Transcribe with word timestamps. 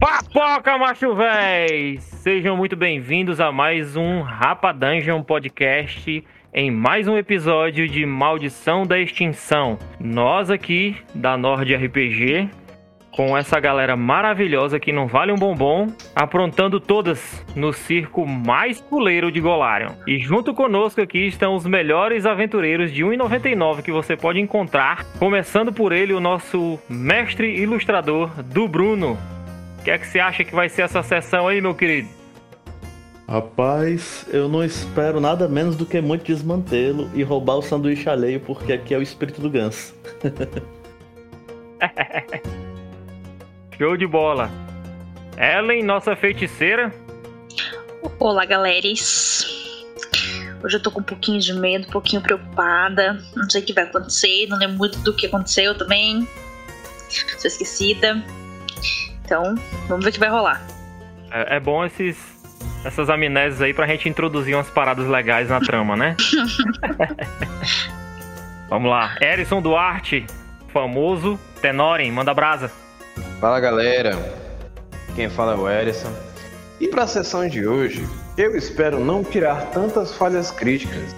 Papoca, 0.00 0.78
macho 0.78 1.14
véi! 1.14 1.98
Sejam 2.00 2.56
muito 2.56 2.74
bem-vindos 2.74 3.40
a 3.40 3.52
mais 3.52 3.94
um 3.94 4.22
Rapa 4.22 4.72
Dungeon 4.72 5.22
Podcast 5.22 6.24
em 6.52 6.70
mais 6.70 7.06
um 7.06 7.16
episódio 7.16 7.88
de 7.88 8.04
Maldição 8.06 8.84
da 8.84 8.98
Extinção. 8.98 9.78
Nós 10.00 10.50
aqui 10.50 10.96
da 11.14 11.36
Nord 11.36 11.74
RPG, 11.74 12.48
com 13.12 13.36
essa 13.36 13.60
galera 13.60 13.96
maravilhosa 13.96 14.80
que 14.80 14.92
não 14.92 15.06
vale 15.06 15.32
um 15.32 15.36
bombom, 15.36 15.88
aprontando 16.14 16.80
todas 16.80 17.44
no 17.54 17.72
circo 17.72 18.26
mais 18.26 18.80
puleiro 18.80 19.30
de 19.30 19.40
Golarion. 19.40 19.92
E 20.06 20.18
junto 20.18 20.54
conosco 20.54 21.00
aqui 21.00 21.26
estão 21.26 21.54
os 21.54 21.66
melhores 21.66 22.24
aventureiros 22.24 22.92
de 22.92 23.04
1,99 23.04 23.82
que 23.82 23.92
você 23.92 24.16
pode 24.16 24.40
encontrar, 24.40 25.04
começando 25.18 25.72
por 25.72 25.92
ele 25.92 26.12
o 26.12 26.20
nosso 26.20 26.78
mestre 26.88 27.60
ilustrador 27.60 28.30
do 28.42 28.66
Bruno. 28.66 29.18
O 29.80 29.84
que 29.84 29.90
é 29.90 29.98
que 29.98 30.06
você 30.06 30.18
acha 30.18 30.44
que 30.44 30.54
vai 30.54 30.68
ser 30.68 30.82
essa 30.82 31.02
sessão 31.02 31.48
aí, 31.48 31.60
meu 31.60 31.74
querido? 31.74 32.17
Rapaz, 33.28 34.24
eu 34.28 34.48
não 34.48 34.64
espero 34.64 35.20
nada 35.20 35.46
menos 35.46 35.76
do 35.76 35.84
que 35.84 36.00
muito 36.00 36.24
desmantê-lo 36.24 37.10
e 37.12 37.22
roubar 37.22 37.56
o 37.56 37.62
sanduíche 37.62 38.08
alheio, 38.08 38.40
porque 38.40 38.72
aqui 38.72 38.94
é 38.94 38.98
o 38.98 39.02
espírito 39.02 39.42
do 39.42 39.50
ganso. 39.50 39.94
Show 43.76 43.98
de 43.98 44.06
bola. 44.06 44.50
Ellen, 45.36 45.82
nossa 45.82 46.16
feiticeira. 46.16 46.90
Olá, 48.18 48.46
galeres. 48.46 49.44
Hoje 50.64 50.78
eu 50.78 50.82
tô 50.82 50.90
com 50.90 51.00
um 51.00 51.04
pouquinho 51.04 51.38
de 51.38 51.52
medo, 51.52 51.86
um 51.86 51.90
pouquinho 51.90 52.22
preocupada. 52.22 53.22
Não 53.36 53.48
sei 53.50 53.60
o 53.60 53.64
que 53.66 53.74
vai 53.74 53.84
acontecer, 53.84 54.46
não 54.48 54.58
lembro 54.58 54.78
muito 54.78 54.98
do 55.00 55.14
que 55.14 55.26
aconteceu 55.26 55.76
também. 55.76 56.26
Sou 57.36 57.46
esquecida. 57.46 58.24
Então, 59.22 59.54
vamos 59.86 60.02
ver 60.02 60.10
o 60.10 60.12
que 60.14 60.18
vai 60.18 60.30
rolar. 60.30 60.66
É, 61.30 61.56
é 61.56 61.60
bom 61.60 61.84
esses 61.84 62.37
essas 62.88 63.08
amnésias 63.10 63.60
aí 63.60 63.72
pra 63.74 63.86
gente 63.86 64.08
introduzir 64.08 64.54
umas 64.54 64.68
paradas 64.68 65.06
legais 65.06 65.48
na 65.50 65.60
trama, 65.60 65.94
né? 65.96 66.16
Vamos 68.68 68.90
lá. 68.90 69.14
Erison 69.20 69.62
Duarte, 69.62 70.26
famoso 70.72 71.38
Tenoren, 71.60 72.10
manda 72.10 72.34
brasa. 72.34 72.70
Fala 73.40 73.60
galera, 73.60 74.16
quem 75.14 75.28
fala 75.28 75.52
é 75.52 75.56
o 75.56 75.68
Erison. 75.68 76.12
E 76.80 76.88
para 76.88 77.04
a 77.04 77.06
sessão 77.06 77.46
de 77.48 77.66
hoje, 77.66 78.06
eu 78.36 78.56
espero 78.56 78.98
não 79.04 79.22
tirar 79.22 79.66
tantas 79.66 80.14
falhas 80.14 80.50
críticas, 80.50 81.14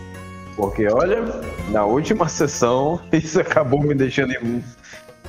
porque 0.56 0.88
olha, 0.88 1.22
na 1.68 1.84
última 1.84 2.26
sessão 2.30 3.00
isso 3.12 3.40
acabou 3.40 3.80
me 3.80 3.94
deixando 3.94 4.32
em, 4.32 4.64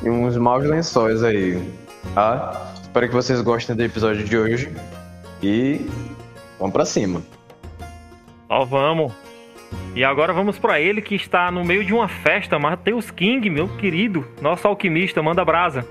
em 0.03 0.09
uns 0.09 0.37
maus 0.37 0.63
lençóis 0.63 1.23
aí, 1.23 1.61
tá? 2.15 2.71
Espero 2.81 3.07
que 3.07 3.13
vocês 3.13 3.41
gostem 3.41 3.75
do 3.75 3.83
episódio 3.83 4.23
de 4.23 4.37
hoje 4.37 4.71
e 5.43 5.85
Vamos 6.61 6.73
pra 6.73 6.85
cima. 6.85 7.23
Ó, 8.47 8.63
vamos. 8.63 9.11
E 9.95 10.03
agora 10.03 10.31
vamos 10.31 10.59
para 10.59 10.79
ele 10.79 11.01
que 11.01 11.15
está 11.15 11.49
no 11.49 11.65
meio 11.65 11.83
de 11.83 11.91
uma 11.91 12.07
festa, 12.07 12.59
Matheus 12.59 13.09
King, 13.09 13.49
meu 13.49 13.67
querido, 13.77 14.25
nosso 14.39 14.67
alquimista, 14.67 15.23
manda 15.23 15.43
brasa. 15.43 15.83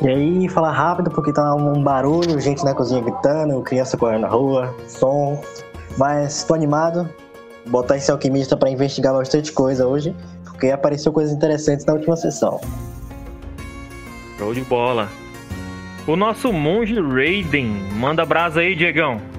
E 0.00 0.08
aí, 0.08 0.48
fala 0.48 0.70
rápido 0.70 1.10
porque 1.10 1.32
tá 1.32 1.52
um 1.54 1.82
barulho, 1.82 2.40
gente 2.40 2.64
na 2.64 2.74
cozinha 2.74 3.02
gritando, 3.02 3.60
criança 3.62 3.96
correndo 3.96 4.22
na 4.22 4.28
rua, 4.28 4.72
som. 4.86 5.42
Mas 5.98 6.44
tô 6.44 6.54
animado, 6.54 7.08
botar 7.66 7.96
esse 7.96 8.12
alquimista 8.12 8.56
para 8.56 8.70
investigar 8.70 9.14
bastante 9.14 9.50
coisa 9.52 9.86
hoje, 9.86 10.14
porque 10.44 10.70
apareceu 10.70 11.12
coisas 11.12 11.34
interessantes 11.34 11.84
na 11.86 11.94
última 11.94 12.16
sessão. 12.16 12.60
Show 14.38 14.54
de 14.54 14.60
bola. 14.62 15.08
O 16.06 16.16
nosso 16.16 16.52
monge 16.52 17.00
Raiden. 17.00 17.66
Manda 17.94 18.26
brasa 18.26 18.60
aí, 18.60 18.74
Diegão. 18.74 19.33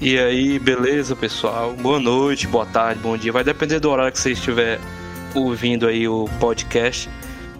E 0.00 0.16
aí, 0.16 0.60
beleza, 0.60 1.16
pessoal? 1.16 1.72
Boa 1.72 1.98
noite, 1.98 2.46
boa 2.46 2.64
tarde, 2.64 3.00
bom 3.00 3.16
dia. 3.16 3.32
Vai 3.32 3.42
depender 3.42 3.80
do 3.80 3.90
horário 3.90 4.12
que 4.12 4.18
você 4.18 4.30
estiver 4.30 4.78
ouvindo 5.34 5.88
aí 5.88 6.06
o 6.06 6.26
podcast. 6.38 7.10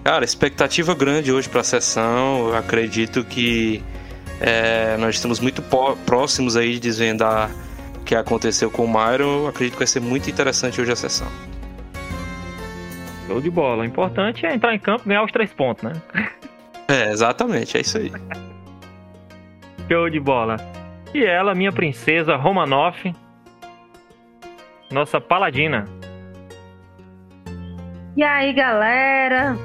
Cara, 0.04 0.24
expectativa 0.24 0.94
grande 0.94 1.32
hoje 1.32 1.48
para 1.48 1.62
a 1.62 1.64
sessão. 1.64 2.48
Eu 2.48 2.56
acredito 2.56 3.24
que 3.24 3.82
é, 4.40 4.96
nós 4.98 5.16
estamos 5.16 5.40
muito 5.40 5.60
próximos 6.06 6.56
aí 6.56 6.74
de 6.74 6.80
desvendar 6.80 7.50
o 8.00 8.04
que 8.04 8.14
aconteceu 8.14 8.70
com 8.70 8.84
o 8.84 8.88
Myron. 8.88 9.40
Eu 9.42 9.48
acredito 9.48 9.72
que 9.72 9.80
vai 9.80 9.88
ser 9.88 10.00
muito 10.00 10.30
interessante 10.30 10.80
hoje 10.80 10.92
a 10.92 10.96
sessão. 10.96 11.26
Show 13.26 13.40
de 13.40 13.50
bola. 13.50 13.82
O 13.82 13.84
importante 13.84 14.46
é 14.46 14.54
entrar 14.54 14.72
em 14.72 14.78
campo 14.78 15.02
e 15.06 15.08
ganhar 15.08 15.24
os 15.24 15.32
três 15.32 15.52
pontos, 15.52 15.82
né? 15.82 15.92
É, 16.86 17.10
exatamente, 17.10 17.76
é 17.76 17.80
isso 17.80 17.98
aí. 17.98 18.12
Show 19.90 20.08
de 20.08 20.20
bola. 20.20 20.56
E 21.14 21.24
ela, 21.24 21.54
minha 21.54 21.72
princesa 21.72 22.36
Romanoff, 22.36 23.14
nossa 24.90 25.20
paladina. 25.20 25.86
E 28.16 28.22
aí, 28.22 28.52
galera? 28.52 29.56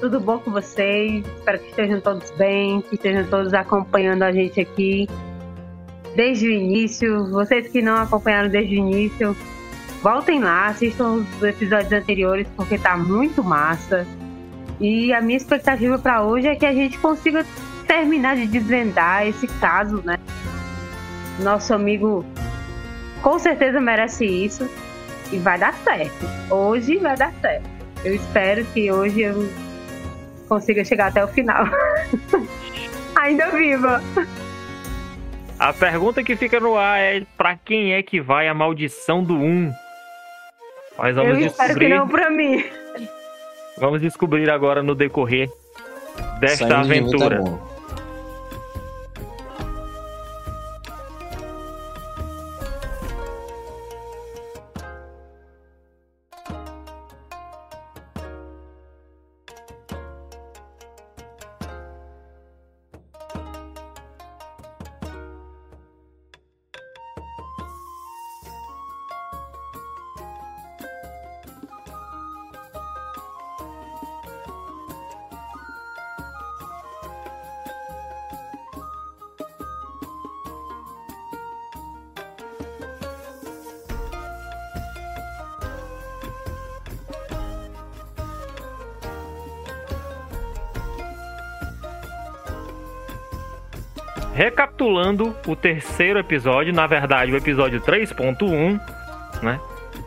Tudo 0.00 0.20
bom 0.20 0.38
com 0.38 0.52
vocês? 0.52 1.24
Espero 1.26 1.58
que 1.58 1.70
estejam 1.70 2.00
todos 2.00 2.30
bem, 2.32 2.80
que 2.82 2.94
estejam 2.94 3.24
todos 3.24 3.52
acompanhando 3.52 4.22
a 4.22 4.32
gente 4.32 4.60
aqui 4.60 5.08
desde 6.14 6.46
o 6.46 6.50
início. 6.50 7.30
Vocês 7.30 7.68
que 7.68 7.82
não 7.82 7.96
acompanharam 7.96 8.48
desde 8.48 8.76
o 8.76 8.78
início, 8.78 9.36
voltem 10.02 10.40
lá, 10.40 10.66
assistam 10.66 11.24
os 11.24 11.42
episódios 11.42 11.92
anteriores 11.92 12.46
porque 12.56 12.78
tá 12.78 12.96
muito 12.96 13.42
massa. 13.42 14.06
E 14.80 15.12
a 15.12 15.20
minha 15.20 15.36
expectativa 15.36 15.98
para 15.98 16.22
hoje 16.22 16.48
é 16.48 16.54
que 16.54 16.66
a 16.66 16.72
gente 16.72 16.98
consiga 16.98 17.44
terminar 17.86 18.36
de 18.36 18.46
desvendar 18.46 19.26
esse 19.26 19.46
caso, 19.46 20.00
né? 20.04 20.16
Nosso 21.38 21.74
amigo 21.74 22.24
com 23.22 23.38
certeza 23.38 23.80
merece 23.80 24.24
isso 24.24 24.68
e 25.32 25.38
vai 25.38 25.58
dar 25.58 25.74
certo. 25.74 26.26
Hoje 26.50 26.98
vai 26.98 27.16
dar 27.16 27.32
certo. 27.40 27.68
Eu 28.04 28.14
espero 28.14 28.64
que 28.66 28.90
hoje 28.90 29.22
eu 29.22 29.48
consiga 30.48 30.84
chegar 30.84 31.06
até 31.08 31.24
o 31.24 31.28
final. 31.28 31.64
Ainda 33.16 33.50
viva. 33.50 34.02
A 35.58 35.72
pergunta 35.72 36.24
que 36.24 36.34
fica 36.34 36.58
no 36.58 36.76
ar 36.76 36.98
é 36.98 37.24
para 37.36 37.56
quem 37.56 37.94
é 37.94 38.02
que 38.02 38.20
vai 38.20 38.48
a 38.48 38.54
maldição 38.54 39.22
do 39.22 39.34
1? 39.34 39.72
Nós 40.98 41.14
vamos 41.14 41.38
eu 41.38 41.46
espero 41.46 41.68
descobrir... 41.68 41.86
que 41.86 41.94
não 41.94 42.08
para 42.08 42.30
mim. 42.30 42.64
Vamos 43.78 44.00
descobrir 44.00 44.50
agora 44.50 44.82
no 44.82 44.94
decorrer 44.94 45.48
desta 46.40 46.80
aventura. 46.80 47.36
Recapitulando 47.36 47.71
o 95.46 95.56
terceiro 95.56 96.18
episódio, 96.18 96.72
na 96.72 96.86
verdade 96.86 97.32
o 97.32 97.36
episódio 97.36 97.80
3.1, 97.80 98.80
né? 99.42 99.60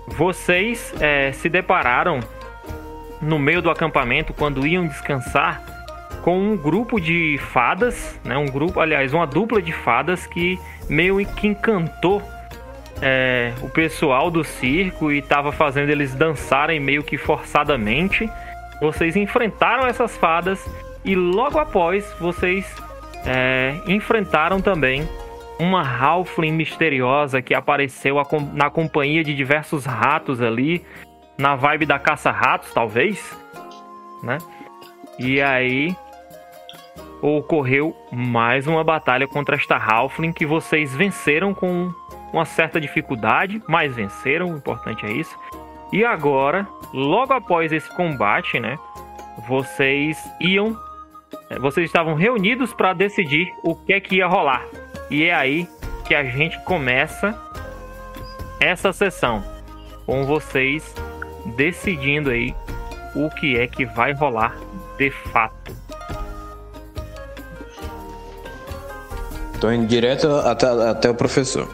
Vocês 0.07 0.93
é, 0.99 1.31
se 1.31 1.49
depararam 1.49 2.19
no 3.21 3.39
meio 3.39 3.61
do 3.61 3.69
acampamento 3.69 4.33
quando 4.33 4.65
iam 4.65 4.87
descansar 4.87 5.61
com 6.21 6.39
um 6.39 6.57
grupo 6.57 6.99
de 6.99 7.39
fadas, 7.51 8.19
né? 8.23 8.37
Um 8.37 8.45
grupo, 8.45 8.79
aliás, 8.79 9.13
uma 9.13 9.27
dupla 9.27 9.61
de 9.61 9.71
fadas 9.71 10.25
que 10.25 10.59
meio 10.89 11.23
que 11.25 11.47
encantou 11.47 12.21
é, 13.01 13.53
o 13.61 13.69
pessoal 13.69 14.31
do 14.31 14.43
circo 14.43 15.11
e 15.11 15.19
estava 15.19 15.51
fazendo 15.51 15.89
eles 15.89 16.15
dançarem 16.15 16.79
meio 16.79 17.03
que 17.03 17.17
forçadamente. 17.17 18.29
vocês 18.81 19.15
enfrentaram 19.15 19.85
essas 19.85 20.17
fadas 20.17 20.63
e 21.03 21.15
logo 21.15 21.59
após 21.59 22.05
vocês 22.19 22.65
é, 23.25 23.75
enfrentaram 23.87 24.61
também 24.61 25.07
uma 25.59 25.81
Halfling 25.81 26.51
misteriosa 26.51 27.41
que 27.41 27.53
apareceu 27.53 28.15
na 28.53 28.69
companhia 28.69 29.23
de 29.23 29.33
diversos 29.33 29.85
ratos 29.85 30.41
ali, 30.41 30.85
na 31.37 31.55
vibe 31.55 31.85
da 31.85 31.99
caça-ratos, 31.99 32.73
talvez, 32.73 33.37
né? 34.23 34.37
E 35.17 35.41
aí 35.41 35.95
ocorreu 37.21 37.95
mais 38.11 38.67
uma 38.67 38.83
batalha 38.83 39.27
contra 39.27 39.55
esta 39.55 39.77
Halfling 39.77 40.33
que 40.33 40.45
vocês 40.45 40.93
venceram 40.93 41.53
com 41.53 41.91
uma 42.33 42.45
certa 42.45 42.79
dificuldade, 42.79 43.61
mas 43.67 43.95
venceram, 43.95 44.51
o 44.51 44.57
importante 44.57 45.05
é 45.05 45.11
isso. 45.11 45.37
E 45.91 46.03
agora, 46.03 46.67
logo 46.93 47.33
após 47.33 47.71
esse 47.71 47.89
combate, 47.95 48.59
né, 48.59 48.77
vocês 49.47 50.17
iam 50.41 50.75
é, 51.49 51.59
vocês 51.59 51.85
estavam 51.85 52.15
reunidos 52.15 52.73
para 52.73 52.93
decidir 52.93 53.53
o 53.63 53.75
que 53.75 53.93
é 53.93 53.99
que 53.99 54.15
ia 54.15 54.27
rolar. 54.27 54.65
E 55.09 55.23
é 55.23 55.33
aí 55.33 55.67
que 56.05 56.15
a 56.15 56.23
gente 56.23 56.59
começa 56.63 57.35
essa 58.59 58.91
sessão 58.93 59.43
com 60.05 60.25
vocês 60.25 60.93
decidindo 61.55 62.29
aí 62.29 62.55
o 63.15 63.29
que 63.29 63.57
é 63.57 63.67
que 63.67 63.85
vai 63.85 64.13
rolar 64.13 64.55
de 64.97 65.11
fato. 65.11 65.75
Tô 69.59 69.71
indo 69.71 69.87
direto 69.87 70.27
até, 70.27 70.67
até 70.67 71.09
o 71.09 71.15
professor. 71.15 71.67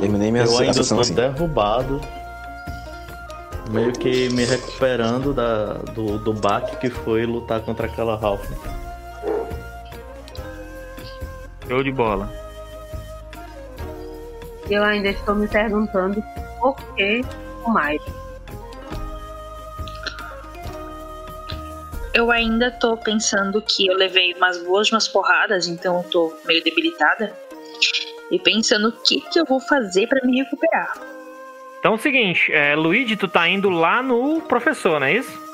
Terminei 0.00 0.30
minha 0.30 0.44
Eu 0.44 0.58
ainda 0.58 0.72
sessão 0.74 0.98
tô 0.98 1.02
assim. 1.02 1.14
derrubado. 1.14 2.00
Meio 3.70 3.92
que 3.92 4.28
me 4.30 4.44
recuperando 4.44 5.34
da, 5.34 5.74
do, 5.92 6.18
do 6.18 6.32
baque 6.32 6.76
que 6.76 6.90
foi 6.90 7.26
lutar 7.26 7.60
contra 7.60 7.86
aquela 7.86 8.16
Ralph. 8.16 8.48
Show 11.68 11.82
de 11.82 11.92
bola. 11.92 12.32
Eu 14.70 14.82
ainda 14.82 15.10
estou 15.10 15.34
me 15.34 15.46
perguntando 15.48 16.22
por 16.60 16.76
que 16.94 17.22
o 17.64 17.70
mais. 17.70 18.00
Eu 22.12 22.30
ainda 22.30 22.70
tô 22.70 22.96
pensando 22.96 23.60
que 23.60 23.86
eu 23.86 23.94
levei 23.94 24.32
umas 24.34 24.62
boas 24.64 24.90
umas 24.90 25.06
porradas, 25.06 25.68
então 25.68 25.98
eu 25.98 26.10
tô 26.10 26.36
meio 26.46 26.64
debilitada. 26.64 27.32
E 28.30 28.38
pensando 28.38 28.88
o 28.88 28.92
que, 28.92 29.20
que 29.20 29.38
eu 29.38 29.44
vou 29.44 29.60
fazer 29.60 30.08
para 30.08 30.24
me 30.26 30.42
recuperar. 30.42 30.94
Então 31.78 31.92
é 31.92 31.94
o 31.94 31.98
seguinte, 31.98 32.52
é, 32.52 32.74
Luigi, 32.74 33.16
tu 33.16 33.28
tá 33.28 33.46
indo 33.48 33.70
lá 33.70 34.02
no 34.02 34.40
professor, 34.40 34.98
não 34.98 35.06
é 35.06 35.14
isso? 35.14 35.46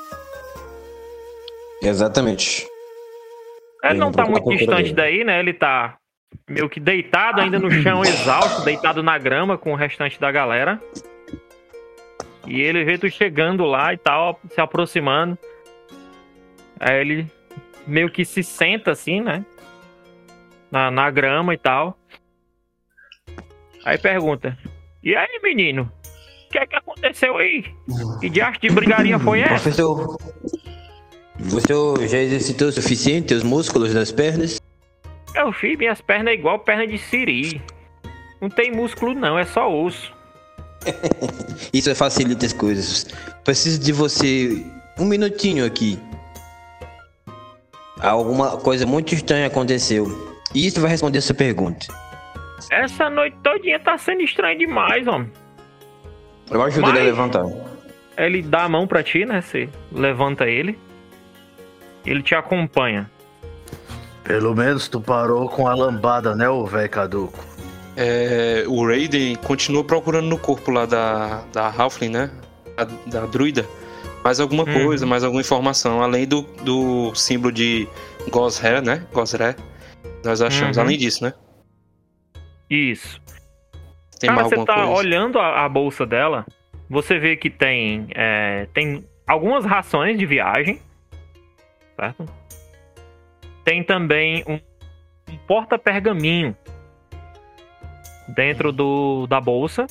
Exatamente. 1.81 2.65
Ele 3.83 3.99
não 3.99 4.11
tá 4.11 4.23
pra 4.23 4.31
muito 4.31 4.49
distante 4.49 4.83
dele. 4.83 4.93
daí, 4.93 5.23
né? 5.23 5.39
Ele 5.39 5.53
tá 5.53 5.97
meio 6.53 6.69
que 6.69 6.79
deitado 6.79 7.41
ainda 7.41 7.57
no 7.57 7.71
chão, 7.71 8.03
exausto, 8.03 8.63
deitado 8.63 9.01
na 9.01 9.17
grama 9.17 9.57
com 9.57 9.73
o 9.73 9.75
restante 9.75 10.19
da 10.19 10.31
galera. 10.31 10.79
E 12.45 12.61
ele 12.61 12.83
vê 12.83 12.97
tu 12.97 13.09
chegando 13.09 13.65
lá 13.65 13.93
e 13.93 13.97
tal, 13.97 14.39
se 14.49 14.61
aproximando. 14.61 15.37
Aí 16.79 17.01
ele 17.01 17.31
meio 17.87 18.09
que 18.11 18.23
se 18.23 18.43
senta 18.43 18.91
assim, 18.91 19.21
né? 19.21 19.43
Na, 20.71 20.91
na 20.91 21.09
grama 21.09 21.53
e 21.53 21.57
tal. 21.57 21.97
Aí 23.83 23.97
pergunta: 23.97 24.57
E 25.01 25.15
aí, 25.15 25.39
menino? 25.41 25.91
O 26.47 26.51
que 26.51 26.59
é 26.59 26.67
que 26.67 26.75
aconteceu 26.75 27.37
aí? 27.37 27.65
Que 28.19 28.29
diacho 28.29 28.61
de 28.61 28.69
brigaria 28.69 29.17
foi 29.17 29.41
essa? 29.41 29.55
Professor, 29.55 30.17
você 31.39 32.07
já 32.07 32.17
exercitou 32.19 32.67
o 32.67 32.71
suficiente 32.71 33.33
os 33.33 33.41
músculos 33.41 33.93
das 33.93 34.11
pernas? 34.11 34.62
Meu 35.33 35.51
filho, 35.51 35.77
minhas 35.77 36.01
pernas 36.01 36.33
é 36.33 36.35
igual 36.35 36.59
perna 36.59 36.85
de 36.85 36.97
siri. 36.97 37.61
Não 38.41 38.49
tem 38.49 38.71
músculo 38.71 39.13
não, 39.13 39.37
é 39.37 39.45
só 39.45 39.71
osso. 39.71 40.13
Isso 41.73 41.93
facilita 41.95 42.45
as 42.45 42.53
coisas. 42.53 43.05
Preciso 43.43 43.79
de 43.79 43.91
você 43.91 44.65
um 44.99 45.05
minutinho 45.05 45.65
aqui. 45.65 45.97
Alguma 47.99 48.57
coisa 48.57 48.85
muito 48.85 49.13
estranha 49.13 49.47
aconteceu. 49.47 50.05
E 50.53 50.67
isso 50.67 50.79
vai 50.81 50.89
responder 50.91 51.19
a 51.19 51.21
sua 51.21 51.35
pergunta. 51.35 51.87
Essa 52.69 53.09
noite 53.09 53.37
todinha 53.41 53.79
tá 53.79 53.97
sendo 53.97 54.21
estranho 54.21 54.59
demais, 54.59 55.07
homem. 55.07 55.31
Eu 56.51 56.61
ajudo 56.61 56.89
ele 56.89 56.97
a 56.99 57.01
Mas- 57.01 57.05
levantar. 57.05 57.45
Ele 58.17 58.41
dá 58.43 58.63
a 58.65 58.69
mão 58.69 58.85
pra 58.85 59.01
ti, 59.01 59.25
né? 59.25 59.41
Você 59.41 59.67
levanta 59.91 60.45
ele. 60.47 60.77
Ele 62.05 62.21
te 62.21 62.35
acompanha. 62.35 63.09
Pelo 64.23 64.55
menos 64.55 64.87
tu 64.87 65.01
parou 65.01 65.49
com 65.49 65.67
a 65.67 65.75
lambada, 65.75 66.35
né, 66.35 66.47
ô 66.49 66.65
velho 66.65 66.89
caduco? 66.89 67.37
É, 67.95 68.63
o 68.67 68.85
Raiden 68.87 69.35
continua 69.35 69.83
procurando 69.83 70.27
no 70.27 70.37
corpo 70.37 70.71
lá 70.71 70.85
da, 70.85 71.43
da 71.53 71.67
Halfling, 71.67 72.09
né? 72.09 72.31
Da, 72.75 72.85
da 73.19 73.25
druida. 73.27 73.65
Mais 74.23 74.39
alguma 74.39 74.63
Uhum. 74.63 74.85
coisa, 74.85 75.05
mais 75.05 75.23
alguma 75.23 75.41
informação. 75.41 76.01
Além 76.01 76.25
do, 76.25 76.41
do 76.63 77.13
símbolo 77.13 77.51
de 77.51 77.87
Goshair, 78.29 78.81
né? 78.81 79.05
Goshair. 79.13 79.55
Nós 80.23 80.41
achamos. 80.41 80.77
Uhum. 80.77 80.83
Além 80.83 80.97
disso, 80.97 81.23
né? 81.23 81.33
Isso. 82.69 83.21
Tem 84.19 84.29
Cara, 84.29 84.41
mais 84.41 84.47
você 84.49 84.55
alguma 84.55 84.65
tá 84.75 84.85
coisa? 84.87 84.99
olhando 84.99 85.37
a, 85.37 85.65
a 85.65 85.69
bolsa 85.69 86.05
dela. 86.05 86.45
Você 86.89 87.19
vê 87.19 87.35
que 87.35 87.49
tem, 87.49 88.07
é, 88.15 88.67
tem 88.73 89.05
algumas 89.27 89.65
rações 89.65 90.17
de 90.17 90.25
viagem. 90.25 90.79
Certo? 91.95 92.25
Tem 93.63 93.83
também 93.83 94.43
um, 94.47 94.59
um 95.31 95.37
porta-pergaminho 95.47 96.55
dentro 98.27 98.71
do, 98.71 99.27
da 99.27 99.39
bolsa. 99.39 99.87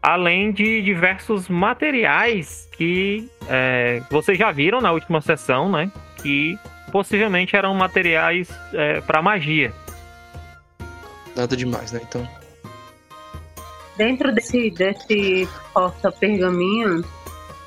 Além 0.00 0.52
de 0.52 0.82
diversos 0.82 1.48
materiais 1.48 2.68
que 2.76 3.28
é, 3.48 4.02
vocês 4.10 4.38
já 4.38 4.52
viram 4.52 4.80
na 4.80 4.92
última 4.92 5.20
sessão, 5.20 5.70
né? 5.70 5.90
Que 6.22 6.58
possivelmente 6.92 7.56
eram 7.56 7.74
materiais 7.74 8.48
é, 8.72 9.00
para 9.00 9.22
magia. 9.22 9.72
Nada 11.34 11.56
demais, 11.56 11.90
né? 11.90 12.00
Então. 12.06 12.28
Dentro 13.96 14.32
desse, 14.32 14.70
desse 14.70 15.48
porta-pergaminho, 15.72 17.04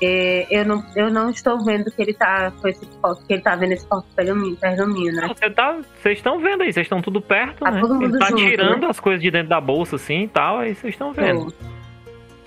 é, 0.00 0.46
eu, 0.50 0.64
não, 0.64 0.84
eu 0.94 1.10
não 1.10 1.30
estou 1.30 1.64
vendo 1.64 1.90
que 1.90 2.00
ele 2.00 2.12
tá 2.14 2.52
com 2.60 2.68
esse 2.68 2.86
porta- 2.86 3.22
que 3.26 3.32
ele 3.32 3.42
tá 3.42 3.56
vendo 3.56 3.72
esse 3.72 3.86
porta-pergaminho, 3.86 4.56
pergaminho, 4.56 5.12
né? 5.12 5.22
Não, 5.22 5.34
Você 5.34 5.50
tá, 5.50 5.76
vocês 6.00 6.18
estão 6.18 6.38
vendo 6.38 6.62
aí, 6.62 6.72
vocês 6.72 6.84
estão 6.84 7.00
tudo 7.02 7.20
perto, 7.20 7.64
Tá 7.64 7.70
né? 7.70 7.80
todo 7.80 8.02
Ele 8.02 8.18
tá 8.18 8.26
junto, 8.30 8.36
tirando 8.42 8.80
né? 8.82 8.86
as 8.88 9.00
coisas 9.00 9.20
de 9.22 9.30
dentro 9.30 9.48
da 9.48 9.60
bolsa 9.60 9.96
assim 9.96 10.22
e 10.24 10.28
tal, 10.28 10.58
aí 10.58 10.74
vocês 10.74 10.94
estão 10.94 11.12
vendo. 11.12 11.52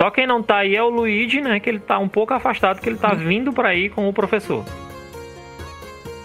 Só 0.01 0.09
quem 0.09 0.25
não 0.25 0.41
tá 0.41 0.57
aí 0.57 0.75
é 0.75 0.81
o 0.81 0.89
Luigi, 0.89 1.41
né? 1.41 1.59
Que 1.59 1.69
ele 1.69 1.79
tá 1.79 1.99
um 1.99 2.07
pouco 2.07 2.33
afastado, 2.33 2.79
que 2.81 2.89
ele 2.89 2.97
tá 2.97 3.13
vindo 3.13 3.53
pra 3.53 3.69
aí 3.69 3.87
com 3.89 4.07
o 4.09 4.13
professor. 4.13 4.63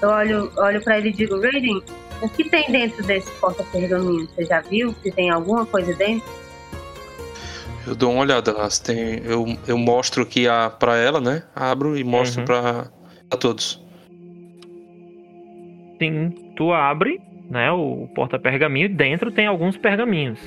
Eu 0.00 0.08
olho, 0.10 0.50
olho 0.56 0.82
pra 0.82 0.98
ele 0.98 1.08
e 1.08 1.12
digo, 1.12 1.40
Raiden, 1.40 1.82
o 2.22 2.28
que 2.28 2.48
tem 2.48 2.70
dentro 2.70 3.02
desse 3.04 3.30
porta-pergaminho? 3.40 4.26
Você 4.28 4.44
já 4.44 4.60
viu? 4.60 4.94
Se 5.02 5.10
tem 5.10 5.30
alguma 5.30 5.66
coisa 5.66 5.92
dentro? 5.94 6.26
Eu 7.86 7.94
dou 7.94 8.12
uma 8.12 8.22
olhada 8.22 8.52
lá. 8.52 8.68
se 8.68 8.82
Tem, 8.82 9.20
eu, 9.24 9.46
eu 9.66 9.78
mostro 9.78 10.22
aqui 10.22 10.48
a, 10.48 10.68
pra 10.70 10.96
ela, 10.96 11.20
né? 11.20 11.42
Abro 11.54 11.96
e 11.96 12.02
mostro 12.04 12.40
Uhum. 12.40 12.46
pra, 12.46 12.86
pra 13.28 13.38
todos. 13.38 13.82
Sim, 16.00 16.30
tu 16.56 16.72
abre, 16.72 17.20
né? 17.50 17.70
O 17.70 18.08
porta-pergaminho 18.14 18.86
e 18.86 18.88
dentro 18.94 19.30
tem 19.32 19.46
alguns 19.46 19.76
pergaminhos. 19.76 20.38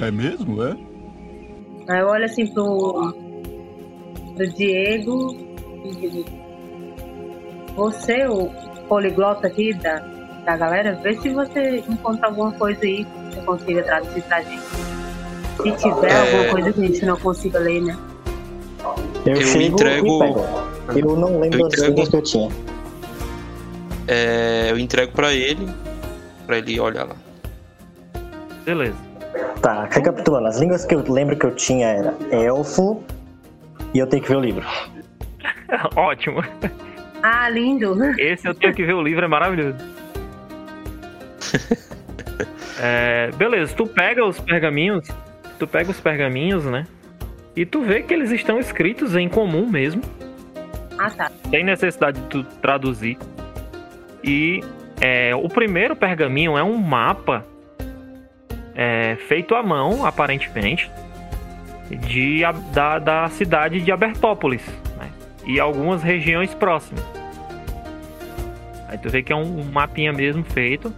É 0.00 0.10
mesmo, 0.10 0.62
é? 0.62 0.76
Aí 1.88 2.00
eu 2.00 2.08
olho 2.08 2.24
assim 2.24 2.46
pro, 2.52 3.12
pro 4.36 4.48
Diego 4.54 5.36
e 5.84 5.90
digo, 5.96 6.24
você, 7.74 8.26
o 8.26 8.50
poliglota 8.88 9.46
aqui 9.46 9.72
da, 9.74 9.98
da 10.44 10.56
galera, 10.56 10.94
vê 11.02 11.14
se 11.14 11.28
você 11.30 11.78
encontra 11.88 12.28
alguma 12.28 12.52
coisa 12.52 12.80
aí 12.84 13.04
que 13.04 13.34
você 13.34 13.40
consiga 13.42 13.82
traduzir 13.84 14.22
pra 14.22 14.42
gente. 14.42 14.87
Se 15.62 15.72
tiver 15.72 16.10
É. 16.10 16.20
alguma 16.20 16.44
coisa 16.52 16.72
que 16.72 16.80
a 16.80 16.86
gente 16.86 17.04
não 17.04 17.16
consiga 17.16 17.58
ler, 17.58 17.82
né? 17.82 17.96
Eu, 19.26 19.34
Eu 19.34 19.42
chego 19.42 19.62
entrego- 19.74 20.06
e 20.06 20.18
pego. 20.26 20.44
Eu 20.96 21.16
não 21.16 21.40
lembro 21.40 21.60
Eu 21.60 21.66
entrego- 21.66 21.88
línguas 21.88 22.08
que 22.08 22.16
eu 22.16 22.22
tinha. 22.22 22.50
É, 24.06 24.68
eu 24.70 24.78
entrego 24.78 25.12
pra 25.12 25.32
ele, 25.34 25.68
pra 26.46 26.58
ele 26.58 26.78
olhar 26.80 27.04
lá. 27.04 27.16
Beleza. 28.64 28.96
Tá, 29.60 29.84
recapitulando. 29.90 30.46
As 30.46 30.58
línguas 30.58 30.84
que 30.84 30.94
eu 30.94 31.04
lembro 31.12 31.36
que 31.36 31.44
eu 31.44 31.54
tinha 31.54 31.88
era 31.88 32.14
elfo 32.30 33.02
e 33.92 33.98
eu 33.98 34.06
tenho 34.06 34.22
que 34.22 34.28
ver 34.28 34.36
o 34.36 34.40
livro. 34.40 34.64
Ótimo. 35.96 36.42
Ah, 37.22 37.48
lindo! 37.50 37.96
Esse 38.18 38.46
eu 38.48 38.54
tenho 38.54 38.72
que 38.72 38.84
ver 38.84 38.94
o 38.94 39.02
livro, 39.02 39.24
é 39.24 39.28
maravilhoso. 39.28 39.76
É, 42.80 43.32
beleza, 43.36 43.74
tu 43.74 43.88
pega 43.88 44.24
os 44.24 44.38
pergaminhos, 44.38 45.08
tu 45.58 45.66
pega 45.66 45.90
os 45.90 46.00
pergaminhos, 46.00 46.64
né? 46.64 46.86
E 47.56 47.66
tu 47.66 47.82
vê 47.82 48.02
que 48.02 48.14
eles 48.14 48.30
estão 48.30 48.58
escritos 48.58 49.16
em 49.16 49.28
comum 49.28 49.68
mesmo. 49.68 50.00
Ah, 50.98 51.10
tá. 51.10 51.30
Tem 51.50 51.64
necessidade 51.64 52.20
de 52.20 52.26
tu 52.26 52.44
traduzir. 52.62 53.18
E 54.22 54.62
é, 55.00 55.34
o 55.34 55.48
primeiro 55.48 55.96
pergaminho 55.96 56.56
é 56.56 56.62
um 56.62 56.76
mapa 56.76 57.44
é, 58.74 59.16
feito 59.26 59.54
à 59.54 59.62
mão, 59.62 60.06
aparentemente, 60.06 60.90
de, 61.90 62.42
da, 62.72 62.98
da 62.98 63.28
cidade 63.28 63.80
de 63.80 63.90
Abertópolis 63.90 64.64
né? 64.96 65.10
e 65.46 65.58
algumas 65.58 66.02
regiões 66.02 66.54
próximas. 66.54 67.04
Aí 68.88 68.98
tu 68.98 69.10
vê 69.10 69.22
que 69.22 69.32
é 69.32 69.36
um, 69.36 69.60
um 69.60 69.64
mapinha 69.64 70.12
mesmo 70.12 70.44
feito. 70.44 70.94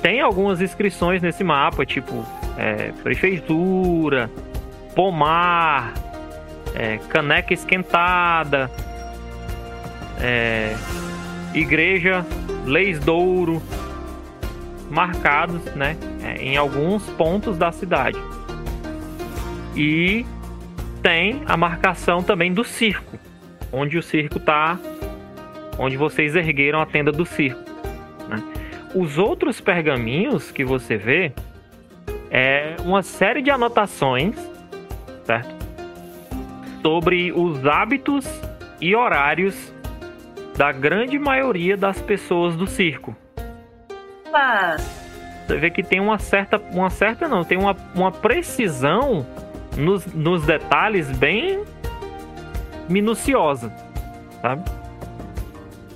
Tem 0.00 0.20
algumas 0.20 0.60
inscrições 0.60 1.20
nesse 1.20 1.42
mapa, 1.42 1.84
tipo 1.84 2.24
é, 2.58 2.92
prefeitura, 3.02 4.28
pomar, 4.94 5.94
é, 6.74 6.98
caneca 7.08 7.54
esquentada, 7.54 8.68
é, 10.20 10.74
igreja, 11.54 12.26
leis 12.66 12.98
douro, 12.98 13.62
marcados, 14.90 15.64
né, 15.76 15.96
é, 16.22 16.42
em 16.42 16.56
alguns 16.56 17.08
pontos 17.10 17.56
da 17.56 17.70
cidade. 17.70 18.18
E 19.76 20.26
tem 21.00 21.42
a 21.46 21.56
marcação 21.56 22.22
também 22.22 22.52
do 22.52 22.64
circo, 22.64 23.16
onde 23.72 23.96
o 23.96 24.02
circo 24.02 24.40
tá, 24.40 24.76
onde 25.78 25.96
vocês 25.96 26.34
ergueram 26.34 26.80
a 26.80 26.86
tenda 26.86 27.12
do 27.12 27.24
circo. 27.24 27.62
né. 28.28 28.42
Os 28.94 29.18
outros 29.18 29.60
pergaminhos 29.60 30.50
que 30.50 30.64
você 30.64 30.96
vê 30.96 31.32
é 32.30 32.76
uma 32.84 33.02
série 33.02 33.42
de 33.42 33.50
anotações, 33.50 34.36
certo? 35.24 35.54
Sobre 36.82 37.32
os 37.32 37.66
hábitos 37.66 38.26
e 38.80 38.94
horários 38.94 39.72
da 40.56 40.72
grande 40.72 41.18
maioria 41.18 41.76
das 41.76 42.00
pessoas 42.00 42.56
do 42.56 42.66
circo. 42.66 43.16
Opa! 44.26 44.76
Você 45.46 45.56
vê 45.56 45.70
que 45.70 45.82
tem 45.82 46.00
uma 46.00 46.18
certa. 46.18 46.60
Uma 46.72 46.90
certa 46.90 47.26
não, 47.26 47.42
tem 47.42 47.56
uma, 47.56 47.74
uma 47.94 48.12
precisão 48.12 49.26
nos, 49.76 50.04
nos 50.12 50.44
detalhes 50.44 51.10
bem 51.16 51.64
minuciosa. 52.88 53.72
Sabe? 54.42 54.62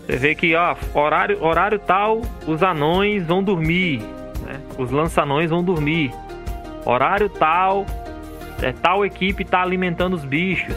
Você 0.06 0.16
vê 0.16 0.34
que, 0.34 0.54
ó, 0.54 0.74
horário, 0.94 1.42
horário 1.44 1.78
tal, 1.78 2.22
os 2.46 2.62
anões 2.62 3.26
vão 3.26 3.42
dormir. 3.42 4.02
Né? 4.52 4.60
Os 4.78 4.90
lançanões 4.90 5.50
vão 5.50 5.62
dormir. 5.62 6.12
Horário 6.84 7.28
tal, 7.28 7.86
é, 8.60 8.72
tal 8.72 9.04
equipe 9.04 9.44
tá 9.44 9.62
alimentando 9.62 10.14
os 10.14 10.24
bichos. 10.24 10.76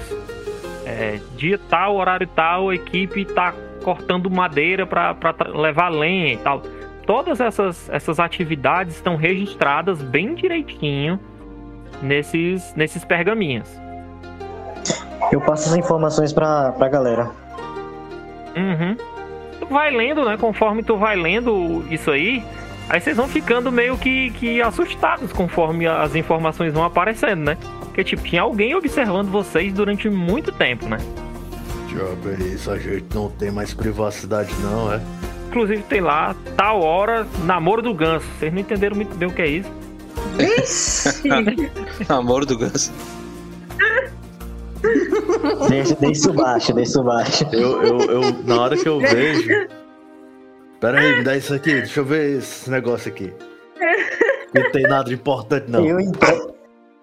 É, 0.85 1.19
dia 1.35 1.59
tal, 1.69 1.95
horário 1.95 2.27
tal, 2.27 2.69
a 2.69 2.75
equipe 2.75 3.25
tá 3.25 3.53
cortando 3.83 4.29
madeira 4.29 4.85
para 4.85 5.15
levar 5.53 5.89
lenha 5.89 6.33
e 6.33 6.37
tal 6.37 6.61
todas 7.05 7.39
essas, 7.39 7.89
essas 7.89 8.19
atividades 8.19 8.95
estão 8.95 9.15
registradas 9.15 10.01
bem 10.01 10.33
direitinho 10.33 11.19
nesses, 12.01 12.73
nesses 12.75 13.05
pergaminhos. 13.05 13.69
Eu 15.31 15.39
passo 15.41 15.69
as 15.69 15.75
informações 15.75 16.33
pra, 16.33 16.71
pra 16.73 16.89
galera. 16.89 17.29
Uhum. 18.55 18.97
Tu 19.59 19.65
vai 19.67 19.91
lendo, 19.91 20.25
né? 20.25 20.37
Conforme 20.37 20.83
tu 20.83 20.97
vai 20.97 21.15
lendo 21.15 21.85
isso 21.89 22.11
aí, 22.11 22.43
aí 22.89 22.99
vocês 22.99 23.17
vão 23.17 23.27
ficando 23.27 23.71
meio 23.71 23.97
que, 23.97 24.31
que 24.31 24.61
assustados 24.61 25.31
conforme 25.31 25.87
as 25.87 26.15
informações 26.15 26.73
vão 26.73 26.83
aparecendo, 26.83 27.43
né? 27.43 27.57
Porque, 27.79 28.03
tipo, 28.03 28.23
tinha 28.23 28.41
alguém 28.41 28.75
observando 28.75 29.29
vocês 29.29 29.73
durante 29.73 30.09
muito 30.09 30.51
tempo, 30.51 30.87
né? 30.87 30.97
Diabo, 31.87 32.29
é 32.29 32.43
isso, 32.47 32.69
a 32.69 32.77
gente 32.77 33.05
não 33.13 33.29
tem 33.29 33.51
mais 33.51 33.73
privacidade 33.73 34.53
não, 34.61 34.91
é? 34.91 35.01
Inclusive 35.47 35.83
tem 35.83 36.01
lá, 36.01 36.35
tal 36.57 36.81
hora, 36.81 37.25
namoro 37.45 37.81
do 37.81 37.93
ganso. 37.93 38.25
Vocês 38.37 38.51
não 38.51 38.59
entenderam 38.59 38.95
muito 38.95 39.15
bem 39.15 39.29
o 39.29 39.31
que 39.31 39.41
é 39.41 39.47
isso. 39.47 39.69
Namoro 42.09 42.45
do 42.45 42.57
Ganso. 42.57 42.91
Deixa, 45.69 45.95
deixa 45.95 46.11
isso 46.11 46.33
baixo, 46.33 46.73
deixa 46.73 46.89
isso 46.89 47.03
baixo. 47.03 47.45
Eu, 47.51 47.81
eu, 47.83 47.99
eu, 48.01 48.21
na 48.43 48.61
hora 48.61 48.77
que 48.77 48.87
eu 48.87 48.99
vejo... 48.99 49.49
Pera 50.85 50.99
aí, 50.99 51.17
me 51.17 51.23
dá 51.23 51.35
isso 51.35 51.51
aqui, 51.51 51.73
deixa 51.73 51.99
eu 51.99 52.05
ver 52.05 52.37
esse 52.37 52.69
negócio 52.69 53.11
aqui. 53.11 53.33
Não 54.53 54.71
tem 54.71 54.83
nada 54.83 55.05
de 55.05 55.15
importante 55.15 55.71
não. 55.71 55.83
Eu 55.83 55.99
entrego, 55.99 56.55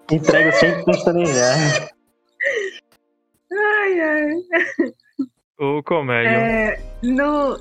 entrego 0.09 0.51
sem 0.53 0.85
pestanejar. 0.85 1.89
ai, 3.51 3.99
ai. 3.99 4.31
Ô, 5.59 5.83
comédia. 5.83 6.29
É, 6.29 6.81
no, 7.03 7.57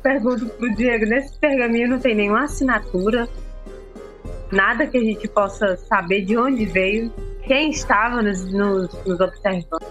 pergunto 0.00 0.46
pro 0.46 0.72
Diego, 0.76 1.06
nesse 1.06 1.36
pergaminho 1.40 1.88
não 1.88 1.98
tem 1.98 2.14
nenhuma 2.14 2.44
assinatura, 2.44 3.28
nada 4.52 4.86
que 4.86 4.96
a 4.96 5.02
gente 5.02 5.26
possa 5.26 5.76
saber 5.76 6.24
de 6.24 6.38
onde 6.38 6.66
veio, 6.66 7.12
quem 7.42 7.70
estava 7.70 8.22
nos, 8.22 8.44
nos, 8.52 9.04
nos 9.04 9.18
observando. 9.18 9.84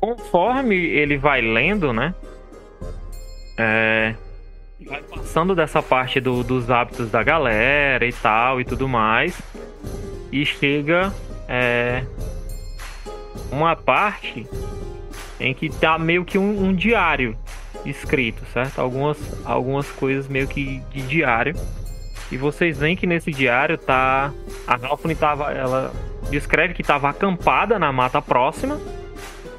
conforme 0.00 0.76
ele 0.76 1.18
vai 1.18 1.40
lendo, 1.40 1.92
né? 1.92 2.14
É, 3.58 4.14
vai 4.84 5.02
passando 5.02 5.54
dessa 5.54 5.82
parte 5.82 6.20
do- 6.20 6.42
dos 6.44 6.70
hábitos 6.70 7.10
da 7.10 7.22
galera 7.22 8.06
e 8.06 8.12
tal 8.12 8.60
e 8.60 8.64
tudo 8.64 8.88
mais. 8.88 9.40
E 10.30 10.44
chega 10.44 11.12
é, 11.48 12.04
uma 13.50 13.76
parte 13.76 14.46
em 15.38 15.54
que 15.54 15.68
tá 15.68 15.98
meio 15.98 16.24
que 16.24 16.38
um, 16.38 16.66
um 16.68 16.74
diário 16.74 17.36
escrito, 17.84 18.42
certo? 18.52 18.80
Algumas, 18.80 19.18
algumas 19.44 19.90
coisas 19.90 20.28
meio 20.28 20.48
que 20.48 20.80
de 20.90 21.02
diário. 21.02 21.54
E 22.32 22.36
vocês 22.36 22.78
veem 22.78 22.96
que 22.96 23.06
nesse 23.06 23.30
diário 23.30 23.76
tá. 23.76 24.32
A 24.66 24.76
Galfone 24.76 25.14
tava. 25.14 25.52
Ela 25.52 25.92
descreve 26.30 26.74
que 26.74 26.80
estava 26.80 27.08
acampada 27.10 27.78
na 27.78 27.92
mata 27.92 28.20
próxima, 28.22 28.80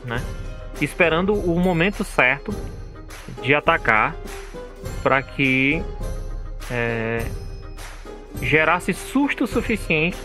né? 0.03 0.21
Esperando 0.81 1.33
o 1.33 1.57
momento 1.59 2.03
certo 2.03 2.53
de 3.41 3.53
atacar 3.53 4.15
para 5.01 5.21
que 5.21 5.83
é, 6.71 7.25
gerasse 8.41 8.93
susto 8.93 9.47
suficiente 9.47 10.17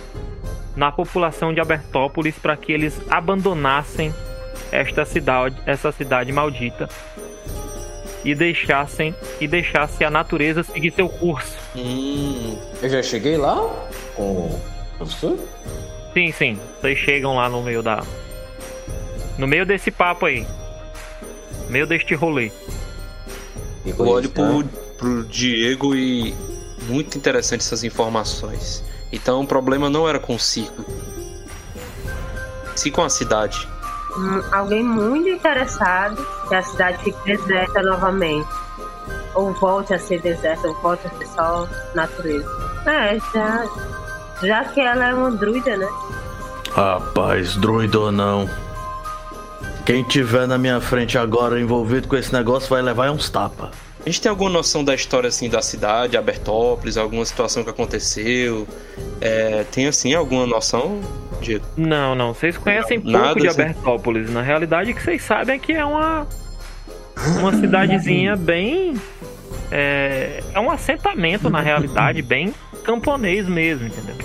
na 0.76 0.90
população 0.90 1.52
de 1.52 1.60
Abertópolis 1.60 2.38
para 2.38 2.56
que 2.56 2.72
eles 2.72 3.00
abandonassem 3.10 4.14
esta 4.72 5.04
cidade, 5.04 5.56
essa 5.66 5.90
cidade 5.92 6.32
maldita 6.32 6.88
e 8.24 8.34
deixassem 8.34 9.14
e 9.40 9.48
deixasse 9.48 10.04
a 10.04 10.10
natureza 10.10 10.62
seguir 10.62 10.92
seu 10.92 11.08
curso. 11.08 11.56
Hum, 11.74 12.58
eu 12.82 12.88
já 12.88 13.02
cheguei 13.02 13.36
lá 13.36 13.56
com 14.14 14.32
o 14.32 14.60
professor? 14.98 15.38
Sim, 16.12 16.32
sim. 16.32 16.58
Vocês 16.80 16.98
chegam 16.98 17.36
lá 17.36 17.48
no 17.48 17.62
meio 17.62 17.82
da. 17.82 18.02
No 19.38 19.46
meio 19.46 19.64
desse 19.64 19.90
papo 19.90 20.26
aí. 20.26 20.46
No 21.64 21.70
meio 21.70 21.86
deste 21.86 22.14
rolê. 22.14 22.50
Eu 23.84 24.06
olho 24.06 24.28
pro, 24.30 24.64
pro 24.96 25.24
Diego 25.24 25.94
e. 25.94 26.34
Muito 26.88 27.16
interessante 27.16 27.60
essas 27.60 27.84
informações. 27.84 28.82
Então 29.12 29.42
o 29.42 29.46
problema 29.46 29.90
não 29.90 30.08
era 30.08 30.18
com 30.18 30.34
o 30.34 30.38
circo. 30.38 30.84
Sim 32.74 32.90
com 32.90 33.02
a 33.02 33.10
cidade. 33.10 33.68
Hum, 34.16 34.42
alguém 34.50 34.82
muito 34.82 35.28
interessado 35.28 36.26
que 36.48 36.54
a 36.54 36.62
cidade 36.62 37.04
fique 37.04 37.18
deserta 37.24 37.82
novamente. 37.82 38.48
Ou 39.34 39.52
volte 39.52 39.94
a 39.94 39.98
ser 39.98 40.20
deserta, 40.20 40.66
ou 40.66 40.74
volte 40.80 41.06
a 41.06 41.10
ser 41.10 41.26
só 41.28 41.68
natureza. 41.94 42.48
É, 42.86 43.18
já, 43.32 43.64
já 44.42 44.64
que 44.64 44.80
ela 44.80 45.08
é 45.08 45.14
uma 45.14 45.30
druida, 45.30 45.76
né? 45.76 45.88
Rapaz, 46.72 47.56
druido 47.56 48.02
ou 48.02 48.12
não. 48.12 48.48
Quem 49.84 50.02
tiver 50.02 50.46
na 50.46 50.58
minha 50.58 50.80
frente 50.80 51.18
agora 51.18 51.60
envolvido 51.60 52.06
com 52.06 52.16
esse 52.16 52.32
negócio 52.32 52.68
vai 52.68 52.82
levar 52.82 53.10
uns 53.10 53.28
tapas. 53.28 53.70
A 54.04 54.08
gente 54.08 54.20
tem 54.22 54.30
alguma 54.30 54.48
noção 54.48 54.82
da 54.82 54.94
história 54.94 55.28
assim 55.28 55.48
da 55.48 55.60
cidade, 55.60 56.16
Abertópolis, 56.16 56.96
alguma 56.96 57.24
situação 57.24 57.62
que 57.62 57.70
aconteceu? 57.70 58.66
É, 59.20 59.64
tem 59.70 59.86
assim 59.86 60.14
alguma 60.14 60.46
noção, 60.46 61.00
Diego? 61.40 61.66
Não, 61.76 62.14
não. 62.14 62.32
Vocês 62.32 62.56
conhecem 62.56 62.98
pouco 62.98 63.18
Nada, 63.18 63.38
de 63.38 63.48
assim. 63.48 63.60
Abertópolis. 63.60 64.30
Na 64.30 64.40
realidade, 64.40 64.92
o 64.92 64.94
que 64.94 65.02
vocês 65.02 65.22
sabem 65.22 65.56
é 65.56 65.58
que 65.58 65.72
é 65.72 65.84
uma. 65.84 66.26
Uma 67.38 67.52
cidadezinha 67.52 68.36
bem. 68.36 68.94
É, 69.70 70.42
é 70.54 70.60
um 70.60 70.70
assentamento, 70.70 71.50
na 71.50 71.60
realidade, 71.60 72.22
bem 72.22 72.54
camponês 72.82 73.46
mesmo, 73.46 73.86
entendeu? 73.86 74.16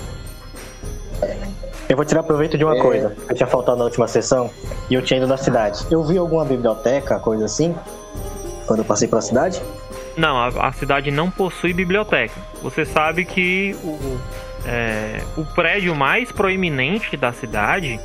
Eu 1.88 1.96
vou 1.96 2.04
tirar 2.04 2.22
proveito 2.22 2.58
de 2.58 2.64
uma 2.64 2.76
É. 2.76 2.80
coisa 2.80 3.16
que 3.28 3.34
tinha 3.34 3.46
faltado 3.46 3.78
na 3.78 3.84
última 3.84 4.08
sessão 4.08 4.50
e 4.90 4.94
eu 4.94 5.02
tinha 5.02 5.18
ido 5.18 5.26
na 5.26 5.36
cidade. 5.36 5.86
Eu 5.90 6.02
vi 6.02 6.18
alguma 6.18 6.44
biblioteca, 6.44 7.18
coisa 7.20 7.44
assim, 7.44 7.74
quando 8.66 8.80
eu 8.80 8.84
passei 8.84 9.06
pela 9.06 9.22
cidade? 9.22 9.62
Não, 10.16 10.36
a, 10.36 10.48
a 10.68 10.72
cidade 10.72 11.10
não 11.10 11.30
possui 11.30 11.72
biblioteca. 11.72 12.34
Você 12.62 12.84
sabe 12.84 13.24
que 13.24 13.76
o, 13.84 14.18
é, 14.66 15.20
o 15.36 15.44
prédio 15.44 15.94
mais 15.94 16.32
proeminente 16.32 17.16
da 17.16 17.32
cidade, 17.32 18.00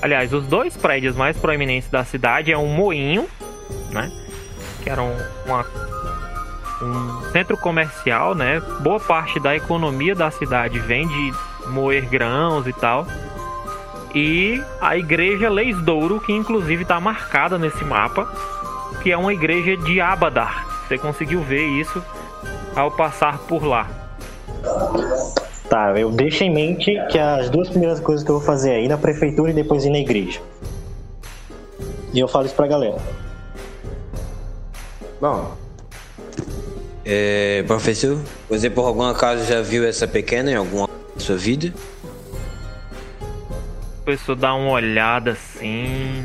aliás, 0.00 0.32
os 0.32 0.46
dois 0.46 0.76
prédios 0.76 1.14
mais 1.14 1.36
proeminentes 1.36 1.90
da 1.90 2.04
cidade 2.04 2.52
é 2.52 2.56
um 2.56 2.68
moinho, 2.68 3.26
né? 3.90 4.10
Que 4.82 4.88
era 4.88 5.02
um, 5.02 5.14
uma, 5.44 5.66
um 6.80 7.22
centro 7.32 7.56
comercial, 7.58 8.34
né? 8.34 8.60
Boa 8.80 9.00
parte 9.00 9.38
da 9.40 9.54
economia 9.54 10.14
da 10.14 10.30
cidade 10.30 10.78
vem 10.78 11.06
de 11.06 11.34
moer 11.68 12.08
grãos 12.08 12.66
e 12.66 12.72
tal. 12.72 13.06
E 14.16 14.64
a 14.80 14.96
igreja 14.96 15.50
Leisdouro, 15.50 16.18
que 16.18 16.32
inclusive 16.32 16.84
está 16.84 16.98
marcada 16.98 17.58
nesse 17.58 17.84
mapa, 17.84 18.26
que 19.02 19.12
é 19.12 19.16
uma 19.16 19.30
igreja 19.30 19.76
de 19.76 20.00
Abadar. 20.00 20.66
Você 20.88 20.96
conseguiu 20.96 21.42
ver 21.42 21.66
isso 21.66 22.02
ao 22.74 22.90
passar 22.90 23.40
por 23.40 23.62
lá. 23.62 23.90
Tá, 25.68 25.92
eu 25.98 26.10
deixo 26.10 26.44
em 26.44 26.50
mente 26.50 26.98
que 27.10 27.18
as 27.18 27.50
duas 27.50 27.68
primeiras 27.68 28.00
coisas 28.00 28.24
que 28.24 28.30
eu 28.30 28.38
vou 28.38 28.46
fazer 28.46 28.70
é 28.70 28.82
ir 28.82 28.88
na 28.88 28.96
prefeitura 28.96 29.50
e 29.50 29.54
depois 29.54 29.84
ir 29.84 29.90
na 29.90 29.98
igreja. 29.98 30.40
E 32.14 32.18
eu 32.18 32.26
falo 32.26 32.46
isso 32.46 32.54
pra 32.54 32.66
galera. 32.66 32.96
Bom. 35.20 35.54
É, 37.04 37.62
professor, 37.66 38.18
você 38.48 38.70
por 38.70 38.86
algum 38.86 39.02
acaso 39.02 39.44
já 39.44 39.60
viu 39.60 39.86
essa 39.86 40.08
pequena 40.08 40.52
em 40.52 40.54
alguma 40.54 40.88
sua 41.18 41.36
vida? 41.36 41.74
Pessoa 44.06 44.36
dá 44.36 44.54
uma 44.54 44.70
olhada 44.70 45.32
assim. 45.32 46.24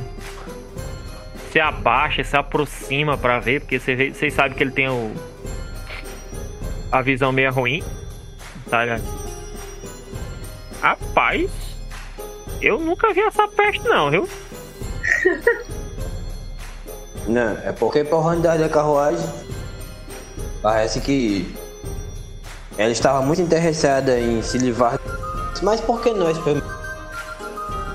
Se 1.51 1.59
abaixa, 1.59 2.23
se 2.23 2.37
aproxima 2.37 3.17
pra 3.17 3.39
ver, 3.39 3.61
porque 3.61 3.79
vocês 3.79 4.15
você 4.15 4.29
sabem 4.29 4.55
que 4.55 4.63
ele 4.63 4.71
tem 4.71 4.87
o. 4.87 5.11
A 6.91 7.01
visão 7.01 7.31
meio 7.31 7.51
ruim. 7.51 7.83
Tá 8.69 8.83
ligado? 8.83 9.03
Rapaz, 10.79 11.49
eu 12.61 12.79
nunca 12.79 13.11
vi 13.15 13.21
essa 13.21 13.47
peste 13.47 13.83
não, 13.87 14.11
viu? 14.11 14.29
Não, 17.27 17.51
é 17.63 17.71
porque 17.71 18.03
por 18.03 18.27
andar 18.27 18.57
da 18.57 18.67
carruagem 18.67 19.29
parece 20.61 20.99
que 20.99 21.55
ela 22.77 22.91
estava 22.91 23.21
muito 23.21 23.41
interessada 23.41 24.19
em 24.19 24.41
se 24.41 24.57
livrar. 24.57 24.99
Mas 25.61 25.79
por 25.79 26.01
que 26.01 26.11
nós 26.13 26.35
já 26.35 26.80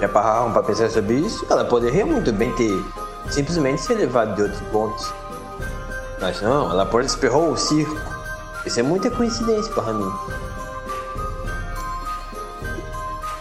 pararam 0.08 0.52
para 0.52 0.62
pensar 0.62 0.90
sobre 0.90 1.14
isso? 1.14 1.46
Ela 1.48 1.64
poderia 1.64 2.04
muito 2.04 2.32
bem 2.32 2.52
ter 2.54 2.84
simplesmente 3.30 3.80
se 3.80 3.94
livrado 3.94 4.34
de 4.34 4.42
outros 4.42 4.60
pontos. 4.72 5.12
Mas 6.20 6.40
não, 6.40 6.70
ela 6.70 6.86
por 6.86 7.02
esperou 7.02 7.50
o 7.52 7.56
circo. 7.56 7.96
Isso 8.64 8.80
é 8.80 8.82
muita 8.82 9.10
coincidência 9.10 9.72
para 9.72 9.92
mim. 9.92 10.12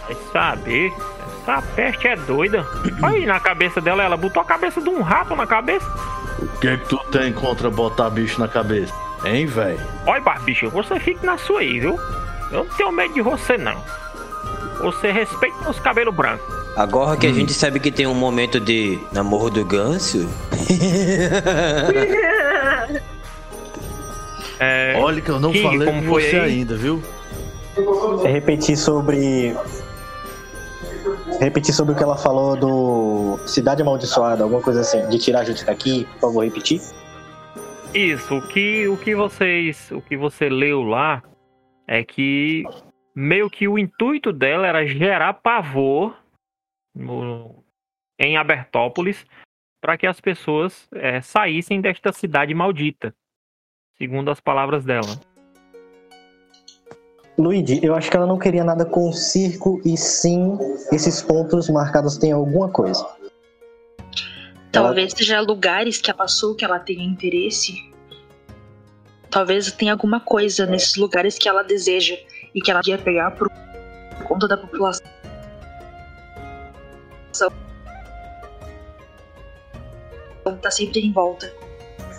Vai 0.06 0.16
saber. 0.32 0.92
Essa 1.42 1.62
peste 1.74 2.08
é 2.08 2.16
doida. 2.16 2.66
Aí 3.02 3.26
na 3.26 3.40
cabeça 3.40 3.80
dela, 3.80 4.02
ela 4.02 4.16
botou 4.16 4.42
a 4.42 4.44
cabeça 4.44 4.80
de 4.80 4.88
um 4.88 5.00
rato 5.02 5.34
na 5.34 5.46
cabeça. 5.46 5.86
O 6.38 6.58
que 6.58 6.68
é 6.68 6.76
que 6.76 6.88
tu 6.88 6.98
tem 7.10 7.32
contra 7.32 7.70
botar 7.70 8.10
bicho 8.10 8.40
na 8.40 8.48
cabeça? 8.48 8.92
Hein, 9.24 9.46
velho? 9.46 9.80
Olha, 10.06 10.20
barbicho, 10.20 10.68
você 10.70 11.00
fica 11.00 11.26
na 11.26 11.38
sua 11.38 11.60
aí, 11.60 11.80
viu? 11.80 11.98
Eu 12.50 12.64
não 12.64 12.66
tenho 12.76 12.92
medo 12.92 13.14
de 13.14 13.22
você, 13.22 13.56
não. 13.56 13.82
Você 14.82 15.10
respeita 15.10 15.70
os 15.70 15.80
cabelos 15.80 16.14
brancos. 16.14 16.44
Agora 16.76 17.16
que 17.16 17.26
a 17.26 17.32
gente 17.32 17.54
sabe 17.54 17.80
que 17.80 17.90
tem 17.90 18.06
um 18.06 18.14
momento 18.14 18.60
de 18.60 18.98
namoro 19.12 19.50
do 19.50 19.64
ganso. 19.64 20.28
É, 24.58 24.96
Olha 24.98 25.20
que 25.20 25.28
eu 25.28 25.38
não 25.38 25.52
King, 25.52 25.62
falei 25.62 25.86
como 25.86 26.02
com 26.02 26.08
foi 26.08 26.22
você 26.22 26.36
aí? 26.36 26.52
ainda, 26.52 26.76
viu? 26.76 27.02
É 28.24 28.28
repetir 28.28 28.76
sobre. 28.76 29.54
Repetir 31.40 31.74
sobre 31.74 31.92
o 31.92 31.96
que 31.96 32.02
ela 32.02 32.16
falou 32.16 32.56
do 32.56 33.38
Cidade 33.46 33.82
Amaldiçoada, 33.82 34.44
alguma 34.44 34.62
coisa 34.62 34.80
assim, 34.80 35.06
de 35.08 35.18
tirar 35.18 35.40
a 35.40 35.44
gente 35.44 35.64
daqui, 35.64 36.06
por 36.14 36.20
favor, 36.20 36.44
repetir. 36.44 36.80
Isso, 37.92 38.34
o 38.34 38.42
que, 38.48 38.88
o 38.88 38.96
que 38.96 39.14
vocês. 39.14 39.90
O 39.90 40.00
que 40.00 40.16
você 40.16 40.48
leu 40.48 40.82
lá 40.82 41.22
é 41.86 42.02
que 42.02 42.64
meio 43.16 43.48
que 43.48 43.66
o 43.66 43.78
intuito 43.78 44.30
dela 44.30 44.66
era 44.66 44.86
gerar 44.86 45.32
pavor 45.32 46.14
no- 46.94 47.64
em 48.20 48.36
Abertópolis 48.36 49.24
para 49.80 49.96
que 49.96 50.06
as 50.06 50.20
pessoas 50.20 50.86
eh, 50.92 51.22
saíssem 51.22 51.80
desta 51.80 52.12
cidade 52.12 52.52
maldita. 52.52 53.14
Segundo 53.96 54.30
as 54.30 54.38
palavras 54.38 54.84
dela. 54.84 55.18
Luigi, 57.38 57.82
eu 57.82 57.94
acho 57.94 58.10
que 58.10 58.16
ela 58.16 58.26
não 58.26 58.38
queria 58.38 58.64
nada 58.64 58.84
com 58.84 59.08
o 59.08 59.12
circo 59.12 59.80
e 59.84 59.96
sim 59.96 60.58
esses 60.92 61.22
pontos 61.22 61.70
marcados 61.70 62.18
têm 62.18 62.32
alguma 62.32 62.70
coisa. 62.70 63.06
Talvez 64.72 65.12
seja 65.14 65.40
lugares 65.40 66.00
que 66.00 66.10
ela 66.10 66.18
passou 66.18 66.54
que 66.54 66.64
ela 66.64 66.78
tenha 66.78 67.02
interesse. 67.02 67.90
Talvez 69.30 69.70
tenha 69.72 69.92
alguma 69.92 70.20
coisa 70.20 70.66
nesses 70.66 70.96
lugares 70.96 71.38
que 71.38 71.48
ela 71.48 71.62
deseja 71.62 72.16
e 72.56 72.60
que 72.60 72.70
ela 72.70 72.80
queria 72.80 72.98
pegar 72.98 73.32
por 73.32 73.50
conta 74.24 74.48
da 74.48 74.56
população. 74.56 75.06
Tá 80.62 80.70
sempre 80.70 81.00
em 81.00 81.12
volta. 81.12 81.52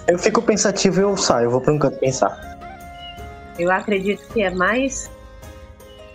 Eu 0.08 0.20
fico 0.20 0.42
pensativo 0.42 1.00
e 1.00 1.04
eu 1.04 1.18
saio, 1.18 1.46
eu 1.46 1.52
vou 1.52 1.62
pra 1.62 1.74
um 1.74 1.80
canto 1.80 1.98
pensar. 1.98 2.38
Eu 3.58 3.72
acredito 3.72 4.26
que 4.32 4.44
é 4.44 4.50
mais, 4.52 5.10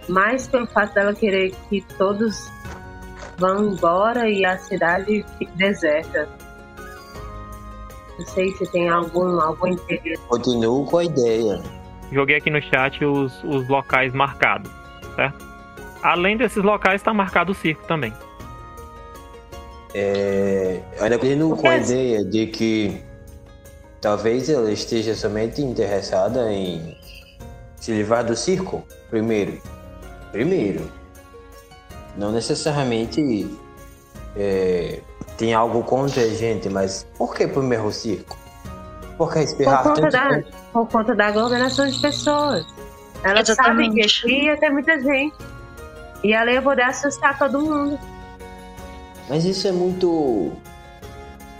mais 0.09 0.47
pelo 0.47 0.67
fato 0.69 0.95
dela 0.95 1.15
querer 1.15 1.55
que 1.69 1.83
todos 1.99 2.51
vão 3.39 3.73
embora 3.73 4.29
e 4.29 4.45
a 4.45 4.57
cidade 4.59 5.25
fique 5.39 5.57
deserta. 5.57 6.29
Não 8.19 8.27
sei 8.27 8.53
se 8.53 8.71
tem 8.71 8.89
algum, 8.89 9.41
algum 9.41 9.69
interesse. 9.69 10.23
Continuo 10.29 10.85
com 10.87 10.99
a 10.99 11.05
ideia. 11.05 11.82
Joguei 12.13 12.37
aqui 12.37 12.51
no 12.51 12.61
chat 12.61 13.03
os, 13.05 13.43
os 13.43 13.67
locais 13.69 14.13
marcados, 14.13 14.71
certo? 15.17 15.53
Além 16.03 16.37
desses 16.37 16.63
locais, 16.63 17.01
está 17.01 17.15
marcado 17.15 17.53
o 17.53 17.55
circo 17.55 17.85
também. 17.87 18.13
É, 19.95 20.81
eu 20.97 21.05
ainda 21.05 21.19
continuo 21.19 21.57
com 21.57 21.69
a 21.69 21.77
ideia 21.77 22.25
de 22.25 22.47
que 22.47 23.03
talvez 24.01 24.51
ela 24.51 24.71
esteja 24.71 25.15
somente 25.15 25.63
interessada 25.63 26.53
em 26.53 26.97
se 27.77 27.93
livrar 27.93 28.25
do 28.25 28.37
circo, 28.37 28.85
primeiro. 29.09 29.61
Primeiro. 30.33 30.91
Não 32.17 32.33
necessariamente 32.33 33.49
é, 34.37 35.01
tem 35.39 35.55
algo 35.55 35.83
contra 35.83 36.23
a 36.23 36.29
gente, 36.29 36.69
mas 36.69 37.07
por 37.17 37.35
que 37.35 37.47
primeiro 37.47 37.87
o 37.87 37.93
circo? 37.93 38.37
Por 39.23 39.33
que 39.33 39.39
Por 39.39 39.45
espirrar 39.45 39.83
conta, 39.85 40.01
tanto 40.01 40.11
da, 40.11 40.43
por 40.73 40.89
conta 40.89 41.15
da 41.15 41.27
aglomeração 41.29 41.89
de 41.89 42.01
pessoas. 42.01 42.67
Ela 43.23 43.45
sabe 43.45 43.51
Exatamente. 43.53 43.95
que 43.95 44.27
aqui 44.27 44.45
ia 44.47 44.57
ter 44.57 44.71
muita 44.71 45.01
gente. 45.01 45.37
E 46.25 46.33
ela 46.33 46.51
ia 46.51 46.61
poder 46.61 46.83
assustar 46.83 47.39
todo 47.39 47.61
mundo. 47.61 47.99
Mas 49.29 49.45
isso 49.45 49.69
é 49.69 49.73
muito. 49.73 50.53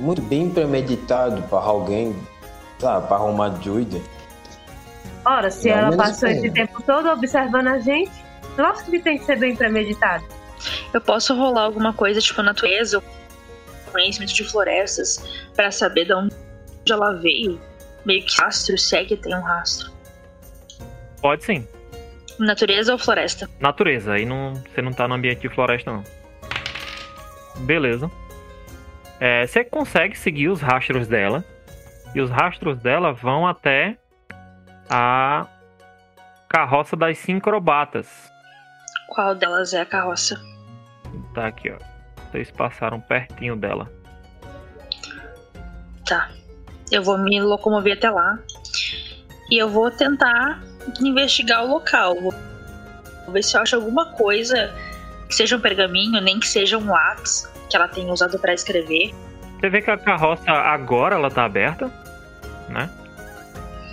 muito 0.01 0.21
bem 0.23 0.51
premeditado 0.51 1.41
para 1.43 1.61
alguém, 1.61 2.17
sabe, 2.81 3.07
para 3.07 3.23
uma 3.23 3.49
doida. 3.49 4.01
Ora, 5.25 5.49
se 5.49 5.69
Não, 5.69 5.77
ela 5.77 5.97
passou 5.97 6.29
com 6.29 6.35
esse 6.35 6.51
tempo 6.51 6.83
todo 6.83 7.09
observando 7.11 7.69
a 7.69 7.79
gente, 7.79 8.11
lógico 8.59 8.91
que 8.91 8.99
tem 8.99 9.19
que 9.19 9.25
ser 9.25 9.39
bem 9.39 9.55
premeditado. 9.55 10.25
Eu 10.93 11.01
posso 11.01 11.33
rolar 11.37 11.63
alguma 11.63 11.93
coisa 11.93 12.21
tipo 12.21 12.43
natureza 12.43 13.01
conhecimento 13.93 14.35
de 14.35 14.43
florestas 14.43 15.23
pra 15.55 15.71
saber 15.71 16.07
de 16.07 16.15
onde 16.15 16.35
ela 16.91 17.15
veio. 17.15 17.61
Meio 18.05 18.25
que 18.25 18.41
rastro, 18.41 18.77
se 18.77 19.05
que 19.05 19.17
tem 19.17 19.35
um 19.35 19.43
rastro. 19.43 19.93
Pode 21.21 21.45
sim. 21.45 21.69
Natureza 22.39 22.93
ou 22.93 22.99
floresta? 22.99 23.49
Natureza, 23.61 24.15
aí 24.15 24.25
não, 24.25 24.55
você 24.55 24.83
não 24.83 24.93
tá 24.93 25.07
no 25.07 25.15
ambiente 25.15 25.41
de 25.41 25.49
floresta, 25.49 25.93
não. 25.93 26.05
Beleza. 27.61 28.11
É, 29.21 29.47
você 29.47 29.63
consegue 29.63 30.19
seguir 30.19 30.49
os 30.49 30.61
rastros 30.61 31.07
dela. 31.07 31.45
E 32.15 32.21
os 32.21 32.31
rastros 32.31 32.79
dela 32.79 33.13
vão 33.13 33.47
até 33.47 33.97
a 34.91 35.47
carroça 36.49 36.97
das 36.97 37.19
sincrobatas. 37.19 38.31
Qual 39.09 39.35
delas 39.35 39.73
é 39.73 39.81
a 39.81 39.87
carroça? 39.87 40.41
Tá 41.35 41.47
aqui, 41.47 41.71
ó. 41.71 41.79
Vocês 42.31 42.51
passaram 42.51 43.01
pertinho 43.01 43.57
dela. 43.57 43.91
Tá. 46.07 46.31
Eu 46.93 47.03
vou 47.03 47.17
me 47.19 47.41
locomover 47.41 47.95
até 47.95 48.11
lá. 48.11 48.39
E 49.51 49.57
eu 49.59 49.69
vou 49.69 49.91
tentar 49.91 50.63
investigar 51.01 51.65
o 51.65 51.69
local. 51.69 52.15
Vou 52.21 53.33
ver 53.33 53.43
se 53.43 53.57
eu 53.57 53.63
acho 53.63 53.77
alguma 53.77 54.07
coisa 54.13 54.73
que 55.29 55.35
seja 55.35 55.57
um 55.57 55.61
pergaminho, 55.61 56.21
nem 56.21 56.39
que 56.39 56.47
seja 56.47 56.77
um 56.79 56.87
lápis 56.91 57.51
que 57.69 57.77
ela 57.77 57.89
tenha 57.89 58.13
usado 58.13 58.39
pra 58.39 58.53
escrever. 58.53 59.15
Você 59.59 59.69
vê 59.71 59.81
que 59.81 59.91
a 59.91 59.97
carroça 59.97 60.51
agora 60.51 61.15
ela 61.15 61.31
tá 61.31 61.45
aberta, 61.45 61.91
né? 62.69 62.91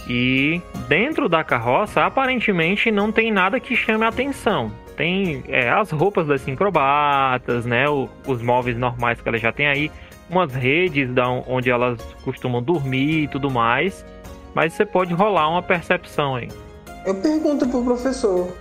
E 0.07 0.62
dentro 0.88 1.29
da 1.29 1.43
carroça, 1.43 2.03
aparentemente 2.03 2.89
não 2.91 3.12
tem 3.12 3.31
nada 3.31 3.59
que 3.59 3.75
chame 3.75 4.03
a 4.03 4.07
atenção. 4.07 4.71
Tem 4.97 5.43
é, 5.47 5.69
as 5.69 5.91
roupas 5.91 6.27
das 6.27 6.41
sincrobatas, 6.41 7.65
né? 7.65 7.88
o- 7.88 8.09
os 8.27 8.41
móveis 8.41 8.75
normais 8.77 9.21
que 9.21 9.29
ela 9.29 9.38
já 9.38 9.51
tem 9.51 9.67
aí, 9.67 9.91
umas 10.30 10.54
redes 10.54 11.13
da 11.13 11.30
on- 11.30 11.44
onde 11.48 11.70
elas 11.70 12.02
costumam 12.24 12.62
dormir 12.62 13.24
e 13.24 13.28
tudo 13.28 13.50
mais. 13.50 14.06
Mas 14.54 14.74
você 14.74 14.86
pode 14.86 15.13
rolar 15.13 15.50
uma 15.50 15.62
percepção 15.62 16.36
aí. 16.36 16.50
Eu 17.06 17.15
pergunto 17.22 17.68
pro 17.68 17.84
professor. 17.84 18.52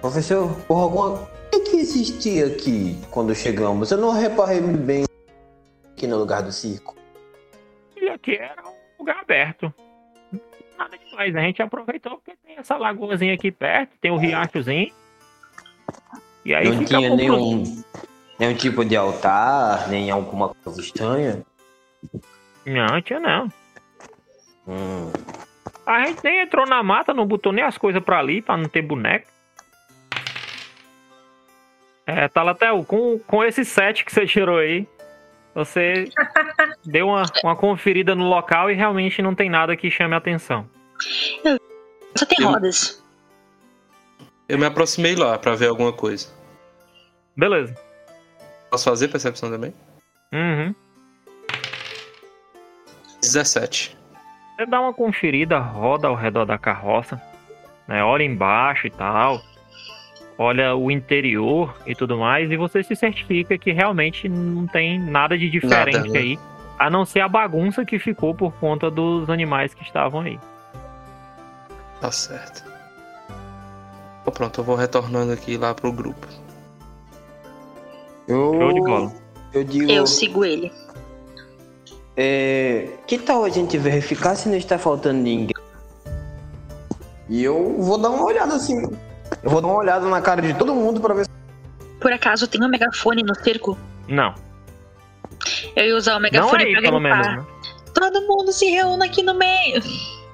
Professor, 0.00 0.48
por 0.66 0.76
alguma. 0.76 1.14
O 1.22 1.28
que, 1.50 1.60
que 1.60 1.76
existia 1.78 2.46
aqui 2.46 2.96
quando 3.10 3.34
chegamos? 3.34 3.90
Eu 3.90 3.98
não 3.98 4.12
reparei 4.12 4.60
bem 4.60 5.04
aqui 5.92 6.06
no 6.06 6.16
lugar 6.18 6.42
do 6.42 6.52
circo. 6.52 6.94
E 8.00 8.08
aqui 8.08 8.36
era 8.36 8.62
um 8.62 8.72
lugar 9.00 9.18
aberto. 9.20 9.72
Nada 10.78 10.96
demais, 10.96 11.34
a 11.36 11.40
gente 11.40 11.60
aproveitou 11.60 12.12
porque 12.16 12.38
tem 12.46 12.56
essa 12.56 12.76
lagoazinha 12.76 13.34
aqui 13.34 13.50
perto, 13.50 13.90
tem 14.00 14.10
o 14.10 14.16
riachozinho. 14.16 14.92
E 16.44 16.54
aí 16.54 16.68
não 16.68 16.78
fica 16.78 16.96
tinha 16.98 17.14
nenhum, 17.14 17.82
nenhum 18.40 18.54
tipo 18.54 18.82
de 18.84 18.96
altar, 18.96 19.86
nem 19.90 20.10
alguma 20.10 20.48
coisa 20.48 20.80
estranha. 20.80 21.42
Não, 22.64 23.02
tinha 23.02 23.20
não. 23.20 23.52
Hum. 24.66 25.12
A 25.86 26.06
gente 26.06 26.24
nem 26.24 26.40
entrou 26.40 26.66
na 26.66 26.82
mata, 26.82 27.12
não 27.12 27.26
botou 27.26 27.52
nem 27.52 27.62
as 27.62 27.76
coisas 27.76 28.02
pra 28.02 28.18
ali, 28.18 28.40
pra 28.40 28.56
não 28.56 28.64
ter 28.64 28.80
boneco. 28.80 29.26
É, 32.06 32.28
Talatel, 32.28 32.82
com, 32.84 33.18
com 33.18 33.44
esse 33.44 33.62
set 33.64 34.04
que 34.04 34.12
você 34.12 34.26
tirou 34.26 34.58
aí, 34.58 34.88
você 35.54 36.08
deu 36.84 37.08
uma, 37.08 37.24
uma 37.44 37.54
conferida 37.54 38.14
no 38.14 38.26
local 38.26 38.70
e 38.70 38.74
realmente 38.74 39.20
não 39.20 39.34
tem 39.34 39.50
nada 39.50 39.76
que 39.76 39.90
chame 39.90 40.14
a 40.14 40.18
atenção. 40.18 40.66
Só 42.16 42.24
tem 42.24 42.44
rodas. 42.44 43.04
Eu 44.48 44.58
me 44.58 44.64
aproximei 44.64 45.14
lá 45.14 45.38
pra 45.38 45.54
ver 45.54 45.68
alguma 45.68 45.92
coisa. 45.92 46.28
Beleza. 47.36 47.89
Posso 48.70 48.84
fazer 48.84 49.08
percepção 49.08 49.50
também? 49.50 49.74
Uhum. 50.32 50.74
17. 53.20 53.96
Você 54.56 54.66
dá 54.66 54.80
uma 54.80 54.94
conferida, 54.94 55.58
roda 55.58 56.08
ao 56.08 56.14
redor 56.14 56.44
da 56.44 56.56
carroça, 56.58 57.20
né? 57.88 58.02
Olha 58.04 58.22
embaixo 58.22 58.86
e 58.86 58.90
tal. 58.90 59.40
Olha 60.38 60.74
o 60.74 60.90
interior 60.90 61.76
e 61.86 61.94
tudo 61.94 62.16
mais, 62.16 62.50
e 62.50 62.56
você 62.56 62.82
se 62.82 62.96
certifica 62.96 63.58
que 63.58 63.72
realmente 63.72 64.28
não 64.28 64.66
tem 64.66 64.98
nada 64.98 65.36
de 65.36 65.50
diferente 65.50 65.98
Nada, 65.98 66.08
né? 66.08 66.18
aí. 66.18 66.38
A 66.78 66.88
não 66.88 67.04
ser 67.04 67.20
a 67.20 67.28
bagunça 67.28 67.84
que 67.84 67.98
ficou 67.98 68.34
por 68.34 68.52
conta 68.54 68.90
dos 68.90 69.28
animais 69.28 69.74
que 69.74 69.82
estavam 69.82 70.22
aí. 70.22 70.40
Tá 72.00 72.10
certo. 72.10 72.64
Pronto, 74.32 74.60
eu 74.60 74.64
vou 74.64 74.76
retornando 74.76 75.32
aqui 75.32 75.58
lá 75.58 75.74
pro 75.74 75.92
grupo. 75.92 76.26
Eu, 78.30 78.54
Show 78.54 78.72
de 78.72 78.80
bola. 78.80 79.12
eu 79.52 79.64
digo. 79.64 79.90
Eu 79.90 80.06
sigo 80.06 80.44
ele. 80.44 80.72
É, 82.16 82.88
que 83.06 83.18
tal 83.18 83.44
a 83.44 83.48
gente 83.48 83.76
verificar 83.78 84.34
se 84.36 84.48
não 84.48 84.56
está 84.56 84.78
faltando 84.78 85.18
ninguém? 85.20 85.54
E 87.28 87.42
eu 87.42 87.76
vou 87.78 87.96
dar 87.98 88.10
uma 88.10 88.24
olhada 88.24 88.54
assim. 88.54 88.82
Eu 89.42 89.50
vou 89.50 89.60
dar 89.60 89.68
uma 89.68 89.78
olhada 89.78 90.06
na 90.08 90.20
cara 90.20 90.42
de 90.42 90.52
todo 90.54 90.74
mundo 90.74 91.00
pra 91.00 91.14
ver 91.14 91.24
se. 91.24 91.30
Por 92.00 92.12
acaso 92.12 92.46
tem 92.48 92.62
um 92.62 92.68
megafone 92.68 93.22
no 93.22 93.34
cerco? 93.34 93.76
Não. 94.08 94.34
Eu 95.76 95.84
ia 95.86 95.96
usar 95.96 96.12
o 96.12 96.14
Não 96.14 96.22
megafone 96.22 96.64
aí, 96.64 96.72
pra 96.72 96.82
pelo 96.82 97.00
gritar. 97.00 97.18
menos. 97.22 97.44
Né? 97.46 97.52
Todo 97.94 98.20
mundo 98.26 98.52
se 98.52 98.66
reúna 98.66 99.04
aqui 99.06 99.22
no 99.22 99.34
meio. 99.34 99.80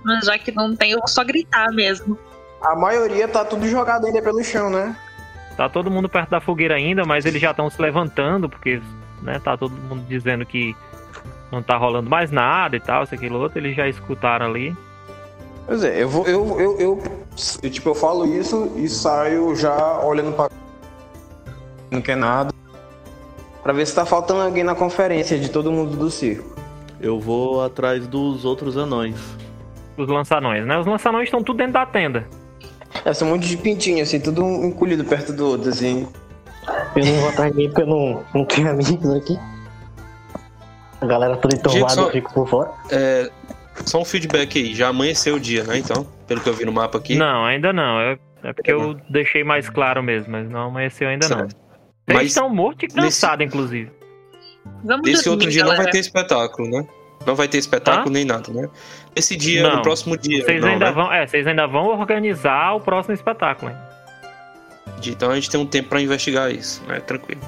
Mas 0.05 0.25
já 0.27 0.39
que 0.39 0.53
não 0.53 0.75
tem, 0.75 0.93
eu 0.93 0.99
vou 0.99 1.09
só 1.09 1.25
gritar 1.25 1.71
mesmo. 1.73 2.19
A 2.63 2.75
maioria 2.75 3.29
tá 3.29 3.45
tudo 3.45 3.67
jogado 3.69 4.07
ainda 4.07 4.23
pelo 4.23 4.43
chão, 4.43 4.71
né? 4.71 4.97
Tá 5.57 5.69
todo 5.69 5.91
mundo 5.91 6.09
perto 6.09 6.31
da 6.31 6.41
fogueira 6.41 6.75
ainda, 6.75 7.05
mas 7.05 7.25
eles 7.25 7.41
já 7.41 7.51
estão 7.51 7.71
se 7.71 7.81
levantando, 7.81 8.49
porque 8.49 8.81
né, 9.23 9.41
tá 9.43 9.57
todo 9.57 9.73
mundo 9.73 10.05
dizendo 10.07 10.45
que 10.45 10.77
não 11.51 11.63
tá 11.63 11.77
rolando 11.77 12.11
mais 12.11 12.31
nada 12.31 12.77
e 12.77 12.81
tal, 12.81 13.05
isso, 13.05 13.15
aquilo, 13.15 13.39
outro. 13.39 13.59
Eles 13.59 13.75
já 13.75 13.89
escutaram 13.89 14.47
ali. 14.47 14.77
Pois 15.67 15.83
é, 15.83 16.03
eu 16.03 16.09
vou. 16.09 16.27
Eu, 16.27 16.61
eu, 16.61 16.79
eu, 16.79 17.03
eu, 17.63 17.71
tipo, 17.71 17.89
eu 17.89 17.95
falo 17.95 18.27
isso 18.27 18.71
e 18.77 18.89
saio 18.89 19.55
já 19.57 20.01
olhando 20.01 20.33
pra. 20.33 20.49
Não 21.91 22.03
quer 22.03 22.17
nada. 22.17 22.53
Pra 23.63 23.73
ver 23.73 23.87
se 23.87 23.95
tá 23.95 24.05
faltando 24.05 24.43
alguém 24.43 24.63
na 24.63 24.75
conferência 24.75 25.39
de 25.39 25.51
todo 25.51 25.73
mundo 25.73 25.97
do 25.97 26.11
circo. 26.11 26.55
Eu 27.01 27.19
vou 27.19 27.65
atrás 27.65 28.07
dos 28.07 28.45
outros 28.45 28.77
anões. 28.77 29.17
Os 29.97 30.09
lançanões, 30.09 30.67
né? 30.67 30.79
Os 30.79 30.87
lançanões 30.87 31.25
estão 31.25 31.43
tudo 31.43 31.57
dentro 31.57 31.73
da 31.73 31.87
tenda. 31.87 32.29
É, 33.05 33.13
são 33.13 33.29
um 33.29 33.33
monte 33.33 33.49
de 33.49 33.57
pintinho, 33.57 34.03
assim, 34.03 34.21
tudo 34.21 34.43
encolhido 34.65 35.05
perto 35.05 35.33
do 35.33 35.47
outro, 35.47 35.69
assim. 35.71 36.07
Eu 36.97 37.05
não 37.05 37.15
vou 37.21 37.29
atrás 37.29 37.51
de 37.53 37.57
ninguém 37.59 37.71
porque 37.73 37.83
eu 37.83 37.87
não, 37.87 38.25
não 38.35 38.45
tenho 38.45 38.71
amigos 38.71 39.09
aqui. 39.15 39.39
A 41.01 41.07
galera 41.07 41.37
toda 41.37 41.55
entorvada, 41.55 41.93
só- 41.95 42.03
eu 42.07 42.11
fico 42.11 42.33
por 42.33 42.49
fora. 42.49 42.71
É, 42.91 43.31
só 43.85 44.01
um 44.01 44.05
feedback 44.05 44.59
aí. 44.59 44.75
Já 44.75 44.89
amanheceu 44.89 45.37
o 45.37 45.41
dia, 45.41 45.63
né? 45.65 45.79
Então, 45.79 46.07
pelo 46.27 46.41
que 46.41 46.49
eu 46.49 46.55
vi 46.55 46.65
no 46.65 46.73
mapa 46.73 46.99
aqui. 46.99 47.15
Não, 47.15 47.45
ainda 47.45 47.73
não. 47.73 48.01
É, 48.01 48.19
é 48.43 48.53
porque 48.53 48.73
eu 48.73 48.95
deixei 49.11 49.45
mais 49.45 49.69
claro 49.69 50.03
mesmo, 50.03 50.33
mas 50.33 50.49
não 50.49 50.69
amanheceu 50.69 51.09
ainda 51.09 51.29
não. 51.29 51.39
Certo. 51.39 51.57
Eles 52.09 52.21
Mas 52.23 52.27
estão 52.29 52.49
mortos 52.49 52.85
e 52.85 52.95
cansados, 52.95 53.45
inclusive. 53.45 53.91
Vamos 54.85 55.09
nesse 55.09 55.25
dormir, 55.25 55.29
outro 55.37 55.51
dia 55.51 55.63
não 55.63 55.71
galera. 55.71 55.85
vai 55.85 55.93
ter 55.93 55.99
espetáculo, 55.99 56.71
né? 56.71 56.87
Não 57.27 57.35
vai 57.35 57.49
ter 57.49 57.59
espetáculo 57.59 58.09
Hã? 58.09 58.13
nem 58.13 58.25
nada, 58.25 58.53
né? 58.53 58.69
Esse 59.17 59.35
dia, 59.35 59.63
Não. 59.63 59.77
no 59.77 59.83
próximo 59.83 60.17
dia. 60.17 60.45
Vocês 60.45 60.61
não, 60.61 60.69
ainda 60.69 60.85
né? 60.87 60.93
vão, 60.93 61.11
é, 61.11 61.27
vocês 61.27 61.47
ainda 61.47 61.67
vão 61.67 61.87
organizar 61.87 62.75
o 62.75 62.81
próximo 62.81 63.15
espetáculo. 63.15 63.71
hein? 63.73 63.79
Então 65.07 65.31
a 65.31 65.35
gente 65.35 65.49
tem 65.49 65.59
um 65.59 65.67
tempo 65.67 65.89
pra 65.89 66.03
investigar 66.03 66.51
isso, 66.51 66.83
né? 66.85 67.01
Tranquilo. 67.01 67.41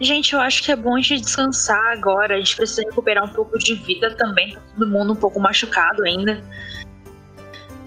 Gente, 0.00 0.32
eu 0.32 0.40
acho 0.40 0.62
que 0.62 0.72
é 0.72 0.76
bom 0.76 0.96
a 0.96 1.00
gente 1.00 1.20
descansar 1.20 1.92
agora. 1.92 2.34
A 2.34 2.38
gente 2.38 2.56
precisa 2.56 2.82
recuperar 2.82 3.24
um 3.24 3.28
pouco 3.28 3.58
de 3.58 3.74
vida 3.74 4.12
também. 4.16 4.54
Tá 4.54 4.60
todo 4.74 4.88
mundo 4.90 5.12
um 5.12 5.16
pouco 5.16 5.38
machucado 5.38 6.02
ainda. 6.04 6.42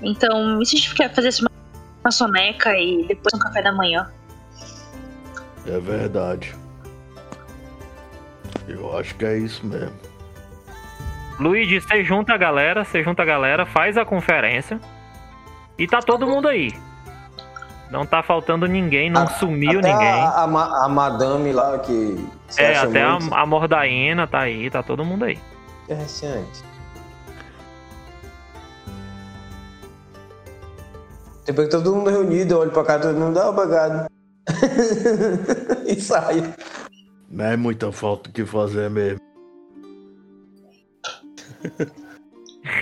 Então, 0.02 0.62
e 0.62 0.66
se 0.66 0.76
a 0.76 0.80
gente 0.80 0.96
quer 0.96 1.14
fazer 1.14 1.30
uma, 1.42 1.52
uma 2.04 2.12
soneca 2.12 2.78
e 2.78 3.06
depois 3.08 3.34
um 3.34 3.40
café 3.40 3.62
da 3.62 3.72
manhã? 3.72 4.10
É 5.66 5.80
verdade. 5.80 6.56
Eu 8.68 8.98
acho 8.98 9.16
que 9.16 9.26
é 9.26 9.38
isso 9.38 9.66
mesmo. 9.66 10.11
Luigi, 11.42 11.82
você 11.82 12.04
junta 12.04 12.34
a 12.34 12.38
galera, 12.38 12.84
você 12.84 13.04
junta 13.04 13.24
a 13.24 13.26
galera, 13.26 13.66
faz 13.66 13.98
a 13.98 14.06
conferência. 14.06 14.80
E 15.78 15.88
tá 15.88 16.00
todo 16.00 16.28
mundo 16.28 16.48
aí. 16.48 16.72
Não 17.90 18.06
tá 18.06 18.22
faltando 18.22 18.68
ninguém, 18.68 19.10
não 19.10 19.24
A- 19.24 19.28
sumiu 19.28 19.80
Até 19.80 19.92
ninguém. 19.92 20.08
A, 20.08 20.30
a, 20.30 20.86
a 20.86 20.88
madame 20.88 21.52
lá 21.52 21.80
que. 21.80 22.30
é, 22.58 22.78
até 22.78 23.02
a, 23.02 23.20
muito 23.20 23.34
a 23.34 23.46
Mordaína 23.46 24.28
tá 24.28 24.42
aí, 24.42 24.70
tá 24.70 24.84
todo 24.84 25.04
mundo 25.04 25.26
aí. 25.26 25.40
Interessante. 25.86 26.64
Depois 31.44 31.68
que 31.68 31.72
todo 31.76 31.96
mundo 31.96 32.12
reunido, 32.12 32.54
eu 32.54 32.60
olho 32.60 32.72
pra 32.72 32.84
cá, 32.84 33.00
todo 33.00 33.18
mundo 33.18 33.34
dá 33.34 33.50
obrigado. 33.50 34.06
e 35.88 36.00
sai. 36.00 36.54
Não 37.30 37.46
é 37.46 37.58
muita 37.58 37.92
falta 37.92 38.30
o 38.30 38.34
que 38.34 38.46
fazer 38.46 38.92
mesmo. 38.92 39.31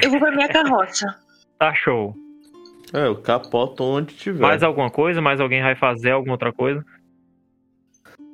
Eu 0.03 0.09
vou 0.11 0.19
pra 0.19 0.31
minha 0.31 0.47
carroça. 0.49 1.17
Tá 1.57 1.73
show. 1.73 2.15
É, 2.93 3.05
eu 3.05 3.15
capoto 3.21 3.83
onde 3.83 4.15
tiver. 4.15 4.39
Mais 4.41 4.63
alguma 4.63 4.89
coisa? 4.89 5.21
Mais 5.21 5.39
alguém 5.39 5.61
vai 5.61 5.75
fazer 5.75 6.11
alguma 6.11 6.33
outra 6.33 6.51
coisa? 6.51 6.83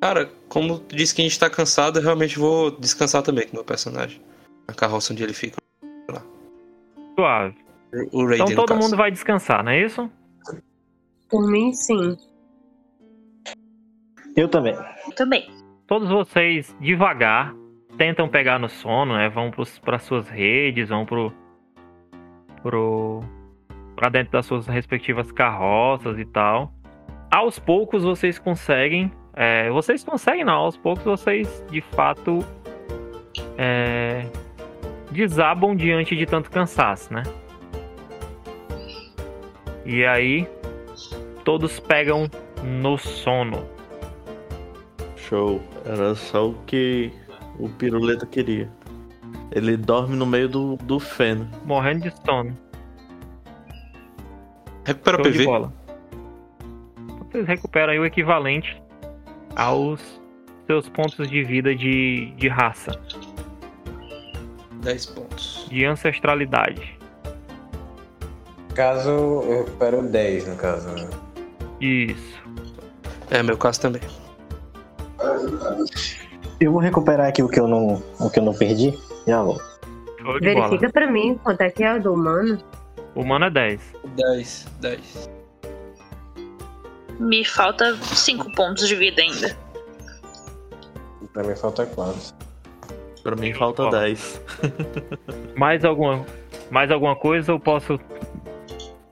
Cara, 0.00 0.30
como 0.48 0.78
tu 0.78 0.94
disse 0.96 1.14
que 1.14 1.22
a 1.22 1.24
gente 1.24 1.38
tá 1.38 1.48
cansado, 1.50 1.98
eu 1.98 2.02
realmente 2.02 2.38
vou 2.38 2.70
descansar 2.70 3.22
também 3.22 3.44
com 3.46 3.52
o 3.52 3.56
meu 3.56 3.64
personagem. 3.64 4.20
Na 4.68 4.74
carroça 4.74 5.12
onde 5.12 5.22
ele 5.22 5.32
fica. 5.32 5.56
Suave. 7.18 7.56
O 8.12 8.26
Raiden, 8.26 8.44
Então 8.46 8.54
todo 8.56 8.68
caso. 8.68 8.80
mundo 8.80 8.96
vai 8.96 9.10
descansar, 9.10 9.64
não 9.64 9.72
é 9.72 9.82
isso? 9.84 10.10
Por 11.28 11.50
mim, 11.50 11.72
sim. 11.72 12.16
Eu 14.36 14.48
também. 14.48 14.76
Também. 15.16 15.50
Todos 15.86 16.08
vocês, 16.08 16.74
devagar, 16.80 17.54
tentam 17.96 18.28
pegar 18.28 18.58
no 18.58 18.68
sono, 18.68 19.16
né? 19.16 19.28
Vão 19.28 19.50
para 19.84 19.98
suas 19.98 20.28
redes, 20.28 20.88
vão 20.88 21.04
pro. 21.04 21.32
pro. 22.62 23.22
pra 23.94 24.08
dentro 24.08 24.32
das 24.32 24.46
suas 24.46 24.66
respectivas 24.66 25.32
carroças 25.32 26.18
e 26.18 26.24
tal. 26.24 26.72
Aos 27.30 27.58
poucos 27.58 28.04
vocês 28.04 28.38
conseguem. 28.38 29.10
é, 29.34 29.70
vocês 29.70 30.04
conseguem, 30.04 30.44
não. 30.44 30.54
Aos 30.54 30.76
poucos 30.76 31.04
vocês, 31.04 31.64
de 31.70 31.80
fato. 31.80 32.44
é, 33.58 34.26
desabam 35.10 35.74
diante 35.74 36.14
de 36.16 36.26
tanto 36.26 36.50
cansaço, 36.50 37.12
né? 37.12 37.22
E 39.84 40.04
aí. 40.04 40.48
Todos 41.44 41.78
pegam 41.78 42.28
no 42.64 42.98
sono. 42.98 43.64
Show. 45.14 45.62
Era 45.84 46.12
só 46.16 46.48
o 46.48 46.54
que 46.66 47.12
o 47.58 47.68
piruleta 47.68 48.26
queria. 48.26 48.70
Ele 49.52 49.76
dorme 49.76 50.16
no 50.16 50.26
meio 50.26 50.48
do, 50.48 50.76
do 50.76 50.98
feno. 51.00 51.48
Morrendo 51.64 52.02
de 52.02 52.14
sono. 52.24 52.56
Recupera 54.84 55.20
o 55.20 55.22
PV. 55.22 55.44
bola. 55.44 55.72
Vocês 57.18 57.46
recuperam 57.46 57.92
aí 57.92 57.98
o 57.98 58.04
equivalente 58.06 58.80
aos 59.56 60.00
seus 60.66 60.88
pontos 60.88 61.28
de 61.28 61.44
vida 61.44 61.74
de, 61.74 62.32
de 62.36 62.48
raça, 62.48 63.00
10 64.82 65.06
pontos. 65.06 65.66
de 65.68 65.84
ancestralidade. 65.84 66.96
Caso 68.74 69.10
eu 69.10 69.64
recupero 69.64 70.02
10, 70.02 70.48
no 70.48 70.56
caso. 70.56 70.88
né? 70.88 71.08
Isso. 71.80 72.42
É, 73.30 73.42
meu 73.42 73.56
caso 73.56 73.80
também. 73.80 74.02
Eu 76.60 76.72
vou 76.72 76.80
recuperar 76.80 77.28
aqui 77.28 77.42
o 77.42 77.48
que 77.48 77.60
eu 77.60 77.68
não, 77.68 78.02
o 78.18 78.30
que 78.30 78.38
eu 78.38 78.42
não 78.44 78.54
perdi. 78.54 78.98
Já 79.26 79.42
vou. 79.42 79.60
De 80.16 80.22
bola. 80.22 80.40
Verifica 80.40 80.90
pra 80.90 81.10
mim 81.10 81.38
quanto 81.42 81.60
é 81.60 81.70
que 81.70 81.84
é 81.84 81.94
o 81.94 82.02
do 82.02 82.14
humano. 82.14 82.58
O 83.14 83.20
humano 83.20 83.46
é 83.46 83.50
10. 83.50 83.80
10, 84.16 84.66
10. 84.80 85.30
Me 87.18 87.44
falta 87.44 87.96
5 87.96 88.52
pontos 88.54 88.88
de 88.88 88.94
vida 88.94 89.22
ainda. 89.22 89.56
Pra 91.32 91.42
mim 91.44 91.54
falta 91.56 91.86
4. 91.86 92.34
Pra 93.22 93.36
mim 93.36 93.52
falta 93.52 93.84
Ó. 93.84 93.90
10. 93.90 94.40
Mais 95.56 95.84
alguma, 95.84 96.24
mais 96.70 96.90
alguma 96.90 97.16
coisa 97.16 97.52
eu 97.52 97.58
posso 97.60 97.98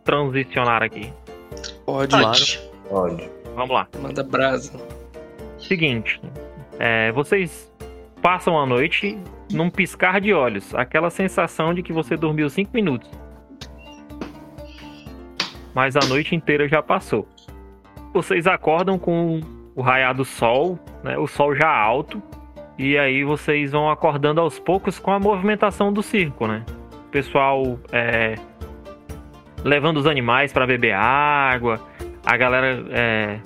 transicionar 0.05 0.83
aqui? 0.83 1.13
Pode, 1.87 2.17
Pode. 2.17 2.61
Pode. 2.89 3.31
Vamos 3.55 3.71
lá. 3.71 3.89
manda 4.01 4.23
brasa. 4.23 4.73
Seguinte, 5.59 6.21
é, 6.79 7.13
vocês 7.13 7.73
passam 8.23 8.59
a 8.59 8.67
noite 8.67 9.19
num 9.53 9.71
piscar 9.71 10.21
de 10.21 10.33
olhos, 10.33 10.75
aquela 10.75 11.11
sensação 11.11 11.75
de 11.75 11.83
que 11.83 11.93
você 11.93 12.17
dormiu 12.17 12.49
5 12.49 12.71
minutos. 12.73 13.11
Mas 15.75 15.97
a 15.97 16.01
noite 16.07 16.35
inteira 16.35 16.69
já 16.69 16.83
passou. 16.83 17.29
Vocês 18.13 18.47
acordam 18.47 18.99
com 18.99 19.41
o 19.75 19.83
raiar 19.83 20.15
do 20.15 20.25
sol, 20.25 20.79
né, 21.03 21.19
o 21.19 21.27
sol 21.27 21.55
já 21.55 21.69
alto, 21.69 22.23
e 22.79 22.97
aí 22.97 23.25
vocês 23.25 23.73
vão 23.73 23.91
acordando 23.91 24.41
aos 24.41 24.59
poucos 24.59 24.99
com 24.99 25.11
a 25.11 25.19
movimentação 25.19 25.93
do 25.93 26.03
circo, 26.03 26.47
né? 26.47 26.65
O 27.07 27.11
pessoal 27.11 27.79
é, 27.93 28.35
levando 29.65 29.99
os 29.99 30.07
animais 30.07 30.53
para 30.53 30.67
beber 30.67 30.93
água, 30.93 31.81
a 32.25 32.37
galera 32.37 32.85
é, 32.91 33.39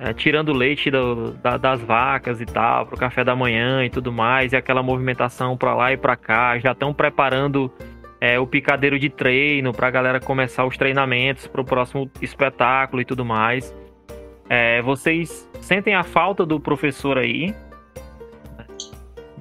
é, 0.00 0.12
tirando 0.12 0.52
leite 0.52 0.90
do- 0.90 1.32
da- 1.32 1.56
das 1.56 1.80
vacas 1.80 2.40
e 2.40 2.46
tal, 2.46 2.86
pro 2.86 2.96
café 2.96 3.24
da 3.24 3.34
manhã 3.34 3.84
e 3.84 3.90
tudo 3.90 4.12
mais, 4.12 4.52
e 4.52 4.56
aquela 4.56 4.82
movimentação 4.82 5.56
pra 5.56 5.74
lá 5.74 5.92
e 5.92 5.96
pra 5.96 6.16
cá, 6.16 6.58
já 6.58 6.72
estão 6.72 6.94
preparando 6.94 7.72
é, 8.20 8.38
o 8.38 8.46
picadeiro 8.46 8.98
de 8.98 9.08
treino 9.08 9.72
pra 9.72 9.90
galera 9.90 10.18
começar 10.18 10.64
os 10.64 10.76
treinamentos 10.76 11.46
pro 11.46 11.64
próximo 11.64 12.10
espetáculo 12.20 13.00
e 13.00 13.04
tudo 13.04 13.24
mais. 13.24 13.72
É, 14.48 14.82
vocês 14.82 15.48
sentem 15.60 15.94
a 15.94 16.02
falta 16.02 16.44
do 16.44 16.58
professor 16.58 17.16
aí, 17.16 17.54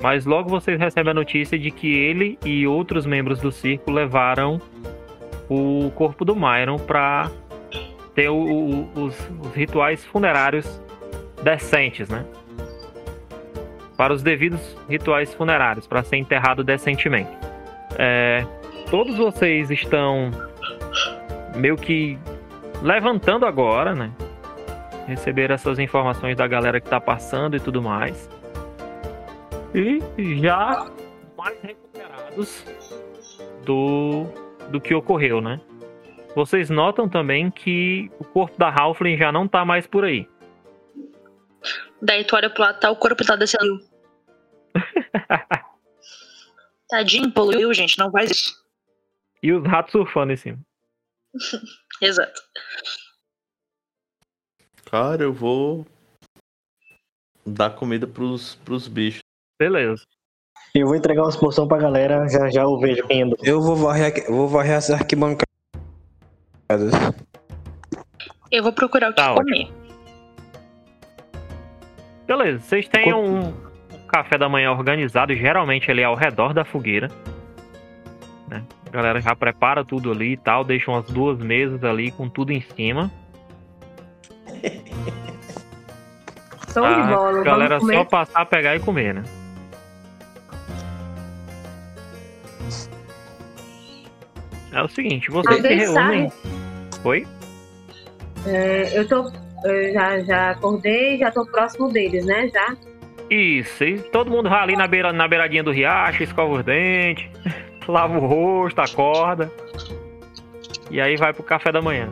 mas 0.01 0.25
logo 0.27 0.47
vocês 0.49 0.79
recebem 0.79 1.09
a 1.09 1.13
notícia 1.13 1.57
de 1.57 1.71
que 1.71 1.91
ele 1.91 2.37
e 2.45 2.67
outros 2.67 3.05
membros 3.05 3.39
do 3.39 3.51
circo 3.51 3.89
levaram 3.89 4.61
o 5.49 5.89
corpo 5.95 6.23
do 6.23 6.35
Myron 6.35 6.77
pra 6.77 7.31
ter 8.17 8.29
o- 8.29 8.35
o- 8.35 8.89
os, 8.95 9.15
os 9.45 9.53
rituais 9.53 10.03
funerários 10.03 10.81
decentes, 11.43 12.09
né? 12.09 12.25
Para 13.95 14.11
os 14.11 14.23
devidos 14.23 14.75
rituais 14.89 15.35
funerários, 15.35 15.85
para 15.85 16.01
ser 16.03 16.17
enterrado 16.17 16.63
decentemente. 16.63 17.29
É, 17.95 18.43
todos 18.89 19.15
vocês 19.17 19.69
estão 19.69 20.31
meio 21.55 21.75
que 21.75 22.17
levantando 22.81 23.45
agora, 23.45 23.93
né? 23.93 24.11
Receber 25.07 25.51
essas 25.51 25.77
informações 25.77 26.35
da 26.35 26.47
galera 26.47 26.81
que 26.81 26.89
tá 26.89 26.99
passando 26.99 27.55
e 27.55 27.59
tudo 27.59 27.83
mais. 27.83 28.27
E 29.75 30.01
já 30.39 30.87
mais 31.37 31.61
recuperados 31.61 32.65
do, 33.63 34.25
do 34.71 34.81
que 34.81 34.95
ocorreu, 34.95 35.39
né? 35.39 35.59
Vocês 36.35 36.69
notam 36.69 37.09
também 37.09 37.49
que 37.49 38.11
o 38.19 38.23
corpo 38.23 38.57
da 38.57 38.69
Halfling 38.69 39.17
já 39.17 39.31
não 39.31 39.47
tá 39.47 39.65
mais 39.65 39.87
por 39.87 40.05
aí. 40.05 40.27
Daí 42.01 42.23
tu 42.23 42.35
olha 42.35 42.49
pro 42.49 42.61
lado, 42.61 42.79
tá 42.79 42.91
o 42.91 42.95
corpo 42.95 43.25
tá 43.25 43.35
descendo. 43.35 43.79
Tadinho, 46.89 47.31
poluiu, 47.31 47.73
gente, 47.73 47.97
não 47.97 48.11
faz 48.11 48.31
isso. 48.31 48.65
E 49.41 49.51
os 49.51 49.65
ratos 49.65 49.91
surfando 49.91 50.31
em 50.33 50.37
cima. 50.37 50.59
Exato. 52.01 52.41
Cara, 54.85 55.23
eu 55.23 55.33
vou 55.33 55.85
dar 57.45 57.71
comida 57.71 58.07
pros, 58.07 58.55
pros 58.55 58.87
bichos. 58.87 59.21
Beleza. 59.59 60.03
Eu 60.73 60.87
vou 60.87 60.95
entregar 60.95 61.23
umas 61.23 61.35
porções 61.35 61.67
pra 61.67 61.77
galera, 61.77 62.27
já 62.27 62.49
já 62.49 62.61
eu 62.61 62.77
vejo 62.79 63.07
quem 63.07 63.23
andou. 63.23 63.37
Eu 63.41 63.61
vou 63.61 63.75
varrer, 63.75 64.27
vou 64.27 64.47
varrer 64.47 64.77
as 64.77 64.89
Eu 68.51 68.63
vou 68.63 68.71
procurar 68.73 69.09
o 69.09 69.13
que 69.13 69.21
Tá 69.21 69.33
comer. 69.33 69.69
Beleza, 72.25 72.59
vocês 72.59 72.87
têm 72.89 73.13
um, 73.13 73.47
um 73.47 73.53
café 74.07 74.37
da 74.37 74.49
manhã 74.49 74.71
organizado, 74.71 75.33
geralmente 75.35 75.89
ali 75.89 76.03
ao 76.03 76.15
redor 76.15 76.53
da 76.53 76.65
fogueira. 76.65 77.09
né? 78.49 78.63
A 78.87 78.89
galera 78.89 79.21
já 79.21 79.33
prepara 79.35 79.85
tudo 79.85 80.11
ali 80.11 80.33
e 80.33 80.37
tal, 80.37 80.63
deixa 80.65 80.91
umas 80.91 81.05
duas 81.05 81.39
mesas 81.39 81.83
ali 81.83 82.11
com 82.11 82.27
tudo 82.27 82.51
em 82.51 82.61
cima. 82.61 83.09
Show 86.73 86.85
de 86.85 86.93
A 86.93 87.07
bola. 87.07 87.43
galera 87.43 87.79
Vamos 87.79 87.95
só 87.95 88.03
passar, 88.03 88.45
pegar 88.45 88.75
e 88.75 88.79
comer, 88.79 89.13
né? 89.15 89.23
É 94.73 94.81
o 94.83 94.87
seguinte, 94.87 95.31
vocês 95.31 95.61
se 95.61 95.73
reúnem. 95.73 96.31
Oi? 97.07 97.25
É, 98.45 98.99
eu 98.99 99.07
tô. 99.07 99.31
Eu 99.63 99.93
já, 99.93 100.19
já 100.19 100.49
acordei, 100.51 101.17
já 101.17 101.31
tô 101.31 101.45
próximo 101.45 101.89
deles, 101.89 102.25
né? 102.25 102.49
Já. 102.49 102.75
Isso, 103.29 103.83
e 103.85 103.99
todo 103.99 104.29
mundo 104.29 104.49
vai 104.49 104.61
ali 104.61 104.75
na, 104.75 104.87
beira, 104.87 105.13
na 105.13 105.25
beiradinha 105.25 105.63
do 105.63 105.71
riacho, 105.71 106.23
escova 106.23 106.55
os 106.55 106.65
dentes, 106.65 107.29
lava 107.87 108.17
o 108.17 108.25
rosto, 108.25 108.81
acorda. 108.81 109.49
E 110.91 110.99
aí 110.99 111.15
vai 111.15 111.33
pro 111.33 111.43
café 111.43 111.71
da 111.71 111.81
manhã. 111.81 112.09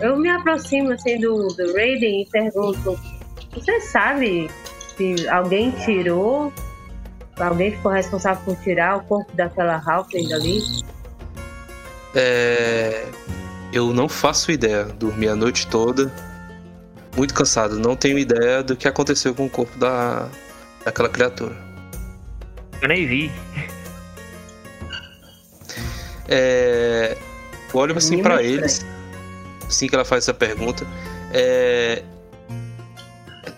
Eu 0.00 0.16
me 0.16 0.28
aproximo 0.28 0.92
assim 0.92 1.18
do, 1.18 1.48
do 1.48 1.72
Raiden 1.74 2.22
e 2.22 2.26
pergunto: 2.26 2.96
Você 3.52 3.80
sabe 3.80 4.48
se 4.96 5.28
alguém 5.28 5.72
tirou? 5.72 6.52
Alguém 7.36 7.72
ficou 7.72 7.90
responsável 7.90 8.44
por 8.44 8.56
tirar 8.62 8.98
o 8.98 9.00
corpo 9.04 9.36
daquela 9.36 9.82
Halfling 9.84 10.28
dali? 10.28 10.60
É, 12.14 13.06
eu 13.72 13.92
não 13.92 14.08
faço 14.08 14.50
ideia. 14.50 14.84
Dormi 14.84 15.28
a 15.28 15.36
noite 15.36 15.66
toda. 15.66 16.12
Muito 17.16 17.34
cansado. 17.34 17.78
Não 17.78 17.96
tenho 17.96 18.18
ideia 18.18 18.62
do 18.62 18.76
que 18.76 18.88
aconteceu 18.88 19.34
com 19.34 19.46
o 19.46 19.50
corpo 19.50 19.76
da, 19.78 20.28
daquela 20.84 21.08
criatura. 21.08 21.56
Eu 22.80 22.88
nem 22.88 23.06
vi. 23.06 23.32
É, 26.28 27.16
eu 27.72 27.80
olho 27.80 27.96
assim 27.96 28.16
estranho. 28.16 28.40
eles. 28.40 28.84
Assim 29.66 29.88
que 29.88 29.94
ela 29.94 30.04
faz 30.04 30.24
essa 30.24 30.34
pergunta. 30.34 30.86
É, 31.32 32.02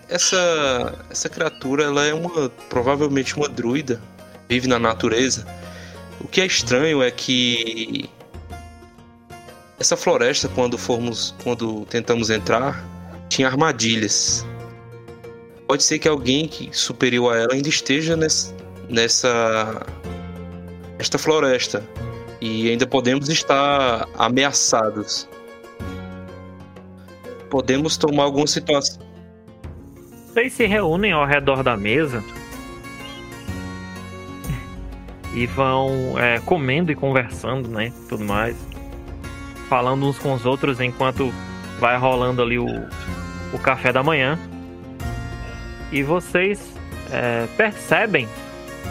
essa, 0.09 1.05
essa 1.09 1.29
criatura 1.29 1.85
ela 1.85 2.05
é 2.05 2.13
uma 2.13 2.49
provavelmente 2.69 3.35
uma 3.35 3.47
druida. 3.47 4.01
Vive 4.49 4.67
na 4.67 4.77
natureza. 4.77 5.47
O 6.19 6.27
que 6.27 6.41
é 6.41 6.45
estranho 6.45 7.01
é 7.01 7.09
que 7.09 8.09
essa 9.81 9.97
floresta 9.97 10.47
quando 10.47 10.77
formos 10.77 11.35
quando 11.43 11.85
tentamos 11.85 12.29
entrar 12.29 12.85
tinha 13.27 13.47
armadilhas. 13.47 14.45
Pode 15.67 15.83
ser 15.83 15.97
que 15.97 16.07
alguém 16.07 16.47
que 16.47 16.69
superior 16.71 17.33
a 17.33 17.39
ela 17.39 17.53
ainda 17.53 17.67
esteja 17.67 18.15
nessa 18.15 18.53
nessa 18.87 19.85
esta 20.99 21.17
floresta 21.17 21.83
e 22.39 22.69
ainda 22.69 22.85
podemos 22.85 23.27
estar 23.29 24.07
ameaçados. 24.17 25.27
Podemos 27.49 27.97
tomar 27.97 28.23
alguma 28.23 28.47
situação. 28.47 29.01
Vocês 30.27 30.53
se 30.53 30.65
reúnem 30.65 31.11
ao 31.11 31.25
redor 31.25 31.63
da 31.63 31.75
mesa 31.75 32.23
e 35.33 35.47
vão 35.47 36.19
é, 36.19 36.39
comendo 36.41 36.91
e 36.91 36.95
conversando, 36.95 37.67
né? 37.67 37.91
Tudo 38.07 38.23
mais. 38.23 38.70
Falando 39.71 40.05
uns 40.05 40.19
com 40.19 40.33
os 40.33 40.45
outros 40.45 40.81
enquanto 40.81 41.33
vai 41.79 41.97
rolando 41.97 42.41
ali 42.41 42.59
o, 42.59 42.67
o 43.53 43.57
café 43.57 43.93
da 43.93 44.03
manhã. 44.03 44.37
E 45.93 46.03
vocês 46.03 46.75
é, 47.09 47.47
percebem 47.55 48.27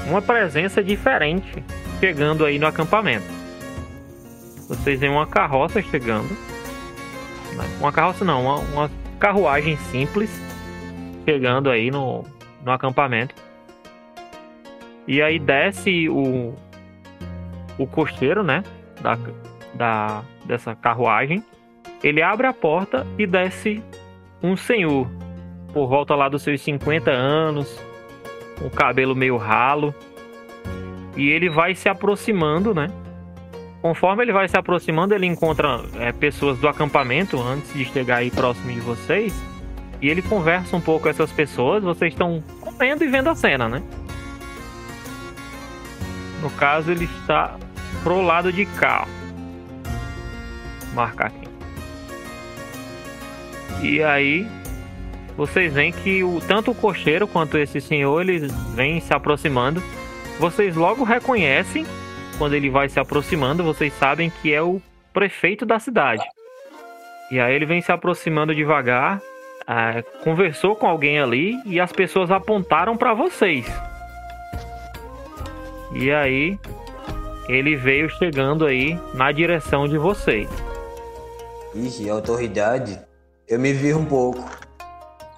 uma 0.06 0.22
presença 0.22 0.82
diferente 0.82 1.62
chegando 2.00 2.46
aí 2.46 2.58
no 2.58 2.66
acampamento. 2.66 3.26
Vocês 4.68 4.98
veem 4.98 5.12
uma 5.12 5.26
carroça 5.26 5.82
chegando. 5.82 6.34
Uma 7.78 7.92
carroça 7.92 8.24
não, 8.24 8.42
uma, 8.42 8.56
uma 8.60 8.90
carruagem 9.18 9.76
simples 9.90 10.30
chegando 11.28 11.68
aí 11.68 11.90
no, 11.90 12.24
no 12.64 12.72
acampamento. 12.72 13.34
E 15.06 15.20
aí 15.20 15.38
desce 15.38 16.08
o, 16.08 16.54
o 17.76 17.86
cocheiro, 17.86 18.42
né? 18.42 18.64
Da, 19.02 19.18
da, 19.74 20.22
dessa 20.50 20.74
carruagem. 20.74 21.42
Ele 22.02 22.22
abre 22.22 22.46
a 22.46 22.52
porta 22.52 23.06
e 23.18 23.26
desce 23.26 23.82
um 24.42 24.56
senhor, 24.56 25.08
por 25.72 25.88
volta 25.88 26.14
lá 26.14 26.28
dos 26.28 26.42
seus 26.42 26.60
50 26.60 27.10
anos, 27.10 27.80
com 28.58 28.66
o 28.66 28.70
cabelo 28.70 29.14
meio 29.14 29.36
ralo. 29.36 29.94
E 31.16 31.28
ele 31.28 31.48
vai 31.48 31.74
se 31.74 31.88
aproximando, 31.88 32.74
né? 32.74 32.88
Conforme 33.82 34.22
ele 34.22 34.32
vai 34.32 34.46
se 34.48 34.56
aproximando, 34.56 35.14
ele 35.14 35.26
encontra 35.26 35.82
é, 35.98 36.12
pessoas 36.12 36.58
do 36.58 36.68
acampamento 36.68 37.40
antes 37.40 37.72
de 37.72 37.84
chegar 37.86 38.16
aí 38.16 38.30
próximo 38.30 38.72
de 38.72 38.80
vocês. 38.80 39.34
E 40.02 40.08
ele 40.08 40.22
conversa 40.22 40.76
um 40.76 40.80
pouco 40.80 41.04
com 41.04 41.08
essas 41.08 41.32
pessoas. 41.32 41.82
Vocês 41.82 42.12
estão 42.12 42.42
comendo 42.60 43.04
e 43.04 43.08
vendo 43.08 43.28
a 43.28 43.34
cena, 43.34 43.68
né? 43.68 43.82
No 46.42 46.50
caso, 46.50 46.90
ele 46.90 47.04
está 47.04 47.56
pro 48.02 48.22
lado 48.22 48.52
de 48.52 48.64
cá. 48.64 49.06
Marcar 50.92 51.26
aqui. 51.28 51.48
E 53.82 54.02
aí, 54.02 54.46
vocês 55.36 55.72
veem 55.72 55.90
que 55.90 56.22
o, 56.22 56.40
tanto 56.46 56.70
o 56.70 56.74
cocheiro 56.74 57.26
quanto 57.26 57.56
esse 57.56 57.80
senhor, 57.80 58.20
eles 58.20 58.52
vêm 58.74 59.00
se 59.00 59.14
aproximando. 59.14 59.82
Vocês 60.38 60.76
logo 60.76 61.02
reconhecem, 61.02 61.86
quando 62.36 62.54
ele 62.54 62.68
vai 62.68 62.88
se 62.88 63.00
aproximando, 63.00 63.64
vocês 63.64 63.92
sabem 63.94 64.30
que 64.30 64.52
é 64.52 64.60
o 64.60 64.82
prefeito 65.12 65.64
da 65.64 65.78
cidade. 65.78 66.22
E 67.30 67.38
aí 67.38 67.54
ele 67.54 67.64
vem 67.64 67.80
se 67.80 67.92
aproximando 67.92 68.54
devagar, 68.54 69.20
ah, 69.66 70.02
conversou 70.24 70.74
com 70.74 70.86
alguém 70.86 71.20
ali 71.20 71.56
e 71.64 71.78
as 71.78 71.92
pessoas 71.92 72.30
apontaram 72.30 72.96
para 72.96 73.14
vocês. 73.14 73.66
E 75.92 76.10
aí 76.10 76.58
ele 77.48 77.76
veio 77.76 78.08
chegando 78.10 78.66
aí 78.66 78.98
na 79.14 79.32
direção 79.32 79.88
de 79.88 79.96
vocês. 79.96 80.48
Ixi, 81.74 82.08
autoridade. 82.10 83.00
Eu 83.48 83.58
me 83.58 83.72
viro 83.72 83.98
um 83.98 84.04
pouco. 84.04 84.44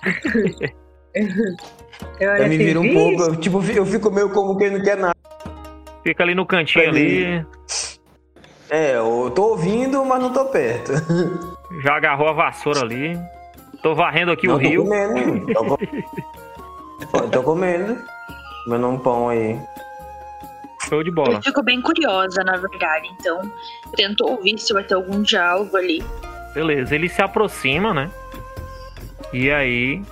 Eu, 2.18 2.30
Eu 2.36 2.48
me 2.48 2.56
viro 2.56 2.80
um 2.80 2.92
pouco. 2.92 3.22
Eu, 3.22 3.36
tipo, 3.36 3.62
eu 3.64 3.84
fico 3.86 4.10
meio 4.10 4.30
como 4.30 4.56
quem 4.56 4.70
não 4.70 4.82
quer 4.82 4.96
nada. 4.96 5.14
Fica 6.02 6.22
ali 6.22 6.34
no 6.34 6.46
cantinho 6.46 6.88
ali, 6.88 7.46
É, 8.70 8.96
eu 8.96 9.30
tô 9.34 9.50
ouvindo, 9.50 10.04
mas 10.04 10.20
não 10.22 10.32
tô 10.32 10.46
perto. 10.46 10.92
já 11.84 11.96
agarrou 11.96 12.28
a 12.28 12.32
vassoura 12.32 12.80
ali. 12.80 13.18
Tô 13.82 13.94
varrendo 13.94 14.32
aqui 14.32 14.46
Não, 14.48 14.56
o 14.56 14.58
tô 14.60 14.68
rio. 14.68 14.84
comendo. 14.84 15.46
Tô, 15.52 15.64
co- 15.64 15.78
Tô- 17.12 17.28
tô 17.30 17.42
comendo. 17.42 17.98
Comendo 18.64 18.88
um 18.88 18.98
pão 18.98 19.28
aí. 19.28 19.58
Show 20.88 21.02
de 21.02 21.10
bola. 21.10 21.34
Eu 21.34 21.42
fico 21.42 21.62
bem 21.62 21.80
curiosa, 21.80 22.42
na 22.44 22.56
verdade. 22.56 23.08
Então, 23.18 23.40
tento 23.96 24.24
ouvir 24.24 24.58
se 24.58 24.72
vai 24.72 24.84
ter 24.84 24.94
algum 24.94 25.22
diálogo 25.22 25.76
ali. 25.76 26.02
Beleza, 26.54 26.94
ele 26.94 27.08
se 27.08 27.22
aproxima, 27.22 27.94
né? 27.94 28.10
E 29.32 29.50
aí, 29.50 30.02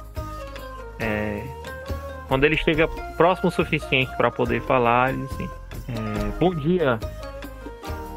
é, 0.99 1.43
quando 2.29 2.45
ele 2.45 2.57
chega 2.57 2.89
próximo 3.17 3.49
o 3.49 3.53
suficiente 3.53 4.11
para 4.17 4.31
poder 4.31 4.63
falar, 4.63 5.11
ele 5.11 5.23
diz 5.23 5.33
assim: 5.33 5.51
é, 5.89 6.39
Bom 6.39 6.55
dia, 6.55 6.99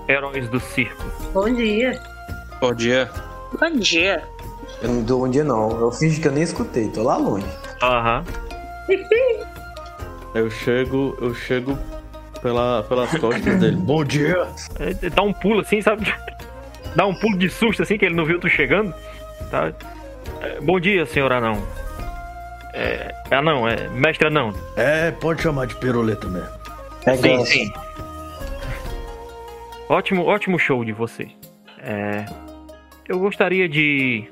heróis 0.08 0.48
do 0.50 0.60
circo. 0.60 1.04
Bom 1.34 1.54
dia. 1.54 2.02
Bom 2.62 2.74
dia. 2.74 3.10
Bom 3.60 3.72
dia. 3.78 4.24
Eu 4.82 4.90
não 4.90 5.04
dou 5.04 5.26
um 5.26 5.30
dia 5.30 5.44
não. 5.44 5.80
Eu 5.80 5.92
fingi 5.92 6.22
que 6.22 6.28
eu 6.28 6.32
nem 6.32 6.44
escutei, 6.44 6.90
tô 6.90 7.04
lá 7.04 7.18
longe. 7.18 7.46
Aham. 7.82 8.24
Eu 10.34 10.50
chego, 10.50 11.18
eu 11.22 11.34
chego 11.34 11.78
pela, 12.44 12.84
pelas 12.84 13.10
costas 13.18 13.60
dele. 13.60 13.78
Bom 13.78 14.04
dia! 14.04 14.48
Ele 14.80 15.10
Dá 15.10 15.24
um 15.24 15.34
pulo 15.34 15.62
assim, 15.62 15.82
sabe? 15.82 16.14
Dá 16.96 17.08
um 17.08 17.16
pulo 17.16 17.38
de 17.38 17.50
susto 17.50 17.82
assim, 17.82 17.98
que 17.98 18.06
ele 18.06 18.14
não 18.14 18.26
viu 18.26 18.40
tu 18.40 18.50
chegando. 18.50 18.94
Tá? 19.50 19.74
É, 20.42 20.60
Bom 20.62 20.80
dia, 20.80 21.06
senhor 21.06 21.32
Anão. 21.32 21.66
É, 22.74 23.16
anão, 23.32 23.68
é 23.68 23.88
mestre 23.90 24.28
Anão. 24.28 24.54
É, 24.76 25.12
pode 25.12 25.42
chamar 25.42 25.68
de 25.68 25.76
piruleta 25.76 26.28
mesmo. 26.28 26.50
É 27.06 27.16
Sim, 27.16 27.46
sim. 27.46 27.74
Ótimo, 29.88 30.26
ótimo 30.26 30.60
show 30.60 30.84
de 30.84 30.92
você. 30.92 31.28
É, 31.80 32.26
eu 33.08 33.20
gostaria 33.20 33.70
de 33.70 34.26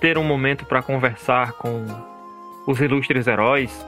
ter 0.00 0.16
um 0.16 0.24
momento 0.24 0.64
para 0.64 0.80
conversar 0.80 1.52
com 1.52 1.84
os 2.66 2.80
ilustres 2.80 3.26
heróis 3.26 3.84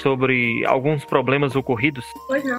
sobre 0.00 0.64
alguns 0.66 1.04
problemas 1.04 1.54
ocorridos. 1.56 2.04
Pois 2.26 2.44
não. 2.44 2.58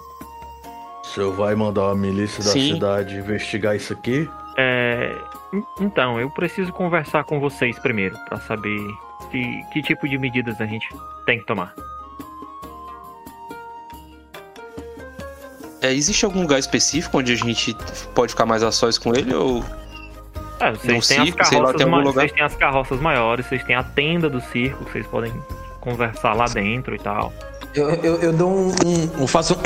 O 1.04 1.06
senhor 1.08 1.34
vai 1.34 1.56
mandar 1.56 1.90
a 1.92 1.96
milícia 1.96 2.44
da 2.44 2.52
Sim. 2.52 2.74
cidade 2.74 3.16
investigar 3.16 3.76
isso 3.76 3.94
aqui? 3.94 4.30
É, 4.58 5.16
en- 5.54 5.64
então, 5.80 6.20
eu 6.20 6.30
preciso 6.30 6.72
conversar 6.74 7.24
com 7.24 7.40
vocês 7.40 7.80
primeiro 7.80 8.16
para 8.28 8.40
saber 8.42 8.78
que, 9.32 9.64
que 9.74 9.82
tipo 9.82 10.08
de 10.08 10.18
medidas 10.18 10.60
a 10.62 10.66
gente 10.66 10.88
tem 11.26 11.40
que 11.40 11.46
tomar. 11.46 11.74
É, 15.82 15.94
existe 15.94 16.26
algum 16.26 16.42
lugar 16.42 16.60
específico 16.60 17.18
onde 17.20 17.32
a 17.32 17.36
gente 17.36 17.76
pode 18.14 18.34
ficar 18.34 18.46
mais 18.46 18.62
a 18.64 18.72
sós 18.72 18.98
com 18.98 19.16
ele 19.16 19.34
ou 19.34 19.64
É, 20.60 20.72
vocês 20.72 21.08
têm 21.08 21.20
as 21.20 21.26
circo, 21.26 21.38
lá, 21.40 21.44
carroças 21.50 21.76
tem 21.78 21.86
algum 21.86 21.90
ma- 21.98 21.98
lugar? 22.04 22.14
vocês 22.14 22.32
têm 22.34 22.44
as 22.44 22.56
carroças 22.56 23.00
maiores, 23.00 23.46
vocês 23.46 23.64
têm 23.64 23.76
a 23.76 23.84
tenda 23.84 24.30
do 24.30 24.42
circo, 24.42 24.84
vocês 24.84 25.08
podem 25.08 25.32
conversar 25.80 26.34
lá 26.34 26.46
dentro 26.46 26.96
e 26.96 27.00
tal. 27.00 27.32
Eu, 27.76 27.90
eu, 27.90 28.16
eu 28.22 28.34
dou 28.34 28.50
um, 28.50 28.68
um- 28.70 29.22
Eu 29.22 29.28
faço 29.28 29.54
um. 29.56 29.60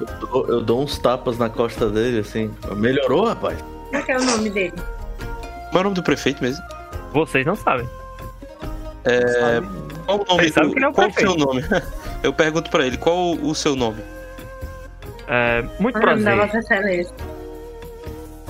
Eu 0.00 0.06
dou, 0.20 0.48
eu 0.48 0.60
dou 0.62 0.82
uns 0.82 0.98
tapas 0.98 1.38
na 1.38 1.48
costa 1.48 1.88
dele, 1.88 2.18
assim. 2.20 2.50
Melhorou, 2.76 3.26
rapaz? 3.26 3.58
Como 3.86 3.96
é 3.96 4.02
que 4.02 4.12
é 4.12 4.18
o 4.18 4.24
nome 4.24 4.50
dele? 4.50 4.72
qual 5.70 5.78
é 5.78 5.80
o 5.80 5.84
nome 5.84 5.94
do 5.96 6.02
prefeito 6.02 6.42
mesmo? 6.42 6.62
Vocês 7.12 7.44
não 7.46 7.54
sabem. 7.56 7.88
Qual 10.04 10.20
o 10.20 10.24
nome? 10.26 10.48
Sabem 10.50 10.70
que 10.70 10.78
ele 10.78 10.84
é 10.84 10.88
o 10.88 10.92
qual 10.92 11.08
o 11.08 11.12
seu 11.12 11.34
prefeito. 11.34 11.46
nome? 11.46 11.64
Eu 12.22 12.32
pergunto 12.32 12.70
pra 12.70 12.86
ele, 12.86 12.96
qual 12.96 13.32
o 13.34 13.54
seu 13.54 13.76
nome? 13.76 14.02
É, 15.28 15.62
muito 15.78 15.96
O 15.98 16.02
nome 16.06 16.22
da 16.24 16.34
prazer. 16.36 16.60
Excelência. 16.60 17.14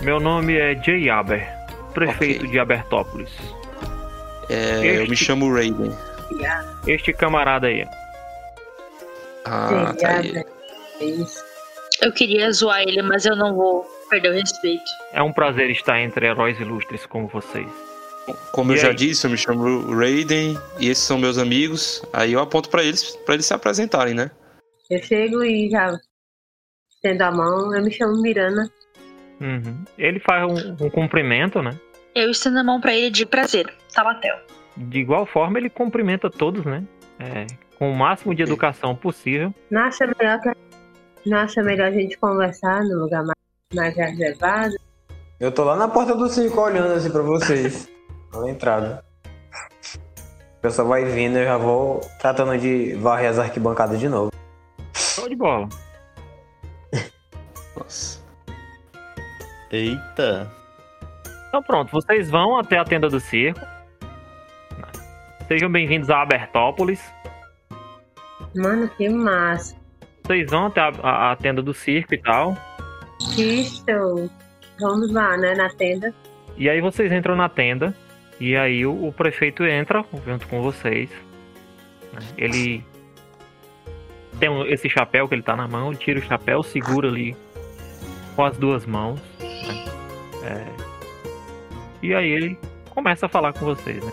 Meu 0.03 0.21
nome 0.21 0.57
é 0.57 0.75
Jay 0.83 1.09
Aber, 1.11 1.47
prefeito 1.95 2.41
Ok. 2.41 2.51
de 2.51 2.59
Abertópolis. 2.59 3.31
É, 4.49 4.99
eu 4.99 5.07
me 5.07 5.13
Este- 5.13 5.25
chamo 5.25 5.53
Raiden. 5.53 5.93
Este 6.87 7.13
camarada 7.13 7.67
aí. 7.67 7.87
Ah, 9.45 9.95
tá 9.99 10.19
aí. 10.19 10.45
É 11.01 11.05
isso. 11.05 11.45
Eu 12.03 12.13
queria 12.13 12.51
zoar 12.53 12.83
ele, 12.83 13.01
mas 13.03 13.25
eu 13.25 13.37
não 13.37 13.55
vou 13.55 13.85
perder 14.11 14.31
o 14.31 14.35
respeito. 14.35 14.85
É 15.13 15.23
um 15.23 15.33
prazer 15.33 15.71
estar 15.71 16.01
entre 16.01 16.27
heróis 16.27 16.59
ilustres 16.61 17.07
como 17.07 17.27
vocês. 17.29 17.67
Como 18.53 18.73
eu 18.73 18.77
E 18.77 18.79
já 18.81 18.89
aí? 18.89 18.95
disse, 18.95 19.27
eu 19.27 19.31
me 19.31 19.39
chamo 19.39 19.95
Raiden 19.97 20.59
e 20.81 20.89
esses 20.91 21.05
são 21.05 21.17
meus 21.19 21.39
amigos. 21.39 22.03
Aí 22.13 22.33
eu 22.33 22.41
aponto 22.41 22.69
pra 22.69 22.83
eles, 22.83 23.15
para 23.25 23.35
eles 23.35 23.47
se 23.47 23.55
apresentarem, 23.55 24.15
né? 24.15 24.31
Eu 24.91 25.01
chego 25.03 25.43
e 25.45 25.71
já 25.71 25.93
estendo 26.91 27.23
a 27.23 27.31
mão. 27.31 27.75
Eu 27.75 27.83
me 27.83 27.91
chamo 27.93 28.21
Mirana. 28.21 28.69
Uhum. 29.41 29.85
Ele 29.97 30.19
faz 30.21 30.45
um, 30.51 30.87
um 30.87 30.91
cumprimento, 30.91 31.63
né? 31.63 31.79
Eu 32.17 32.31
estendo 32.31 32.59
a 32.59 32.65
mão 32.65 32.81
pra 32.81 32.95
ele 32.95 33.11
de 33.11 33.27
prazer. 33.27 33.71
Talatel. 33.95 34.39
De 34.75 35.01
igual 35.01 35.27
forma, 35.27 35.59
ele 35.59 35.69
cumprimenta 35.69 36.31
todos, 36.31 36.65
né? 36.65 36.83
É, 37.19 37.47
com 37.79 37.93
o 37.93 37.95
máximo 37.95 38.35
de 38.35 38.43
educação 38.43 38.97
possível. 38.97 39.55
Não 39.71 39.83
acha 39.83 40.07
melhor 40.07 40.41
que 40.41 40.51
não 41.29 41.37
acha 41.37 41.63
melhor 41.63 41.89
a 41.89 41.91
gente 41.91 42.17
conversar 42.17 42.83
no 42.85 43.01
lugar 43.01 43.23
mais, 43.23 43.37
mais 43.75 43.95
reservado? 43.95 44.77
Eu 45.39 45.53
tô 45.53 45.63
lá 45.63 45.77
na 45.77 45.89
porta 45.89 46.15
do 46.15 46.27
circo 46.27 46.59
olhando 46.59 46.95
assim 46.95 47.11
pra 47.11 47.21
vocês. 47.21 47.87
Na 48.33 48.49
entrada. 48.49 49.05
O 50.57 50.61
pessoal 50.63 50.89
vai 50.89 51.05
vindo, 51.05 51.37
eu 51.37 51.45
já 51.45 51.59
vou 51.59 52.01
tratando 52.19 52.57
de 52.57 52.95
varrer 52.95 53.29
as 53.29 53.39
arquibancadas 53.39 54.01
de 54.01 54.09
novo. 54.09 54.33
Show 54.95 55.29
de 55.29 55.37
bola. 55.37 55.69
Nossa. 57.77 58.25
Eita. 59.71 60.51
Então 61.57 61.63
pronto, 61.65 61.91
vocês 61.91 62.29
vão 62.31 62.59
até 62.59 62.77
a 62.77 62.85
tenda 62.85 63.09
do 63.09 63.19
circo. 63.19 63.59
Sejam 65.49 65.73
bem-vindos 65.73 66.11
a 66.11 66.21
Abertópolis. 66.21 67.03
Mano, 68.55 68.87
que 68.91 69.09
massa. 69.09 69.75
Vocês 70.23 70.51
vão 70.51 70.67
até 70.67 70.83
a, 70.83 70.89
a- 71.03 71.33
a 71.33 71.37
tenda 71.37 71.63
do 71.63 71.73
circo 71.73 72.13
e 72.13 72.19
tal. 72.19 72.55
Que 73.35 73.65
show. 73.65 74.29
Vamos 74.79 75.11
lá, 75.15 75.35
né, 75.39 75.55
na 75.55 75.71
tenda. 75.71 76.13
E 76.59 76.69
aí 76.69 76.83
vocês 76.83 77.11
entram 77.11 77.35
na 77.35 77.49
tenda. 77.49 77.95
E 78.39 78.55
aí 78.55 78.85
o, 78.85 79.07
o 79.07 79.11
prefeito 79.11 79.65
entra 79.65 80.05
junto 80.27 80.47
com 80.49 80.61
vocês. 80.61 81.09
né? 82.13 82.21
Ele 82.37 82.85
tem 84.39 84.51
esse 84.71 84.91
chapéu 84.91 85.27
que 85.27 85.35
ele 85.35 85.43
tá 85.43 85.57
na 85.57 85.67
mão, 85.67 85.95
tira 85.95 86.19
o 86.19 86.23
chapéu, 86.23 86.63
segura 86.63 87.09
ali 87.09 87.35
com 88.35 88.45
as 88.45 88.59
duas 88.59 88.85
mãos. 88.85 89.19
né? 89.41 89.87
É, 90.45 90.86
e 92.07 92.15
aí 92.15 92.29
ele 92.29 92.59
começa 92.91 93.27
a 93.27 93.29
falar 93.29 93.53
com 93.53 93.65
vocês, 93.65 94.03
né? 94.05 94.13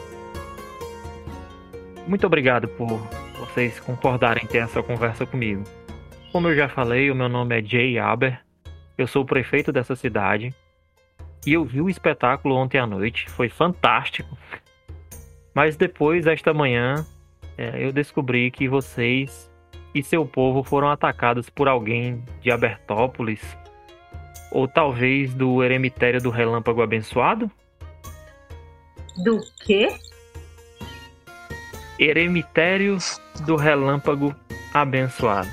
Muito 2.07 2.25
obrigado 2.25 2.67
por 2.67 2.87
vocês 3.39 3.79
concordarem 3.79 4.43
em 4.43 4.47
ter 4.47 4.57
essa 4.57 4.81
conversa 4.81 5.25
comigo. 5.25 5.63
Como 6.31 6.47
eu 6.47 6.55
já 6.55 6.67
falei, 6.67 7.11
o 7.11 7.15
meu 7.15 7.29
nome 7.29 7.59
é 7.59 7.63
Jay 7.63 7.99
Aber. 7.99 8.37
Eu 8.97 9.07
sou 9.07 9.23
o 9.23 9.25
prefeito 9.25 9.71
dessa 9.71 9.95
cidade. 9.95 10.53
E 11.45 11.53
eu 11.53 11.63
vi 11.63 11.81
o 11.81 11.89
espetáculo 11.89 12.55
ontem 12.55 12.77
à 12.77 12.87
noite. 12.87 13.29
Foi 13.29 13.47
fantástico. 13.47 14.37
Mas 15.53 15.77
depois, 15.77 16.25
esta 16.25 16.53
manhã, 16.53 17.05
é, 17.57 17.85
eu 17.85 17.91
descobri 17.91 18.49
que 18.49 18.67
vocês 18.67 19.51
e 19.93 20.01
seu 20.01 20.25
povo 20.25 20.63
foram 20.63 20.89
atacados 20.89 21.49
por 21.49 21.67
alguém 21.67 22.23
de 22.41 22.51
Abertópolis. 22.51 23.41
Ou 24.51 24.67
talvez 24.67 25.33
do 25.33 25.63
eremitério 25.63 26.21
do 26.21 26.29
Relâmpago 26.29 26.81
Abençoado? 26.81 27.49
Do 29.18 29.39
quê? 29.64 29.89
Eremitério 31.99 32.97
do 33.45 33.55
Relâmpago 33.55 34.36
Abençoado. 34.74 35.49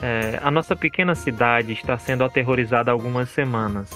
É, 0.00 0.38
a 0.42 0.50
nossa 0.50 0.74
pequena 0.74 1.14
cidade 1.14 1.72
está 1.72 1.98
sendo 1.98 2.24
aterrorizada 2.24 2.90
há 2.90 2.94
algumas 2.94 3.28
semanas. 3.28 3.90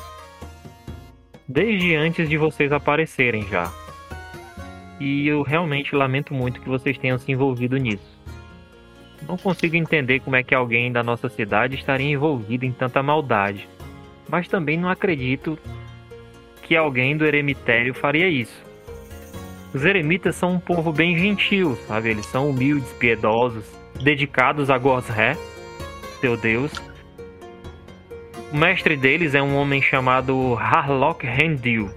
Desde 1.48 1.94
antes 1.94 2.28
de 2.28 2.36
vocês 2.36 2.70
aparecerem 2.70 3.48
já. 3.48 3.72
E 5.00 5.26
eu 5.26 5.42
realmente 5.42 5.94
lamento 5.94 6.34
muito 6.34 6.60
que 6.60 6.68
vocês 6.68 6.98
tenham 6.98 7.18
se 7.18 7.32
envolvido 7.32 7.76
nisso. 7.78 8.20
Não 9.26 9.38
consigo 9.38 9.76
entender 9.76 10.20
como 10.20 10.36
é 10.36 10.42
que 10.42 10.54
alguém 10.54 10.92
da 10.92 11.02
nossa 11.02 11.28
cidade 11.28 11.76
estaria 11.76 12.10
envolvido 12.10 12.66
em 12.66 12.72
tanta 12.72 13.02
maldade. 13.02 13.68
Mas 14.28 14.48
também 14.48 14.76
não 14.76 14.88
acredito 14.88 15.58
que 16.62 16.76
alguém 16.76 17.16
do 17.16 17.26
eremitério 17.26 17.92
faria 17.92 18.28
isso. 18.28 18.64
Os 19.74 19.84
eremitas 19.84 20.36
são 20.36 20.52
um 20.54 20.60
povo 20.60 20.92
bem 20.92 21.16
gentil, 21.16 21.76
sabe? 21.86 22.10
Eles 22.10 22.26
são 22.26 22.50
humildes, 22.50 22.92
piedosos, 22.92 23.64
dedicados 24.02 24.70
a 24.70 24.78
Gosré, 24.78 25.36
seu 26.20 26.36
deus. 26.36 26.72
O 28.52 28.56
mestre 28.56 28.96
deles 28.96 29.34
é 29.34 29.42
um 29.42 29.56
homem 29.56 29.80
chamado 29.80 30.54
Harlock 30.54 31.26
Rendil. 31.26 31.90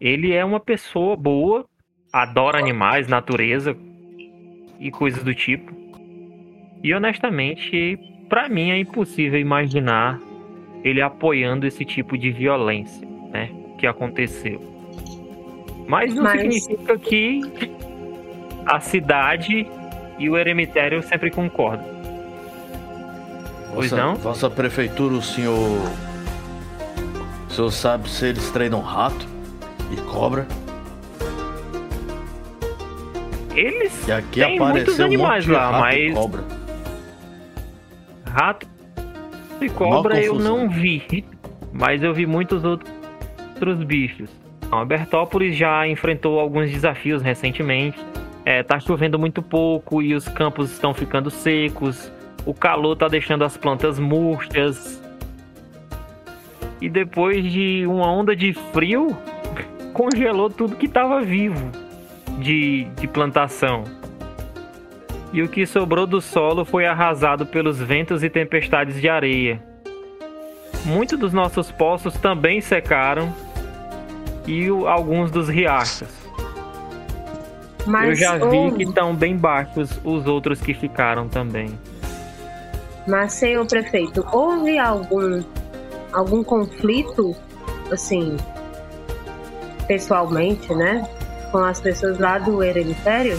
Ele 0.00 0.32
é 0.32 0.42
uma 0.42 0.58
pessoa 0.58 1.14
boa, 1.14 1.66
adora 2.10 2.58
animais, 2.58 3.06
natureza 3.06 3.76
e 4.78 4.90
coisas 4.90 5.22
do 5.22 5.34
tipo. 5.34 5.74
E 6.82 6.94
honestamente, 6.94 7.98
pra 8.30 8.48
mim 8.48 8.70
é 8.70 8.78
impossível 8.78 9.38
imaginar 9.38 10.18
ele 10.82 11.02
apoiando 11.02 11.66
esse 11.66 11.84
tipo 11.84 12.16
de 12.16 12.30
violência, 12.30 13.06
né? 13.32 13.50
Que 13.78 13.86
aconteceu. 13.86 14.60
Mas 15.86 16.14
não 16.14 16.22
Mas- 16.24 16.40
significa 16.40 16.98
que 16.98 17.40
a 18.66 18.78
cidade 18.80 19.66
e 20.18 20.28
o 20.30 20.36
eremitério 20.36 21.02
sempre 21.02 21.30
concordam. 21.30 21.86
Pois 23.74 23.90
Vossa, 23.90 24.02
não? 24.02 24.14
Vossa 24.16 24.50
prefeitura, 24.50 25.14
o 25.14 25.22
senhor. 25.22 25.80
O 27.48 27.52
senhor 27.52 27.70
sabe 27.70 28.08
se 28.08 28.26
eles 28.26 28.50
treinam 28.50 28.80
rato 28.80 29.26
e 29.92 29.96
cobra? 30.02 30.46
Eles 33.54 34.04
Que 34.04 34.12
aqui 34.12 34.40
têm 34.40 34.58
muitos 34.58 34.98
um 34.98 35.04
animais 35.04 35.44
de 35.44 35.50
lá, 35.50 35.70
rato 35.70 35.96
e 35.96 36.08
mas 36.10 36.14
cobra. 36.18 36.44
rato 38.26 38.66
e 39.60 39.68
cobra 39.68 40.20
eu 40.22 40.38
não 40.38 40.68
vi. 40.68 41.24
Mas 41.72 42.02
eu 42.02 42.12
vi 42.14 42.26
muitos 42.26 42.64
outros 42.64 42.92
bichos. 43.84 44.30
A 44.70 44.84
Bertópolis 44.84 45.56
já 45.56 45.86
enfrentou 45.88 46.38
alguns 46.38 46.70
desafios 46.70 47.22
recentemente. 47.22 47.98
É, 48.44 48.62
tá 48.62 48.78
chovendo 48.78 49.18
muito 49.18 49.42
pouco 49.42 50.00
e 50.00 50.14
os 50.14 50.28
campos 50.28 50.70
estão 50.70 50.94
ficando 50.94 51.30
secos. 51.30 52.10
O 52.46 52.54
calor 52.54 52.96
tá 52.96 53.08
deixando 53.08 53.44
as 53.44 53.56
plantas 53.56 53.98
murchas. 53.98 55.02
E 56.80 56.88
depois 56.88 57.44
de 57.50 57.84
uma 57.86 58.10
onda 58.10 58.34
de 58.34 58.52
frio, 58.72 59.16
congelou 59.92 60.48
tudo 60.48 60.76
que 60.76 60.88
tava 60.88 61.20
vivo 61.20 61.70
de, 62.38 62.84
de 62.98 63.08
plantação. 63.08 63.84
E 65.32 65.42
o 65.42 65.48
que 65.48 65.66
sobrou 65.66 66.06
do 66.06 66.20
solo 66.20 66.64
foi 66.64 66.86
arrasado 66.86 67.44
pelos 67.44 67.78
ventos 67.78 68.22
e 68.22 68.30
tempestades 68.30 69.00
de 69.00 69.08
areia. 69.08 69.62
Muitos 70.84 71.18
dos 71.18 71.32
nossos 71.32 71.70
poços 71.70 72.14
também 72.14 72.60
secaram 72.60 73.32
e 74.46 74.70
o- 74.70 74.86
alguns 74.88 75.30
dos 75.30 75.48
riachos. 75.48 76.08
Mas 77.86 78.10
Eu 78.10 78.14
já 78.14 78.36
vi 78.36 78.56
houve- 78.56 78.76
que 78.76 78.82
estão 78.84 79.14
bem 79.14 79.36
baixos 79.36 79.98
os 80.04 80.26
outros 80.26 80.60
que 80.60 80.74
ficaram 80.74 81.28
também. 81.28 81.70
Mas, 83.08 83.32
senhor 83.32 83.66
prefeito, 83.66 84.24
houve 84.32 84.78
algum, 84.78 85.42
algum 86.12 86.44
conflito, 86.44 87.34
assim, 87.90 88.36
pessoalmente, 89.86 90.72
né? 90.74 91.08
Com 91.50 91.58
as 91.58 91.80
pessoas 91.80 92.18
lá 92.18 92.38
do 92.38 92.62
eremitério? 92.62 93.38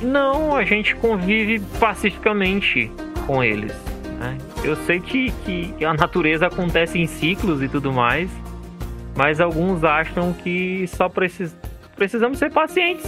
Não, 0.00 0.54
a 0.54 0.64
gente 0.64 0.94
convive 0.96 1.60
pacificamente 1.78 2.90
com 3.26 3.42
eles. 3.42 3.72
né? 4.18 4.36
Eu 4.62 4.76
sei 4.84 5.00
que, 5.00 5.30
que 5.46 5.82
a 5.82 5.94
natureza 5.94 6.46
acontece 6.46 6.98
em 6.98 7.06
ciclos 7.06 7.62
e 7.62 7.68
tudo 7.68 7.90
mais, 7.90 8.30
mas 9.20 9.38
alguns 9.38 9.84
acham 9.84 10.32
que 10.32 10.86
só 10.96 11.06
precis- 11.06 11.54
precisamos 11.94 12.38
ser 12.38 12.50
pacientes. 12.50 13.04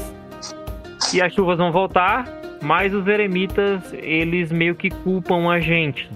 E 1.15 1.23
as 1.23 1.33
chuvas 1.33 1.57
vão 1.57 1.73
voltar, 1.73 2.31
mas 2.61 2.93
os 2.93 3.07
eremitas, 3.07 3.81
eles 3.95 4.53
meio 4.53 4.75
que 4.75 4.91
culpam 4.91 5.51
a 5.51 5.59
gente. 5.59 6.11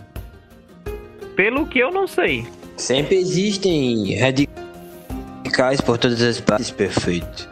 Pelo 1.34 1.66
que 1.66 1.78
eu 1.78 1.90
não 1.90 2.06
sei. 2.06 2.46
Sempre 2.76 3.16
existem 3.16 4.18
radicais 4.18 5.80
por 5.80 5.96
todas 5.96 6.20
as 6.20 6.42
partes, 6.42 6.70
perfeito. 6.70 7.48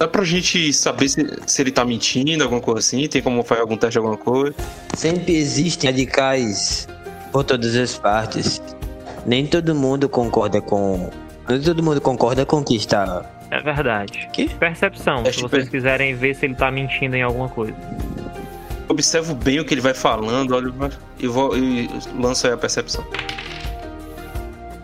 Dá 0.00 0.08
pra 0.08 0.24
gente 0.24 0.72
saber 0.72 1.08
se, 1.08 1.24
se 1.46 1.62
ele 1.62 1.70
tá 1.70 1.84
mentindo, 1.84 2.42
alguma 2.42 2.60
coisa 2.60 2.80
assim? 2.80 3.06
Tem 3.06 3.22
como 3.22 3.44
fazer 3.44 3.60
algum 3.60 3.76
teste, 3.76 3.98
alguma 3.98 4.16
coisa? 4.16 4.52
Sempre 4.96 5.36
existem 5.36 5.90
radicais 5.90 6.88
por 7.30 7.44
todas 7.44 7.76
as 7.76 7.96
partes. 7.96 8.60
Nem 9.26 9.46
todo 9.46 9.74
mundo 9.74 10.08
concorda 10.08 10.60
com. 10.60 11.10
Nem 11.48 11.60
todo 11.60 11.82
mundo 11.82 12.00
concorda 12.00 12.44
com 12.46 12.58
o 12.58 12.64
que 12.64 12.76
está. 12.76 13.24
É 13.50 13.60
verdade. 13.60 14.28
Que? 14.32 14.48
Percepção, 14.54 15.22
É 15.22 15.26
se 15.26 15.32
tipo- 15.38 15.48
vocês 15.48 15.68
quiserem 15.68 16.14
ver 16.14 16.34
se 16.34 16.44
ele 16.46 16.54
tá 16.54 16.70
mentindo 16.70 17.16
em 17.16 17.22
alguma 17.22 17.48
coisa. 17.48 17.74
Observo 18.88 19.34
bem 19.34 19.58
o 19.60 19.64
que 19.64 19.74
ele 19.74 19.80
vai 19.80 19.94
falando, 19.94 20.54
olha, 20.54 20.72
e, 21.18 21.26
vou, 21.26 21.56
e 21.56 21.88
lanço 22.18 22.46
aí 22.46 22.52
a 22.52 22.56
percepção. 22.56 23.04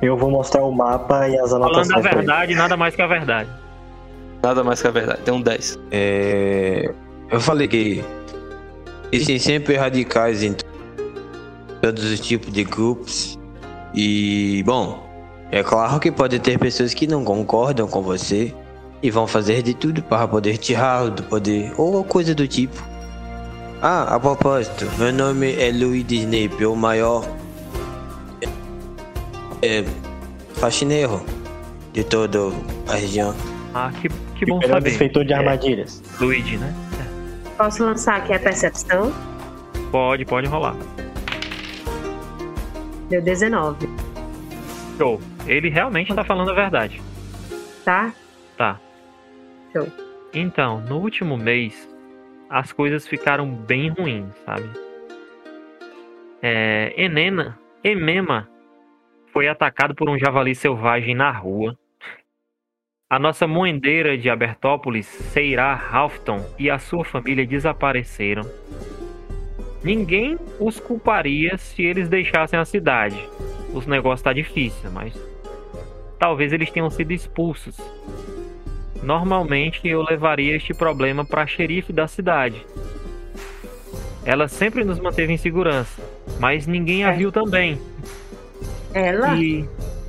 Eu 0.03 0.17
vou 0.17 0.31
mostrar 0.31 0.63
o 0.63 0.71
mapa 0.73 1.29
e 1.29 1.39
as 1.39 1.51
Falando 1.51 1.63
a 1.65 1.67
anotações. 1.67 2.03
pra 2.03 2.11
ele. 2.13 2.17
verdade, 2.19 2.55
nada 2.55 2.77
mais 2.77 2.95
que 2.95 3.03
a 3.03 3.07
verdade. 3.07 3.49
Nada 4.43 4.63
mais 4.65 4.83
que 4.83 4.89
a 4.89 4.91
verdade. 4.91 5.21
Tem 5.23 5.33
um 5.33 5.41
10. 5.41 5.79
É, 5.91 6.93
eu 7.31 7.41
falei 7.41 7.67
que 7.67 8.05
existem 9.11 9.39
sempre 9.39 9.77
radicais 9.77 10.43
em 10.43 10.55
todos 11.81 12.05
os 12.05 12.21
tipos 12.21 12.53
de 12.53 12.65
grupos. 12.65 13.39
E, 13.95 14.63
bom, 14.65 15.09
é 15.51 15.63
claro 15.63 16.01
que 16.01 16.11
pode 16.11 16.39
ter 16.41 16.59
pessoas 16.59 16.93
que 16.93 17.07
não 17.07 17.25
concordam 17.25 17.87
com 17.87 18.03
você 18.03 18.53
e 19.03 19.11
vão 19.11 19.27
fazer 19.27 19.63
de 19.63 19.75
tudo 19.75 20.03
para 20.03 20.27
poder 20.27 20.59
tirá-lo 20.59 21.11
do 21.11 21.23
poder 21.23 21.73
ou 21.77 22.03
coisa 22.03 22.35
do 22.35 22.49
tipo. 22.49 22.83
Ah, 23.81 24.15
a 24.15 24.19
propósito, 24.19 24.91
meu 24.99 25.13
nome 25.13 25.55
é 25.55 25.71
Louis 25.71 26.05
Snape, 26.11 26.65
o 26.65 26.75
maior 26.75 27.25
é, 29.63 29.85
faxineiro 30.55 31.23
de 31.93 32.03
toda 32.03 32.39
a 32.89 32.95
região. 32.95 33.35
Ah, 33.75 33.93
que, 34.01 34.09
que 34.37 34.47
bom 34.47 34.61
saber. 34.63 34.91
desfeitor 34.91 35.25
de 35.25 35.33
É, 35.33 35.37
armadilhas. 35.37 36.03
Luigi, 36.19 36.57
né? 36.57 36.75
Posso 37.57 37.85
lançar 37.85 38.17
aqui 38.17 38.33
a 38.33 38.39
percepção? 38.39 39.13
Pode, 39.93 40.25
pode 40.25 40.47
rolar. 40.49 40.75
Deu 43.09 43.23
19, 43.23 43.87
Show. 44.97 45.21
Ele 45.47 45.69
realmente 45.69 46.15
tá 46.15 46.25
falando 46.25 46.51
a 46.51 46.55
verdade. 46.55 47.01
tá? 47.85 48.13
Tá. 48.57 48.81
Show. 49.73 49.89
Então, 50.33 50.81
no 50.81 50.99
último 50.99 51.37
mês, 51.37 51.89
as 52.49 52.73
coisas 52.73 53.07
ficaram 53.07 53.49
bem 53.49 53.89
ruins, 53.91 54.33
sabe? 54.45 54.69
É, 56.41 56.95
Enena, 56.97 57.59
Emema, 57.83 58.49
foi 59.33 59.49
atacado 59.49 59.95
por 59.95 60.09
um 60.09 60.19
javali 60.19 60.55
selvagem 60.55 61.15
na 61.15 61.31
rua. 61.31 61.77
A 63.11 63.19
nossa 63.19 63.47
moendeira 63.47 64.17
de 64.17 64.31
Abertópolis, 64.31 65.07
Seirá 65.07 65.75
Halfton, 65.93 66.45
e 66.59 66.71
a 66.71 66.79
sua 66.79 67.05
família 67.05 67.47
desapareceram. 67.47 68.43
Ninguém 69.85 70.39
os 70.59 70.81
culparia 70.81 71.59
se 71.59 71.83
eles 71.83 72.09
deixassem 72.09 72.59
a 72.59 72.65
cidade. 72.65 73.17
Os 73.73 73.87
negócios 73.87 74.23
tá 74.23 74.33
difícil, 74.33 74.91
mas 74.91 75.13
talvez 76.19 76.53
eles 76.53 76.71
tenham 76.71 76.89
sido 76.91 77.13
expulsos. 77.13 77.77
Normalmente 79.03 79.87
eu 79.87 80.03
levaria 80.03 80.57
este 80.57 80.73
problema 80.73 81.25
para 81.25 81.43
a 81.43 81.47
xerife 81.47 81.93
da 81.93 82.09
cidade. 82.09 82.65
Ela 84.25 84.49
sempre 84.49 84.85
nos 84.85 84.99
manteve 84.99 85.35
em 85.35 85.37
segurança, 85.37 86.01
mas 86.41 86.67
ninguém 86.67 87.05
a 87.05 87.11
É. 87.13 87.17
viu 87.17 87.31
também. 87.31 87.79
Ela? 88.95 89.37
E, 89.37 89.69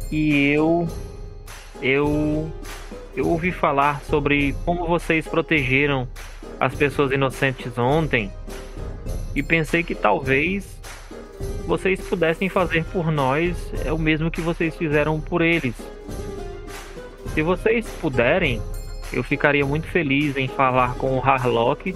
e 0.10 0.48
eu. 0.52 0.88
Eu. 1.82 2.50
Eu 3.14 3.28
ouvi 3.28 3.52
falar 3.52 4.02
sobre 4.02 4.56
como 4.64 4.86
vocês 4.88 5.28
protegeram 5.28 6.08
as 6.60 6.74
pessoas 6.76 7.12
inocentes 7.12 7.78
ontem. 7.78 8.32
E 9.36 9.44
pensei 9.44 9.84
que 9.84 9.94
talvez 9.94 10.80
vocês 11.68 12.00
pudessem 12.00 12.48
fazer 12.48 12.86
por 12.86 13.12
nós 13.12 13.56
é 13.84 13.92
o 13.92 14.00
mesmo 14.00 14.32
que 14.32 14.42
vocês 14.42 14.76
fizeram 14.76 15.20
por 15.20 15.42
eles. 15.42 15.76
Se 17.34 17.42
vocês 17.42 17.86
puderem, 18.00 18.62
eu 19.12 19.24
ficaria 19.24 19.66
muito 19.66 19.88
feliz 19.88 20.38
em 20.38 20.48
falar 20.48 20.96
com 20.96 21.18
o 21.18 21.20
Harlock 21.20 21.94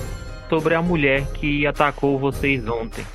sobre 0.50 0.74
a 0.76 0.82
mulher 0.82 1.26
que 1.34 1.66
atacou 1.66 2.20
vocês 2.20 2.68
ontem. 2.68 3.06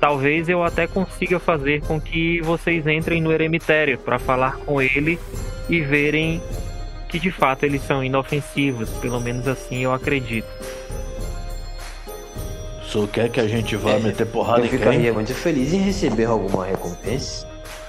Talvez 0.00 0.48
eu 0.48 0.62
até 0.62 0.86
consiga 0.86 1.38
fazer 1.38 1.82
com 1.82 2.00
que 2.00 2.40
vocês 2.40 2.86
entrem 2.86 3.20
no 3.20 3.32
eremitério 3.32 3.98
para 3.98 4.18
falar 4.18 4.56
com 4.58 4.80
ele 4.80 5.18
e 5.68 5.80
verem 5.80 6.40
que 7.08 7.18
de 7.18 7.30
fato 7.30 7.64
eles 7.64 7.82
são 7.82 8.02
inofensivos, 8.02 8.90
pelo 9.00 9.20
menos 9.20 9.46
assim 9.46 9.82
eu 9.84 9.92
acredito. 9.92 10.48
O 12.88 12.90
senhor 12.90 13.08
quer 13.08 13.28
que 13.28 13.38
a 13.38 13.46
gente 13.46 13.76
vá 13.76 13.90
É, 13.90 13.98
meter 13.98 14.26
porrada 14.26 14.60
Eu 14.60 14.64
em 14.64 14.68
quem? 14.70 14.78
ficaria 14.78 15.12
muito 15.12 15.34
feliz 15.34 15.72
em 15.74 15.78
receber 15.78 16.24
alguma 16.24 16.64
recompensa. 16.64 17.46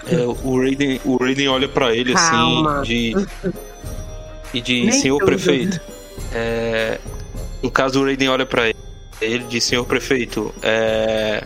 É, 0.08 0.18
o 0.26 0.58
Raiden, 0.60 1.00
o 1.06 1.18
Raiden 1.18 1.48
olha 1.48 1.70
pra 1.70 1.96
ele 1.96 2.14
Calma. 2.14 2.82
assim 2.82 2.84
de 2.84 3.14
e 4.54 4.62
de 4.62 4.82
Nem 4.84 4.92
senhor 4.92 5.24
prefeito. 5.24 5.80
É, 6.34 7.00
no 7.64 7.72
caso 7.72 8.02
o 8.02 8.04
Raiden 8.04 8.28
olha 8.30 8.46
pra 8.46 8.68
ele, 8.68 8.78
ele 9.22 9.44
diz 9.46 9.64
senhor 9.64 9.86
prefeito, 9.86 10.54
é, 10.62 11.44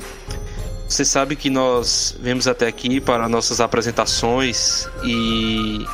você 0.88 1.04
sabe 1.06 1.36
que 1.36 1.50
nós 1.50 2.16
viemos 2.20 2.48
até 2.48 2.68
aqui 2.68 3.00
para 3.02 3.28
nossas 3.30 3.60
apresentações 3.60 4.88
e 5.04 5.86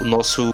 o 0.00 0.04
nosso 0.04 0.52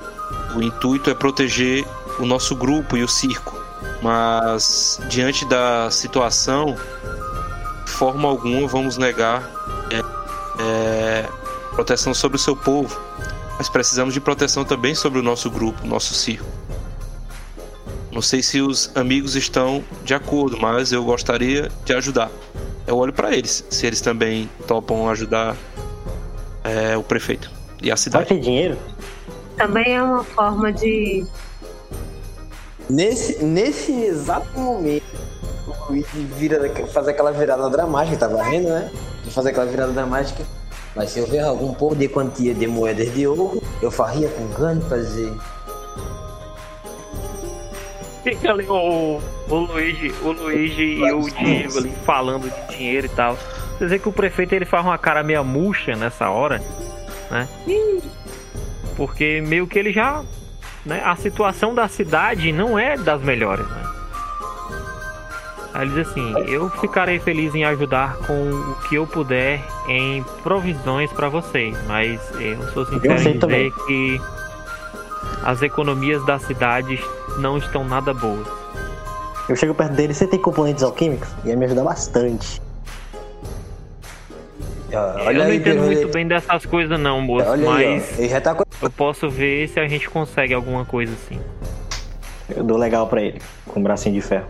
o 0.57 0.62
intuito 0.62 1.11
é 1.11 1.14
proteger 1.14 1.85
o 2.18 2.25
nosso 2.27 2.55
grupo 2.55 2.97
e 2.97 3.03
o 3.03 3.09
circo. 3.09 3.64
Mas 4.05 5.00
diante 5.09 5.46
da 5.46 5.90
situação, 5.90 6.76
de 7.86 7.90
forma 7.90 8.28
alguma 8.28 8.68
vamos 8.68 8.98
negar 8.98 9.50
é, 10.61 11.26
proteção 11.70 12.12
sobre 12.12 12.36
o 12.36 12.38
seu 12.38 12.55
povo, 12.55 13.00
mas 13.57 13.70
precisamos 13.70 14.12
de 14.12 14.20
proteção 14.20 14.62
também 14.62 14.94
sobre 14.94 15.18
o 15.18 15.22
nosso 15.22 15.50
grupo, 15.50 15.86
nosso 15.86 16.12
circo. 16.12 16.44
Não 18.12 18.20
sei 18.20 18.42
se 18.42 18.61
os 18.61 18.94
amigos 18.94 19.36
estão 19.36 19.82
de 20.05 20.12
acordo, 20.12 20.59
mas 20.61 20.92
eu 20.92 21.02
gostaria 21.02 21.70
de 21.86 21.94
ajudar. 21.94 22.30
Eu 22.86 22.98
olho 22.98 23.12
para 23.14 23.34
eles, 23.34 23.64
se 23.70 23.86
eles 23.86 24.02
também 24.02 24.50
topam 24.66 25.09
ajudar 25.09 25.57
é, 26.62 26.94
o 26.94 27.02
prefeito 27.02 27.50
e 27.82 27.90
a 27.90 27.94
Vai 27.94 27.96
cidade. 27.96 28.26
ter 28.26 28.38
dinheiro? 28.38 28.76
Também 29.57 29.94
é 29.94 30.02
uma 30.02 30.22
forma 30.22 30.70
de. 30.70 31.24
Nesse, 32.89 33.43
nesse 33.45 33.93
exato 33.93 34.59
momento, 34.59 35.05
o 35.66 35.93
Luigi 35.93 36.18
vira, 36.37 36.70
faz 36.87 37.09
aquela 37.09 37.32
virada 37.32 37.68
dramática, 37.70 38.16
tá 38.16 38.28
varrendo, 38.28 38.68
né? 38.68 38.91
De 39.24 39.30
fazer 39.30 39.51
aquela 39.51 39.66
virada 39.66 39.93
dramática. 39.93 40.45
Mas 40.95 41.11
se 41.11 41.18
eu 41.18 41.26
ver 41.26 41.41
algum 41.41 41.72
pouco 41.74 41.97
de 41.97 42.09
quantia 42.09 42.55
de 42.55 42.66
moedas 42.66 43.12
de 43.12 43.26
ouro, 43.26 43.62
eu 43.82 43.91
faria 43.91 44.28
com 44.28 44.47
grande 44.49 44.85
prazer. 44.85 45.32
Fica 48.22 48.53
ali 48.53 48.64
o, 48.66 49.20
o 49.49 49.55
Luigi, 49.55 50.14
o 50.22 50.32
Luigi 50.32 50.82
e 50.82 51.12
o 51.12 51.20
Diego 51.22 51.78
ali 51.78 51.93
falando 52.07 52.51
de 52.51 52.76
dinheiro 52.76 53.07
e 53.07 53.11
tal. 53.11 53.37
Você 53.76 53.87
vê 53.87 53.99
que 53.99 54.09
o 54.09 54.12
prefeito 54.12 54.55
ele 54.55 54.64
faz 54.64 54.85
uma 54.85 54.97
cara 54.97 55.22
meio 55.22 55.45
murcha 55.45 55.97
nessa 55.97 56.30
hora, 56.30 56.62
né? 57.30 57.49
Porque 58.97 59.43
meio 59.43 59.66
que 59.66 59.78
ele 59.78 59.93
já. 59.93 60.22
Né, 60.85 61.01
a 61.03 61.16
situação 61.16 61.74
da 61.74 61.89
cidade 61.89 62.53
não 62.53 62.78
é 62.78 62.97
das 62.97 63.22
melhores, 63.22 63.66
né? 63.66 63.85
Aí 65.72 65.82
ele 65.82 65.95
diz 65.95 66.09
assim: 66.09 66.32
Eu 66.47 66.70
ficarei 66.70 67.18
feliz 67.18 67.55
em 67.55 67.64
ajudar 67.64 68.16
com 68.18 68.51
o 68.51 68.74
que 68.89 68.95
eu 68.95 69.07
puder 69.07 69.61
em 69.89 70.22
provisões 70.43 71.12
para 71.12 71.28
vocês, 71.28 71.76
mas 71.87 72.20
eu 72.39 72.62
sou 72.68 72.87
sincero 72.87 73.18
sei 73.18 73.32
em 73.32 73.39
dizer 73.39 73.72
que 73.87 74.20
as 75.43 75.62
economias 75.62 76.24
da 76.24 76.39
cidade 76.39 77.03
não 77.39 77.59
estão 77.59 77.85
nada 77.85 78.14
boas. 78.14 78.47
Eu 79.49 79.57
chego 79.57 79.74
perto 79.74 79.95
dele, 79.95 80.14
você 80.14 80.26
tem 80.26 80.41
componentes 80.41 80.82
alquímicos? 80.82 81.28
Ia 81.45 81.57
me 81.57 81.66
ajudar 81.66 81.85
bastante. 81.85 82.62
Ah, 84.95 85.16
eu 85.26 85.34
não 85.34 85.47
aí, 85.47 85.57
entendo 85.57 85.82
muito 85.82 86.09
bem 86.09 86.26
dessas 86.26 86.64
coisas 86.66 86.99
não, 86.99 87.20
moço, 87.20 87.49
Olha 87.49 87.74
aí, 87.74 88.03
mas 88.18 88.30
já 88.30 88.40
tá 88.40 88.57
eu 88.82 88.90
posso 88.90 89.28
ver 89.28 89.68
se 89.68 89.80
a 89.80 89.88
gente 89.88 90.09
consegue 90.09 90.55
alguma 90.55 90.84
coisa 90.84 91.12
assim. 91.12 91.40
Eu 92.55 92.62
dou 92.62 92.76
legal 92.76 93.07
pra 93.07 93.22
ele, 93.22 93.40
com 93.66 93.80
um 93.80 93.82
bracinho 93.82 94.14
de 94.14 94.20
ferro. 94.20 94.47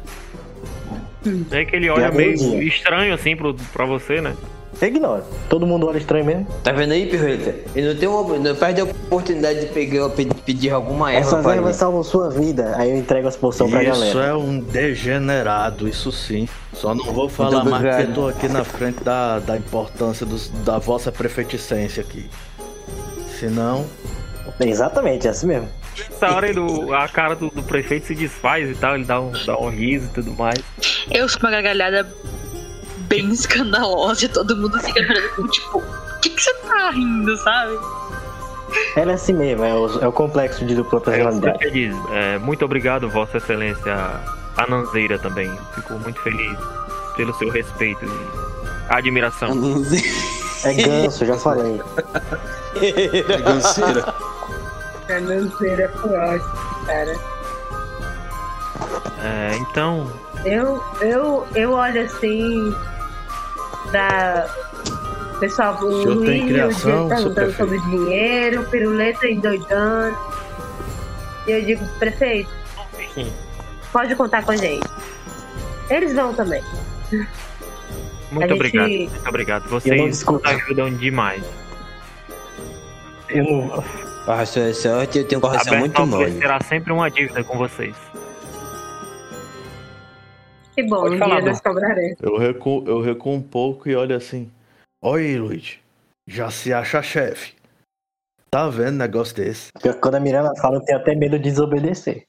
É 1.50 1.64
que 1.64 1.76
ele 1.76 1.88
olha 1.88 2.10
meio 2.10 2.62
estranho 2.62 3.14
assim 3.14 3.34
pro, 3.34 3.54
pra 3.72 3.86
você, 3.86 4.20
né? 4.20 4.34
Eu 4.80 4.88
ignoro. 4.88 5.22
Todo 5.48 5.66
mundo 5.66 5.86
olha 5.86 5.98
estranho 5.98 6.24
mesmo. 6.24 6.46
Tá 6.62 6.72
vendo 6.72 6.92
aí, 6.92 7.06
Pirulita? 7.06 7.54
Ele 7.74 7.88
não 7.92 7.96
tem 7.98 8.08
uma... 8.08 8.38
Não 8.38 8.54
perde 8.56 8.80
a 8.80 8.84
oportunidade 8.84 9.60
de 9.60 9.66
pegar, 9.66 10.08
pedir, 10.10 10.34
pedir 10.34 10.70
alguma 10.70 11.12
erva 11.12 11.26
Essas 11.28 11.46
ervas 11.46 11.76
salvam 11.76 12.02
sua 12.02 12.28
vida. 12.30 12.74
Aí 12.76 12.90
eu 12.90 12.96
entrego 12.96 13.28
as 13.28 13.36
poções 13.36 13.70
pra 13.70 13.82
Isso 13.82 13.92
galera. 14.14 14.26
é 14.30 14.34
um 14.34 14.58
degenerado, 14.60 15.88
isso 15.88 16.10
sim. 16.12 16.48
Só 16.72 16.94
não 16.94 17.04
vou 17.12 17.28
falar 17.28 17.50
Muito 17.62 17.70
mais 17.70 17.82
porque 17.82 17.94
obrigado. 18.02 18.14
tô 18.14 18.28
aqui 18.28 18.48
na 18.48 18.64
frente 18.64 19.02
da, 19.04 19.38
da 19.38 19.56
importância 19.56 20.26
dos- 20.26 20.48
da 20.64 20.78
vossa 20.78 21.10
prefeiticência 21.12 22.02
aqui. 22.02 22.28
Senão, 23.38 23.84
Exatamente, 24.60 25.26
é 25.26 25.30
assim 25.30 25.46
mesmo. 25.46 25.68
Nessa 26.10 26.32
hora 26.34 26.48
ele, 26.48 26.60
o- 26.60 26.92
a 26.94 27.08
cara 27.08 27.34
do, 27.34 27.48
do 27.50 27.62
prefeito 27.62 28.06
se 28.06 28.14
desfaz 28.14 28.68
e 28.70 28.74
tal, 28.74 28.94
ele 28.94 29.04
dá 29.04 29.20
um, 29.20 29.32
dá 29.46 29.58
um 29.58 29.68
riso 29.68 30.06
e 30.06 30.08
tudo 30.10 30.32
mais. 30.32 30.58
Eu 31.10 31.28
sou 31.28 31.40
uma 31.40 31.50
gargalhada 31.50 32.06
bem 33.08 33.30
escandalosa 33.30 34.24
e 34.24 34.28
todo 34.28 34.56
mundo 34.56 34.78
fica 34.80 35.00
olhando 35.00 35.48
tipo, 35.48 35.78
o 35.78 36.20
que, 36.20 36.30
que 36.30 36.42
você 36.42 36.54
tá 36.54 36.90
rindo, 36.90 37.36
sabe? 37.38 37.78
Ela 38.96 39.12
é 39.12 39.14
assim 39.14 39.32
mesmo, 39.34 39.64
é 39.64 39.72
o, 39.74 40.00
é 40.00 40.08
o 40.08 40.12
complexo 40.12 40.64
de 40.64 40.74
dupla 40.74 41.00
personalidade. 41.00 41.58
prefeito 41.58 41.74
diz: 41.74 41.96
é, 42.12 42.38
Muito 42.38 42.64
obrigado, 42.64 43.08
Vossa 43.08 43.36
Excelência 43.36 44.20
Ananzeira 44.56 45.18
também. 45.18 45.52
Fico 45.74 45.94
muito 45.94 46.20
feliz 46.22 46.58
pelo 47.16 47.32
seu 47.34 47.48
respeito 47.50 48.04
e 48.04 48.92
admiração. 48.92 49.50
É 50.64 50.72
ganso, 50.72 51.24
já 51.26 51.36
falei. 51.36 51.80
É 52.80 53.38
ganceira. 53.42 54.14
A 55.08 55.18
lanceira 55.20 55.92
foi 56.00 56.16
ótimo, 56.16 56.86
cara. 56.86 57.14
É, 59.22 59.56
então, 59.56 60.10
Eu, 60.44 60.82
eu, 61.00 61.46
eu 61.54 61.72
olho 61.72 62.02
assim 62.04 62.74
pra. 63.98 64.46
Pessoal, 65.40 65.78
o 65.82 65.86
Luiz 66.14 66.44
criação, 66.46 67.08
perguntando 67.08 67.52
sobre 67.54 67.78
dinheiro, 67.80 68.64
piruleta 68.70 69.26
endoidando. 69.28 70.16
E 71.46 71.50
eu 71.52 71.62
digo, 71.64 71.84
prefeito, 71.98 72.48
Sim. 73.14 73.30
pode 73.92 74.14
contar 74.16 74.44
com 74.44 74.52
a 74.52 74.56
gente. 74.56 74.88
Eles 75.90 76.14
vão 76.14 76.32
também. 76.34 76.62
muito 78.32 78.44
A 78.44 78.48
gente- 78.48 78.52
obrigado. 78.54 78.88
Muito 78.88 79.28
obrigado. 79.28 79.68
Vocês 79.68 80.24
ajudam 80.44 80.90
demais. 80.94 81.42
Eu 83.28 83.44
não. 83.44 83.84
A 84.26 84.46
sua 84.46 84.72
sorte, 84.72 85.18
eu 85.18 85.24
tenho 85.26 85.40
coração 85.40 85.76
muito 85.78 86.06
mole. 86.06 86.32
terá 86.38 86.58
sempre 86.62 86.92
uma 86.92 87.10
dívida 87.10 87.44
com 87.44 87.58
vocês. 87.58 87.94
Que 90.74 90.82
bom, 90.82 91.02
Pode 91.02 91.14
um 91.14 91.18
falar, 91.18 91.40
dia 91.40 91.50
nós 91.50 91.60
cobraremos. 91.60 92.16
eu 92.20 92.36
recuo, 92.36 92.84
eu 92.86 93.00
recuo 93.00 93.32
um 93.32 93.42
pouco 93.42 93.88
e 93.88 93.94
olho 93.94 94.16
assim. 94.16 94.50
Olha 95.02 95.22
aí, 95.22 95.36
Luigi. 95.38 95.80
Já 96.26 96.50
se 96.50 96.72
acha 96.72 97.02
chefe. 97.02 97.54
Tá 98.50 98.68
vendo 98.68 98.96
negócio 98.96 99.34
desse? 99.36 99.70
Quando 100.00 100.14
a 100.14 100.20
Miranda 100.20 100.52
fala, 100.60 100.76
eu 100.76 100.80
tenho 100.80 100.98
até 100.98 101.14
medo 101.14 101.38
de 101.38 101.44
desobedecer. 101.50 102.24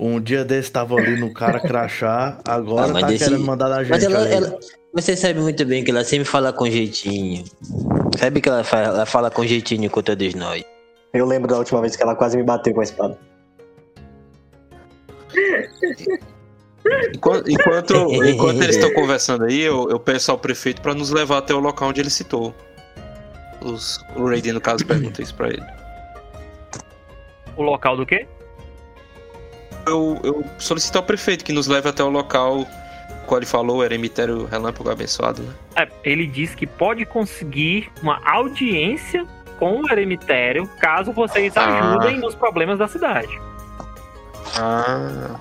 Um 0.00 0.20
dia 0.20 0.44
desse 0.44 0.70
tava 0.70 0.96
ali 0.96 1.16
no 1.16 1.32
cara 1.32 1.60
crachá, 1.60 2.38
agora 2.46 2.90
Ah, 2.96 3.00
tá 3.00 3.06
desse- 3.08 3.24
querendo 3.24 3.44
mandar 3.44 3.68
na 3.68 3.82
gente. 3.82 3.90
Mas 3.90 4.04
ela, 4.04 4.28
ela- 4.28 4.58
você 4.92 5.16
sabe 5.16 5.40
muito 5.40 5.64
bem 5.64 5.84
que 5.84 5.90
ela 5.90 6.04
sempre 6.04 6.24
fala 6.24 6.52
com 6.52 6.66
jeitinho. 6.70 7.44
Sabe 8.18 8.40
que 8.40 8.48
ela 8.48 8.64
fala, 8.64 8.84
ela 8.86 9.06
fala 9.06 9.30
com 9.30 9.44
jeitinho 9.44 9.90
com 9.90 10.02
todos 10.02 10.34
nós. 10.34 10.64
Eu 11.12 11.26
lembro 11.26 11.48
da 11.48 11.58
última 11.58 11.80
vez 11.80 11.96
que 11.96 12.02
ela 12.02 12.14
quase 12.16 12.36
me 12.36 12.42
bateu 12.42 12.74
com 12.74 12.80
a 12.80 12.84
espada. 12.84 13.18
Enquanto, 17.14 17.50
enquanto, 17.50 17.94
enquanto 18.24 18.62
eles 18.62 18.76
estão 18.76 18.92
conversando 18.92 19.44
aí, 19.44 19.60
eu, 19.60 19.88
eu 19.90 19.98
peço 19.98 20.30
ao 20.30 20.38
prefeito 20.38 20.80
pra 20.80 20.94
nos 20.94 21.10
levar 21.10 21.38
até 21.38 21.54
o 21.54 21.58
local 21.58 21.88
onde 21.88 22.00
ele 22.00 22.10
citou. 22.10 22.54
Os, 23.60 23.98
o 24.14 24.26
Raiden, 24.26 24.52
no 24.52 24.60
caso, 24.60 24.86
pergunta 24.86 25.20
isso 25.20 25.34
pra 25.34 25.48
ele. 25.48 25.64
O 27.56 27.62
local 27.62 27.96
do 27.96 28.06
quê? 28.06 28.26
Eu, 29.86 30.20
eu 30.22 30.44
solicito 30.58 30.96
ao 30.96 31.02
prefeito 31.02 31.44
que 31.44 31.52
nos 31.52 31.66
leve 31.66 31.88
até 31.88 32.04
o 32.04 32.08
local 32.08 32.66
qual 33.28 33.38
ele 33.38 33.46
falou, 33.46 33.84
era 33.84 33.94
emitério 33.94 34.46
relâmpago 34.46 34.90
abençoado, 34.90 35.42
né? 35.42 35.52
É, 35.76 35.88
ele 36.02 36.26
diz 36.26 36.54
que 36.54 36.66
pode 36.66 37.04
conseguir 37.04 37.90
uma 38.02 38.18
audiência 38.24 39.26
com 39.58 39.82
o 39.82 39.92
eremitério 39.92 40.66
caso 40.80 41.12
vocês 41.12 41.54
Ah. 41.56 41.94
ajudem 41.94 42.18
nos 42.18 42.34
problemas 42.34 42.78
da 42.78 42.88
cidade. 42.88 43.38
Ah. 44.56 45.36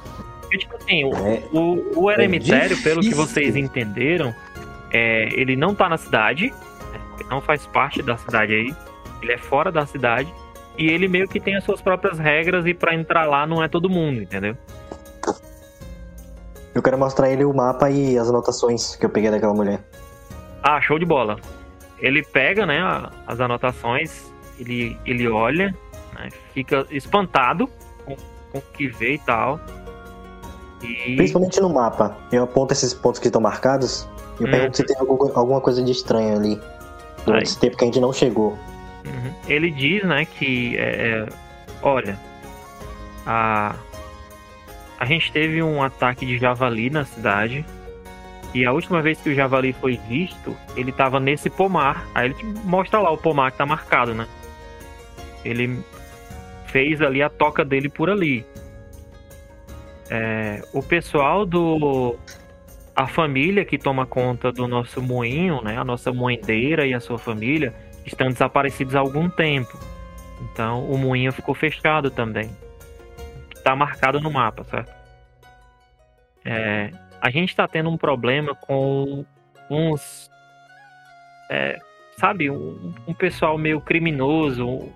Porque, 0.47 0.59
tipo 0.59 0.75
assim, 0.77 1.03
o, 1.03 1.13
É. 1.13 1.43
o, 1.51 2.03
o 2.03 2.11
eremitério, 2.11 2.77
É 2.77 2.81
pelo 2.81 3.01
que 3.01 3.13
vocês 3.13 3.55
entenderam, 3.55 4.33
é, 4.91 5.27
ele 5.33 5.55
não 5.57 5.75
tá 5.75 5.89
na 5.89 5.97
cidade, 5.97 6.47
né? 6.47 6.99
ele 7.19 7.29
não 7.29 7.41
faz 7.41 7.67
parte 7.67 8.01
da 8.01 8.15
cidade 8.17 8.53
aí, 8.53 8.73
ele 9.21 9.33
é 9.33 9.37
fora 9.37 9.71
da 9.71 9.85
cidade, 9.85 10.33
e 10.77 10.89
ele 10.89 11.07
meio 11.09 11.27
que 11.27 11.39
tem 11.39 11.55
as 11.57 11.63
suas 11.65 11.81
próprias 11.81 12.17
regras, 12.17 12.65
e 12.65 12.73
pra 12.73 12.95
entrar 12.95 13.25
lá 13.25 13.45
não 13.45 13.61
é 13.61 13.67
todo 13.67 13.89
mundo, 13.89 14.21
entendeu? 14.21 14.55
Eu 16.73 16.81
quero 16.81 16.97
mostrar 16.97 17.29
ele 17.29 17.43
o 17.43 17.53
mapa 17.53 17.89
e 17.89 18.17
as 18.17 18.29
anotações 18.29 18.95
que 18.95 19.05
eu 19.05 19.09
peguei 19.09 19.31
daquela 19.31 19.53
mulher. 19.53 19.79
Ah, 20.61 20.79
show 20.79 20.99
de 20.99 21.05
bola. 21.05 21.37
Ele 21.99 22.23
pega, 22.23 22.65
né, 22.65 22.79
as 23.25 23.39
anotações, 23.41 24.31
ele, 24.59 24.97
ele 25.05 25.27
olha, 25.27 25.75
né, 26.13 26.29
fica 26.53 26.85
espantado 26.91 27.67
com, 28.05 28.15
com 28.51 28.59
o 28.59 28.61
que 28.61 28.87
vê 28.87 29.15
e 29.15 29.19
tal. 29.19 29.59
E 30.81 31.15
Principalmente 31.15 31.59
no 31.59 31.69
mapa. 31.69 32.15
Eu 32.31 32.43
aponto 32.43 32.73
esses 32.73 32.93
pontos 32.93 33.19
que 33.19 33.27
estão 33.27 33.41
marcados 33.41 34.07
e 34.39 34.43
eu 34.43 34.47
Hum. 34.47 34.51
pergunto 34.51 34.77
se 34.77 34.83
tem 34.85 34.95
algum- 34.99 35.31
alguma 35.37 35.59
coisa 35.61 35.81
de 35.83 35.91
estranho 35.91 36.35
ali. 36.37 36.61
Durante 37.25 37.41
Aí. 37.41 37.43
esse 37.43 37.59
tempo 37.59 37.75
que 37.77 37.83
a 37.83 37.87
gente 37.87 37.99
não 37.99 38.13
chegou. 38.13 38.57
Uhum. 39.05 39.33
Ele 39.47 39.71
diz, 39.71 40.03
né, 40.03 40.25
que 40.25 40.77
é, 40.77 41.25
é, 41.25 41.25
olha, 41.81 42.17
a 43.25 43.75
a 44.99 45.05
gente 45.05 45.31
teve 45.31 45.61
um 45.61 45.83
ataque 45.83 46.25
de 46.25 46.39
javali 46.39 46.89
na 46.89 47.05
cidade 47.05 47.63
e 48.53 48.65
a 48.65 48.71
última 48.71 48.99
vez 48.99 49.19
que 49.21 49.29
o 49.29 49.35
javali 49.35 49.71
foi 49.73 49.99
visto, 50.09 50.55
ele 50.75 50.91
tava 50.91 51.19
nesse 51.19 51.49
pomar. 51.51 52.07
Aí 52.15 52.25
ele 52.27 52.33
te 52.33 52.43
mostra 52.65 52.99
lá 52.99 53.11
o 53.11 53.17
pomar 53.17 53.51
que 53.51 53.57
tá 53.59 53.65
marcado, 53.65 54.15
né? 54.15 54.25
Ele 55.45 55.79
fez 56.65 56.99
ali 57.01 57.21
a 57.21 57.29
toca 57.29 57.63
dele 57.63 57.89
por 57.89 58.09
ali. 58.09 58.43
É, 60.09 60.61
o 60.73 60.81
pessoal 60.81 61.45
do 61.45 62.17
a 62.95 63.05
família 63.05 63.63
que 63.63 63.77
toma 63.77 64.07
conta 64.07 64.51
do 64.51 64.67
nosso 64.67 65.01
moinho, 65.01 65.61
né, 65.61 65.77
a 65.77 65.83
nossa 65.83 66.11
moendeira 66.11 66.85
e 66.87 66.95
a 66.95 66.99
sua 66.99 67.19
família 67.19 67.73
estão 68.05 68.27
desaparecidos 68.29 68.95
há 68.95 68.99
algum 68.99 69.29
tempo. 69.29 69.77
Então 70.41 70.83
o 70.89 70.97
moinho 70.97 71.31
ficou 71.31 71.53
fechado 71.53 72.09
também. 72.09 72.49
Tá 73.63 73.75
marcado 73.75 74.19
no 74.19 74.31
mapa, 74.31 74.63
certo? 74.63 74.95
É, 76.43 76.89
a 77.21 77.29
gente 77.29 77.55
tá 77.55 77.67
tendo 77.67 77.89
um 77.89 77.97
problema 77.97 78.55
com 78.55 79.25
uns. 79.69 80.29
é, 81.51 81.77
sabe, 82.17 82.49
um, 82.49 82.93
um 83.07 83.13
pessoal 83.13 83.57
meio 83.57 83.81
criminoso. 83.81 84.91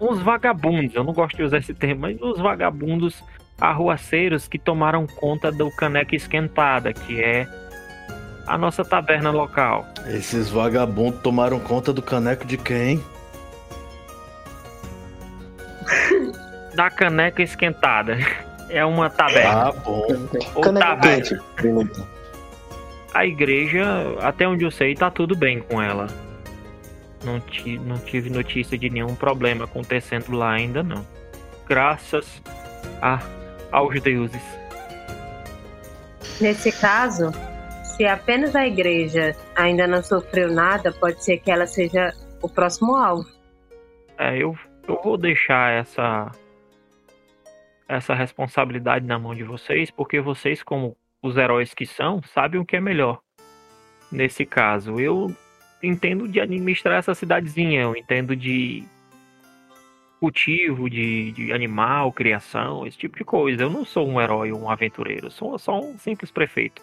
uns 0.00 0.20
vagabundos, 0.20 0.94
eu 0.94 1.04
não 1.04 1.12
gosto 1.12 1.36
de 1.36 1.42
usar 1.42 1.58
esse 1.58 1.74
termo, 1.74 2.00
mas 2.02 2.20
uns 2.20 2.38
vagabundos 2.38 3.22
arruaceiros 3.60 4.48
que 4.48 4.58
tomaram 4.58 5.06
conta 5.06 5.52
do 5.52 5.70
Caneca 5.76 6.14
Esquentada, 6.16 6.92
que 6.92 7.22
é 7.22 7.46
a 8.46 8.56
nossa 8.58 8.84
taberna 8.84 9.30
local. 9.30 9.86
Esses 10.06 10.48
vagabundos 10.48 11.20
tomaram 11.22 11.60
conta 11.60 11.92
do 11.92 12.00
caneco 12.02 12.44
de 12.46 12.56
quem? 12.56 13.00
da 16.74 16.90
caneca 16.90 17.42
esquentada. 17.42 18.16
É 18.72 18.84
uma 18.84 19.10
taberna. 19.10 19.62
Ah, 19.66 19.72
bom. 19.72 20.06
Ou 20.54 20.62
Caneca 20.62 20.86
taverna. 20.86 21.24
quente. 21.56 22.04
A 23.12 23.26
igreja, 23.26 23.84
até 24.20 24.46
onde 24.46 24.62
eu 24.64 24.70
sei, 24.70 24.94
tá 24.94 25.10
tudo 25.10 25.34
bem 25.34 25.58
com 25.58 25.82
ela. 25.82 26.06
Não, 27.24 27.40
ti- 27.40 27.80
não 27.84 27.98
tive 27.98 28.30
notícia 28.30 28.78
de 28.78 28.88
nenhum 28.88 29.16
problema 29.16 29.64
acontecendo 29.64 30.30
lá 30.36 30.52
ainda, 30.52 30.84
não. 30.84 31.04
Graças 31.68 32.40
a, 33.02 33.18
aos 33.72 34.00
deuses. 34.00 34.42
Nesse 36.40 36.72
caso, 36.72 37.32
se 37.84 38.06
apenas 38.06 38.56
a 38.56 38.66
igreja 38.66 39.36
ainda 39.54 39.86
não 39.86 40.02
sofreu 40.02 40.50
nada, 40.50 40.90
pode 40.92 41.22
ser 41.22 41.38
que 41.38 41.50
ela 41.50 41.66
seja 41.66 42.14
o 42.40 42.48
próximo 42.48 42.96
alvo. 42.96 43.28
É, 44.18 44.36
eu, 44.36 44.56
eu 44.88 45.00
vou 45.02 45.16
deixar 45.16 45.72
essa 45.72 46.30
essa 47.90 48.14
responsabilidade 48.14 49.04
na 49.04 49.18
mão 49.18 49.34
de 49.34 49.42
vocês, 49.42 49.90
porque 49.90 50.20
vocês, 50.20 50.62
como 50.62 50.96
os 51.20 51.36
heróis 51.36 51.74
que 51.74 51.84
são, 51.84 52.22
sabem 52.22 52.60
o 52.60 52.64
que 52.64 52.76
é 52.76 52.80
melhor. 52.80 53.20
Nesse 54.12 54.46
caso, 54.46 55.00
eu 55.00 55.34
entendo 55.82 56.28
de 56.28 56.40
administrar 56.40 56.98
essa 56.98 57.14
cidadezinha, 57.14 57.82
eu 57.82 57.96
entendo 57.96 58.36
de 58.36 58.84
cultivo, 60.20 60.90
de, 60.90 61.32
de 61.32 61.52
animal, 61.52 62.12
criação, 62.12 62.86
esse 62.86 62.98
tipo 62.98 63.16
de 63.16 63.24
coisa. 63.24 63.62
Eu 63.62 63.70
não 63.70 63.86
sou 63.86 64.06
um 64.06 64.20
herói 64.20 64.52
ou 64.52 64.60
um 64.60 64.70
aventureiro, 64.70 65.28
eu 65.28 65.30
sou 65.30 65.58
só 65.58 65.80
um 65.80 65.98
simples 65.98 66.30
prefeito. 66.30 66.82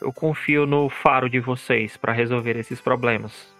Eu 0.00 0.12
confio 0.12 0.64
no 0.64 0.88
faro 0.88 1.28
de 1.28 1.40
vocês 1.40 1.96
para 1.96 2.12
resolver 2.12 2.56
esses 2.56 2.80
problemas. 2.80 3.52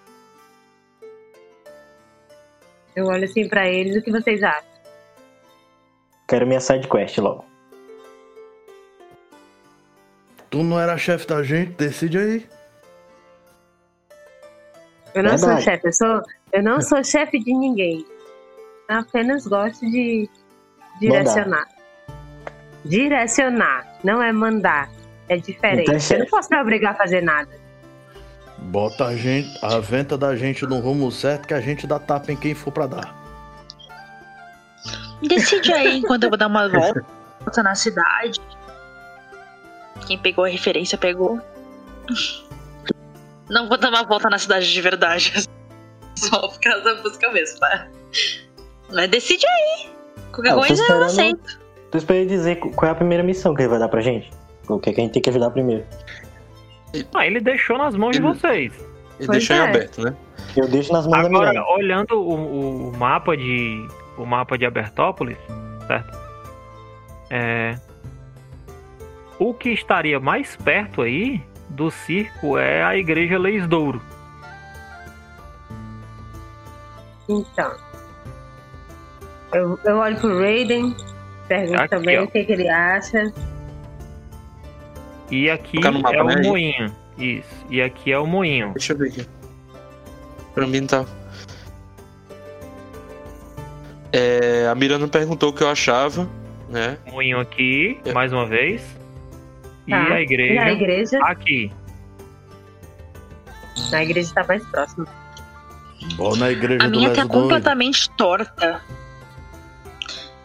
Eu 2.95 3.07
olho 3.07 3.25
assim 3.25 3.49
pra 3.49 3.69
eles, 3.69 3.97
o 3.97 4.03
que 4.03 4.13
vocês 4.13 4.43
acham? 4.43 4.77
Quero 6.29 6.47
minha 6.47 6.61
side 6.61 6.89
quest 6.89 7.19
logo. 7.19 7.45
Tu 10.49 10.63
não 10.63 10.81
era 10.81 10.97
chefe 10.97 11.27
da 11.27 11.43
gente? 11.43 11.73
Decide 11.73 12.19
aí. 12.19 12.56
Eu 15.17 15.23
não 15.23 15.39
sou 15.39 15.49
Verdade. 15.49 15.65
chefe, 15.65 15.87
eu 15.89 15.93
sou, 15.95 16.23
eu 16.53 16.63
não 16.63 16.81
sou 16.83 17.03
chefe 17.03 17.39
de 17.39 17.53
ninguém. 17.53 18.05
Eu 18.89 18.99
apenas 18.99 19.47
gosto 19.47 19.81
de 19.91 20.29
direcionar. 21.01 21.67
Direcionar, 22.85 23.87
não 24.05 24.23
é 24.23 24.31
mandar. 24.31 24.91
É 25.29 25.39
diferente. 25.39 25.91
Então 25.91 25.95
é 25.95 26.15
eu 26.15 26.19
não 26.21 26.27
posso 26.27 26.51
me 26.51 26.61
obrigar 26.61 26.93
a 26.93 26.95
fazer 26.95 27.23
nada. 27.23 27.51
Bota 28.59 29.07
a 29.07 29.17
gente, 29.17 29.49
a 29.63 29.79
venta 29.79 30.19
da 30.19 30.37
gente 30.37 30.67
no 30.67 30.79
rumo 30.81 31.11
certo 31.11 31.49
que 31.49 31.55
a 31.55 31.61
gente 31.61 31.87
dá 31.87 31.99
tapa 31.99 32.31
em 32.31 32.37
quem 32.37 32.55
for 32.55 32.71
pra 32.71 32.87
dar. 32.87 33.17
Decide 35.23 35.73
aí 35.73 35.99
enquanto 35.99 36.25
eu 36.25 36.29
vou 36.29 36.39
dar 36.39 36.47
uma 36.47 36.69
volta 36.69 37.63
na 37.63 37.75
cidade. 37.75 38.41
Quem 40.07 40.19
pegou 40.19 40.45
a 40.45 40.49
referência 40.49 40.97
pegou. 40.97 41.41
Não 43.49 43.69
vou 43.69 43.79
dar 43.79 43.89
uma 43.91 44.05
volta 44.05 44.29
na 44.31 44.39
cidade 44.39 44.73
de 44.73 44.81
verdade. 44.81 45.33
Só 46.17 46.49
por 46.49 46.61
causa 46.61 46.83
da 46.83 46.95
música 47.03 47.31
mesmo, 47.31 47.59
tá? 47.61 47.89
Mas 48.93 49.09
decide 49.11 49.45
aí. 49.47 49.91
Qualquer 50.33 50.51
Ah, 50.51 50.53
é 50.53 50.67
coisa 50.67 50.83
eu 50.93 51.05
aceito. 51.05 51.61
Tô 51.91 51.99
esperando 51.99 52.23
ele 52.23 52.31
dizer 52.31 52.57
qual 52.57 52.89
é 52.89 52.93
a 52.93 52.95
primeira 52.95 53.23
missão 53.23 53.55
que 53.55 53.63
ele 53.63 53.69
vai 53.69 53.79
dar 53.79 53.89
pra 53.89 54.01
gente. 54.01 54.31
O 54.69 54.79
que, 54.79 54.91
é 54.91 54.93
que 54.93 55.01
a 55.01 55.05
gente 55.05 55.13
tem 55.13 55.23
que 55.23 55.31
ajudar 55.31 55.51
primeiro. 55.51 55.85
Ah, 57.15 57.27
ele 57.27 57.41
deixou 57.41 57.79
nas 57.79 57.95
mãos 57.95 58.13
de 58.13 58.19
Ele- 58.23 58.29
vocês. 58.29 58.73
Ele 59.19 59.27
Pois 59.27 59.39
deixou 59.39 59.57
em 59.57 59.59
é. 59.61 59.63
aberto, 59.63 60.01
né? 60.03 60.17
Eu 60.57 60.69
deixo 60.69 60.93
nas 60.93 61.07
mãos 61.07 61.23
da 61.23 61.29
Agora, 61.29 61.51
Miranda. 61.53 61.69
olhando 61.71 62.13
o, 62.21 62.89
o 62.91 62.97
mapa 62.97 63.37
de 63.37 63.87
o 64.19 64.25
mapa 64.27 64.57
de 64.59 64.65
Abertópolis, 64.67 65.37
certo? 65.87 66.19
É, 67.31 67.79
o 69.39 69.53
que 69.55 69.71
estaria 69.71 70.19
mais 70.21 70.57
perto 70.57 71.03
aí 71.03 71.43
do 71.77 71.91
circo 71.91 72.57
é 72.59 72.83
a 72.83 72.97
igreja 72.97 73.39
Leisdouro. 73.39 74.01
Então. 77.29 77.73
Eu, 79.53 79.79
eu 79.85 79.97
olho 79.99 80.17
pro 80.19 80.39
Raiden, 80.41 80.97
pergunto 81.47 81.81
Aqui, 81.83 81.89
também 81.91 82.19
ó. 82.19 82.25
o 82.25 82.29
que, 82.29 82.45
que 82.45 82.53
ele 82.53 82.69
acha. 82.69 83.33
E 85.31 85.51
aqui 85.51 85.79
mapa, 85.81 86.15
é 86.15 86.23
o 86.23 86.27
né, 86.27 86.35
aí? 86.39 86.43
moinho. 86.47 86.97
Isso. 87.19 87.67
E 87.71 87.83
aqui 87.83 88.13
é 88.13 88.19
o 88.19 88.27
moinho. 88.27 88.73
Deixa 88.73 88.93
eu 88.93 88.99
ver 88.99 89.09
aqui. 89.09 89.27
Pra 90.55 90.67
mim 90.67 90.81
não 90.81 90.87
tá. 90.87 91.05
É, 94.13 94.69
a 94.69 94.75
Miranda 94.75 95.07
perguntou 95.09 95.51
o 95.51 95.53
que 95.53 95.63
eu 95.63 95.69
achava, 95.69 96.29
né? 96.71 96.97
Moinho 97.11 97.39
aqui, 97.39 98.01
É. 98.05 98.13
mais 98.13 98.33
uma 98.33 98.47
vez. 98.47 98.83
E 99.87 99.91
Tá. 99.91 100.03
a 100.15 100.21
E 100.21 100.23
igreja 100.25 100.63
a 100.63 100.73
igreja? 100.73 101.19
aqui. 101.25 101.73
A 103.93 104.03
igreja 104.03 104.35
tá 104.35 104.45
mais 104.45 104.65
próxima. 104.67 105.07
Ou 106.19 106.37
na 106.37 106.51
igreja 106.51 106.85
A 106.85 106.89
do 106.89 106.91
minha 106.99 107.11
tá 107.11 107.23
Doido. 107.25 107.29
completamente 107.43 108.11
torta. 108.17 108.81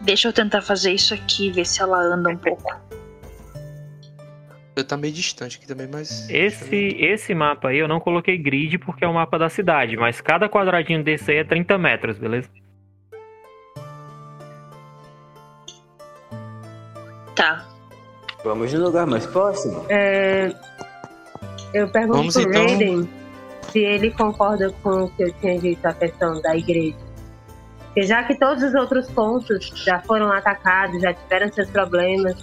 Deixa 0.01 0.27
eu 0.27 0.33
tentar 0.33 0.61
fazer 0.61 0.91
isso 0.91 1.13
aqui, 1.13 1.51
ver 1.51 1.65
se 1.65 1.81
ela 1.81 1.99
anda 2.01 2.29
um 2.29 2.37
pouco. 2.37 2.71
Eu 4.75 4.83
tá 4.83 4.95
meio 4.97 5.13
distante 5.13 5.57
aqui 5.57 5.67
também, 5.67 5.87
mas. 5.91 6.27
Esse, 6.29 6.75
esse 6.99 7.33
mapa 7.35 7.69
aí 7.69 7.77
eu 7.77 7.87
não 7.87 7.99
coloquei 7.99 8.37
grid 8.37 8.77
porque 8.79 9.03
é 9.03 9.07
o 9.07 9.13
mapa 9.13 9.37
da 9.37 9.49
cidade, 9.49 9.95
mas 9.97 10.21
cada 10.21 10.49
quadradinho 10.49 11.03
desse 11.03 11.29
aí 11.31 11.37
é 11.37 11.43
30 11.43 11.77
metros, 11.77 12.17
beleza? 12.17 12.49
Tá. 17.35 17.65
Vamos 18.43 18.73
no 18.73 18.83
lugar 18.83 19.05
mais 19.05 19.25
próximo. 19.25 19.85
É, 19.89 20.53
eu 21.73 21.87
pergunto 21.89 22.17
Vamos 22.17 22.33
pro 22.33 22.43
então. 22.43 22.65
Raiden 22.65 23.09
se 23.71 23.79
ele 23.79 24.11
concorda 24.11 24.73
com 24.83 25.03
o 25.03 25.09
que 25.11 25.23
eu 25.23 25.33
tinha 25.33 25.57
dito, 25.59 25.85
a 25.85 25.93
questão 25.93 26.41
da 26.41 26.55
igreja. 26.57 26.97
Porque 27.85 28.03
já 28.03 28.23
que 28.23 28.35
todos 28.37 28.63
os 28.63 28.73
outros 28.75 29.09
pontos 29.11 29.71
já 29.85 29.99
foram 30.01 30.31
atacados, 30.31 31.01
já 31.01 31.13
tiveram 31.13 31.51
seus 31.53 31.69
problemas, 31.69 32.35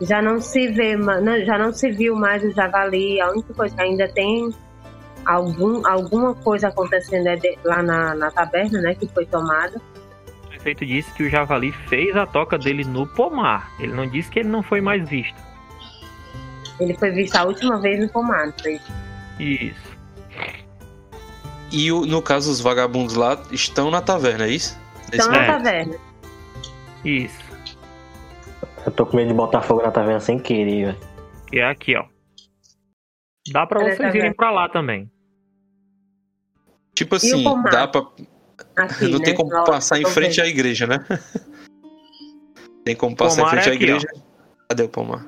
já 0.00 0.20
não 0.22 0.40
se 0.40 0.68
vê, 0.68 0.96
já 1.44 1.58
não 1.58 1.72
se 1.72 1.90
viu 1.90 2.14
mais 2.14 2.42
o 2.44 2.50
javali. 2.52 3.20
A 3.20 3.30
única 3.30 3.52
coisa 3.54 3.74
que 3.74 3.82
ainda 3.82 4.06
tem 4.08 4.48
algum, 5.24 5.86
alguma 5.86 6.34
coisa 6.34 6.68
acontecendo 6.68 7.26
é 7.28 7.36
de- 7.36 7.58
lá 7.64 7.82
na, 7.82 8.14
na 8.14 8.30
taberna, 8.30 8.80
né, 8.80 8.94
que 8.94 9.08
foi 9.08 9.26
tomada. 9.26 9.80
O 10.64 10.72
prefeito 10.72 10.86
disse 10.86 11.12
que 11.12 11.24
o 11.24 11.28
javali 11.28 11.72
fez 11.72 12.16
a 12.16 12.24
toca 12.26 12.56
dele 12.56 12.84
no 12.84 13.06
pomar. 13.06 13.70
Ele 13.78 13.92
não 13.92 14.06
disse 14.08 14.30
que 14.30 14.38
ele 14.38 14.48
não 14.48 14.62
foi 14.62 14.80
mais 14.80 15.06
visto. 15.06 15.36
Ele 16.80 16.94
foi 16.94 17.10
visto 17.10 17.36
a 17.36 17.44
última 17.44 17.78
vez 17.78 18.00
no 18.00 18.08
pomar, 18.08 18.46
não 18.46 18.52
foi? 18.54 18.80
Isso. 19.38 19.94
E 21.70 21.92
o- 21.92 22.06
no 22.06 22.22
caso, 22.22 22.50
os 22.50 22.62
vagabundos 22.62 23.14
lá 23.14 23.38
estão 23.52 23.90
na 23.90 24.00
taverna, 24.00 24.46
é 24.46 24.52
isso? 24.52 24.80
Nesse 25.12 25.16
Então 25.16 25.28
na 25.28 25.44
taverna. 25.44 25.96
Isso. 27.04 27.44
Eu 28.86 28.92
tô 28.92 29.04
com 29.04 29.18
medo 29.18 29.28
de 29.28 29.34
botar 29.34 29.60
fogo 29.60 29.82
na 29.82 29.90
taverna 29.90 30.20
sem 30.20 30.38
querer, 30.38 30.86
velho. 30.86 30.98
Que 31.48 31.58
é 31.58 31.68
aqui, 31.68 31.94
ó. 31.94 32.06
Dá 33.52 33.66
pra 33.66 33.80
Olha, 33.80 33.94
vocês 33.96 34.14
irem 34.14 34.32
pra 34.32 34.50
lá 34.50 34.66
também. 34.70 35.10
Tipo 36.94 37.16
assim, 37.16 37.44
dá 37.70 37.86
pra. 37.86 38.00
Aqui, 38.76 39.08
não 39.08 39.18
né? 39.18 39.24
tem 39.24 39.34
como 39.34 39.54
Ó, 39.54 39.64
passar 39.64 40.00
em 40.00 40.04
frente 40.04 40.36
vendo. 40.36 40.46
à 40.46 40.48
igreja, 40.48 40.86
né? 40.86 41.04
tem 42.84 42.96
como 42.96 43.14
passar 43.16 43.42
em 43.42 43.44
Pomar 43.44 43.50
frente 43.50 43.68
é 43.68 43.72
à 43.72 43.74
aqui, 43.74 43.84
igreja. 43.84 44.06
Cadê 44.68 44.82
o 44.82 44.88
pomar? 44.88 45.26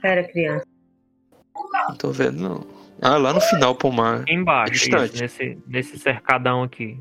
Pera, 0.00 0.24
criança. 0.28 0.66
Não 1.88 1.96
tô 1.96 2.10
vendo, 2.10 2.40
não. 2.40 2.66
Ah, 3.00 3.16
lá 3.16 3.32
no 3.32 3.40
final 3.40 3.72
o 3.72 3.76
pomar. 3.76 4.20
Aqui 4.22 4.32
embaixo, 4.32 4.74
isso, 4.74 4.84
Distante. 4.90 5.20
nesse, 5.20 5.58
nesse 5.66 5.98
cercadão 5.98 6.62
aqui. 6.62 6.98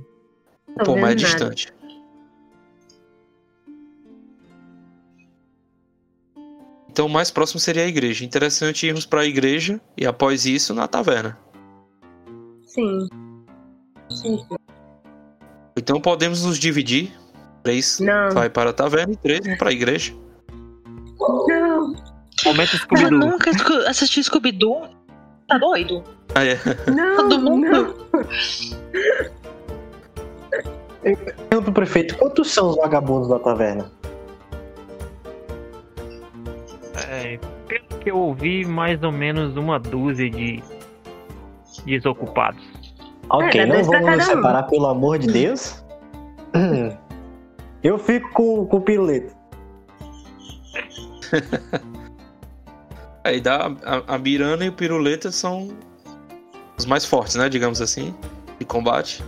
O 0.67 0.83
pomar 0.83 1.11
é 1.11 1.15
vendo 1.15 1.23
nada. 1.23 1.49
distante. 1.49 1.73
Então 6.89 7.05
o 7.05 7.09
mais 7.09 7.31
próximo 7.31 7.59
seria 7.59 7.83
a 7.83 7.87
igreja. 7.87 8.25
Interessante 8.25 8.85
irmos 8.85 9.05
pra 9.05 9.25
igreja 9.25 9.79
e 9.97 10.05
após 10.05 10.45
isso 10.45 10.73
na 10.73 10.87
taverna. 10.87 11.37
Sim. 12.73 13.07
Então 15.77 15.99
podemos 16.01 16.45
nos 16.45 16.57
dividir. 16.57 17.11
Três 17.63 17.99
Não. 17.99 18.31
vai 18.31 18.49
para 18.49 18.71
a 18.71 18.73
taverna 18.73 19.13
e 19.13 19.17
três 19.17 19.45
vão 19.45 19.55
para 19.57 19.69
a 19.69 19.73
igreja. 19.73 20.13
Não, 21.19 21.93
Eu 23.03 23.11
nunca 23.11 23.51
assisti 23.87 24.23
Scooby-Doo. 24.23 24.87
Tá 25.47 25.57
doido? 25.57 26.03
Ah, 26.33 26.43
é. 26.45 26.57
não, 26.89 27.29
Todo 27.29 27.39
mundo. 27.39 27.67
não. 27.67 27.93
Pergunta 31.01 31.61
pro 31.63 31.71
prefeito, 31.73 32.15
quantos 32.17 32.51
são 32.51 32.69
os 32.69 32.75
vagabundos 32.77 33.27
da 33.29 33.39
taverna? 33.39 33.91
É, 37.09 37.37
pelo 37.67 37.99
que 37.99 38.09
eu 38.11 38.17
ouvi, 38.17 38.65
mais 38.65 39.01
ou 39.03 39.11
menos 39.11 39.55
uma 39.57 39.79
dúzia 39.79 40.29
de 40.29 40.63
desocupados. 41.85 42.63
Ok, 43.29 43.61
É, 43.61 43.65
dá 43.65 43.75
não 43.77 43.83
vamos 43.83 44.17
nos 44.17 44.25
separar, 44.25 44.63
pelo 44.63 44.87
amor 44.87 45.19
de 45.19 45.27
Deus. 45.27 45.83
Eu 47.83 47.97
fico 47.97 48.29
com, 48.33 48.65
com 48.65 48.77
o 48.77 48.81
pirulito. 48.81 49.33
Aí 53.23 53.39
dá 53.39 53.71
a, 53.85 54.15
a 54.15 54.17
Mirana 54.17 54.65
e 54.65 54.69
o 54.69 54.73
Piruleta 54.73 55.31
são 55.31 55.69
os 56.77 56.85
mais 56.85 57.05
fortes, 57.05 57.35
né? 57.35 57.47
Digamos 57.47 57.79
assim, 57.81 58.13
de 58.59 58.65
combate. 58.65 59.23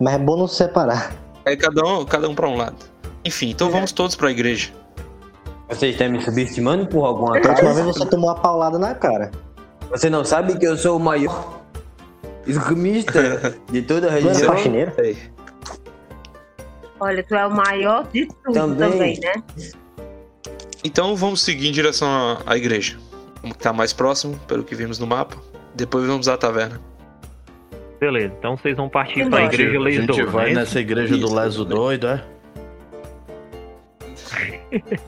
Mas 0.00 0.14
é 0.14 0.18
bom 0.18 0.36
não 0.36 0.46
se 0.46 0.56
separar. 0.56 1.12
Aí 1.44 1.56
cada 1.56 1.84
um, 1.84 2.04
cada 2.04 2.28
um 2.28 2.34
para 2.34 2.48
um 2.48 2.56
lado. 2.56 2.76
Enfim, 3.24 3.50
então 3.50 3.70
vamos 3.70 3.90
todos 3.90 4.14
para 4.14 4.28
a 4.28 4.30
igreja. 4.30 4.72
Você 5.68 5.88
está 5.88 6.08
me 6.08 6.20
subestimando 6.22 6.86
por 6.86 7.04
alguma 7.04 7.32
Da 7.40 7.50
última 7.50 7.54
causa? 7.56 7.82
vez 7.82 7.96
você 7.96 8.06
tomou 8.06 8.30
uma 8.30 8.36
paulada 8.36 8.78
na 8.78 8.94
cara. 8.94 9.30
Você 9.90 10.08
não 10.08 10.24
sabe 10.24 10.56
que 10.56 10.66
eu 10.66 10.76
sou 10.76 10.96
o 10.96 11.00
maior 11.00 11.57
esgrimista 12.48 13.54
de 13.70 13.82
toda 13.82 14.08
a 14.08 14.10
região? 14.10 14.34
faxineiro? 14.34 14.92
Olha, 17.00 17.22
tu 17.22 17.34
é 17.34 17.46
o 17.46 17.50
maior 17.50 18.08
de 18.12 18.26
tudo 18.26 18.52
Também. 18.54 18.90
também, 18.90 19.20
né? 19.20 19.42
Então 20.82 21.14
vamos 21.14 21.42
seguir 21.42 21.68
em 21.68 21.72
direção 21.72 22.08
à, 22.08 22.42
à 22.46 22.56
igreja. 22.56 22.96
Como 23.40 23.54
que 23.54 23.60
tá 23.62 23.72
mais 23.72 23.92
próximo, 23.92 24.36
pelo 24.48 24.64
que 24.64 24.74
vimos 24.74 24.98
no 24.98 25.06
mapa. 25.06 25.36
Depois 25.74 26.04
vamos 26.06 26.26
à 26.28 26.36
taverna. 26.36 26.80
Beleza, 28.00 28.34
então 28.38 28.56
vocês 28.56 28.76
vão 28.76 28.88
partir 28.88 29.28
pra 29.28 29.40
lógico. 29.44 29.54
igreja 29.54 29.78
a 29.78 29.80
Leisdor, 29.82 30.16
gente 30.16 30.26
vai 30.26 30.44
é 30.46 30.48
isso? 30.50 30.58
nessa 30.60 30.80
igreja 30.80 31.16
do 31.16 31.24
Isso. 31.26 31.34
Leso 31.34 31.64
Doido, 31.64 32.06
é? 32.08 32.24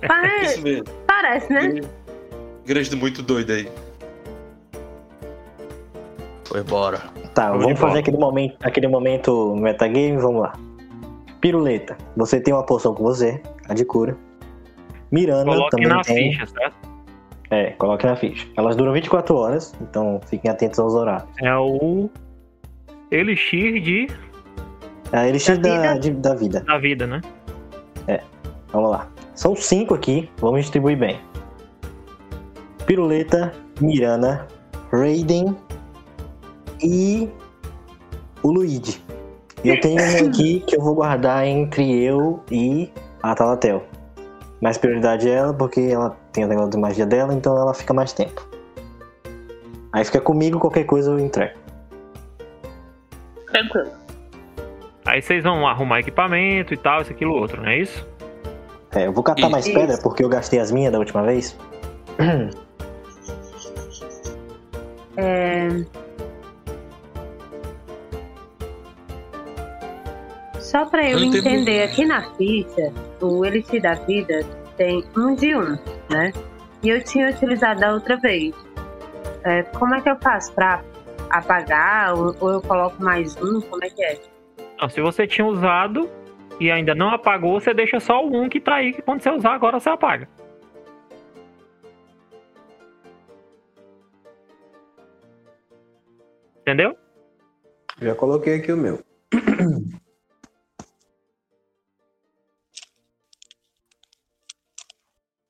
Pare- 0.06 0.56
mesmo. 0.62 0.84
Parece, 1.06 1.52
né? 1.52 1.80
Igreja 2.64 2.90
do 2.90 2.96
muito 2.96 3.22
doido 3.22 3.52
aí. 3.52 3.68
Foi 6.50 6.60
embora. 6.60 6.98
Tá, 7.32 7.52
de 7.52 7.58
vamos 7.58 7.78
fazer 7.78 8.00
aquele 8.00 8.18
momento, 8.18 8.56
aquele 8.62 8.88
momento 8.88 9.54
metagame, 9.56 10.16
vamos 10.18 10.42
lá. 10.42 10.52
Piruleta, 11.40 11.96
você 12.16 12.40
tem 12.40 12.52
uma 12.52 12.66
poção 12.66 12.92
com 12.92 13.04
você, 13.04 13.40
a 13.68 13.72
de 13.74 13.84
cura. 13.84 14.16
Miranda 15.12 15.44
Coloque 15.44 15.70
também 15.70 15.88
na 15.88 16.02
tem. 16.02 16.32
ficha, 16.32 16.46
certo? 16.46 16.74
É, 17.50 17.70
coloque 17.70 18.04
na 18.04 18.16
ficha. 18.16 18.46
Elas 18.56 18.74
duram 18.76 18.92
24 18.92 19.34
horas, 19.36 19.72
então 19.80 20.20
fiquem 20.26 20.50
atentos 20.50 20.78
aos 20.80 20.92
horários. 20.94 21.28
É 21.40 21.56
o 21.56 22.10
Elixir 23.12 23.80
de, 23.80 24.08
É 25.12 25.28
elixir 25.28 25.56
Da 25.60 25.68
da, 25.68 25.76
vida? 25.94 25.98
de- 26.00 26.10
da 26.10 26.34
vida. 26.34 26.60
da 26.60 26.78
vida, 26.78 27.06
né? 27.06 27.20
Vamos 28.72 28.90
lá. 28.92 29.08
São 29.34 29.56
cinco 29.56 29.94
aqui, 29.94 30.30
vamos 30.38 30.60
distribuir 30.60 30.96
bem. 30.96 31.18
Piruleta, 32.86 33.52
Mirana, 33.80 34.46
Raiden 34.92 35.56
e 36.82 37.28
o 38.42 38.50
Luigi. 38.50 39.02
E 39.62 39.68
eu 39.68 39.80
tenho 39.80 40.00
um 40.00 40.28
aqui 40.28 40.60
que 40.66 40.76
eu 40.76 40.80
vou 40.80 40.94
guardar 40.94 41.46
entre 41.46 42.02
eu 42.02 42.40
e 42.50 42.90
a 43.22 43.34
Talatel. 43.34 43.84
Mas 44.60 44.76
prioridade 44.76 45.28
é 45.28 45.34
ela, 45.34 45.54
porque 45.54 45.80
ela 45.80 46.16
tem 46.32 46.44
o 46.44 46.48
negócio 46.48 46.70
de 46.70 46.78
magia 46.78 47.06
dela, 47.06 47.32
então 47.34 47.56
ela 47.56 47.72
fica 47.72 47.94
mais 47.94 48.12
tempo. 48.12 48.46
Aí 49.92 50.04
fica 50.04 50.20
comigo, 50.20 50.58
qualquer 50.58 50.84
coisa 50.84 51.10
eu 51.10 51.18
entrego. 51.18 51.58
Tranquilo. 53.50 53.90
Aí 55.04 55.22
vocês 55.22 55.42
vão 55.42 55.66
arrumar 55.66 56.00
equipamento 56.00 56.72
e 56.74 56.76
tal, 56.76 57.02
isso, 57.02 57.10
aquilo, 57.10 57.34
outro, 57.34 57.60
não 57.60 57.68
é 57.68 57.78
isso? 57.78 58.06
É, 58.92 59.06
eu 59.06 59.12
vou 59.12 59.22
catar 59.22 59.48
mais 59.48 59.66
Isso. 59.66 59.78
pedra, 59.78 59.98
porque 60.02 60.24
eu 60.24 60.28
gastei 60.28 60.58
as 60.58 60.70
minhas 60.70 60.92
da 60.92 60.98
última 60.98 61.22
vez. 61.22 61.56
É... 65.16 65.68
Só 70.70 70.86
pra 70.86 71.02
eu 71.02 71.18
Eu 71.18 71.24
entender, 71.24 71.82
aqui 71.82 72.06
na 72.06 72.22
ficha, 72.34 72.92
o 73.20 73.44
Elixir 73.44 73.82
da 73.82 73.94
Vida 73.94 74.46
tem 74.76 75.04
um 75.16 75.34
de 75.34 75.56
um, 75.56 75.76
né? 76.08 76.32
E 76.80 76.90
eu 76.90 77.02
tinha 77.02 77.28
utilizado 77.28 77.80
da 77.80 77.92
outra 77.92 78.16
vez. 78.16 78.54
É, 79.42 79.64
como 79.64 79.96
é 79.96 80.00
que 80.00 80.08
eu 80.08 80.16
faço 80.20 80.54
pra 80.54 80.80
apagar? 81.28 82.14
Ou, 82.14 82.36
ou 82.38 82.50
eu 82.52 82.62
coloco 82.62 83.02
mais 83.02 83.36
um? 83.42 83.60
Como 83.62 83.84
é 83.84 83.90
que 83.90 84.04
é? 84.04 84.20
Não, 84.80 84.88
se 84.88 85.00
você 85.00 85.26
tinha 85.26 85.44
usado 85.44 86.08
e 86.60 86.70
ainda 86.70 86.94
não 86.94 87.10
apagou, 87.10 87.60
você 87.60 87.74
deixa 87.74 87.98
só 87.98 88.24
o 88.24 88.32
um 88.32 88.48
que 88.48 88.60
tá 88.60 88.76
aí, 88.76 88.92
que 88.92 89.02
quando 89.02 89.22
você 89.22 89.30
usar 89.30 89.54
agora 89.54 89.80
você 89.80 89.90
apaga. 89.90 90.28
Entendeu? 96.60 96.96
Já 98.00 98.14
coloquei 98.14 98.54
aqui 98.54 98.70
o 98.70 98.76
meu. 98.76 99.00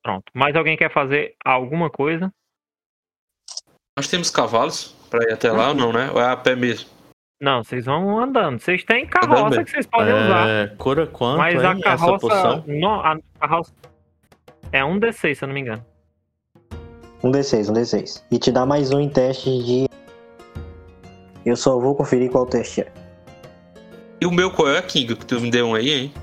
Pronto. 0.02 0.24
Mais 0.34 0.54
alguém 0.56 0.76
quer 0.76 0.92
fazer 0.92 1.34
alguma 1.44 1.90
coisa? 1.90 2.32
Nós 3.98 4.08
temos 4.08 4.30
cavalos. 4.30 4.96
Pra 5.10 5.24
ir 5.24 5.32
até 5.32 5.50
lá 5.50 5.70
ou 5.70 5.74
não, 5.74 5.92
né? 5.92 6.08
Ou 6.12 6.20
é 6.20 6.30
a 6.30 6.36
pé 6.36 6.54
mesmo? 6.54 6.88
Não, 7.42 7.64
vocês 7.64 7.84
vão 7.86 8.20
andando. 8.20 8.60
Vocês 8.60 8.84
têm 8.84 9.06
carroça 9.06 9.64
que 9.64 9.70
vocês 9.70 9.86
podem 9.86 10.14
usar. 10.14 10.48
É, 10.48 10.66
cura 10.78 11.06
quanto, 11.06 11.38
Mas 11.38 11.54
hein, 11.60 11.68
a 11.68 11.80
carroça, 11.80 12.64
no- 12.66 13.00
a 13.00 13.18
carroça. 13.40 13.72
É 14.70 14.84
um 14.84 15.00
D6, 15.00 15.34
se 15.38 15.44
eu 15.44 15.48
não 15.48 15.54
me 15.54 15.60
engano. 15.62 15.84
Um 17.24 17.32
D6, 17.32 17.68
um 17.68 17.72
D6. 17.72 18.22
E 18.30 18.38
te 18.38 18.52
dá 18.52 18.64
mais 18.64 18.92
um 18.92 19.00
em 19.00 19.08
teste 19.08 19.50
de. 19.64 19.88
Eu 21.44 21.56
só 21.56 21.78
vou 21.78 21.94
conferir 21.96 22.30
qual 22.30 22.46
teste 22.46 22.82
é. 22.82 22.92
E 24.20 24.26
o 24.26 24.30
meu 24.30 24.52
qual 24.52 24.68
é, 24.68 24.80
King? 24.82 25.16
Que 25.16 25.26
tu 25.26 25.40
me 25.40 25.50
deu 25.50 25.66
um 25.66 25.74
aí, 25.74 25.90
hein? 25.90 26.14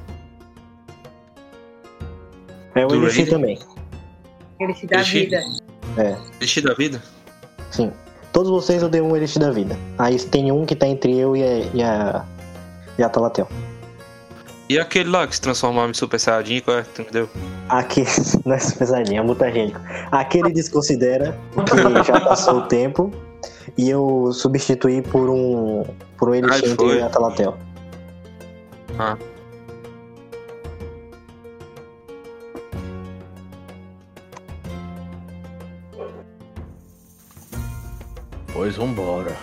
É 2.77 2.85
o 2.85 2.93
Elixir 2.93 3.29
também. 3.29 3.57
Te 3.57 4.87
dá 4.87 4.95
Elixir? 4.97 5.29
vida. 5.29 5.43
Deixa 6.39 6.61
da 6.61 6.73
vida? 6.73 7.01
Sim. 7.71 7.91
Todos 8.31 8.51
vocês 8.51 8.83
eu 8.83 8.89
dei 8.89 9.01
um 9.01 9.15
Elixir 9.15 9.41
da 9.41 9.51
vida. 9.51 9.77
Aí 9.97 10.17
tem 10.19 10.51
um 10.51 10.65
que 10.65 10.75
tá 10.75 10.87
entre 10.87 11.17
eu 11.17 11.35
e 11.35 11.43
a. 11.43 11.57
e 11.73 11.83
a, 11.83 12.25
e 12.97 13.03
a 13.03 13.09
Talatel. 13.09 13.47
E 14.69 14.77
aquele 14.77 15.09
lá 15.09 15.25
que 15.25 15.33
se 15.33 15.41
transformava 15.41 15.89
em 15.89 15.93
Super 15.93 16.19
Saiyajin, 16.19 16.59
qual 16.59 16.79
é 16.79 16.83
que 16.83 16.89
tu 16.89 17.01
me 17.03 17.11
deu? 17.11 17.29
Aqui, 17.69 18.03
nessa 18.45 18.75
pesadinha, 18.75 19.21
é 19.21 19.23
mutagênico. 19.23 19.79
Aquele 20.11 20.51
desconsidera 20.51 21.37
que 21.65 22.03
já 22.03 22.19
passou 22.19 22.57
o 22.57 22.61
tempo 22.63 23.11
e 23.77 23.89
eu 23.89 24.31
substituí 24.33 25.01
por 25.01 25.29
um. 25.29 25.85
por 26.17 26.29
um 26.29 26.35
Elixir 26.35 26.65
Ai, 26.65 26.71
entre 26.71 26.97
e 26.97 27.01
a 27.01 27.09
Talatel. 27.09 27.57
Ah. 28.99 29.17
Pois 38.57 38.75
vambora. 38.75 39.37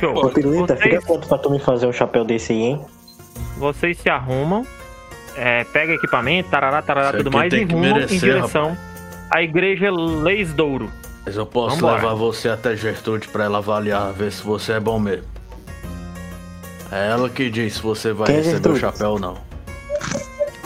Show. 0.00 0.16
Ô, 0.16 0.30
Pirulita, 0.30 0.74
vocês, 0.74 0.80
fica 0.80 1.02
quanto 1.02 1.28
pra 1.28 1.36
tu 1.36 1.50
me 1.50 1.60
fazer 1.60 1.86
um 1.86 1.92
chapéu 1.92 2.24
desse 2.24 2.54
aí, 2.54 2.62
hein? 2.62 2.80
vocês 3.58 3.98
se 3.98 4.08
arrumam, 4.08 4.66
é, 5.36 5.64
pega 5.64 5.92
equipamento, 5.92 6.48
tarará, 6.48 6.80
tarará, 6.80 7.12
tudo 7.12 7.30
mais, 7.30 7.52
e 7.52 7.64
rumam 7.64 7.84
em 7.84 7.92
merecer, 7.92 8.20
direção 8.20 8.74
à 9.30 9.42
igreja 9.42 9.90
Leisdouro. 9.90 10.90
Mas 11.26 11.36
eu 11.36 11.44
posso 11.44 11.76
Vambora. 11.76 11.96
levar 11.96 12.14
você 12.14 12.48
até 12.48 12.74
Gertrude 12.74 13.28
pra 13.28 13.44
ela 13.44 13.58
avaliar, 13.58 14.10
ver 14.14 14.32
se 14.32 14.42
você 14.42 14.72
é 14.72 14.80
bom 14.80 14.98
mesmo. 14.98 15.26
É 16.90 17.10
ela 17.10 17.28
que 17.28 17.50
diz 17.50 17.74
se 17.74 17.82
você 17.82 18.14
vai 18.14 18.28
Quem 18.28 18.36
é 18.36 18.40
receber 18.40 18.70
o 18.70 18.76
chapéu 18.76 19.10
ou 19.10 19.18
não. 19.18 19.36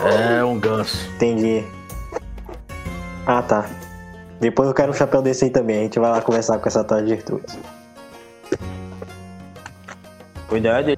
É 0.04 0.44
um 0.44 0.56
ganso. 0.56 1.10
Entendi. 1.16 1.64
Ah, 3.26 3.42
tá. 3.42 3.68
Depois 4.40 4.68
eu 4.68 4.74
quero 4.74 4.90
um 4.90 4.94
chapéu 4.94 5.22
desse 5.22 5.44
aí 5.44 5.50
também. 5.50 5.78
A 5.78 5.82
gente 5.82 5.98
vai 5.98 6.10
lá 6.10 6.20
conversar 6.20 6.58
com 6.58 6.68
essa 6.68 6.84
tal 6.84 7.00
de 7.00 7.08
Gertrude. 7.08 7.58
Cuidado. 10.48 10.96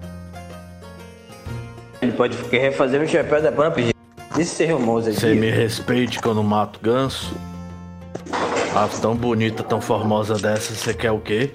Ele 2.00 2.12
pode 2.12 2.36
querer 2.44 2.72
fazer 2.72 3.00
um 3.00 3.06
chapéu 3.06 3.40
da 3.42 3.50
Pampa, 3.50 3.80
gente. 3.80 3.96
Isso 4.38 4.54
ser 4.54 4.72
rumoso 4.72 5.10
aqui. 5.10 5.20
Você 5.20 5.34
me 5.34 5.50
respeite 5.50 6.20
que 6.20 6.28
eu 6.28 6.34
não 6.34 6.42
mato 6.42 6.78
ganso. 6.80 7.34
Ah, 8.74 8.88
tão 9.00 9.16
bonita, 9.16 9.62
tão 9.62 9.80
formosa 9.80 10.34
dessa, 10.34 10.74
você 10.74 10.94
quer 10.94 11.10
o 11.10 11.18
quê? 11.18 11.50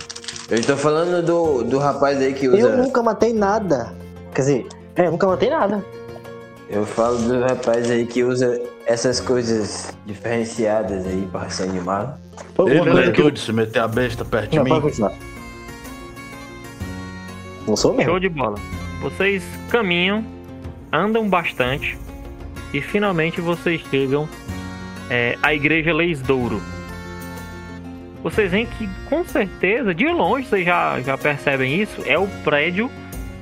Eu 0.50 0.62
tô 0.62 0.76
falando 0.76 1.26
do, 1.26 1.64
do 1.64 1.78
rapaz 1.78 2.20
aí 2.20 2.34
que 2.34 2.50
usa. 2.50 2.58
Eu 2.58 2.78
nunca 2.78 3.02
matei 3.02 3.32
nada. 3.34 3.94
Quer 4.34 4.42
dizer, 4.42 4.68
é, 4.96 5.08
eu 5.08 5.12
nunca 5.12 5.28
matei 5.28 5.50
nada. 5.50 5.84
Eu 6.70 6.86
falo 6.86 7.18
do 7.18 7.40
rapaz 7.42 7.90
aí 7.90 8.06
que 8.06 8.24
usa 8.24 8.60
essas 8.86 9.20
coisas 9.20 9.96
diferenciadas 10.06 11.06
aí 11.08 11.28
pra 11.32 11.50
ser 11.50 11.64
animado. 11.64 12.18
Uma 12.58 12.66
coisa 12.84 12.92
que- 12.92 13.06
Gertrude, 13.06 13.40
se 13.40 13.54
meter 13.54 13.80
a 13.80 13.88
besta 13.88 14.26
perto 14.26 14.52
de 14.52 14.58
Não, 14.58 14.66
pode 14.66 14.76
mim. 14.76 14.82
continuar. 14.90 15.14
Não 17.68 17.76
sou 17.76 17.94
mesmo. 17.94 18.12
Show 18.12 18.20
de 18.20 18.30
bola. 18.30 18.56
Vocês 19.02 19.44
caminham, 19.70 20.24
andam 20.92 21.30
bastante 21.30 21.98
e 22.74 22.82
finalmente 22.82 23.40
vocês 23.42 23.82
chegam 23.90 24.28
é, 25.10 25.38
à 25.42 25.54
igreja 25.54 25.94
Leisdouro. 25.94 26.62
Vocês 28.22 28.50
veem 28.52 28.66
que 28.66 28.90
com 29.10 29.24
certeza, 29.26 29.94
de 29.94 30.06
longe 30.08 30.48
vocês 30.48 30.66
já, 30.66 31.00
já 31.02 31.18
percebem 31.18 31.82
isso, 31.82 32.02
é 32.06 32.18
o 32.18 32.28
prédio 32.44 32.90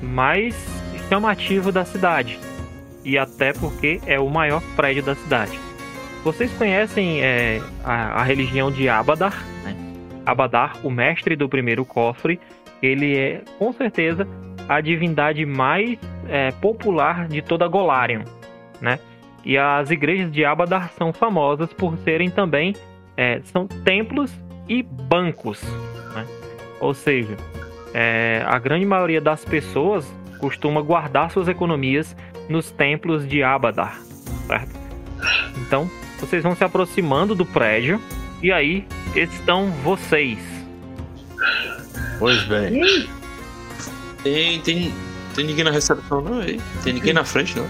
mais 0.01 0.55
chamativo 1.07 1.71
da 1.71 1.85
cidade. 1.85 2.39
E 3.03 3.17
até 3.17 3.53
porque 3.53 3.99
é 4.05 4.19
o 4.19 4.29
maior 4.29 4.61
prédio 4.75 5.03
da 5.03 5.15
cidade. 5.15 5.59
Vocês 6.23 6.51
conhecem 6.53 7.21
é, 7.21 7.59
a, 7.83 8.21
a 8.21 8.23
religião 8.23 8.71
de 8.71 8.87
Abadar, 8.87 9.43
né? 9.63 9.75
Abadar, 10.25 10.77
o 10.83 10.91
mestre 10.91 11.35
do 11.35 11.49
primeiro 11.49 11.83
cofre, 11.83 12.39
ele 12.81 13.17
é 13.17 13.41
com 13.57 13.73
certeza 13.73 14.27
a 14.69 14.79
divindade 14.81 15.45
mais 15.45 15.97
é, 16.27 16.51
popular 16.51 17.27
de 17.27 17.41
toda 17.41 17.67
Golarion, 17.67 18.23
né? 18.79 18.99
E 19.43 19.57
as 19.57 19.89
igrejas 19.89 20.31
de 20.31 20.45
Abadar 20.45 20.91
são 20.91 21.11
famosas 21.11 21.73
por 21.73 21.97
serem 21.97 22.29
também 22.29 22.75
é, 23.17 23.41
são 23.43 23.67
templos 23.67 24.33
e 24.67 24.81
bancos, 24.83 25.61
né? 26.13 26.25
Ou 26.79 26.93
seja, 26.93 27.37
é, 27.93 28.43
a 28.47 28.57
grande 28.57 28.85
maioria 28.85 29.21
das 29.21 29.43
pessoas 29.45 30.11
costuma 30.39 30.81
guardar 30.81 31.29
suas 31.29 31.47
economias 31.47 32.15
nos 32.51 32.69
templos 32.71 33.27
de 33.27 33.41
Abadar, 33.41 33.99
certo? 34.47 34.79
Então, 35.57 35.89
vocês 36.19 36.43
vão 36.43 36.55
se 36.55 36.63
aproximando 36.63 37.33
do 37.33 37.45
prédio 37.45 37.99
e 38.43 38.51
aí 38.51 38.85
estão 39.15 39.71
vocês. 39.83 40.37
Pois 42.19 42.43
bem. 42.43 43.07
Tem, 44.23 44.61
tem, 44.61 44.93
tem 45.33 45.45
ninguém 45.45 45.63
na 45.63 45.71
recepção, 45.71 46.21
não, 46.21 46.39
aí. 46.41 46.61
Tem 46.83 46.93
ninguém 46.93 47.13
na 47.13 47.23
frente, 47.23 47.57
não. 47.57 47.65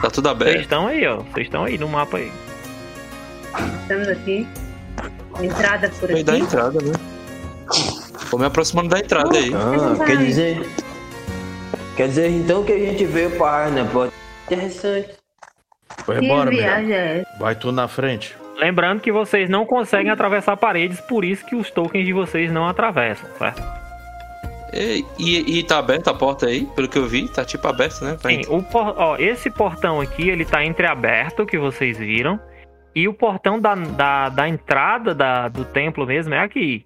Tá 0.00 0.10
tudo 0.10 0.28
Vocês 0.28 0.40
aberto. 0.42 0.60
estão 0.62 0.86
aí, 0.88 1.06
ó. 1.06 1.18
Vocês 1.18 1.46
estão 1.46 1.64
aí 1.64 1.78
no 1.78 1.88
mapa 1.88 2.16
aí. 2.16 2.32
estamos 3.82 4.08
aqui. 4.08 4.46
Entrada 5.40 5.88
por 6.00 6.10
Vai 6.10 6.22
dar 6.24 6.32
aqui. 6.34 6.42
entrada, 6.42 6.78
né? 6.82 6.92
Tô 8.30 8.38
me 8.38 8.44
aproximando 8.44 8.88
da 8.88 8.98
entrada 8.98 9.36
aí. 9.36 9.52
Ah, 9.54 10.04
quer 10.04 10.16
dizer. 10.18 10.68
Quer 11.96 12.08
dizer 12.08 12.28
então 12.30 12.64
que 12.64 12.72
a 12.72 12.78
gente 12.78 13.04
veio 13.04 13.30
parar 13.36 13.70
na 13.70 13.84
porta. 13.84 14.12
Interessante. 14.46 15.10
Foi 16.04 16.24
embora, 16.24 16.50
meu. 16.50 16.58
viagem 16.58 16.92
é 16.92 17.18
essa? 17.20 17.38
Vai 17.38 17.54
tu 17.54 17.72
na 17.72 17.86
frente. 17.88 18.36
Lembrando 18.56 19.00
que 19.00 19.10
vocês 19.12 19.48
não 19.48 19.64
conseguem 19.66 20.10
atravessar 20.10 20.56
paredes, 20.56 21.00
por 21.00 21.24
isso 21.24 21.44
que 21.46 21.54
os 21.56 21.70
tokens 21.70 22.04
de 22.04 22.12
vocês 22.12 22.52
não 22.52 22.66
atravessam, 22.66 23.28
certo? 23.38 23.62
E, 24.72 25.04
e, 25.18 25.58
e 25.58 25.62
tá 25.64 25.78
aberta 25.78 26.10
a 26.10 26.14
porta 26.14 26.46
aí, 26.46 26.64
pelo 26.76 26.88
que 26.88 26.98
eu 26.98 27.06
vi, 27.06 27.26
tá 27.28 27.44
tipo 27.44 27.66
aberto, 27.66 28.04
né? 28.04 28.16
Sim, 28.20 28.42
o 28.48 28.62
por- 28.62 28.94
ó, 28.96 29.16
esse 29.16 29.50
portão 29.50 30.00
aqui, 30.00 30.28
ele 30.28 30.44
tá 30.44 30.64
entreaberto, 30.64 31.44
que 31.46 31.58
vocês 31.58 31.98
viram. 31.98 32.38
E 32.94 33.08
o 33.08 33.14
portão 33.14 33.58
da, 33.58 33.74
da, 33.74 34.28
da 34.28 34.48
entrada 34.48 35.14
da, 35.14 35.48
do 35.48 35.64
templo 35.64 36.06
mesmo 36.06 36.34
é 36.34 36.40
aqui. 36.40 36.84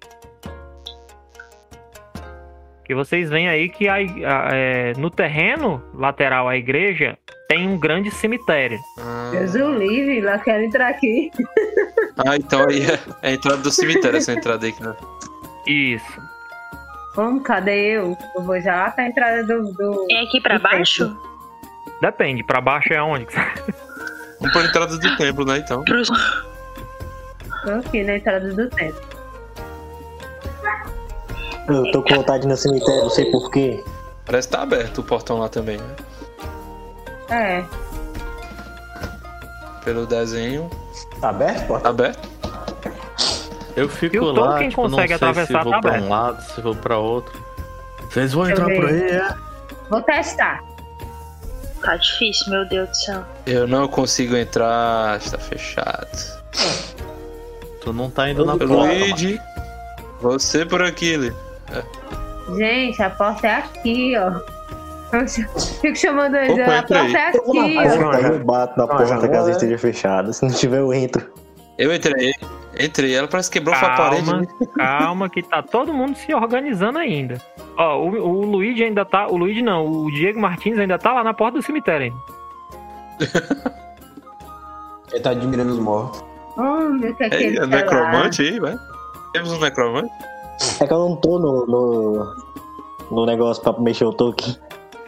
Que 2.85 2.93
vocês 2.93 3.29
veem 3.29 3.49
aí 3.49 3.67
que 3.67 3.87
a, 3.87 3.95
a- 3.95 4.49
é, 4.53 4.93
no 4.97 5.09
terreno 5.09 5.83
lateral 5.93 6.47
à 6.47 6.55
igreja 6.55 7.17
tem 7.47 7.67
um 7.67 7.79
grande 7.79 8.11
cemitério. 8.11 8.79
Ah, 8.99 9.29
Deus 9.31 9.55
o 9.55 9.73
livre, 9.73 10.21
lá 10.21 10.37
quero 10.37 10.63
entrar 10.63 10.89
aqui. 10.89 11.31
ah, 12.25 12.35
então 12.35 12.63
aí 12.69 12.83
é, 12.85 12.99
é 13.23 13.29
a 13.29 13.31
entrada 13.33 13.57
do 13.57 13.71
cemitério, 13.71 14.17
essa 14.17 14.33
entrada 14.33 14.65
aí 14.65 14.71
que 14.71 14.83
não. 14.83 14.95
Isso. 15.65 16.21
Vamos, 17.15 17.43
cadê 17.43 17.97
eu? 17.97 18.15
Eu 18.35 18.41
vou 18.43 18.59
já 18.61 18.75
lá 18.75 18.91
pra 18.91 19.07
entrada 19.07 19.43
do. 19.43 19.71
do... 19.73 20.05
É 20.11 20.21
aqui 20.23 20.39
pra 20.41 20.55
do 20.57 20.61
templo. 20.61 20.77
baixo? 20.77 21.17
Depende, 22.01 22.43
pra 22.43 22.61
baixo 22.61 22.93
é 22.93 23.01
onde? 23.01 23.25
Vamos 24.39 24.53
pra 24.53 24.65
entrada 24.65 24.97
do 24.97 25.17
templo, 25.17 25.45
né? 25.45 25.57
Então. 25.59 25.83
Aqui 27.79 28.03
na 28.03 28.17
entrada 28.17 28.53
do 28.53 28.69
templo. 28.69 29.14
Eu 31.67 31.91
tô 31.91 32.03
com 32.03 32.15
vontade 32.15 32.47
no 32.47 32.55
cemitério, 32.55 33.03
não 33.03 33.09
sei 33.09 33.25
porquê. 33.31 33.83
Parece 34.25 34.47
que 34.47 34.55
tá 34.55 34.63
aberto 34.63 34.99
o 34.99 35.03
portão 35.03 35.39
lá 35.39 35.49
também, 35.49 35.77
né? 35.77 35.95
É. 37.29 37.65
Pelo 39.83 40.05
desenho. 40.05 40.69
Tá 41.19 41.29
aberto, 41.29 41.67
porta? 41.67 41.83
Tá 41.83 41.89
aberto? 41.89 42.29
Eu 43.75 43.89
fico 43.89 44.15
E 44.15 44.19
o 44.19 44.25
lá, 44.31 44.33
Tolkien 44.51 44.69
tipo, 44.69 44.81
não 44.83 44.89
consegue 44.91 45.07
sei 45.09 45.15
atravessar, 45.15 45.57
se 45.59 45.63
vou 45.63 45.73
tá 45.73 45.79
pra 45.81 45.89
aberto. 45.91 46.05
um 46.05 46.09
lado, 46.09 46.41
se 46.43 46.61
vou 46.61 46.75
pra 46.75 46.97
outro. 46.97 47.33
Vocês 48.09 48.31
vão 48.33 48.45
eu 48.45 48.51
entrar 48.51 48.65
por 48.65 48.85
ver. 48.87 49.03
aí, 49.03 49.11
é? 49.17 49.33
Vou 49.89 50.01
testar. 50.01 50.63
Tá 51.81 51.97
difícil, 51.97 52.49
meu 52.51 52.65
Deus 52.69 52.89
do 52.89 52.95
céu. 52.95 53.23
Eu 53.45 53.67
não 53.67 53.87
consigo 53.87 54.35
entrar, 54.35 55.17
está 55.17 55.37
fechado. 55.37 56.07
Tu 57.81 57.91
não 57.93 58.09
tá 58.09 58.29
indo 58.29 58.45
na 58.45 58.53
porta. 58.57 58.73
Luigi, 58.73 59.39
você 60.21 60.65
por 60.65 60.81
aqui, 60.81 61.17
Li. 61.17 61.33
Gente, 62.57 63.01
a 63.01 63.09
porta 63.09 63.47
é 63.47 63.51
aqui, 63.57 64.13
ó. 64.17 64.31
Eu 65.15 65.27
Fico 65.81 65.95
chamando 65.95 66.35
eles, 66.35 66.53
Opa, 66.53 66.77
a 66.79 66.83
porta 66.83 66.99
aí. 66.99 67.15
é 67.15 67.27
aqui, 67.29 67.77
ó. 68.03 68.13
Eu 68.17 68.43
bato 68.43 68.77
na 68.79 68.87
porta 68.87 69.27
caso 69.27 69.43
vou- 69.43 69.49
esteja 69.51 69.77
fechada. 69.77 70.31
Se 70.33 70.43
não 70.45 70.51
tiver, 70.53 70.79
eu 70.79 70.93
entro. 70.93 71.25
Eu 71.77 71.93
entrei, 71.93 72.33
Entrei, 72.79 73.15
ela 73.15 73.27
parece 73.27 73.49
que 73.49 73.59
quebrou 73.59 73.73
a 73.75 73.79
parede. 73.95 74.25
Calma, 74.25 74.41
né? 74.41 74.47
calma, 74.75 75.29
que 75.29 75.41
tá 75.41 75.61
todo 75.63 75.93
mundo 75.93 76.15
se 76.17 76.33
organizando 76.33 76.99
ainda. 76.99 77.41
Ó, 77.77 77.99
o, 77.99 78.09
o 78.09 78.45
Luigi 78.45 78.83
ainda 78.83 79.05
tá. 79.05 79.27
O 79.27 79.37
Luigi 79.37 79.61
não, 79.61 79.85
o 79.85 80.11
Diego 80.11 80.39
Martins 80.41 80.77
ainda 80.77 80.97
tá 80.99 81.13
lá 81.13 81.23
na 81.23 81.33
porta 81.33 81.57
do 81.57 81.63
cemitério 81.63 82.07
ainda. 82.07 82.17
Ele 85.11 85.21
tá 85.21 85.29
admirando 85.31 85.71
os 85.71 85.79
mortos. 85.79 86.23
Oh, 86.57 86.89
meu 86.89 87.15
que 87.15 87.23
É, 87.23 87.27
aquele 87.27 87.57
é 87.57 87.61
tá 87.61 87.61
lá. 87.61 87.67
necromante 87.67 88.41
aí, 88.41 88.59
vai. 88.59 88.75
Temos 89.33 89.51
um 89.53 89.59
necromante. 89.59 90.09
É 90.79 90.87
que 90.87 90.93
eu 90.93 90.99
não 90.99 91.15
tô 91.15 91.37
no, 91.39 91.65
no, 91.65 92.35
no 93.11 93.25
negócio 93.25 93.61
pra 93.63 93.73
mexer 93.79 94.05
o 94.05 94.13
token. 94.13 94.55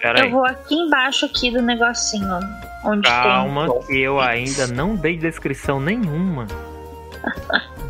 Pera 0.01 0.19
Eu 0.19 0.25
aí. 0.25 0.31
vou 0.31 0.45
aqui 0.45 0.75
embaixo 0.75 1.25
aqui 1.25 1.51
do 1.51 1.61
negocinho. 1.61 2.39
Onde 2.85 3.07
Calma, 3.07 3.67
que 3.85 3.99
eu 4.01 4.19
ainda 4.19 4.67
não 4.67 4.95
dei 4.95 5.17
descrição 5.17 5.79
nenhuma. 5.79 6.45
tem. 6.47 6.57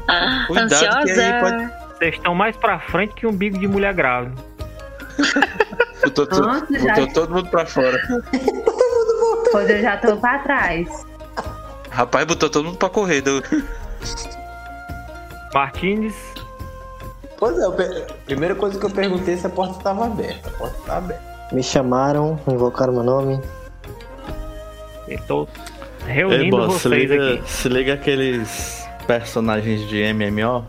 Cuidado 0.47 0.69
que 0.69 1.11
aí 1.11 1.31
Ansiosa. 1.31 1.39
pode- 1.41 1.87
Vocês 1.97 2.15
estão 2.15 2.35
mais 2.35 2.55
pra 2.55 2.79
frente 2.79 3.13
que 3.15 3.27
um 3.27 3.33
bico 3.33 3.57
de 3.59 3.67
mulher 3.67 3.93
grávida. 3.93 4.35
Botou, 6.03 6.25
to- 6.27 6.41
Nossa, 6.41 6.65
já- 6.79 6.93
botou 6.93 7.07
todo 7.13 7.33
mundo 7.35 7.49
pra 7.49 7.65
fora. 7.65 7.99
Pois 9.51 9.69
eu 9.69 9.81
já 9.81 9.97
tô 9.97 10.15
pra 10.17 10.39
trás. 10.39 11.05
Rapaz, 11.89 12.25
botou 12.25 12.49
todo 12.49 12.65
mundo 12.65 12.77
pra 12.77 12.89
correr. 12.89 13.21
Deu... 13.21 13.41
Martins, 15.53 16.13
Pois 17.37 17.57
é, 17.59 17.71
per- 17.71 18.07
primeira 18.25 18.55
coisa 18.55 18.79
que 18.79 18.85
eu 18.85 18.89
perguntei 18.89 19.35
é 19.35 19.37
se 19.37 19.45
a 19.47 19.49
porta 19.49 19.75
tava 19.83 20.05
aberta. 20.05 20.49
A 20.49 20.51
porta 20.57 20.77
tá 20.85 20.97
aberta. 20.97 21.23
Me 21.51 21.61
chamaram, 21.63 22.39
invocaram 22.47 22.93
meu 22.93 23.03
nome. 23.03 23.39
eu 25.07 25.19
tô 25.27 25.47
Ei, 26.05 26.13
reunindo 26.13 26.57
boss, 26.57 26.73
se 26.81 26.89
vocês 26.89 27.09
liga, 27.09 27.33
aqui. 27.35 27.49
se 27.49 27.69
liga 27.69 27.93
aqueles 27.93 28.87
personagens 29.05 29.87
de 29.87 30.03
MMO. 30.13 30.65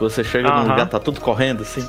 Você 0.00 0.24
chega 0.24 0.48
Aham. 0.48 0.62
no 0.64 0.68
lugar, 0.70 0.88
tá 0.88 0.98
tudo 0.98 1.20
correndo 1.20 1.62
assim. 1.62 1.86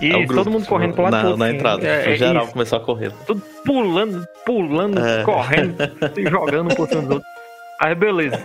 E 0.00 0.10
É 0.10 0.26
todo 0.26 0.50
mundo 0.50 0.66
correndo 0.66 0.94
pro 0.94 1.04
lado 1.04 1.12
na, 1.12 1.22
outro, 1.22 1.36
na 1.38 1.46
assim. 1.46 1.54
entrada. 1.54 1.86
É, 1.86 2.10
é 2.10 2.12
o 2.14 2.16
geral 2.16 2.42
isso. 2.44 2.52
começou 2.52 2.78
a 2.78 2.80
correr. 2.80 3.12
Tudo 3.24 3.40
pulando, 3.64 4.26
pulando, 4.44 4.98
É. 4.98 5.22
correndo, 5.22 5.76
se 6.12 6.26
jogando 6.28 6.74
por 6.74 6.88
cima 6.88 7.02
dos 7.02 7.10
outros. 7.12 7.32
Aí, 7.80 7.94
beleza. 7.94 8.44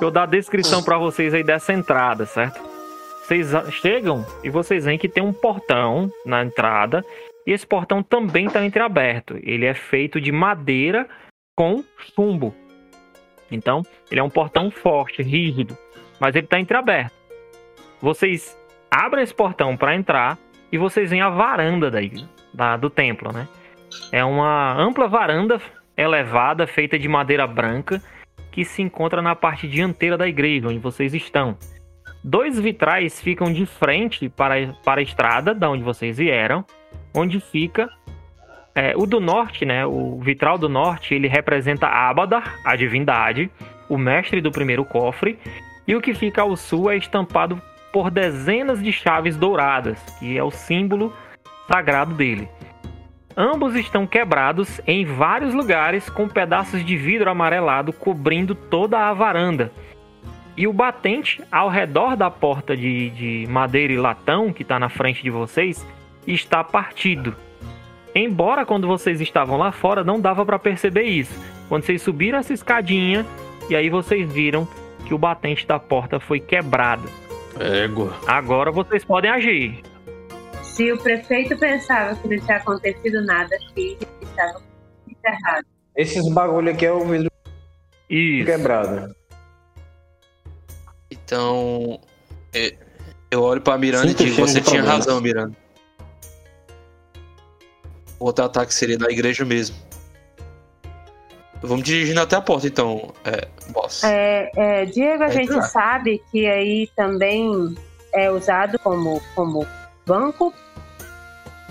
Eu 0.00 0.10
dar 0.10 0.22
a 0.22 0.26
descrição 0.26 0.82
pra 0.82 0.96
vocês 0.98 1.34
aí 1.34 1.42
dessa 1.42 1.72
entrada, 1.72 2.24
certo? 2.26 2.60
Vocês 3.24 3.52
chegam 3.70 4.22
e 4.42 4.50
vocês 4.50 4.84
veem 4.84 4.98
que 4.98 5.08
tem 5.08 5.24
um 5.24 5.32
portão 5.32 6.12
na 6.26 6.44
entrada. 6.44 7.02
E 7.46 7.52
esse 7.52 7.66
portão 7.66 8.02
também 8.02 8.50
tá 8.50 8.62
entreaberto. 8.62 9.38
Ele 9.42 9.64
é 9.64 9.72
feito 9.72 10.20
de 10.20 10.30
madeira 10.30 11.08
com 11.56 11.82
chumbo. 12.14 12.54
Então, 13.50 13.82
ele 14.10 14.20
é 14.20 14.22
um 14.22 14.28
portão 14.28 14.70
forte, 14.70 15.22
rígido. 15.22 15.76
Mas 16.20 16.36
ele 16.36 16.46
tá 16.46 16.60
entreaberto. 16.60 17.14
Vocês 17.98 18.58
abrem 18.90 19.24
esse 19.24 19.34
portão 19.34 19.74
pra 19.74 19.94
entrar 19.94 20.38
e 20.70 20.76
vocês 20.76 21.08
veem 21.08 21.22
a 21.22 21.30
varanda 21.30 21.90
daí, 21.90 22.26
da, 22.52 22.76
do 22.76 22.90
templo, 22.90 23.32
né? 23.32 23.48
É 24.12 24.22
uma 24.22 24.74
ampla 24.78 25.08
varanda 25.08 25.58
elevada 25.96 26.66
feita 26.66 26.98
de 26.98 27.08
madeira 27.08 27.46
branca 27.46 28.02
que 28.52 28.66
se 28.66 28.82
encontra 28.82 29.22
na 29.22 29.34
parte 29.34 29.66
dianteira 29.66 30.18
da 30.18 30.28
igreja, 30.28 30.68
onde 30.68 30.78
vocês 30.78 31.14
estão. 31.14 31.56
Dois 32.26 32.58
vitrais 32.58 33.20
ficam 33.20 33.52
de 33.52 33.66
frente 33.66 34.30
para, 34.30 34.74
para 34.82 35.00
a 35.00 35.04
estrada, 35.04 35.54
da 35.54 35.68
onde 35.68 35.84
vocês 35.84 36.16
vieram, 36.16 36.64
onde 37.14 37.38
fica 37.38 37.86
é, 38.74 38.94
o 38.96 39.04
do 39.04 39.20
norte, 39.20 39.66
né? 39.66 39.84
O 39.84 40.18
vitral 40.20 40.56
do 40.56 40.66
norte 40.66 41.14
ele 41.14 41.28
representa 41.28 41.86
Abadar, 41.86 42.58
a 42.64 42.74
divindade, 42.76 43.50
o 43.90 43.98
mestre 43.98 44.40
do 44.40 44.50
primeiro 44.50 44.86
cofre, 44.86 45.38
e 45.86 45.94
o 45.94 46.00
que 46.00 46.14
fica 46.14 46.40
ao 46.40 46.56
sul 46.56 46.90
é 46.90 46.96
estampado 46.96 47.60
por 47.92 48.10
dezenas 48.10 48.82
de 48.82 48.90
chaves 48.90 49.36
douradas, 49.36 50.00
que 50.18 50.38
é 50.38 50.42
o 50.42 50.50
símbolo 50.50 51.12
sagrado 51.68 52.14
dele. 52.14 52.48
Ambos 53.36 53.74
estão 53.74 54.06
quebrados 54.06 54.80
em 54.86 55.04
vários 55.04 55.52
lugares 55.52 56.08
com 56.08 56.26
pedaços 56.26 56.82
de 56.82 56.96
vidro 56.96 57.28
amarelado 57.28 57.92
cobrindo 57.92 58.54
toda 58.54 58.98
a 58.98 59.12
varanda. 59.12 59.70
E 60.56 60.66
o 60.66 60.72
batente 60.72 61.42
ao 61.50 61.68
redor 61.68 62.16
da 62.16 62.30
porta 62.30 62.76
de, 62.76 63.10
de 63.10 63.46
madeira 63.50 63.92
e 63.92 63.96
latão 63.96 64.52
que 64.52 64.62
está 64.62 64.78
na 64.78 64.88
frente 64.88 65.22
de 65.22 65.30
vocês 65.30 65.84
está 66.26 66.62
partido. 66.62 67.34
Embora 68.14 68.64
quando 68.64 68.86
vocês 68.86 69.20
estavam 69.20 69.56
lá 69.56 69.72
fora 69.72 70.04
não 70.04 70.20
dava 70.20 70.46
para 70.46 70.58
perceber 70.58 71.02
isso. 71.02 71.34
Quando 71.68 71.84
vocês 71.84 72.00
subiram 72.02 72.38
essa 72.38 72.52
escadinha 72.52 73.26
e 73.68 73.74
aí 73.74 73.90
vocês 73.90 74.30
viram 74.32 74.68
que 75.04 75.12
o 75.12 75.18
batente 75.18 75.66
da 75.66 75.78
porta 75.78 76.20
foi 76.20 76.38
quebrado. 76.38 77.08
Égua. 77.58 78.14
Agora 78.26 78.70
vocês 78.70 79.04
podem 79.04 79.30
agir. 79.30 79.82
Se 80.62 80.92
o 80.92 80.98
prefeito 80.98 81.56
pensava 81.58 82.14
que 82.16 82.28
não 82.28 82.44
tinha 82.44 82.56
acontecido 82.56 83.24
nada 83.24 83.54
aqui, 83.56 83.96
ele 84.00 84.08
estava 84.22 84.62
enterrado. 85.08 85.66
Esses 85.96 86.28
bagulho 86.32 86.70
aqui 86.70 86.86
é 86.86 86.92
o 86.92 87.04
vidro 87.04 87.30
Isso. 88.10 88.46
quebrado. 88.46 89.14
Então. 91.34 92.00
é, 92.54 92.74
Eu 93.30 93.42
olho 93.42 93.60
pra 93.60 93.76
Miranda 93.76 94.06
Sinto 94.08 94.22
e 94.22 94.26
digo: 94.26 94.36
Você 94.46 94.60
tinha 94.60 94.82
problemas. 94.82 95.06
razão, 95.06 95.20
Miranda. 95.20 95.52
O 98.20 98.26
outro 98.26 98.44
ataque 98.44 98.72
seria 98.72 98.96
da 98.96 99.10
igreja 99.10 99.44
mesmo. 99.44 99.76
Vamos 101.60 101.82
dirigindo 101.84 102.20
até 102.20 102.36
a 102.36 102.40
porta, 102.42 102.66
então, 102.66 103.12
é, 103.24 103.48
boss. 103.72 104.04
É, 104.04 104.50
é, 104.54 104.84
Diego, 104.84 105.24
a 105.24 105.28
gente 105.28 105.48
entrar. 105.50 105.62
sabe 105.62 106.22
que 106.30 106.46
aí 106.46 106.88
também 106.94 107.74
é 108.12 108.30
usado 108.30 108.78
como, 108.78 109.20
como 109.34 109.66
banco, 110.06 110.52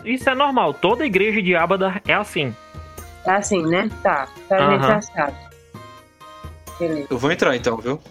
Isso 0.03 0.28
é 0.30 0.36
normal. 0.36 0.74
Toda 0.74 1.05
igreja 1.05 1.41
de 1.41 1.55
Abadar 1.55 2.01
é 2.07 2.14
assim. 2.14 2.53
é 3.26 3.32
assim, 3.32 3.61
né? 3.68 3.89
Tá, 4.01 4.28
então 4.45 4.57
a 4.68 4.72
gente 4.72 4.88
já 4.88 5.01
sabe. 5.01 5.38
Beleza. 6.80 7.07
Eu 7.11 7.18
vou 7.20 7.32
entrar 7.32 7.55
então, 7.55 7.78
viu? 7.78 8.01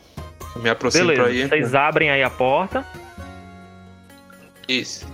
Eu 0.54 0.62
me 0.62 0.70
aproximo 0.70 1.06
Beleza. 1.06 1.22
pra 1.22 1.32
ir. 1.32 1.48
Vocês 1.48 1.74
abrem 1.74 2.10
aí 2.10 2.22
a 2.22 2.30
porta. 2.30 2.84
Isso. 4.68 5.06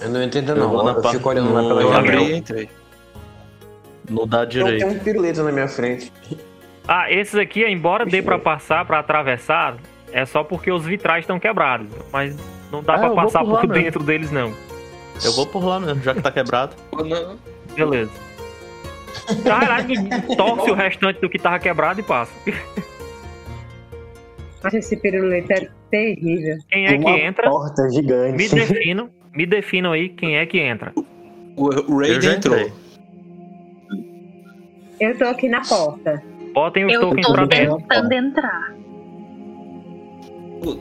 Eu 0.00 0.10
não 0.10 0.22
entendo 0.22 0.50
Eu 0.50 0.56
não. 0.56 0.68
vou 0.70 0.84
na 0.84 0.92
Eu, 0.92 1.00
parte- 1.02 1.16
fico 1.16 1.28
olhando 1.28 1.52
lá 1.52 1.62
no- 1.62 1.68
pela 1.68 1.82
Eu 1.82 1.92
abri 1.92 2.16
e 2.24 2.36
entrei. 2.36 2.68
No 4.08 4.26
da 4.26 4.42
Eu 4.42 4.46
direita. 4.46 4.86
tenho 4.86 5.00
um 5.00 5.02
pirulito 5.02 5.42
na 5.42 5.52
minha 5.52 5.68
frente. 5.68 6.12
Ah, 6.86 7.10
esses 7.10 7.34
aqui, 7.34 7.64
embora 7.66 8.06
dê 8.06 8.22
pra 8.22 8.38
passar, 8.38 8.84
pra 8.84 9.00
atravessar, 9.00 9.76
é 10.12 10.24
só 10.24 10.44
porque 10.44 10.70
os 10.70 10.84
vitrais 10.84 11.24
estão 11.24 11.38
quebrados. 11.40 11.88
Mas 12.12 12.36
não 12.70 12.82
dá 12.82 12.94
Ah, 12.94 12.98
pra 12.98 13.08
eu 13.08 13.14
passar 13.14 13.44
por 13.44 13.60
por 13.60 13.66
dentro 13.68 14.02
deles, 14.04 14.30
não. 14.30 14.52
Eu 15.24 15.32
vou 15.32 15.46
por 15.46 15.64
lá 15.64 15.80
mesmo, 15.80 16.02
já 16.02 16.14
que 16.14 16.20
tá 16.20 16.30
quebrado. 16.30 16.76
Não. 16.92 17.38
Beleza. 17.74 18.10
Caralho, 19.42 19.88
torce 20.36 20.70
o 20.70 20.74
restante 20.74 21.20
do 21.20 21.28
que 21.28 21.38
tava 21.38 21.58
quebrado 21.58 21.98
e 22.00 22.02
passa. 22.02 22.30
Mas 24.66 24.74
esse 24.74 24.96
pirulito 24.96 25.52
é 25.52 25.68
terrível. 25.92 26.56
Quem 26.68 26.86
é 26.86 26.88
Tem 26.88 27.00
que 27.00 27.06
uma 27.06 27.18
entra? 27.20 27.48
porta 27.48 27.82
Me 27.84 27.92
gigante. 27.94 28.52
definam. 28.52 29.08
Me 29.32 29.46
definam 29.46 29.92
aí 29.92 30.08
quem 30.08 30.36
é 30.36 30.44
que 30.44 30.58
entra. 30.58 30.92
O, 31.56 31.92
o 31.92 32.00
Raiden 32.00 32.32
entrou. 32.34 32.68
Eu 34.98 35.16
tô 35.16 35.24
aqui 35.26 35.48
na 35.48 35.60
porta. 35.60 36.20
Botem 36.52 36.84
os 36.84 36.92
Eu 36.94 37.00
tokens 37.00 37.26
tô 37.28 37.32
pra 37.32 37.44
dentro. 37.46 37.76
tentando 37.76 38.12
entrar. 38.12 38.74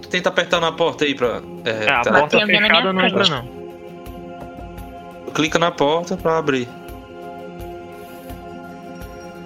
Tenta 0.09 0.29
apertar 0.29 0.59
na 0.59 0.71
porta 0.71 1.05
aí 1.05 1.13
pra. 1.13 1.43
É, 1.63 1.85
É, 1.85 1.89
a 1.91 2.01
tá. 2.01 2.11
Porta 2.21 2.43
fechada 2.43 2.91
não 2.91 3.05
entra, 3.05 3.23
não. 3.29 3.47
Clica 5.31 5.59
na 5.59 5.69
porta 5.69 6.17
pra 6.17 6.39
abrir. 6.39 6.67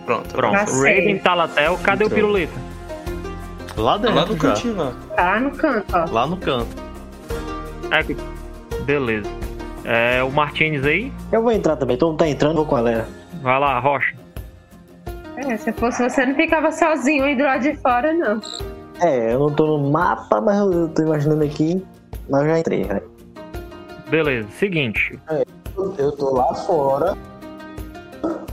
Pronto. 0.05 0.29
Pronto. 0.33 0.71
O. 0.71 0.81
Raiden 0.81 1.19
Talatel, 1.19 1.77
cadê 1.83 2.03
o 2.03 2.07
Entrou. 2.07 2.15
piruleta? 2.21 2.68
Lá 3.79 3.97
Tá 3.99 4.09
lá 4.09 4.15
dentro 4.25 4.33
no 4.35 4.41
já. 4.41 4.47
cantinho 4.49 4.75
lá. 4.77 4.93
Tá 5.15 5.39
no 5.39 5.51
canto, 5.51 5.85
ó. 5.95 6.11
Lá 6.11 6.27
no 6.27 6.37
canto. 6.37 6.67
É 7.91 8.03
que- 8.03 8.17
Beleza. 8.83 9.29
É, 9.85 10.21
o 10.23 10.31
Martins 10.31 10.83
aí. 10.85 11.11
Eu 11.31 11.41
vou 11.41 11.51
entrar 11.51 11.75
também, 11.75 11.97
todo 11.97 12.09
mundo 12.09 12.19
tá 12.19 12.27
entrando, 12.27 12.55
vou 12.57 12.65
com 12.65 12.75
a 12.75 12.81
galera. 12.81 13.07
Vai 13.41 13.59
lá, 13.59 13.79
Rocha. 13.79 14.15
É, 15.37 15.55
se 15.57 15.71
fosse 15.73 16.03
você, 16.03 16.25
não 16.25 16.35
ficava 16.35 16.71
sozinho 16.71 17.23
aí 17.23 17.35
do 17.35 17.43
lado 17.43 17.61
de 17.61 17.75
fora, 17.77 18.13
não. 18.13 18.41
É, 19.01 19.33
eu 19.33 19.39
não 19.39 19.49
tô 19.53 19.65
no 19.77 19.89
mapa, 19.89 20.41
mas 20.41 20.57
eu 20.59 20.89
tô 20.89 21.01
imaginando 21.03 21.43
aqui. 21.43 21.83
Mas 22.29 22.41
eu 22.43 22.49
já 22.49 22.59
entrei, 22.59 22.83
né? 22.85 23.01
Beleza. 24.09 24.47
Seguinte. 24.51 25.17
Eu 25.97 26.11
tô 26.11 26.33
lá 26.35 26.53
fora, 26.53 27.15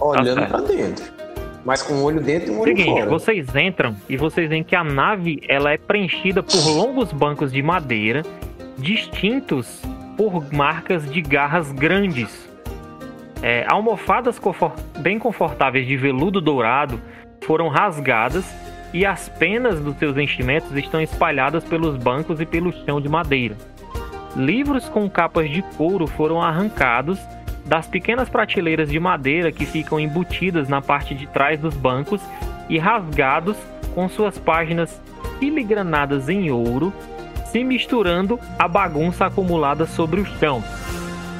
olhando 0.00 0.34
certo. 0.38 0.48
pra 0.50 0.60
dentro. 0.60 1.15
Mas 1.66 1.82
com 1.82 1.94
um 1.94 2.04
olho 2.04 2.20
dentro 2.20 2.52
e 2.52 2.54
um 2.54 2.60
olho 2.60 2.76
Seguinte, 2.76 3.00
fora. 3.00 3.10
vocês 3.10 3.54
entram 3.56 3.96
e 4.08 4.16
vocês 4.16 4.48
veem 4.48 4.62
que 4.62 4.76
a 4.76 4.84
nave 4.84 5.40
ela 5.48 5.72
é 5.72 5.76
preenchida 5.76 6.40
por 6.42 6.64
longos 6.68 7.12
bancos 7.12 7.52
de 7.52 7.60
madeira, 7.60 8.22
distintos 8.78 9.82
por 10.16 10.52
marcas 10.54 11.10
de 11.10 11.20
garras 11.20 11.72
grandes. 11.72 12.48
É, 13.42 13.66
almofadas 13.68 14.38
confor- 14.38 14.72
bem 15.00 15.18
confortáveis 15.18 15.86
de 15.86 15.96
veludo 15.96 16.40
dourado 16.40 17.00
foram 17.44 17.68
rasgadas 17.68 18.44
e 18.94 19.04
as 19.04 19.28
penas 19.28 19.80
dos 19.80 19.96
seus 19.98 20.16
enchimentos 20.16 20.70
estão 20.76 21.00
espalhadas 21.00 21.64
pelos 21.64 21.96
bancos 21.96 22.40
e 22.40 22.46
pelo 22.46 22.72
chão 22.84 23.00
de 23.00 23.08
madeira. 23.08 23.56
Livros 24.36 24.88
com 24.88 25.08
capas 25.10 25.50
de 25.50 25.62
couro 25.76 26.06
foram 26.06 26.40
arrancados 26.40 27.18
das 27.66 27.86
pequenas 27.86 28.28
prateleiras 28.28 28.88
de 28.88 28.98
madeira 28.98 29.50
que 29.50 29.66
ficam 29.66 29.98
embutidas 29.98 30.68
na 30.68 30.80
parte 30.80 31.14
de 31.14 31.26
trás 31.26 31.58
dos 31.58 31.74
bancos 31.74 32.22
e 32.68 32.78
rasgados 32.78 33.56
com 33.94 34.08
suas 34.08 34.38
páginas 34.38 35.00
filigranadas 35.38 36.28
em 36.28 36.50
ouro, 36.50 36.92
se 37.46 37.64
misturando 37.64 38.38
à 38.58 38.68
bagunça 38.68 39.26
acumulada 39.26 39.86
sobre 39.86 40.20
o 40.20 40.26
chão. 40.38 40.62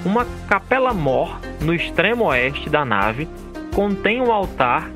Uma 0.04 0.26
capela 0.48 0.92
mor 0.92 1.38
no 1.60 1.74
extremo 1.74 2.24
oeste 2.26 2.68
da 2.68 2.84
nave 2.84 3.28
contém 3.74 4.20
um 4.20 4.32
altar 4.32 4.90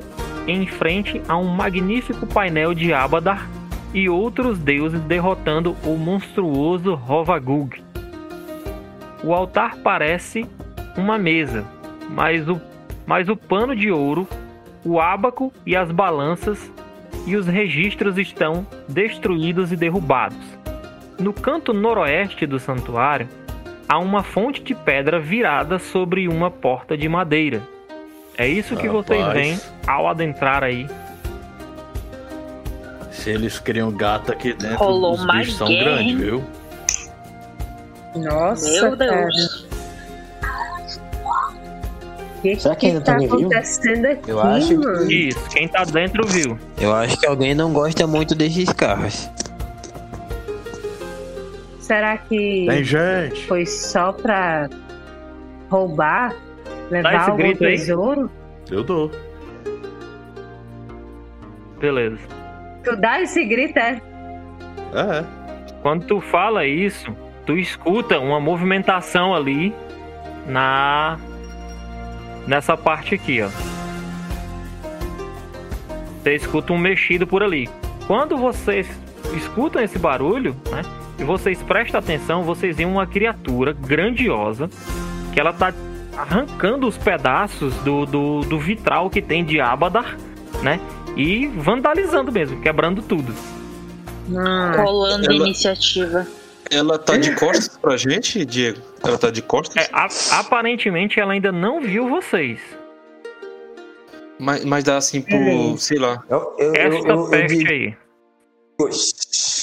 em 0.47 0.65
frente 0.65 1.21
a 1.27 1.37
um 1.37 1.47
magnífico 1.47 2.25
painel 2.25 2.73
de 2.73 2.93
Abadar 2.93 3.47
e 3.93 4.09
outros 4.09 4.57
deuses 4.57 5.01
derrotando 5.01 5.75
o 5.83 5.95
monstruoso 5.95 6.95
Rovagug. 6.95 7.83
O 9.23 9.33
altar 9.33 9.77
parece 9.77 10.47
uma 10.97 11.17
mesa, 11.17 11.65
mas 12.09 12.47
o, 12.47 12.59
mas 13.05 13.29
o 13.29 13.35
pano 13.35 13.75
de 13.75 13.91
ouro, 13.91 14.27
o 14.83 14.99
ábaco 14.99 15.51
e 15.65 15.75
as 15.75 15.91
balanças 15.91 16.71
e 17.25 17.35
os 17.35 17.45
registros 17.47 18.17
estão 18.17 18.65
destruídos 18.87 19.71
e 19.71 19.75
derrubados. 19.75 20.37
No 21.19 21.33
canto 21.33 21.73
noroeste 21.73 22.45
do 22.47 22.59
santuário, 22.59 23.27
há 23.87 23.99
uma 23.99 24.23
fonte 24.23 24.61
de 24.61 24.73
pedra 24.73 25.19
virada 25.19 25.77
sobre 25.77 26.27
uma 26.27 26.49
porta 26.49 26.97
de 26.97 27.07
madeira. 27.07 27.61
É 28.37 28.47
isso 28.47 28.75
que 28.75 28.87
Rapaz. 28.87 29.05
vocês 29.05 29.33
veem 29.33 29.59
ao 29.85 30.07
adentrar 30.07 30.63
aí. 30.63 30.87
Se 33.11 33.29
eles 33.29 33.59
criam 33.59 33.91
gato 33.91 34.31
aqui 34.31 34.53
dentro, 34.53 34.77
Rolou 34.77 35.13
os 35.13 35.23
uma 35.23 35.33
bichos 35.33 35.57
são 35.57 35.67
grandes, 35.67 36.17
viu? 36.17 36.43
Nossa, 38.15 38.71
Meu 38.71 38.97
cara. 38.97 39.27
Deus. 39.27 39.65
O 39.65 39.70
que, 42.41 42.59
Será 42.59 42.75
que 42.75 42.81
que 42.81 42.87
ainda 42.87 43.01
tá 43.01 43.17
tá 43.17 43.25
acontecendo 43.25 44.05
aqui, 44.05 44.29
Eu 44.31 44.39
acho 44.41 44.67
que- 44.67 44.77
mano? 44.77 45.11
Isso, 45.11 45.49
quem 45.49 45.67
tá 45.67 45.83
dentro 45.83 46.25
viu. 46.27 46.57
Eu 46.79 46.93
acho 46.93 47.19
que 47.19 47.25
alguém 47.27 47.53
não 47.55 47.71
gosta 47.71 48.05
muito 48.07 48.33
desses 48.35 48.71
carros. 48.73 49.29
Será 51.79 52.17
que 52.17 52.65
Tem 52.69 52.83
gente. 52.83 53.45
foi 53.47 53.65
só 53.65 54.11
pra 54.13 54.69
roubar? 55.69 56.29
Dá 56.29 56.97
Levar 56.97 57.15
esse 57.15 57.29
algum 57.31 57.37
grito 57.43 57.63
aí. 57.65 57.77
tesouro? 57.77 58.31
Eu 58.69 58.83
dou. 58.83 59.11
Beleza. 61.79 62.19
Tu 62.83 62.95
dá 62.95 63.21
esse 63.21 63.43
grito, 63.45 63.77
é? 63.77 64.01
É. 64.93 65.23
Quando 65.81 66.05
tu 66.05 66.21
fala 66.21 66.65
isso, 66.65 67.15
tu 67.45 67.57
escuta 67.57 68.19
uma 68.19 68.39
movimentação 68.39 69.33
ali 69.33 69.73
na 70.47 71.17
nessa 72.47 72.75
parte 72.77 73.15
aqui, 73.15 73.41
ó. 73.41 73.49
Você 76.23 76.35
escuta 76.35 76.73
um 76.73 76.77
mexido 76.77 77.25
por 77.25 77.41
ali. 77.41 77.69
Quando 78.07 78.37
vocês 78.37 78.87
escutam 79.35 79.81
esse 79.81 79.97
barulho, 79.97 80.55
né? 80.69 80.81
E 81.17 81.23
vocês 81.23 81.61
prestam 81.63 81.99
atenção, 81.99 82.43
vocês 82.43 82.75
veem 82.77 82.89
uma 82.89 83.05
criatura 83.07 83.73
grandiosa 83.73 84.69
que 85.33 85.39
ela 85.39 85.53
tá 85.53 85.73
arrancando 86.17 86.87
os 86.87 86.97
pedaços 86.97 87.73
do, 87.77 88.05
do, 88.05 88.41
do 88.41 88.59
vitral 88.59 89.09
que 89.09 89.21
tem 89.21 89.43
de 89.45 89.59
Abadar, 89.59 90.17
né? 90.61 90.79
E 91.15 91.47
vandalizando 91.47 92.31
mesmo, 92.31 92.59
quebrando 92.61 93.01
tudo. 93.01 93.33
Não. 94.27 94.83
Rolando 94.83 95.25
Ela- 95.25 95.35
iniciativa. 95.35 96.27
Ela 96.71 96.97
tá 96.97 97.17
de 97.17 97.35
costas 97.35 97.77
pra 97.77 97.97
gente, 97.97 98.45
Diego? 98.45 98.79
Ela 99.03 99.17
tá 99.17 99.29
de 99.29 99.41
costas? 99.41 99.75
É, 99.85 99.89
a- 99.91 100.07
aparentemente 100.39 101.19
ela 101.19 101.33
ainda 101.33 101.51
não 101.51 101.81
viu 101.81 102.07
vocês. 102.07 102.59
Mas, 104.39 104.63
mas 104.65 104.83
dá 104.83 104.97
assim 104.97 105.21
por, 105.21 105.35
Hum. 105.37 105.77
sei 105.77 105.99
lá. 105.99 106.23
Eu, 106.29 106.55
eu, 106.57 106.73
eu, 106.73 106.93
Esta 106.95 107.09
eu, 107.09 107.15
eu 107.19 107.29
peste 107.29 107.67
aí. 107.71 107.95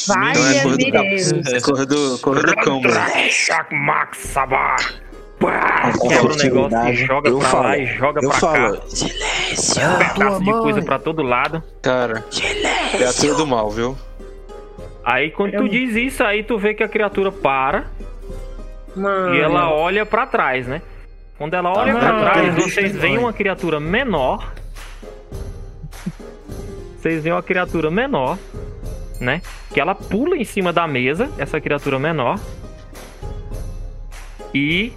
Vai, 0.07 0.31
Então 0.31 0.47
é 0.49 0.63
cor 0.63 0.71
do 0.77 0.77
Deus. 0.93 1.33
É 1.53 1.61
cor 1.61 1.87
do, 1.87 2.19
cor 2.21 2.47
do 2.47 2.55
cão, 2.57 2.81
mano. 2.81 2.95
Max 3.73 4.19
Sabar. 4.19 4.77
Pá, 5.41 5.93
Quebra 6.01 6.33
o 6.33 6.37
negócio 6.37 6.89
e 6.89 6.97
joga 6.97 7.29
Eu 7.29 7.39
pra 7.39 7.49
falo, 7.49 7.63
lá 7.65 7.79
e 7.79 7.87
joga 7.87 8.21
pra 8.21 8.33
falo, 8.33 8.77
cá. 8.79 8.83
silêncio, 8.89 9.81
Pedaço 10.15 10.45
de 10.45 10.51
coisa 10.53 10.83
pra 10.83 10.99
todo 10.99 11.23
lado. 11.23 11.63
Cara, 11.81 12.25
criatura 12.93 13.35
do 13.35 13.47
mal, 13.47 13.71
viu? 13.71 13.97
Aí 15.11 15.31
quando 15.31 15.53
tu 15.57 15.69
diz 15.69 15.95
isso, 15.97 16.23
aí 16.23 16.43
tu 16.43 16.59
vê 16.59 16.75
que 16.75 16.83
a 16.83 16.89
criatura 16.89 17.33
para 17.33 17.87
Mano. 18.95 19.35
e 19.35 19.41
ela 19.41 19.73
olha 19.73 20.05
pra 20.05 20.27
trás, 20.27 20.67
né? 20.67 20.83
Quando 21.39 21.55
ela 21.55 21.71
olha 21.73 21.95
Tá 21.95 21.99
pra 22.01 22.13
vendo? 22.13 22.21
trás, 22.21 22.55
vocês 22.57 22.95
veem 22.97 23.17
uma 23.17 23.33
criatura 23.33 23.81
menor. 23.81 24.53
Vocês 26.99 27.23
veem 27.23 27.35
uma 27.35 27.43
criatura 27.43 27.91
menor, 27.91 28.37
né? 29.21 29.41
Que 29.73 29.81
ela 29.81 29.95
pula 29.95 30.37
em 30.37 30.45
cima 30.45 30.73
da 30.73 30.87
mesa, 30.87 31.31
essa 31.39 31.61
criatura 31.61 31.99
menor. 31.99 32.39
E 34.53 34.93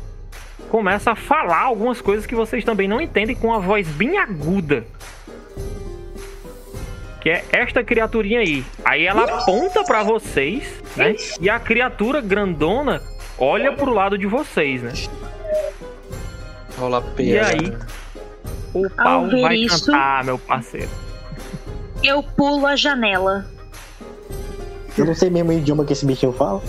começa 0.69 1.11
a 1.11 1.15
falar 1.15 1.61
algumas 1.61 2.01
coisas 2.01 2.25
que 2.25 2.33
vocês 2.35 2.63
também 2.65 2.87
não 2.87 2.99
entendem 2.99 3.35
com 3.35 3.47
uma 3.47 3.59
voz 3.59 3.87
bem 3.87 4.17
aguda. 4.17 4.83
Que 7.21 7.29
é 7.29 7.45
esta 7.51 7.83
criaturinha 7.83 8.39
aí. 8.39 8.65
Aí 8.83 9.05
ela 9.05 9.23
aponta 9.23 9.83
pra 9.83 10.01
vocês, 10.03 10.73
né? 10.97 11.15
E 11.39 11.49
a 11.49 11.59
criatura 11.59 12.19
grandona 12.19 13.01
olha 13.37 13.71
pro 13.73 13.93
lado 13.93 14.17
de 14.17 14.25
vocês, 14.25 14.81
né? 14.81 14.91
Rola 16.77 17.03
E 17.19 17.37
aí, 17.37 17.77
o 18.73 18.89
pau 18.89 19.29
vai 19.29 19.55
isso- 19.55 19.85
cantar, 19.85 20.23
meu 20.23 20.39
parceiro. 20.39 20.89
Eu 22.03 22.23
pulo 22.23 22.65
a 22.65 22.75
janela. 22.75 23.45
Eu 24.97 25.05
não 25.05 25.13
sei 25.13 25.29
mesmo 25.29 25.51
o 25.51 25.53
idioma 25.53 25.85
que 25.85 25.93
esse 25.93 26.05
bichinho 26.05 26.33
fala. 26.33 26.61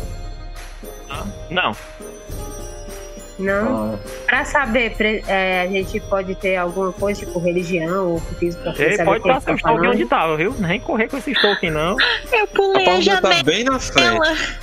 Não, 1.50 1.74
Não. 3.38 3.94
Ah, 3.94 3.98
Pra 4.26 4.44
saber, 4.44 4.94
é, 5.26 5.62
a 5.62 5.66
gente 5.66 5.98
pode 6.00 6.34
ter 6.34 6.56
alguma 6.56 6.92
coisa, 6.92 7.20
tipo 7.24 7.38
religião 7.38 8.12
ou 8.12 8.20
cultismo 8.20 8.62
pra 8.62 8.72
saber 8.74 9.04
pode 9.04 9.20
o 9.20 9.22
passar 9.22 9.38
o 9.38 9.44
tá 9.44 9.54
Stalking 9.54 9.62
falando. 9.62 9.90
onde 9.94 10.06
tava, 10.06 10.36
viu? 10.36 10.54
Nem 10.58 10.80
correr 10.80 11.08
com 11.08 11.16
esse 11.16 11.32
Stalking, 11.32 11.70
não. 11.70 11.96
Eu 12.32 12.46
pulei 12.48 12.84
a 12.84 12.88
Rapaz, 12.90 13.04
já 13.04 13.20
tá 13.20 13.28
janela. 13.30 13.44
bem 13.44 13.64
na 13.64 13.78
frente. 13.78 14.58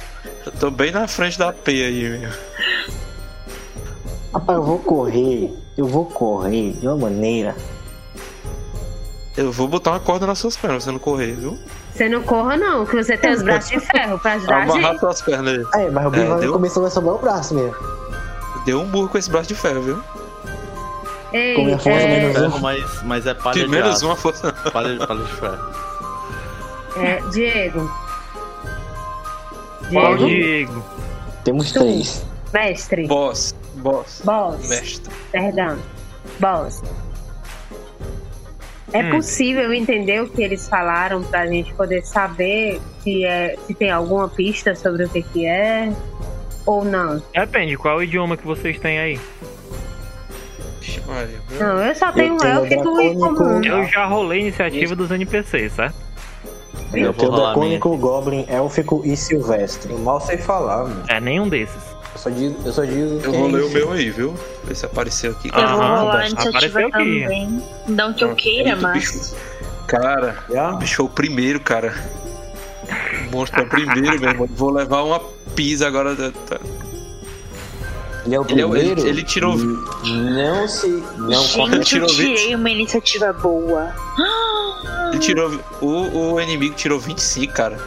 Eu 0.45 0.51
tô 0.53 0.71
bem 0.71 0.91
na 0.91 1.07
frente 1.07 1.37
da 1.37 1.51
P 1.51 1.71
aí, 1.71 2.19
meu. 2.19 2.29
Rapaz, 4.33 4.57
eu 4.59 4.63
vou 4.63 4.79
correr. 4.79 5.51
Eu 5.77 5.85
vou 5.87 6.05
correr 6.05 6.73
de 6.73 6.87
uma 6.87 6.97
maneira. 6.97 7.55
Eu 9.37 9.51
vou 9.51 9.67
botar 9.67 9.91
uma 9.91 9.99
corda 9.99 10.27
nas 10.27 10.37
suas 10.37 10.57
pernas 10.57 10.83
pra 10.83 10.85
você 10.85 10.91
não 10.91 10.99
correr, 10.99 11.31
viu? 11.33 11.57
Você 11.93 12.09
não 12.09 12.21
corra, 12.21 12.57
não, 12.57 12.85
que 12.85 12.95
você 12.95 13.17
tem 13.17 13.31
os 13.31 13.41
braços 13.41 13.69
de 13.71 13.79
ferro 13.79 14.19
pra 14.19 14.33
ajudar 14.33 14.57
a 14.57 14.63
Amarrar 14.63 14.99
suas 14.99 15.21
pernas 15.21 15.65
aí. 15.73 15.85
É, 15.85 15.89
mas 15.89 16.05
o 16.05 16.09
bicho 16.09 16.43
É, 16.43 16.47
começou 16.47 16.85
a 16.85 16.89
sobrar 16.89 17.15
o 17.15 17.17
braço 17.19 17.55
mesmo. 17.55 17.75
Deu 18.65 18.81
um 18.81 18.85
burro 18.85 19.09
com 19.09 19.17
esse 19.17 19.29
braço 19.29 19.47
de 19.47 19.55
ferro, 19.55 19.81
viu? 19.81 20.03
Ei, 21.31 21.55
Com 21.55 21.65
minha 21.65 21.77
força 21.77 21.99
é, 21.99 22.07
menos 22.19 22.35
um. 22.35 22.39
Ferro, 22.39 22.59
mas, 22.59 23.03
mas 23.03 23.27
é 23.27 23.33
palha 23.33 23.61
de 23.63 23.67
Menos 23.67 23.95
aço. 23.97 24.05
uma 24.07 24.15
força. 24.15 24.51
Palha, 24.73 24.97
de- 24.97 25.05
palha 25.07 25.23
de 25.23 25.31
ferro. 25.33 25.73
é, 26.97 27.21
Diego. 27.31 27.91
Qual 29.91 30.17
Diego, 30.17 30.25
Diego? 30.27 30.85
Temos 31.43 31.71
Tu. 31.71 31.79
três. 31.79 32.25
mestre. 32.53 33.07
Boss. 33.07 33.55
Boss. 33.75 34.21
Boss. 34.23 34.67
Mestre. 34.69 35.13
Perdão. 35.31 35.77
Boss. 36.39 36.81
É 38.91 39.03
Hum. 39.03 39.11
possível 39.11 39.71
entender 39.71 40.21
o 40.23 40.29
que 40.29 40.41
eles 40.41 40.67
falaram 40.67 41.21
pra 41.23 41.45
gente 41.45 41.71
poder 41.75 42.03
saber 42.03 42.81
se, 43.03 43.23
é, 43.23 43.55
se 43.67 43.73
tem 43.75 43.91
alguma 43.91 44.27
pista 44.27 44.73
sobre 44.75 45.05
o 45.05 45.09
que, 45.09 45.21
que 45.21 45.45
é 45.45 45.91
ou 46.69 46.85
não? 46.85 47.21
Depende, 47.33 47.75
qual 47.77 47.97
o 47.97 48.03
idioma 48.03 48.37
que 48.37 48.45
vocês 48.45 48.77
têm 48.79 48.99
aí? 48.99 49.19
Não, 51.59 51.83
eu 51.83 51.95
só 51.95 52.11
tenho 52.11 52.35
um 52.35 52.37
tenho 52.37 52.53
élfico 52.59 53.01
e 53.01 53.15
dracônico. 53.15 53.35
comum. 53.35 53.63
Eu 53.63 53.85
já 53.87 54.05
rolei 54.05 54.39
a 54.39 54.41
iniciativa 54.43 54.95
dos 54.95 55.09
NPCs, 55.11 55.73
certo? 55.73 55.95
Eu 56.93 56.97
Eu 56.99 57.03
vou 57.05 57.13
tenho 57.13 57.31
dracônico, 57.31 57.97
goblin, 57.97 58.45
élfico 58.47 59.01
e 59.03 59.15
silvestre. 59.17 59.91
Eu 59.91 59.99
mal 59.99 60.21
sei 60.21 60.37
falar, 60.37 60.83
mano. 60.85 61.03
É 61.07 61.19
nenhum 61.19 61.47
desses. 61.49 61.81
Eu 62.13 62.19
só 62.19 62.29
digo, 62.29 62.55
eu 62.65 62.71
só 62.73 62.83
digo 62.85 63.21
Eu 63.23 63.31
rolei 63.31 63.61
é 63.61 63.63
o 63.63 63.67
isso. 63.67 63.73
meu 63.73 63.91
aí, 63.91 64.09
viu? 64.09 64.33
Vê 64.63 64.75
se 64.75 64.85
apareceu 64.85 65.31
aqui. 65.31 65.49
Eu 65.49 65.53
vou 65.53 65.63
Aham, 65.63 65.77
rolar 65.99 66.01
a 66.01 66.07
apareceu 66.27 66.43
iniciativa 66.43 66.79
aqui. 66.79 66.89
também. 66.91 67.63
Não 67.87 68.13
que 68.13 68.23
eu 68.23 68.35
queira, 68.35 68.69
Eita, 68.69 68.81
mas. 68.81 68.93
bicho. 69.11 69.35
Cara, 69.87 70.35
Já? 70.49 70.71
bicho 70.73 70.95
foi 70.97 71.05
o 71.05 71.09
primeiro, 71.09 71.59
cara. 71.59 71.93
O 73.27 73.31
monstro 73.35 73.61
é 73.61 73.63
o 73.63 73.69
primeiro, 73.69 74.19
meu 74.19 74.29
irmão. 74.29 74.47
Vou 74.51 74.71
levar 74.71 75.03
uma 75.03 75.19
pisa 75.59 75.87
agora. 75.87 76.15
da- 76.15 76.31
tá. 76.31 76.57
Ele 78.25 78.35
é 78.35 78.39
o 78.39 78.45
Ele 78.47 78.61
é 78.61 78.65
o- 78.65 78.75
ele- 78.77 79.01
ele 79.09 79.23
tirou- 79.23 79.57
Não 79.57 80.65
se. 80.69 80.87
Não 81.17 81.45
conta. 81.49 81.75
Ele 81.75 81.83
Gente, 81.83 81.97
eu 81.97 82.07
tirou 82.07 82.07
tirei 82.07 82.55
uma 82.55 82.69
iniciativa 82.69 83.33
boa. 83.33 83.93
Ele 85.11 85.19
tirou. 85.19 85.59
O, 85.81 86.33
o 86.35 86.39
inimigo 86.41 86.75
tirou 86.75 86.97
25, 86.99 87.51
cara. 87.53 87.77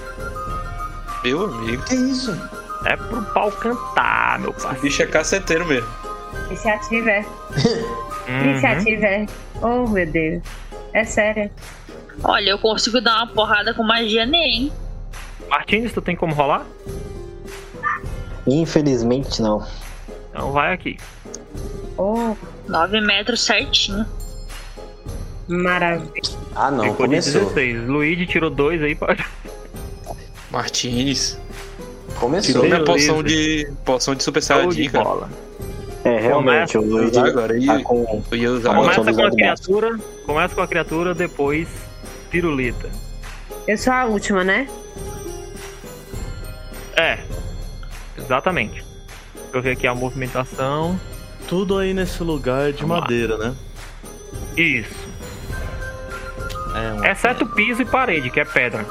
Meu 1.24 1.44
amigo. 1.44 1.82
Que 1.85 1.94
isso? 1.94 2.36
É 2.85 2.94
pro 2.97 3.23
pau 3.23 3.51
cantar, 3.53 4.39
meu 4.40 4.51
O 4.51 4.53
parceiro. 4.55 4.81
bicho 4.82 5.03
é 5.03 5.07
caceteiro 5.07 5.65
mesmo. 5.65 5.89
Iniciativa 6.49 7.11
é. 7.11 7.24
Uhum. 8.28 8.51
Iniciativa 8.51 9.07
é. 9.07 9.27
Oh, 9.62 9.86
meu 9.89 10.07
Deus. 10.07 10.43
É 10.93 11.05
sério. 11.05 11.51
Olha, 12.24 12.51
eu 12.51 12.59
consigo 12.59 13.01
dar 13.01 13.16
uma 13.19 13.27
porrada 13.28 13.73
com 13.73 13.82
magia 13.85 14.24
hein? 14.24 14.73
Martins, 15.49 15.93
tu 15.93 16.03
tem 16.03 16.16
como 16.16 16.35
rolar? 16.35 16.66
Infelizmente 18.47 19.40
não. 19.40 19.66
Então 20.31 20.52
vai 20.52 20.73
aqui. 20.73 20.98
Oh, 21.97 22.35
9 22.69 23.01
metros 23.01 23.44
certinho. 23.44 24.06
maravilha. 25.47 26.10
Ah, 26.55 26.70
não, 26.70 26.85
Ficou 26.85 27.06
de 27.06 27.20
começou. 27.20 27.40
16. 27.43 27.89
Luigi 27.89 28.27
tirou 28.27 28.51
dois 28.51 28.82
aí. 28.82 28.94
Pode... 28.94 29.24
Martins. 30.51 31.39
Começou. 32.19 32.52
Tirou 32.52 32.64
minha 32.64 32.85
poção 32.85 33.23
de. 33.23 33.70
poção 33.85 34.14
de 34.14 34.23
super 34.23 34.43
saiyajin, 34.43 34.89
cara. 34.90 35.05
bola. 35.05 35.31
É, 36.05 36.19
realmente, 36.19 36.77
o 36.77 36.82
Eu 36.82 36.86
ia 36.86 36.94
Luigi 36.94 37.19
agora. 37.19 37.55
Tá 37.55 37.59
ia, 37.59 37.85
com. 37.85 38.23
eu 38.31 38.36
ia 38.36 38.51
usar 38.51 38.73
bom, 38.73 38.82
agora. 38.82 38.97
Começa 38.97 39.14
com 39.14 39.27
a 39.27 39.31
criatura. 39.31 39.98
Começa 40.27 40.55
com 40.55 40.60
a 40.60 40.69
criatura, 40.69 41.14
depois 41.14 41.69
pirulita. 42.31 42.89
Eu 43.69 43.78
sou 43.78 43.93
a 43.93 44.05
última, 44.06 44.43
né? 44.43 44.66
É. 46.97 47.19
Exatamente. 48.24 48.85
Deixa 49.35 49.57
eu 49.59 49.62
ver 49.62 49.73
aqui 49.73 49.86
a 49.86 49.94
movimentação. 49.94 50.99
Tudo 51.49 51.78
aí 51.78 51.93
nesse 51.93 52.23
lugar 52.23 52.69
é 52.69 52.73
de 52.73 52.81
Vamos 52.82 52.97
lá. 52.97 53.01
madeira, 53.03 53.36
né? 53.36 53.55
Isso. 54.57 54.94
É, 56.74 56.93
um 56.94 57.05
Exceto 57.05 57.44
piso 57.47 57.82
e 57.82 57.85
parede, 57.85 58.31
que 58.31 58.40
é 58.40 58.44
pedra. 58.44 58.85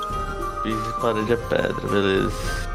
piso 0.62 0.90
e 0.98 1.02
parede 1.02 1.34
é 1.34 1.38
pedra, 1.38 1.88
beleza. 1.90 2.70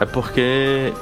É 0.00 0.04
porque. 0.04 0.92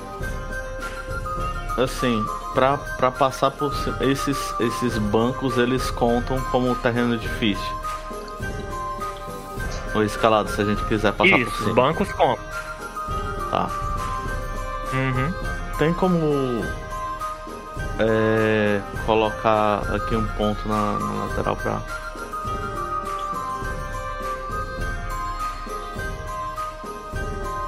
Assim, 1.77 2.24
pra, 2.55 2.78
pra 2.78 3.11
passar 3.11 3.51
por 3.51 3.74
cima. 3.74 3.99
Esses, 4.01 4.55
esses 4.61 4.97
bancos 4.99 5.59
eles 5.59 5.91
contam 5.91 6.41
como 6.53 6.74
terreno 6.77 7.19
difícil. 7.19 7.77
Ou 9.95 10.03
escalado, 10.05 10.51
se 10.51 10.61
a 10.61 10.65
gente 10.65 10.83
quiser 10.85 11.12
passar 11.12 11.33
por 11.33 11.41
Isso, 11.41 11.51
os 11.51 11.59
cima. 11.59 11.74
bancos 11.74 12.11
contam. 12.12 12.39
Tá. 13.51 13.68
Uhum. 14.93 15.32
Tem 15.78 15.93
como 15.94 16.64
é, 17.98 18.81
colocar 19.05 19.78
aqui 19.94 20.16
um 20.16 20.27
ponto 20.28 20.68
na, 20.68 20.98
na 20.98 21.24
lateral 21.27 21.56
pra. 21.56 21.82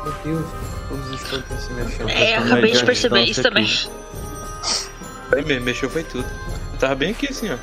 Meu 0.04 0.12
Deus, 0.24 0.46
todos 0.88 1.10
os 1.10 1.22
estão 1.22 1.58
se 1.58 1.72
mexendo. 1.72 2.08
É, 2.10 2.36
eu 2.36 2.42
acabei 2.42 2.72
de 2.72 2.84
perceber 2.84 3.22
isso 3.22 3.42
também. 3.42 3.64
aqui. 3.64 3.90
Foi 5.28 5.42
mesmo, 5.42 5.64
mexeu 5.64 5.90
foi 5.90 6.04
tudo. 6.04 6.26
Eu 6.72 6.78
tava 6.78 6.94
bem 6.94 7.10
aqui 7.10 7.28
assim, 7.28 7.50
ó. 7.50 7.58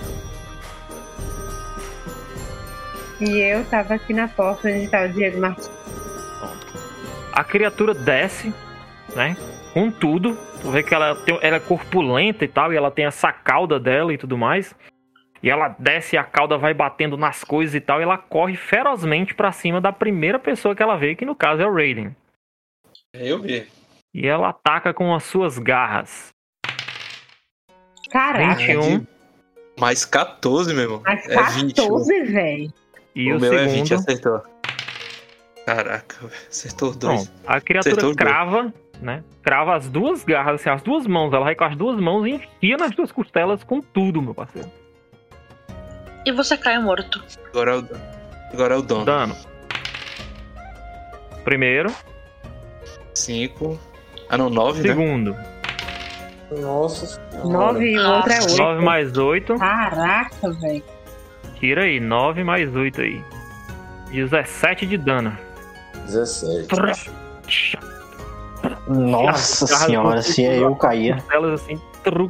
E 3.20 3.40
eu 3.40 3.64
tava 3.66 3.96
aqui 3.96 4.14
na 4.14 4.28
porta 4.28 4.68
onde 4.68 4.88
tava 4.88 5.06
o 5.06 5.14
Diego 5.14 5.40
Martins. 5.40 5.85
A 7.36 7.44
criatura 7.44 7.94
desce, 7.94 8.54
né? 9.14 9.36
Com 9.74 9.92
tudo. 9.92 10.38
Tu 10.62 10.72
vê 10.72 10.82
que 10.82 10.96
ela, 10.96 11.14
tem, 11.16 11.38
ela 11.42 11.58
é 11.58 11.60
corpulenta 11.60 12.46
e 12.46 12.48
tal, 12.48 12.72
e 12.72 12.78
ela 12.78 12.90
tem 12.90 13.06
essa 13.06 13.34
cauda 13.34 13.78
dela 13.78 14.14
e 14.14 14.18
tudo 14.18 14.38
mais. 14.38 14.74
E 15.44 15.50
ela 15.50 15.76
desce 15.78 16.16
e 16.16 16.18
a 16.18 16.24
cauda 16.24 16.58
vai 16.58 16.74
batendo 16.74 17.18
nas 17.18 17.44
coisas 17.44 17.76
e 17.76 17.82
tal, 17.82 18.00
e 18.00 18.04
ela 18.04 18.18
corre 18.18 18.56
ferozmente 18.56 19.36
pra 19.36 19.52
cima 19.52 19.82
da 19.82 19.92
primeira 19.92 20.40
pessoa 20.40 20.74
que 20.74 20.82
ela 20.82 20.96
vê, 20.96 21.14
que 21.14 21.26
no 21.26 21.36
caso 21.36 21.62
é 21.62 21.68
o 21.68 21.74
Raiden. 21.74 22.16
É, 23.14 23.30
Eu 23.30 23.42
vi. 23.42 23.68
E 24.14 24.26
ela 24.26 24.50
ataca 24.50 24.94
com 24.94 25.14
as 25.14 25.24
suas 25.26 25.60
garras. 25.60 26.30
Caraca, 28.10 28.56
21. 28.56 29.06
Mais 29.78 30.06
14, 30.06 30.74
meu 30.74 30.84
irmão. 30.84 31.04
É 31.06 31.44
21. 31.52 31.84
14, 31.84 32.24
velho. 32.24 32.74
E 33.14 33.34
o 33.34 33.38
o, 33.38 33.42
meu 33.42 33.54
é 33.54 33.58
segundo. 33.68 33.76
20, 33.76 33.94
acertou. 33.94 34.42
Caraca, 35.66 36.16
velho, 36.22 36.34
acertou 36.50 36.94
dois. 36.94 37.28
Bom, 37.28 37.34
a 37.48 37.60
criatura 37.60 37.94
Acertou 37.94 38.10
os 38.12 38.16
dois. 38.16 38.30
crava, 38.30 38.74
né? 39.02 39.24
Crava 39.42 39.76
as 39.76 39.90
duas 39.90 40.24
garras, 40.24 40.62
assim, 40.62 40.70
as 40.70 40.82
duas 40.84 41.08
mãos. 41.08 41.34
Ela 41.34 41.46
vai 41.46 41.56
com 41.56 41.64
as 41.64 41.76
duas 41.76 42.00
mãos 42.00 42.26
e 42.28 42.32
enfia 42.32 42.78
nas 42.78 42.92
duas 42.92 43.12
costelas 43.12 43.64
com 43.64 43.82
tudo, 43.82 44.22
meu 44.22 44.34
parceiro. 44.36 44.70
E 46.26 46.32
você 46.32 46.58
cai 46.58 46.78
morto. 46.80 47.24
Agora 47.50 47.72
é 47.72 47.78
o, 47.78 47.88
agora 48.54 48.74
é 48.76 48.78
o 48.78 48.82
dono. 48.82 49.06
Dano. 49.06 49.36
Primeiro. 51.44 51.92
5. 53.14 53.80
Ah, 54.30 54.38
não, 54.38 54.50
9, 54.50 54.82
né? 54.82 54.90
Segundo. 54.90 55.36
Nossa 56.60 57.06
senhora. 57.06 57.48
9 57.50 57.86
e 57.92 58.00
o 58.00 58.12
outro 58.12 58.32
é 58.34 58.40
8. 58.42 58.58
9 58.58 58.84
mais 58.84 59.18
8. 59.18 59.56
Caraca, 59.58 60.52
velho. 60.54 60.84
Tira 61.60 61.84
aí. 61.84 62.00
9 62.00 62.44
mais 62.44 62.76
8 62.76 63.02
aí. 63.02 63.24
17 64.12 64.86
de 64.86 64.98
dano. 64.98 65.38
17. 66.06 66.68
Nossa 68.88 69.68
Garras 69.68 69.86
senhora, 69.86 70.22
se 70.22 70.46
é 70.46 70.60
eu 70.60 70.76
caía. 70.76 71.24
Elas 71.32 71.62
assim. 71.62 71.82
Tru... 72.04 72.30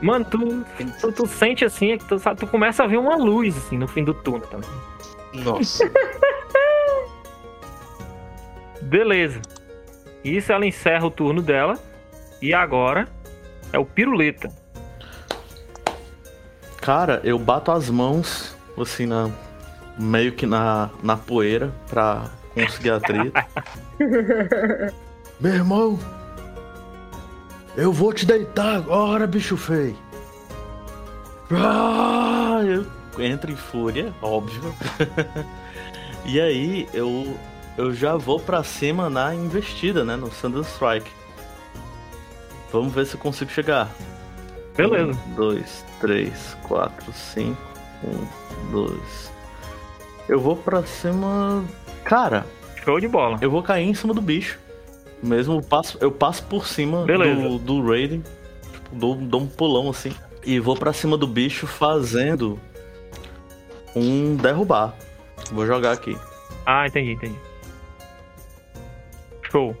Mano, 0.00 0.24
tu, 0.24 0.64
tu, 1.00 1.12
tu 1.12 1.26
sente 1.26 1.64
assim, 1.64 1.92
é 1.92 1.98
que 1.98 2.04
tu, 2.04 2.18
sabe, 2.18 2.38
tu 2.38 2.46
começa 2.46 2.84
a 2.84 2.86
ver 2.86 2.98
uma 2.98 3.16
luz 3.16 3.56
assim 3.56 3.78
no 3.78 3.88
fim 3.88 4.04
do 4.04 4.12
túnel. 4.12 4.46
Tá? 4.46 4.58
Nossa. 5.32 5.90
Beleza. 8.82 9.40
Isso 10.22 10.52
ela 10.52 10.66
encerra 10.66 11.06
o 11.06 11.10
turno 11.10 11.42
dela. 11.42 11.78
E 12.40 12.52
agora 12.52 13.08
é 13.72 13.78
o 13.78 13.84
piruleta. 13.84 14.50
Cara, 16.80 17.20
eu 17.24 17.38
bato 17.38 17.72
as 17.72 17.90
mãos, 17.90 18.56
assim, 18.78 19.06
na. 19.06 19.30
Meio 19.98 20.32
que 20.32 20.46
na, 20.46 20.90
na 21.02 21.16
poeira 21.16 21.72
pra 21.88 22.24
conseguir 22.54 22.90
a 22.90 23.00
treta. 23.00 23.46
Meu 25.40 25.54
irmão, 25.54 25.98
eu 27.76 27.92
vou 27.92 28.12
te 28.12 28.24
deitar 28.24 28.76
agora, 28.76 29.26
bicho 29.26 29.56
feio. 29.56 29.96
Ah, 31.50 32.60
eu 32.64 32.86
entro 33.22 33.52
em 33.52 33.56
fúria, 33.56 34.12
óbvio. 34.22 34.74
e 36.24 36.40
aí 36.40 36.88
eu, 36.92 37.38
eu 37.76 37.94
já 37.94 38.16
vou 38.16 38.40
pra 38.40 38.64
cima 38.64 39.10
na 39.10 39.34
investida, 39.34 40.04
né? 40.04 40.16
No 40.16 40.30
Thunder 40.30 40.62
Strike. 40.62 41.10
Vamos 42.72 42.92
ver 42.92 43.06
se 43.06 43.14
eu 43.14 43.20
consigo 43.20 43.50
chegar. 43.50 43.90
Beleza. 44.76 45.12
Um, 45.12 45.34
dois, 45.34 45.84
três, 46.00 46.56
quatro, 46.62 47.12
cinco. 47.12 47.60
Um, 48.04 48.72
dois. 48.72 49.35
Eu 50.28 50.40
vou 50.40 50.56
pra 50.56 50.82
cima. 50.84 51.64
Cara, 52.04 52.44
Show 52.84 53.00
de 53.00 53.08
bola. 53.08 53.38
eu 53.40 53.50
vou 53.50 53.62
cair 53.62 53.88
em 53.88 53.94
cima 53.94 54.12
do 54.14 54.20
bicho. 54.20 54.58
Mesmo 55.22 55.54
eu 55.54 55.62
passo, 55.62 55.98
eu 56.00 56.10
passo 56.10 56.42
por 56.44 56.66
cima 56.66 57.04
Beleza. 57.04 57.40
do, 57.48 57.58
do 57.58 57.86
Raiden. 57.88 58.22
Tipo, 58.72 58.94
dou, 58.96 59.14
dou 59.16 59.40
um 59.42 59.46
pulão 59.46 59.88
assim. 59.90 60.12
E 60.44 60.60
vou 60.60 60.76
pra 60.76 60.92
cima 60.92 61.16
do 61.16 61.26
bicho 61.26 61.66
fazendo 61.66 62.60
um 63.94 64.36
derrubar. 64.36 64.94
Vou 65.50 65.66
jogar 65.66 65.92
aqui. 65.92 66.16
Ah, 66.64 66.86
entendi, 66.86 67.12
entendi. 67.12 67.38
Show. 69.50 69.76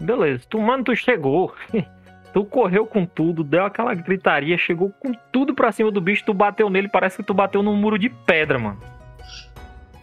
Beleza. 0.00 0.42
Tu, 0.48 0.58
mano, 0.60 0.82
tu 0.84 0.96
chegou. 0.96 1.52
tu 2.32 2.44
correu 2.44 2.86
com 2.86 3.04
tudo, 3.04 3.42
deu 3.42 3.64
aquela 3.64 3.94
gritaria, 3.94 4.56
chegou 4.56 4.90
com 5.00 5.12
tudo 5.32 5.54
pra 5.54 5.72
cima 5.72 5.90
do 5.90 6.00
bicho, 6.00 6.24
tu 6.24 6.34
bateu 6.34 6.70
nele, 6.70 6.88
parece 6.88 7.16
que 7.16 7.22
tu 7.22 7.34
bateu 7.34 7.62
num 7.62 7.76
muro 7.76 7.98
de 7.98 8.08
pedra, 8.08 8.58
mano. 8.58 8.78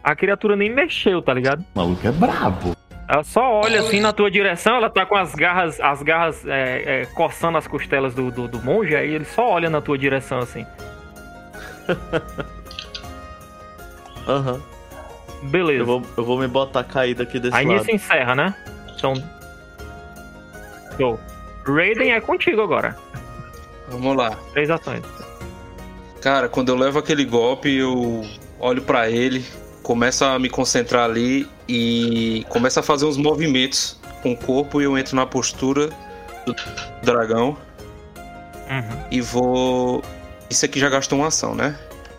A 0.04 0.16
criatura 0.16 0.56
nem 0.56 0.70
mexeu, 0.70 1.22
tá 1.22 1.34
ligado? 1.34 1.66
O 1.76 1.80
maluco 1.80 2.08
é 2.08 2.12
brabo. 2.12 2.76
Ela 3.10 3.24
só 3.24 3.62
olha 3.62 3.80
assim 3.80 4.02
na 4.02 4.12
tua 4.12 4.30
direção, 4.30 4.76
ela 4.76 4.90
tá 4.90 5.06
com 5.06 5.16
as 5.16 5.34
garras, 5.34 5.80
as 5.80 6.04
garras 6.04 6.45
é, 6.45 7.02
é, 7.02 7.06
coçando 7.06 7.58
as 7.58 7.66
costelas 7.66 8.14
do, 8.14 8.30
do, 8.30 8.48
do 8.49 8.62
monge, 8.62 8.95
aí 8.95 9.14
ele 9.14 9.24
só 9.26 9.49
olha 9.49 9.70
na 9.70 9.80
tua 9.80 9.98
direção 9.98 10.40
assim. 10.40 10.66
Aham. 14.28 14.62
Beleza. 15.44 15.82
Eu 15.82 15.86
vou, 15.86 16.02
eu 16.18 16.26
vou 16.26 16.38
me 16.38 16.48
botar 16.48 16.84
caído 16.84 17.24
aqui 17.24 17.40
desse 17.40 17.56
Aí 17.56 17.66
lado. 17.66 17.78
nisso 17.78 17.91
encerra, 17.91 18.36
né? 18.36 18.54
Então. 18.95 19.14
Show. 20.98 21.20
Raiden 21.68 22.14
é 22.14 22.22
contigo 22.22 22.61
agora. 22.61 22.98
Vamos 23.89 24.15
lá. 24.15 24.31
Três 24.53 24.69
ações. 24.69 25.03
Cara, 26.22 26.49
quando 26.49 26.69
eu 26.69 26.76
levo 26.76 26.99
aquele 26.99 27.23
golpe, 27.26 27.73
eu 27.76 28.23
olho 28.60 28.81
pra 28.81 29.10
ele, 29.10 29.45
começo 29.84 30.26
a 30.26 30.38
me 30.39 30.49
concentrar 30.49 31.06
ali 31.06 31.48
e 31.68 32.45
começo 32.49 32.80
a 32.80 32.84
fazer 32.84 33.06
uns 33.06 33.18
movimentos 33.18 33.99
com 34.23 34.31
o 34.34 34.38
corpo 34.38 34.81
e 34.81 34.85
eu 34.85 34.98
entro 34.98 35.15
na 35.15 35.26
postura 35.26 35.89
do 36.45 36.56
dragão 37.03 37.57
Uhum. 38.69 39.03
e 39.11 39.22
vou 39.22 40.03
Isso 40.49 40.65
aqui 40.65 40.80
já 40.80 40.89
gastou 40.89 41.19
uma 41.19 41.27
ação, 41.27 41.56
né? 41.56 41.77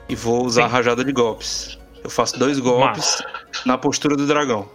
E 0.08 0.14
vou 0.14 0.44
usar 0.46 0.64
a 0.64 0.68
Sim. 0.68 0.72
rajada 0.74 1.04
de 1.04 1.12
golpes. 1.12 1.78
Eu 2.02 2.08
faço 2.08 2.38
dois 2.38 2.58
golpes 2.58 3.22
na 3.66 3.76
postura 3.76 4.16
do 4.16 4.26
dragão. 4.26 4.66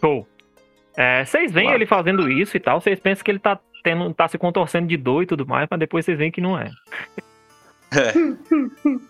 Show. 0.00 0.26
É, 1.00 1.24
vocês 1.24 1.52
veem 1.52 1.66
Claro. 1.66 1.78
ele 1.78 1.86
fazendo 1.86 2.28
isso 2.28 2.56
e 2.56 2.60
tal, 2.60 2.80
vocês 2.80 2.98
pensam 2.98 3.22
que 3.24 3.30
ele 3.30 3.38
tá, 3.38 3.56
tendo, 3.84 4.12
tá 4.12 4.26
se 4.26 4.36
contorcendo 4.36 4.88
de 4.88 4.96
dor 4.96 5.22
e 5.22 5.26
tudo 5.26 5.46
mais, 5.46 5.68
mas 5.70 5.78
depois 5.78 6.04
vocês 6.04 6.18
veem 6.18 6.32
que 6.32 6.40
não 6.40 6.58
é. 6.58 6.72
É. 7.92 8.12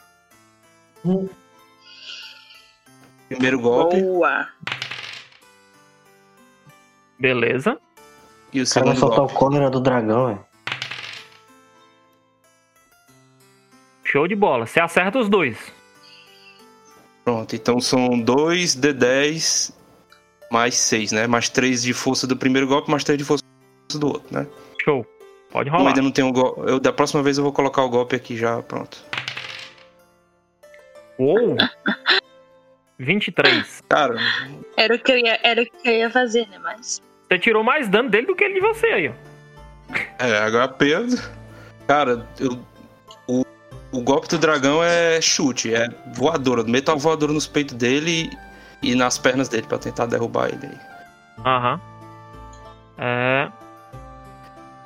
Primeiro 3.28 3.60
golpe 3.60 4.01
Boa. 4.01 4.48
Beleza. 7.19 7.78
e 8.52 8.62
o 8.62 8.69
cara 8.69 8.86
vai 8.86 8.97
soltar 8.97 9.24
o 9.24 9.28
cólera 9.28 9.70
do 9.70 9.81
dragão, 9.81 10.31
é. 10.31 10.39
Show 14.05 14.27
de 14.27 14.35
bola. 14.35 14.66
Você 14.66 14.81
acerta 14.81 15.19
os 15.19 15.28
dois. 15.28 15.59
Pronto, 17.24 17.55
então 17.55 17.78
são 17.81 18.19
2 18.19 18.74
D10 18.77 19.74
mais 20.51 20.75
6, 20.77 21.12
né? 21.12 21.27
Mais 21.27 21.49
3 21.49 21.83
de 21.83 21.93
força 21.93 22.27
do 22.27 22.37
primeiro 22.37 22.66
golpe, 22.66 22.91
mais 22.91 23.05
3 23.05 23.19
de 23.19 23.25
força 23.25 23.45
do 23.95 24.07
outro, 24.07 24.29
né? 24.31 24.47
Show. 24.83 25.07
Pode 25.51 25.70
rolar. 25.70 25.89
ainda 25.89 26.03
não 26.03 26.11
tem 26.11 26.25
o 26.25 26.33
golpe. 26.33 26.61
Eu, 26.66 26.79
da 26.79 26.93
próxima 26.93 27.23
vez 27.23 27.39
eu 27.39 27.45
vou 27.45 27.53
colocar 27.53 27.83
o 27.83 27.89
golpe 27.89 28.15
aqui 28.16 28.37
já, 28.37 28.62
pronto. 28.62 28.99
Uou! 31.19 31.57
23. 32.99 33.83
Cara, 33.89 34.16
Era 34.77 34.95
o 34.95 34.99
que 34.99 35.12
eu 35.12 35.19
ia, 35.19 35.39
era 35.43 35.62
o 35.62 35.65
que 35.65 35.89
eu 35.89 35.93
ia 35.93 36.11
fazer, 36.11 36.47
né? 36.49 36.59
Mas. 36.59 37.01
Você 37.29 37.39
tirou 37.39 37.62
mais 37.62 37.89
dano 37.89 38.09
dele 38.09 38.27
do 38.27 38.35
que 38.35 38.45
ele 38.45 38.55
de 38.55 38.61
você 38.61 38.87
aí, 38.87 39.09
ó. 39.09 39.12
é, 40.19 40.51
HP. 40.69 40.93
Cara, 41.87 42.27
eu, 42.41 42.59
o, 43.27 43.45
o 43.93 44.01
golpe 44.03 44.29
do 44.29 44.39
dragão 44.39 44.83
é 44.83 45.20
chute, 45.20 45.73
é 45.75 45.89
voadora. 46.15 46.65
Meto 46.65 46.91
a 46.91 46.95
voadora 46.95 47.33
nos 47.33 47.47
peitos 47.47 47.77
dele 47.77 48.31
e, 48.83 48.95
nas 48.95 49.19
pernas 49.19 49.49
dele 49.49 49.67
pra 49.67 49.79
tentar 49.79 50.07
derrubar 50.07 50.49
ele 50.49 50.67
aí. 50.67 50.79
Aham. 51.45 51.81
É. 52.99 53.49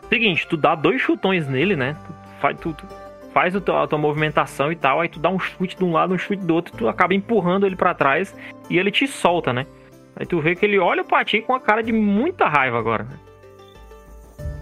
Seguinte, 0.08 0.46
tu 0.46 0.56
dá 0.56 0.74
dois 0.74 1.00
chutões 1.00 1.46
nele, 1.48 1.74
né? 1.76 1.96
Tu 2.06 2.12
faz, 2.40 2.56
tu, 2.60 2.72
tu 2.74 2.84
faz 3.32 3.54
o 3.54 3.60
teu- 3.60 3.78
a 3.78 3.86
tua 3.86 3.98
movimentação 3.98 4.70
e 4.70 4.76
tal, 4.76 5.00
aí 5.00 5.08
tu 5.08 5.18
dá 5.18 5.30
um 5.30 5.38
chute 5.38 5.76
de 5.76 5.84
um 5.84 5.92
lado, 5.92 6.12
um 6.14 6.18
chute 6.18 6.44
do 6.44 6.54
outro, 6.54 6.76
tu 6.76 6.86
acaba 6.88 7.14
empurrando 7.14 7.64
ele 7.66 7.76
pra 7.76 7.94
trás 7.94 8.34
e 8.68 8.78
ele 8.78 8.90
te 8.90 9.06
solta, 9.06 9.52
né? 9.52 9.66
Aí 10.14 10.26
tu 10.26 10.38
vê 10.40 10.54
que 10.54 10.66
ele 10.66 10.78
olha 10.78 11.02
pra 11.02 11.24
ti 11.24 11.40
com 11.40 11.54
a 11.54 11.60
cara 11.60 11.82
de 11.82 11.92
muita 11.92 12.46
raiva 12.46 12.78
agora. 12.78 13.04
né? 13.04 13.16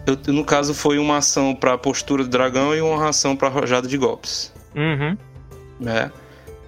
Eu, 0.06 0.32
no 0.32 0.44
caso, 0.44 0.72
foi 0.74 0.98
uma 0.98 1.18
ação 1.18 1.54
pra 1.54 1.76
postura 1.76 2.22
do 2.24 2.30
dragão 2.30 2.74
e 2.74 2.80
uma 2.80 3.08
ação 3.08 3.36
pra 3.36 3.48
rojada 3.48 3.86
de 3.88 3.98
golpes. 3.98 4.54
Uhum. 4.74 5.16
né? 5.80 6.12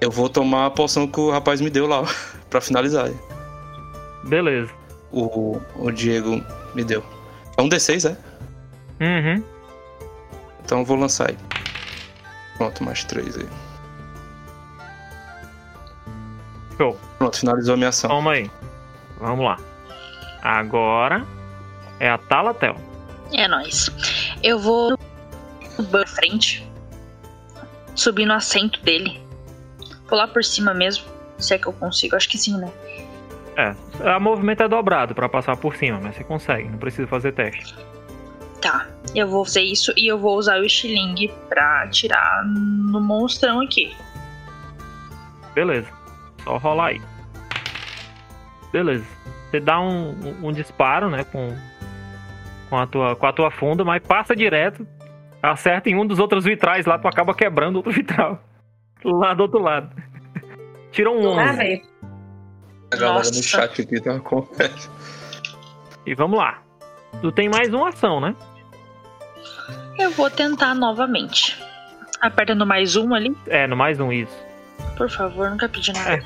Eu 0.02 0.10
vou 0.10 0.28
tomar 0.28 0.66
a 0.66 0.70
poção 0.70 1.06
que 1.06 1.20
o 1.20 1.30
rapaz 1.30 1.60
me 1.60 1.70
deu 1.70 1.86
lá 1.86 2.02
pra 2.50 2.60
finalizar. 2.60 3.08
Beleza. 4.24 4.68
O, 5.12 5.60
o 5.76 5.92
Diego 5.92 6.44
me 6.74 6.82
deu. 6.82 7.04
É 7.56 7.62
um 7.62 7.68
D6, 7.68 8.10
é? 8.10 8.16
Uhum. 9.04 9.44
Então 10.64 10.80
eu 10.80 10.84
vou 10.84 10.96
lançar 10.96 11.30
aí. 11.30 11.38
Pronto, 12.56 12.82
mais 12.82 13.04
três 13.04 13.38
aí. 13.38 13.48
Show. 16.76 16.98
Pronto, 17.18 17.38
finalizou 17.38 17.74
a 17.74 17.76
minha 17.76 17.90
ação. 17.90 18.10
Toma 18.10 18.32
aí. 18.32 18.50
Vamos 19.20 19.44
lá. 19.44 19.56
Agora 20.42 21.24
é 22.00 22.10
a 22.10 22.18
Talatel. 22.18 22.74
É 23.32 23.46
nóis. 23.46 23.88
Eu 24.42 24.58
vou 24.58 24.98
no 25.78 26.06
frente. 26.08 26.68
Subir 27.94 28.26
no 28.26 28.34
assento 28.34 28.80
dele. 28.82 29.22
Pular 30.12 30.28
por 30.28 30.44
cima 30.44 30.74
mesmo. 30.74 31.06
Se 31.39 31.55
é 31.55 31.59
que 31.59 31.66
eu 31.66 31.72
consigo. 31.72 32.14
Acho 32.14 32.28
que 32.28 32.36
sim, 32.36 32.55
né? 32.59 32.70
É, 33.56 33.74
a 34.10 34.20
movimento 34.20 34.62
é 34.62 34.68
dobrado 34.68 35.14
pra 35.14 35.26
passar 35.26 35.56
por 35.56 35.74
cima, 35.74 35.98
mas 36.02 36.14
você 36.14 36.22
consegue, 36.22 36.68
não 36.68 36.76
precisa 36.76 37.09
fazer 37.09 37.32
teste. 37.32 37.74
Tá. 38.60 38.86
Eu 39.14 39.26
vou 39.26 39.43
fazer 39.43 39.62
isso 39.62 39.90
e 39.97 40.06
eu 40.06 40.18
vou 40.18 40.36
usar 40.36 40.59
o 40.60 40.64
estilingue 40.66 41.32
pra 41.48 41.84
atirar 41.84 42.44
no 42.44 43.01
monstrão 43.01 43.62
aqui. 43.62 43.97
Beleza. 45.55 45.89
Só 46.44 46.59
rolar 46.59 46.89
aí. 46.89 47.01
Beleza. 48.70 49.06
Você 49.51 49.60
dá 49.60 49.80
um, 49.80 50.10
um- 50.10 50.48
um 50.48 50.52
disparo, 50.52 51.09
né, 51.09 51.24
com, 51.24 51.56
com, 52.68 52.76
a 52.76 52.86
tua, 52.86 53.16
com 53.16 53.26
a 53.26 53.32
tua 53.32 53.51
funda, 53.51 53.82
mas 53.82 54.02
passa 54.02 54.36
direto, 54.36 54.86
acerta 55.43 55.89
em 55.89 55.97
um 55.97 56.06
dos 56.06 56.18
outros 56.18 56.44
vitrais 56.44 56.84
lá, 56.84 56.98
tu 56.98 57.09
acaba 57.09 57.34
quebrando 57.34 57.76
outro 57.76 57.93
vitral. 57.97 58.43
Lá 59.04 59.34
do 59.34 59.42
outro 59.44 59.60
lado. 59.60 59.90
Tirou 60.90 61.16
um 61.20 61.38
Ah, 61.38 61.50
11. 61.50 61.56
velho. 61.56 61.82
A 62.92 62.96
galera 62.96 63.18
Nossa. 63.18 63.30
no 63.34 63.42
chat 63.42 63.82
aqui 63.82 64.00
tá 64.00 64.20
com. 64.20 64.46
E 66.06 66.14
vamos 66.14 66.38
lá. 66.38 66.58
Tu 67.20 67.32
tem 67.32 67.48
mais 67.48 67.72
uma 67.72 67.88
ação, 67.88 68.20
né? 68.20 68.34
Eu 69.98 70.10
vou 70.10 70.28
tentar 70.30 70.74
novamente. 70.74 71.60
Aperta 72.20 72.54
no 72.54 72.66
mais 72.66 72.96
um 72.96 73.14
ali. 73.14 73.36
É, 73.46 73.66
no 73.66 73.76
mais 73.76 73.98
um 74.00 74.12
isso. 74.12 74.36
Por 74.96 75.10
favor, 75.10 75.50
nunca 75.50 75.68
pedi 75.68 75.92
nada. 75.92 76.14
É. 76.14 76.22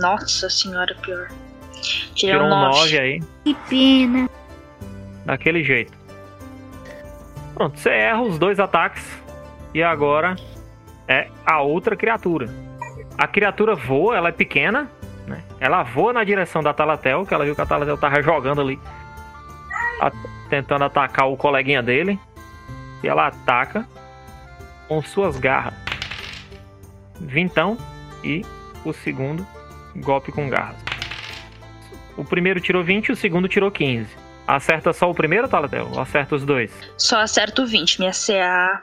Nossa 0.00 0.48
senhora, 0.48 0.94
pior. 1.02 1.28
Tirei 2.14 2.34
Tirou 2.34 2.42
um 2.42 2.46
um 2.46 2.60
9 2.70 2.78
9. 2.78 2.98
aí. 2.98 3.20
Que 3.44 3.54
pena. 3.68 4.30
Daquele 5.24 5.62
jeito. 5.62 5.92
Pronto, 7.54 7.78
você 7.78 7.90
erra 7.90 8.22
os 8.22 8.38
dois 8.38 8.58
ataques. 8.58 9.04
E 9.74 9.82
agora 9.82 10.36
é 11.08 11.28
a 11.44 11.62
outra 11.62 11.96
criatura. 11.96 12.48
A 13.16 13.26
criatura 13.26 13.74
voa, 13.74 14.16
ela 14.16 14.28
é 14.28 14.32
pequena. 14.32 14.90
Né? 15.26 15.42
Ela 15.58 15.82
voa 15.82 16.12
na 16.12 16.22
direção 16.22 16.62
da 16.62 16.72
Talatel, 16.72 17.24
que 17.24 17.34
ela 17.34 17.44
viu 17.44 17.54
que 17.54 17.60
a 17.60 17.66
Talatel 17.66 17.96
tava 17.96 18.22
jogando 18.22 18.60
ali. 18.60 18.78
tentando 20.48 20.84
atacar 20.84 21.28
o 21.28 21.36
coleguinha 21.36 21.82
dele. 21.82 22.20
E 23.02 23.08
ela 23.08 23.26
ataca 23.26 23.88
com 24.86 25.02
suas 25.02 25.38
garras. 25.38 25.74
Vintão 27.20 27.76
e 28.22 28.44
o 28.84 28.92
segundo 28.92 29.46
golpe 29.96 30.30
com 30.30 30.48
garras. 30.48 30.76
O 32.16 32.24
primeiro 32.24 32.60
tirou 32.60 32.84
20 32.84 33.08
e 33.08 33.12
o 33.12 33.16
segundo 33.16 33.48
tirou 33.48 33.70
15. 33.70 34.08
Acerta 34.46 34.92
só 34.92 35.10
o 35.10 35.14
primeiro, 35.14 35.48
Talatel? 35.48 35.88
Ou 35.92 36.00
acerta 36.00 36.34
os 36.34 36.44
dois? 36.44 36.72
Só 36.96 37.20
acerto 37.20 37.66
20. 37.66 38.00
Minha 38.00 38.12
CA 38.12 38.82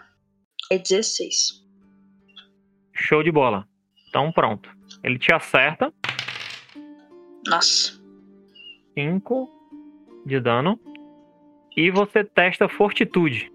é 0.71 0.77
16. 0.77 1.64
Show 2.95 3.21
de 3.21 3.31
bola. 3.31 3.67
Então 4.09 4.31
pronto. 4.31 4.69
Ele 5.03 5.19
te 5.19 5.33
acerta. 5.33 5.93
Nossa. 7.47 8.01
5 8.97 9.49
de 10.25 10.39
dano. 10.39 10.79
E 11.75 11.91
você 11.91 12.23
testa 12.23 12.69
fortitude. 12.69 13.51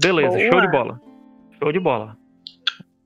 Beleza, 0.00 0.36
Boa. 0.36 0.50
show 0.52 0.60
de 0.60 0.68
bola. 0.70 1.00
Show 1.58 1.72
de 1.72 1.80
bola. 1.80 2.16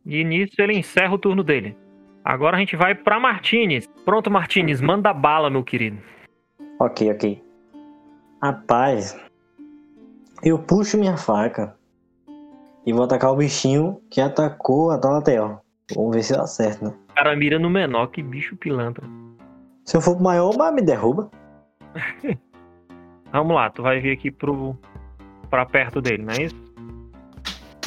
E 0.04 0.24
nisso 0.24 0.54
ele 0.58 0.76
encerra 0.76 1.14
o 1.14 1.18
turno 1.18 1.44
dele. 1.44 1.76
Agora 2.24 2.56
a 2.56 2.60
gente 2.60 2.76
vai 2.76 2.94
pra 2.94 3.20
Martinez. 3.20 3.86
Pronto, 4.04 4.30
Martinez, 4.30 4.80
manda 4.80 5.12
bala, 5.14 5.48
meu 5.48 5.62
querido. 5.62 5.98
Ok, 6.80 7.10
ok. 7.10 7.42
Rapaz, 8.42 9.16
eu 10.42 10.58
puxo 10.58 10.98
minha 10.98 11.16
faca 11.16 11.76
e 12.84 12.92
vou 12.92 13.04
atacar 13.04 13.32
o 13.32 13.36
bichinho 13.36 14.00
que 14.10 14.20
atacou 14.20 14.90
a 14.90 14.98
Talatel. 14.98 15.60
Vamos 15.94 16.16
ver 16.16 16.22
se 16.22 16.32
dá 16.32 16.46
certo, 16.46 16.84
né? 16.84 16.94
O 17.10 17.14
cara 17.14 17.36
mira 17.36 17.58
no 17.58 17.70
menor, 17.70 18.08
que 18.08 18.22
bicho 18.22 18.56
pilantra. 18.56 19.06
Se 19.84 19.96
eu 19.96 20.00
for 20.00 20.14
pro 20.14 20.24
maior, 20.24 20.56
mas 20.56 20.74
me 20.74 20.82
derruba. 20.82 21.30
Vamos 23.32 23.54
lá, 23.54 23.70
tu 23.70 23.82
vai 23.82 24.00
vir 24.00 24.12
aqui 24.12 24.30
pro. 24.30 24.76
pra 25.50 25.64
perto 25.64 26.00
dele, 26.00 26.22
não 26.22 26.34
é 26.34 26.42
isso? 26.42 26.56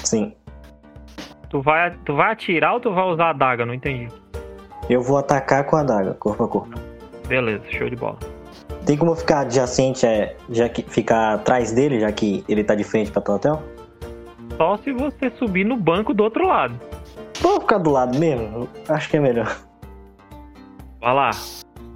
Sim. 0.03 0.33
Tu 1.49 1.61
vai, 1.61 1.95
tu 2.05 2.15
vai 2.15 2.31
atirar 2.31 2.73
ou 2.73 2.79
tu 2.79 2.93
vai 2.93 3.05
usar 3.05 3.29
a 3.29 3.33
daga? 3.33 3.65
Não 3.65 3.73
entendi. 3.73 4.11
Eu 4.89 5.01
vou 5.01 5.17
atacar 5.17 5.65
com 5.65 5.75
a 5.75 5.81
adaga, 5.81 6.13
corpo 6.15 6.43
a 6.43 6.47
corpo. 6.47 6.79
Beleza, 7.27 7.63
show 7.69 7.89
de 7.89 7.95
bola. 7.95 8.17
Tem 8.85 8.97
como 8.97 9.11
eu 9.11 9.15
ficar 9.15 9.39
adjacente, 9.41 10.05
é, 10.05 10.35
já 10.49 10.69
que 10.69 10.83
ficar 10.83 11.33
atrás 11.33 11.71
dele, 11.71 11.99
já 11.99 12.11
que 12.11 12.43
ele 12.47 12.63
tá 12.63 12.75
de 12.75 12.83
frente 12.83 13.11
pra 13.11 13.21
Talatel? 13.21 13.61
Só 14.57 14.77
se 14.77 14.93
você 14.93 15.29
subir 15.31 15.65
no 15.65 15.75
banco 15.75 16.13
do 16.13 16.23
outro 16.23 16.47
lado. 16.47 16.79
Vou 17.41 17.59
ficar 17.59 17.77
do 17.77 17.89
lado 17.89 18.17
mesmo? 18.17 18.69
Acho 18.87 19.09
que 19.09 19.17
é 19.17 19.19
melhor. 19.19 19.57
Vai 21.01 21.13
lá, 21.13 21.31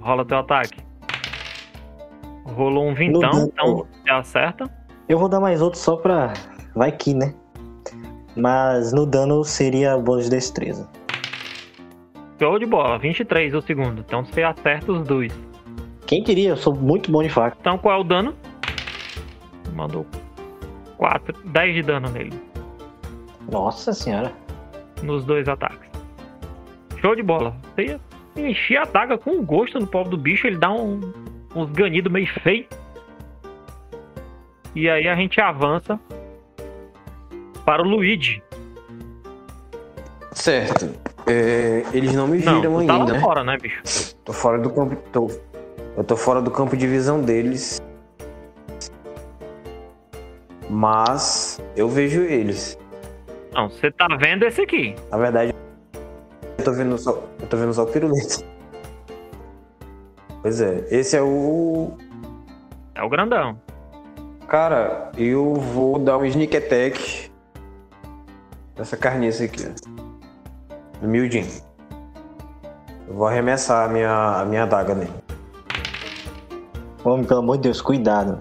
rola 0.00 0.24
teu 0.24 0.38
ataque. 0.38 0.78
Rolou 2.44 2.86
um 2.86 2.94
vintão, 2.94 3.48
então 3.52 3.86
você 3.86 4.10
acerta. 4.10 4.70
Eu 5.08 5.18
vou 5.18 5.28
dar 5.28 5.40
mais 5.40 5.62
outro 5.62 5.78
só 5.78 5.96
pra. 5.96 6.34
Vai 6.74 6.92
que, 6.92 7.14
né? 7.14 7.34
Mas 8.36 8.92
no 8.92 9.06
dano 9.06 9.42
seria 9.44 9.96
bônus 9.96 10.24
de 10.24 10.30
destreza. 10.30 10.88
Show 12.38 12.58
de 12.58 12.66
bola, 12.66 12.98
23 12.98 13.54
o 13.54 13.62
segundo. 13.62 14.00
Então 14.00 14.24
você 14.24 14.42
acerta 14.42 14.92
os 14.92 15.06
dois. 15.06 15.32
Quem 16.06 16.22
diria? 16.22 16.50
Eu 16.50 16.56
sou 16.56 16.74
muito 16.74 17.10
bom 17.10 17.22
de 17.22 17.28
faca. 17.28 17.56
Então 17.60 17.78
qual 17.78 17.98
é 17.98 18.00
o 18.00 18.04
dano? 18.04 18.34
Mandou 19.74 20.06
4, 20.96 21.34
10 21.46 21.74
de 21.74 21.82
dano 21.82 22.10
nele. 22.10 22.49
Nossa 23.50 23.92
senhora. 23.92 24.32
nos 25.02 25.24
dois 25.24 25.48
ataques. 25.48 25.88
Show 27.00 27.16
de 27.16 27.22
bola. 27.22 27.54
Você 27.74 27.82
ia 27.84 28.00
encher 28.36 28.76
a 28.78 28.84
daga 28.84 29.16
com 29.18 29.42
gosto 29.42 29.80
no 29.80 29.86
povo 29.86 30.10
do 30.10 30.16
bicho, 30.16 30.46
ele 30.46 30.58
dá 30.58 30.70
um, 30.70 31.00
uns 31.54 31.70
ganidos 31.70 32.12
meio 32.12 32.26
feio. 32.42 32.66
E 34.74 34.88
aí 34.88 35.08
a 35.08 35.16
gente 35.16 35.40
avança 35.40 35.98
para 37.64 37.82
o 37.82 37.88
Luigi. 37.88 38.42
Certo. 40.32 40.90
É, 41.26 41.84
eles 41.92 42.14
não 42.14 42.26
me 42.28 42.38
Não, 42.38 42.60
viram 42.60 42.78
tu 42.78 42.86
tá 42.86 42.92
ainda, 42.94 43.12
lá 43.12 43.12
né? 43.12 43.20
fora, 43.20 43.44
né, 43.44 43.56
bicho? 43.60 44.14
Tô 44.24 44.32
fora 44.32 44.58
do 44.58 44.70
campo. 44.70 44.96
Tô, 45.12 45.30
eu 45.96 46.04
tô 46.04 46.16
fora 46.16 46.40
do 46.40 46.50
campo 46.50 46.76
de 46.76 46.86
visão 46.86 47.20
deles. 47.20 47.80
Mas 50.68 51.60
eu 51.76 51.88
vejo 51.88 52.20
eles. 52.22 52.78
Não, 53.52 53.68
você 53.68 53.90
tá 53.90 54.06
vendo 54.18 54.44
esse 54.44 54.60
aqui. 54.62 54.94
Na 55.10 55.18
verdade, 55.18 55.54
eu 56.58 56.64
tô 56.64 56.72
vendo 56.72 56.96
só, 56.98 57.22
eu 57.40 57.46
tô 57.48 57.56
vendo 57.56 57.74
só 57.74 57.84
o 57.84 57.86
pirulito. 57.86 58.44
Pois 60.42 60.60
é, 60.60 60.86
esse 60.90 61.16
é 61.16 61.22
o. 61.22 61.92
É 62.94 63.02
o 63.02 63.08
grandão. 63.08 63.58
Cara, 64.46 65.10
eu 65.16 65.54
vou 65.54 65.98
dar 65.98 66.18
um 66.18 66.24
sneak 66.24 66.56
attack 66.56 67.30
nessa 68.76 68.96
carniça 68.96 69.44
aqui, 69.44 69.64
ó. 69.66 69.90
No 71.02 71.08
Mildin. 71.08 71.46
Eu 73.08 73.14
vou 73.14 73.26
arremessar 73.26 73.88
a 73.88 73.92
minha, 73.92 74.40
a 74.40 74.44
minha 74.44 74.62
adaga 74.62 74.94
nele. 74.94 75.12
Homem, 77.04 77.24
pelo 77.24 77.40
amor 77.40 77.56
de 77.56 77.64
Deus, 77.64 77.80
cuidado. 77.80 78.40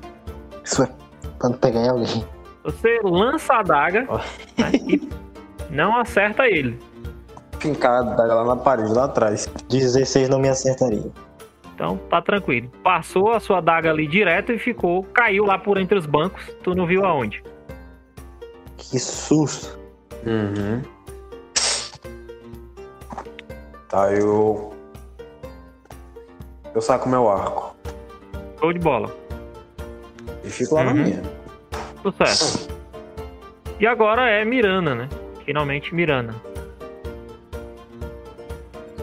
Isso 0.64 0.84
é 0.84 0.90
pra 1.38 1.50
não 1.50 1.58
pegar 1.58 1.82
em 1.82 1.90
alguém. 1.90 2.26
Você 2.72 3.00
lança 3.04 3.54
a 3.56 3.64
daga 3.64 4.02
né, 4.58 4.72
e 4.88 5.10
não 5.70 5.96
acerta 5.98 6.46
ele. 6.48 6.78
Fincar 7.60 7.92
a 7.92 8.00
adaga 8.00 8.34
lá 8.36 8.44
na 8.46 8.56
parede, 8.56 8.94
lá 8.94 9.06
atrás. 9.06 9.48
16 9.70 10.30
não 10.30 10.40
me 10.40 10.48
acertaria. 10.50 11.12
Então 11.74 11.98
tá 12.10 12.22
tranquilo. 12.22 12.70
Passou 12.84 13.32
a 13.32 13.40
sua 13.40 13.62
daga 13.62 13.90
ali 13.90 14.06
direto 14.08 14.52
e 14.52 14.60
ficou, 14.60 15.04
caiu 15.14 15.46
lá 15.46 15.58
por 15.58 15.78
entre 15.78 15.98
os 15.98 16.06
bancos. 16.06 16.42
Tu 16.64 16.76
não 16.76 16.86
viu 16.86 17.06
aonde. 17.06 17.44
Que 18.78 19.00
susto. 19.00 19.78
Uhum. 20.26 20.82
Tá, 23.90 24.12
eu. 24.14 24.74
Eu 26.76 26.82
saco 26.82 27.10
meu 27.10 27.30
arco. 27.30 27.76
Show 28.60 28.72
de 28.74 28.80
bola. 28.80 29.10
E 30.44 30.50
fico 30.50 30.76
lá 30.76 30.84
na 30.84 30.92
Uhum. 30.92 30.98
minha. 30.98 31.22
Sucesso. 32.02 32.70
E 33.80 33.88
agora 33.88 34.30
é 34.30 34.44
Mirana, 34.46 34.94
né? 34.96 35.10
Finalmente 35.46 35.94
Mirana. 35.94 36.36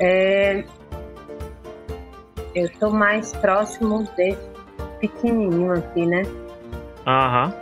É, 0.01 0.65
Eu 2.55 2.69
tô 2.79 2.91
mais 2.91 3.33
próximo 3.35 4.05
desse 4.17 4.39
pequenininho 5.01 5.73
aqui, 5.73 6.07
né? 6.07 6.23
Aham. 7.07 7.53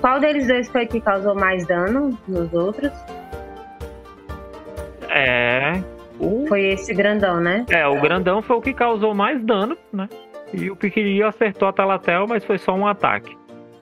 Qual 0.00 0.18
deles 0.20 0.46
dois 0.48 0.68
foi 0.68 0.86
que 0.86 1.00
causou 1.00 1.34
mais 1.34 1.66
dano 1.66 2.18
nos 2.26 2.52
outros? 2.52 2.90
É. 5.08 5.82
O, 6.18 6.46
Foi 6.46 6.62
esse 6.68 6.94
grandão, 6.94 7.40
né? 7.40 7.64
é, 7.70 7.86
o 7.86 8.00
grandão 8.00 8.42
foi 8.42 8.56
o 8.56 8.60
que 8.60 8.72
causou 8.72 9.14
mais 9.14 9.42
dano, 9.44 9.76
né? 9.92 10.08
E 10.52 10.70
o 10.70 10.76
pequenininho 10.76 11.26
acertou 11.26 11.66
a 11.68 11.72
Talatel, 11.72 12.26
mas 12.28 12.44
foi 12.44 12.58
só 12.58 12.72
um 12.74 12.86
ataque. 12.86 13.36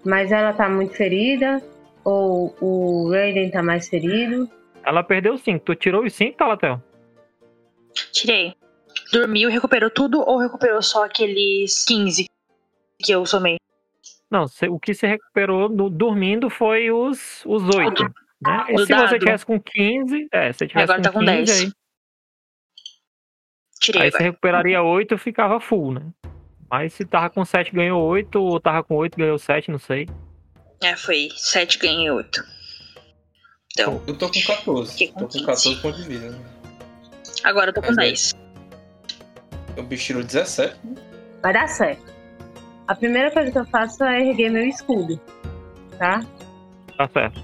Mas 0.04 0.32
ela 0.32 0.52
tá 0.52 0.68
muito 0.68 0.94
ferida? 0.94 1.62
Ou 2.04 2.54
o 2.60 3.10
Raiden 3.10 3.50
tá 3.50 3.62
mais 3.62 3.88
ferido? 3.88 4.50
Ela 4.84 5.02
perdeu 5.02 5.36
5. 5.36 5.64
Tu 5.64 5.74
tirou 5.74 6.04
os 6.04 6.14
5, 6.14 6.36
Talatel? 6.38 6.82
Tirei. 8.12 8.54
Dormiu, 9.12 9.50
recuperou 9.50 9.90
tudo 9.90 10.20
ou 10.20 10.38
recuperou 10.38 10.80
só 10.82 11.04
aqueles 11.04 11.84
15 11.84 12.26
que 12.98 13.12
eu 13.12 13.26
somei? 13.26 13.56
Não, 14.30 14.46
cê- 14.46 14.68
o 14.68 14.78
que 14.78 14.94
se 14.94 15.06
recuperou 15.06 15.68
no- 15.68 15.90
dormindo 15.90 16.48
foi 16.48 16.90
os, 16.90 17.42
os 17.44 17.62
8. 17.74 18.04
Né? 18.04 18.64
E 18.70 18.74
O 18.74 18.78
se 18.78 18.86
você 18.86 18.94
dado. 18.94 19.18
tivesse 19.18 19.44
com 19.44 19.60
15, 19.60 20.28
é, 20.32 20.52
se 20.52 20.58
você 20.60 20.68
tivesse 20.68 20.84
Agora 20.92 21.02
tá 21.02 21.12
com 21.12 21.18
15, 21.20 21.32
10. 21.44 21.50
aí, 21.60 21.72
Tirei 23.80 24.02
aí 24.02 24.10
você 24.12 24.22
recuperaria 24.22 24.82
8 24.82 25.14
e 25.14 25.18
ficava 25.18 25.58
full, 25.60 25.92
né? 25.92 26.02
Mas 26.70 26.92
se 26.92 27.04
tava 27.04 27.28
com 27.30 27.44
7 27.44 27.72
ganhou 27.72 28.00
8, 28.02 28.36
ou 28.40 28.60
tava 28.60 28.82
com 28.84 28.94
8 28.96 29.16
ganhou 29.18 29.38
7, 29.38 29.70
não 29.70 29.78
sei. 29.78 30.08
É, 30.82 30.96
foi 30.96 31.28
7 31.34 31.78
ganhei 31.78 32.10
8. 32.10 32.42
Então, 33.72 34.02
Eu 34.06 34.16
tô 34.16 34.28
com 34.28 34.40
14. 34.40 34.92
Fiquei 34.92 35.08
com 35.08 35.20
Tô 35.20 35.26
com 35.26 35.32
15. 35.32 35.46
14 35.46 35.82
pontos 35.82 36.02
de 36.04 36.08
vida. 36.08 36.30
né? 36.30 36.38
agora 37.44 37.70
eu 37.70 37.74
tô 37.74 37.80
com 37.80 37.88
Mas 37.94 37.98
é. 37.98 38.02
10. 38.02 38.34
O 39.78 39.82
bicho 39.82 40.04
tirou 40.06 40.22
17. 40.22 40.76
Vai 41.42 41.52
dar 41.52 41.68
certo. 41.68 42.12
A 42.86 42.94
primeira 42.94 43.30
coisa 43.30 43.50
que 43.50 43.58
eu 43.58 43.64
faço 43.66 44.02
é 44.04 44.20
erguer 44.28 44.50
meu 44.50 44.64
escudo, 44.64 45.18
tá? 45.98 46.24
Tá 46.96 47.08
certo. 47.08 47.40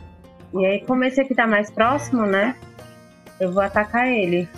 E 0.55 0.67
aí, 0.67 0.85
como 0.85 1.05
esse 1.05 1.21
aqui 1.21 1.35
tá 1.35 1.47
mais 1.47 1.71
próximo, 1.71 2.27
né? 2.27 2.57
Eu 3.39 3.53
vou 3.53 3.63
atacar 3.63 4.09
ele. 4.09 4.49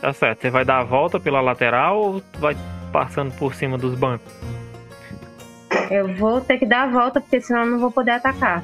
Tá 0.00 0.12
certo. 0.12 0.42
Você 0.42 0.50
vai 0.50 0.64
dar 0.64 0.78
a 0.78 0.84
volta 0.84 1.18
pela 1.18 1.40
lateral 1.40 2.00
ou 2.00 2.22
vai 2.38 2.56
passando 2.92 3.32
por 3.36 3.54
cima 3.54 3.76
dos 3.78 3.94
bancos? 3.94 4.32
Eu 5.90 6.14
vou 6.16 6.40
ter 6.40 6.58
que 6.58 6.66
dar 6.66 6.82
a 6.84 6.90
volta, 6.90 7.20
porque 7.20 7.40
senão 7.40 7.62
eu 7.62 7.66
não 7.70 7.78
vou 7.78 7.90
poder 7.90 8.12
atacar. 8.12 8.62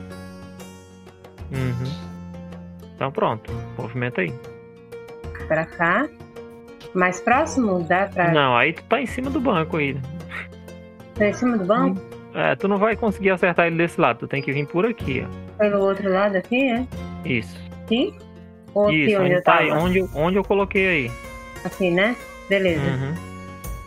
Uhum. 1.51 1.93
Então 2.95 3.11
pronto. 3.11 3.53
Movimenta 3.79 4.21
aí. 4.21 4.33
Pra 5.49 5.65
cá. 5.67 6.09
Mais 6.95 7.21
próximo? 7.21 7.83
Dá 7.83 8.07
pra. 8.13 8.31
Não, 8.33 8.57
aí 8.57 8.73
tu 8.73 8.83
tá 8.85 9.01
em 9.01 9.07
cima 9.07 9.31
do 9.31 9.41
banco 9.41 9.77
aí. 9.79 9.97
Tô 11.15 11.25
em 11.25 11.33
cima 11.33 11.57
do 11.59 11.65
banco? 11.65 12.01
É, 12.35 12.55
tu 12.57 12.67
não 12.69 12.79
vai 12.79 12.97
conseguir 12.97 13.31
acertar 13.31 13.67
ele 13.67 13.77
desse 13.77 14.01
lado. 14.01 14.19
Tu 14.21 14.29
tem 14.29 14.43
que 14.43 14.53
vir 14.53 14.67
por 14.67 14.85
aqui, 14.87 15.25
ó. 15.27 15.57
Pelo 15.59 15.81
outro 15.85 16.13
lado 16.13 16.37
aqui, 16.37 16.71
é? 16.71 16.87
Isso. 17.25 17.57
Aqui? 17.85 18.15
Ou 18.75 18.87
aqui 18.87 19.05
Isso, 19.07 19.17
onde 19.17 19.25
onde, 19.27 19.35
eu 19.35 19.43
tá, 19.43 19.59
tava? 19.59 19.79
onde, 19.81 19.99
eu- 19.99 20.11
onde 20.15 20.37
eu 20.37 20.45
coloquei 20.45 20.87
aí. 20.89 21.11
Aqui, 21.65 21.91
né? 21.91 22.17
Beleza. 22.49 22.83
Uhum. 22.85 23.15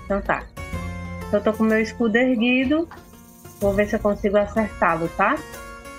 Então 0.08 0.22
tá. 0.22 0.44
Eu 1.34 1.42
tô 1.42 1.52
com 1.52 1.64
meu 1.64 1.82
escudo 1.82 2.16
erguido. 2.16 2.88
Vou 3.60 3.74
ver 3.74 3.88
se 3.88 3.96
eu 3.96 4.00
consigo 4.00 4.38
acertá-lo, 4.38 5.10
tá? 5.18 5.36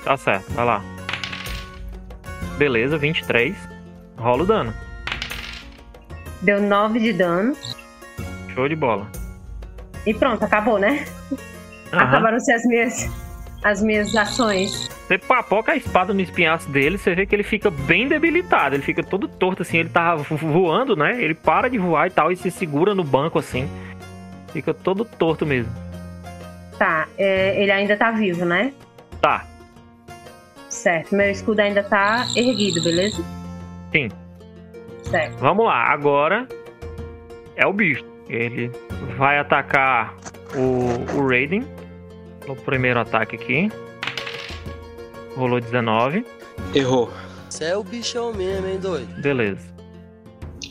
Tá 0.03 0.17
certo, 0.17 0.51
vai 0.53 0.65
lá. 0.65 0.83
Beleza, 2.57 2.97
23. 2.97 3.55
Rola 4.17 4.43
o 4.43 4.47
dano. 4.47 4.75
Deu 6.43 6.61
9 6.63 6.99
de 7.01 7.13
dano. 7.13 7.55
Show 8.55 8.69
de 8.69 8.75
bola. 8.77 9.07
E 10.07 10.15
pronto, 10.15 10.43
acabou, 10.45 10.79
né? 10.79 11.05
Aham. 11.93 12.03
Acabaram-se 12.05 12.51
as 12.53 12.65
minhas, 12.65 13.11
as 13.65 13.83
minhas 13.83 14.15
ações. 14.17 14.89
Você 15.07 15.19
papoca 15.19 15.73
a 15.73 15.77
espada 15.77 16.15
no 16.15 16.21
espinhaço 16.21 16.69
dele, 16.71 16.97
você 16.99 17.15
vê 17.15 17.27
que 17.27 17.35
ele 17.35 17.43
fica 17.43 17.71
bem 17.71 18.09
debilitado. 18.09 18.75
Ele 18.77 18.83
fica 18.83 19.03
todo 19.03 19.27
torto, 19.29 19.63
assim. 19.63 19.79
Ele 19.79 19.89
tá 19.89 20.15
vo- 20.17 20.37
voando, 20.37 20.95
né? 20.97 21.21
Ele 21.23 21.35
para 21.35 21.69
de 21.69 21.79
voar 21.79 22.07
e 22.07 22.11
tal, 22.11 22.31
e 22.33 22.37
se 22.37 22.51
segura 22.51 22.95
no 22.95 23.05
banco, 23.05 23.39
assim. 23.39 23.69
Fica 24.53 24.73
todo 24.73 25.05
torto 25.05 25.47
mesmo. 25.47 25.73
Tá, 26.79 27.09
é, 27.19 27.61
ele 27.61 27.73
ainda 27.73 27.97
tá 27.97 28.11
vivo, 28.11 28.45
né? 28.45 28.73
Tá, 29.21 29.45
Certo. 30.69 31.15
Meu 31.15 31.31
escudo 31.31 31.61
ainda 31.61 31.83
tá 31.83 32.27
erguido, 32.37 32.83
beleza? 32.83 33.23
Sim. 33.93 34.09
Certo. 35.03 35.39
vamos 35.39 35.65
lá. 35.65 35.91
Agora 35.93 36.47
é 37.57 37.67
o 37.67 37.73
bicho. 37.73 38.05
Ele 38.29 38.71
vai 39.17 39.39
atacar 39.39 40.15
o, 40.55 41.17
o 41.19 41.27
Raiden. 41.27 41.67
No 42.47 42.55
primeiro 42.55 43.01
ataque 43.01 43.37
aqui. 43.37 43.71
Rolou 45.35 45.61
19. 45.61 46.25
Errou. 46.75 47.11
Você 47.49 47.65
é 47.65 47.77
o 47.77 47.83
bichão 47.83 48.33
mesmo, 48.33 48.69
hein, 48.69 48.79
doido? 48.79 49.23
Beleza. 49.23 49.67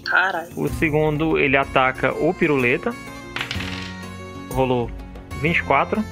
Caralho. 0.06 0.50
O 0.56 0.68
segundo, 0.70 1.38
ele 1.38 1.58
ataca 1.58 2.14
o 2.14 2.34
piruleta. 2.34 2.94
Rolou 4.58 4.90
24. 5.40 6.04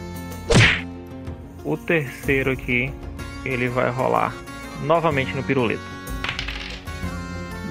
O 1.64 1.76
terceiro 1.76 2.52
aqui, 2.52 2.94
ele 3.44 3.68
vai 3.68 3.90
rolar 3.90 4.32
novamente 4.84 5.36
no 5.36 5.42
piruleta. 5.42 5.82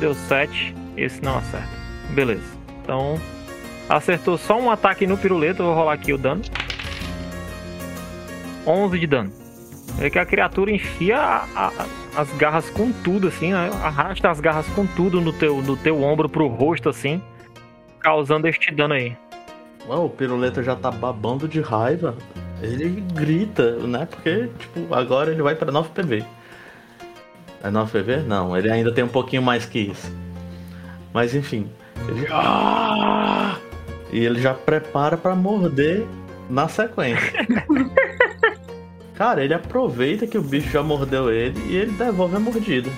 Deu 0.00 0.12
7. 0.14 0.74
Esse 0.96 1.22
não 1.22 1.38
acerta. 1.38 1.68
Beleza. 2.10 2.42
Então, 2.82 3.20
acertou 3.88 4.36
só 4.36 4.58
um 4.60 4.68
ataque 4.68 5.06
no 5.06 5.16
piruleta. 5.16 5.62
Vou 5.62 5.76
rolar 5.76 5.92
aqui 5.92 6.12
o 6.12 6.18
dano. 6.18 6.42
11 8.66 8.98
de 8.98 9.06
dano. 9.06 9.32
É 10.00 10.10
que 10.10 10.18
a 10.18 10.26
criatura 10.26 10.72
enfia 10.72 11.16
a- 11.16 11.46
a- 11.54 11.86
as 12.20 12.28
garras 12.32 12.68
com 12.70 12.90
tudo, 12.90 13.28
assim, 13.28 13.52
né? 13.52 13.70
arrasta 13.80 14.28
as 14.28 14.40
garras 14.40 14.66
com 14.70 14.84
tudo 14.86 15.20
no 15.20 15.32
teu, 15.32 15.62
no 15.62 15.76
teu 15.76 16.02
ombro 16.02 16.28
pro 16.28 16.48
rosto, 16.48 16.88
assim, 16.88 17.22
causando 18.00 18.48
este 18.48 18.74
dano 18.74 18.94
aí. 18.94 19.16
Mano, 19.88 20.06
o 20.06 20.10
piruleta 20.10 20.62
já 20.62 20.74
tá 20.74 20.90
babando 20.90 21.46
de 21.46 21.60
raiva. 21.60 22.14
Ele 22.62 23.02
grita, 23.12 23.76
né? 23.78 24.06
Porque, 24.10 24.48
tipo, 24.58 24.94
agora 24.94 25.30
ele 25.30 25.42
vai 25.42 25.54
pra 25.54 25.70
9 25.70 25.90
PV. 25.90 26.24
É 27.62 27.70
9 27.70 27.92
PV? 27.92 28.16
Não, 28.26 28.56
ele 28.56 28.70
ainda 28.70 28.92
tem 28.92 29.04
um 29.04 29.08
pouquinho 29.08 29.42
mais 29.42 29.66
que 29.66 29.78
isso. 29.78 30.10
Mas 31.12 31.34
enfim. 31.34 31.68
Ele. 32.08 32.26
Ah! 32.30 33.56
E 34.12 34.24
ele 34.24 34.40
já 34.40 34.54
prepara 34.54 35.16
pra 35.16 35.34
morder 35.34 36.06
na 36.48 36.68
sequência. 36.68 37.32
Cara, 39.14 39.44
ele 39.44 39.54
aproveita 39.54 40.26
que 40.26 40.36
o 40.36 40.42
bicho 40.42 40.70
já 40.70 40.82
mordeu 40.82 41.30
ele 41.32 41.58
e 41.68 41.76
ele 41.76 41.92
devolve 41.92 42.36
a 42.36 42.40
mordida. 42.40 42.90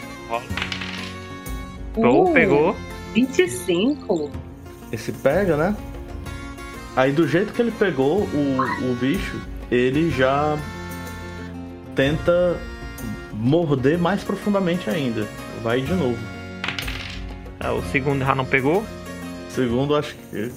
Ou 1.96 2.28
Uh, 2.28 2.32
pegou. 2.32 2.76
25. 3.14 4.30
Esse 4.92 5.12
pega, 5.12 5.56
né? 5.56 5.76
Aí 6.96 7.12
do 7.12 7.28
jeito 7.28 7.52
que 7.52 7.60
ele 7.60 7.70
pegou 7.70 8.22
o, 8.22 8.90
o 8.90 8.94
bicho, 8.94 9.38
ele 9.70 10.10
já 10.10 10.58
tenta 11.94 12.58
morder 13.32 13.98
mais 13.98 14.24
profundamente 14.24 14.88
ainda. 14.88 15.26
Vai 15.62 15.82
de 15.82 15.92
novo. 15.92 16.18
Ah, 17.60 17.72
o 17.72 17.82
segundo 17.90 18.24
já 18.24 18.34
não 18.34 18.46
pegou. 18.46 18.82
Segundo, 19.50 19.94
acho 19.94 20.14
que, 20.14 20.52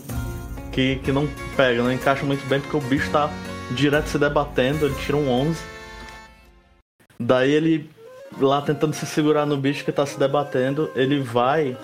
que, 0.72 0.96
que 0.98 1.12
não 1.12 1.28
pega, 1.58 1.84
não 1.84 1.92
encaixa 1.92 2.26
muito 2.26 2.46
bem 2.48 2.62
porque 2.62 2.78
o 2.78 2.82
bicho 2.82 3.10
tá 3.12 3.30
direto 3.72 4.08
se 4.08 4.18
debatendo, 4.18 4.86
ele 4.86 4.96
tira 4.96 5.18
um 5.18 5.30
11. 5.30 5.60
Daí 7.20 7.52
ele, 7.52 7.90
lá 8.40 8.62
tentando 8.62 8.94
se 8.94 9.06
segurar 9.06 9.46
no 9.46 9.58
bicho 9.58 9.84
que 9.84 9.92
tá 9.92 10.06
se 10.06 10.18
debatendo, 10.18 10.90
ele 10.96 11.20
vai 11.20 11.78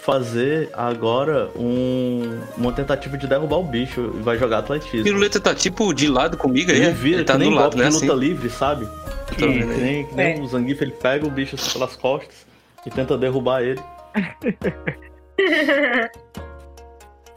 fazer 0.00 0.70
agora 0.72 1.50
um, 1.56 2.40
uma 2.56 2.72
tentativa 2.72 3.16
de 3.18 3.26
derrubar 3.26 3.56
o 3.58 3.64
bicho 3.64 4.12
e 4.14 4.22
vai 4.22 4.38
jogar 4.38 4.58
atletismo. 4.58 5.02
Piruleta 5.04 5.40
tá 5.40 5.54
tipo 5.54 5.92
de 5.92 6.06
lado 6.08 6.36
comigo 6.36 6.70
aí. 6.70 6.76
Ele 6.76 6.86
é? 6.86 6.90
vira, 6.92 7.16
ele 7.18 7.24
tá 7.24 7.32
que 7.32 7.38
nem 7.40 7.50
do 7.50 7.54
lado, 7.56 7.62
golpe 7.76 7.78
né? 7.78 7.88
luta 7.88 8.04
Assim. 8.06 8.14
livre, 8.18 8.48
sabe? 8.50 8.88
Que, 9.28 9.34
que 9.36 9.48
nem, 9.48 10.06
que 10.06 10.14
nem 10.14 10.38
É. 10.38 10.40
o 10.40 10.46
Zangief, 10.46 10.80
ele 10.82 10.92
pega 10.92 11.26
o 11.26 11.30
bicho 11.30 11.56
assim 11.56 11.72
pelas 11.72 11.96
costas 11.96 12.46
e 12.86 12.90
tenta 12.90 13.18
derrubar 13.18 13.62
ele, 13.62 13.80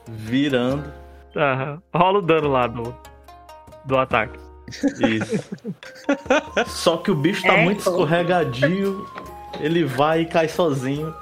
virando. 0.07 0.91
Aham. 1.36 1.81
Rola 1.94 2.19
o 2.19 2.22
dano 2.22 2.48
lá 2.49 2.68
do, 2.68 2.95
do 3.86 3.98
ataque. 3.98 4.38
Isso. 4.68 5.49
Só 6.68 6.98
que 6.98 7.10
o 7.11 7.15
bicho 7.15 7.41
tá 7.44 7.53
É, 7.53 7.64
muito 7.64 7.80
escorregadio, 7.80 9.07
ele 9.60 9.84
vai 9.84 10.22
e 10.22 10.26
cai 10.26 10.48
sozinho, 10.48 11.14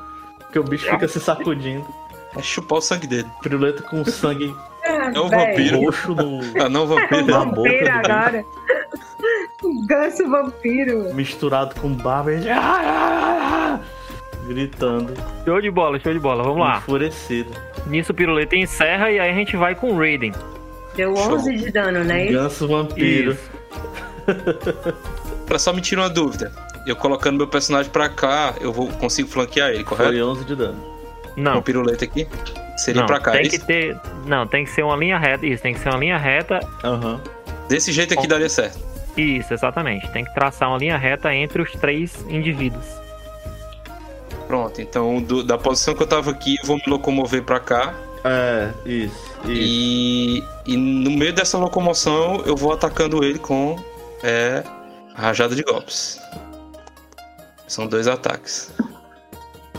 porque 0.47 0.59
o 0.59 0.63
bicho 0.63 0.89
fica 0.89 1.07
se 1.07 1.19
sacudindo. 1.19 1.85
Vai 2.33 2.43
chupar 2.43 2.79
o 2.79 2.81
sangue 2.81 3.07
dele. 3.07 3.27
Piruleta 3.41 3.81
com 3.83 4.03
sangue 4.03 4.53
É 4.83 5.19
um 5.19 5.29
vampiro. 5.29 5.79
roxo 5.81 6.13
no, 6.15 6.39
Ah, 6.61 6.67
não, 6.69 6.87
vampiro. 6.87 7.25
na 7.25 7.45
boca 7.45 7.53
do 7.53 7.55
Vampiro 7.63 7.79
bicho, 7.79 7.91
agora. 7.91 8.45
Ganso 9.87 10.29
vampiro. 10.29 11.13
misturado 11.13 11.75
com 11.79 11.89
barba. 11.93 12.31
Ele... 12.33 12.49
"Ah, 12.49 12.59
ah, 12.61 13.79
ah", 13.79 13.79
Gritando, 14.47 15.13
Show 15.43 15.59
de 15.61 15.69
bola, 15.71 15.99
show 15.99 16.13
de 16.13 16.19
bola. 16.19 16.43
Vamos 16.43 16.59
lá. 16.59 16.77
enfurecido. 16.77 17.51
Nisso 17.87 18.11
o 18.11 18.15
piruleta 18.15 18.55
encerra 18.55 19.11
e 19.11 19.19
aí 19.19 19.29
a 19.29 19.33
gente 19.33 19.57
vai 19.57 19.75
com 19.75 19.91
o 19.93 19.97
Raiden. 19.99 20.31
Deu 20.95 21.13
11 21.13 21.55
de 21.55 21.71
dano, 21.71 22.03
né? 22.03 22.27
Ganso 22.27 22.67
vampiro. 22.67 23.31
Isso. 23.33 23.49
Pra 25.45 25.59
só 25.59 25.73
me 25.73 25.81
tirar 25.81 26.03
uma 26.03 26.09
dúvida. 26.09 26.51
Eu 26.88 26.95
colocando 26.95 27.38
meu 27.38 27.47
personagem 27.47 27.91
pra 27.91 28.07
cá, 28.09 28.53
eu 28.61 28.72
vou 28.72 28.88
consigo 28.93 29.27
flanquear 29.30 29.69
ele, 29.72 29.84
correto? 29.84 30.09
Foi 30.11 30.23
11 30.23 30.45
de 30.45 30.55
dano. 30.55 30.81
Com 31.35 31.41
Não, 31.41 31.57
o 31.57 31.61
piruleta 31.61 32.05
aqui. 32.05 32.27
Seria 32.77 33.01
não 33.01 33.07
pra 33.07 33.19
cá, 33.19 33.31
tem 33.31 33.41
é 33.41 33.49
que 33.49 33.55
isso? 33.57 33.65
ter. 33.65 33.99
Não, 34.26 34.47
tem 34.47 34.64
que 34.64 34.72
ser 34.72 34.84
uma 34.84 34.95
linha 34.95 35.18
reta. 35.18 35.45
Isso, 35.45 35.61
tem 35.64 35.73
que 35.73 35.80
ser 35.80 35.89
uma 35.89 35.97
linha 35.97 36.18
reta. 36.18 36.59
Aham. 36.84 37.19
Desse 37.68 37.91
jeito 37.91 38.14
aqui 38.14 38.26
daria 38.27 38.47
certo. 38.49 38.80
Isso, 39.18 39.53
exatamente. 39.53 40.07
Tem 40.11 40.23
que 40.23 40.34
traçar 40.34 40.69
uma 40.69 40.77
linha 40.77 40.95
reta 40.97 41.34
entre 41.34 41.61
os 41.61 41.72
três 41.73 42.23
indivíduos. 42.30 42.85
Pronto, 44.47 44.80
então 44.81 45.22
do- 45.22 45.43
da 45.43 45.57
posição 45.57 45.93
que 45.93 46.03
eu 46.03 46.07
tava 46.07 46.31
aqui, 46.31 46.55
eu 46.61 46.65
vou 46.68 46.77
me 46.77 46.84
locomover 46.88 47.43
pra 47.43 47.59
cá. 47.59 47.93
É, 48.23 48.69
isso. 48.85 49.15
isso. 49.43 49.45
E, 49.45 50.43
e 50.65 50.77
no 50.77 51.11
meio 51.11 51.34
dessa 51.34 51.57
locomoção, 51.57 52.41
eu 52.45 52.55
vou 52.55 52.72
atacando 52.72 53.23
ele 53.23 53.39
com 53.39 53.77
é, 54.23 54.64
a 55.15 55.22
rajada 55.22 55.53
de 55.55 55.64
golpes. 55.64 56.19
São 57.68 57.85
dois 57.88 58.07
ataques. 58.07 58.73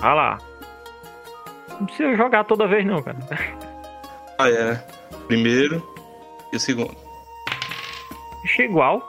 Ah 0.01 0.15
lá. 0.15 0.39
Não 1.78 1.86
precisa 1.86 2.15
jogar 2.16 2.44
toda 2.44 2.66
vez, 2.66 2.85
não, 2.85 3.02
cara. 3.02 3.19
Ah, 4.39 4.51
é? 4.51 4.74
Primeiro 5.27 5.82
e 6.52 6.56
o 6.56 6.60
segundo. 6.60 6.97
Achei 8.44 8.66
igual. 8.66 9.02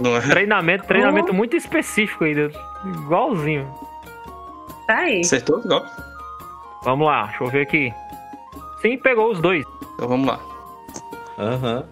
Não 0.00 0.16
é? 0.16 0.20
Treinamento, 0.20 0.86
treinamento 0.86 1.32
muito 1.34 1.56
específico 1.56 2.24
ainda. 2.24 2.50
Igualzinho. 2.84 3.72
Tá 4.86 4.98
aí. 4.98 5.20
Acertou 5.20 5.58
os 5.58 5.66
golpes? 5.66 5.92
Vamos 6.82 7.06
lá, 7.06 7.26
deixa 7.26 7.44
eu 7.44 7.48
ver 7.48 7.62
aqui. 7.62 7.92
Sim, 8.80 8.96
pegou 8.98 9.30
os 9.30 9.40
dois. 9.40 9.64
Então 9.94 10.08
vamos 10.08 10.26
lá. 10.26 10.40
Aham. 11.38 11.84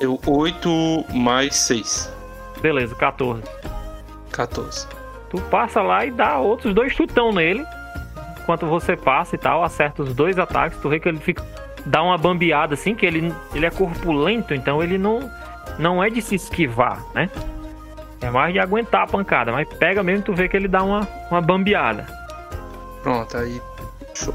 Eu 0.00 0.20
8 0.26 0.68
mais 1.14 1.56
6. 1.56 2.12
Beleza, 2.60 2.94
14. 2.94 3.42
14. 4.34 4.86
Tu 5.30 5.40
passa 5.42 5.80
lá 5.80 6.04
e 6.04 6.10
dá 6.10 6.38
outros 6.38 6.74
dois 6.74 6.92
chutão 6.92 7.32
nele. 7.32 7.64
Enquanto 8.42 8.66
você 8.66 8.96
passa 8.96 9.36
e 9.36 9.38
tal, 9.38 9.62
acerta 9.62 10.02
os 10.02 10.14
dois 10.14 10.38
ataques. 10.38 10.78
Tu 10.78 10.88
vê 10.88 11.00
que 11.00 11.08
ele 11.08 11.18
fica. 11.18 11.44
Dá 11.86 12.02
uma 12.02 12.18
bambeada 12.18 12.74
assim, 12.74 12.94
que 12.94 13.04
ele, 13.04 13.32
ele 13.54 13.66
é 13.66 13.70
corpulento, 13.70 14.54
então 14.54 14.82
ele 14.82 14.96
não, 14.96 15.30
não 15.78 16.02
é 16.02 16.08
de 16.08 16.22
se 16.22 16.34
esquivar, 16.34 16.98
né? 17.14 17.28
É 18.20 18.30
mais 18.30 18.54
de 18.54 18.58
aguentar 18.58 19.02
a 19.02 19.06
pancada, 19.06 19.52
mas 19.52 19.68
pega 19.74 20.02
mesmo, 20.02 20.24
tu 20.24 20.32
vê 20.32 20.48
que 20.48 20.56
ele 20.56 20.66
dá 20.66 20.82
uma, 20.82 21.06
uma 21.30 21.42
bambeada. 21.42 22.06
Pronto, 23.02 23.36
aí. 23.36 23.60
Show. 24.14 24.34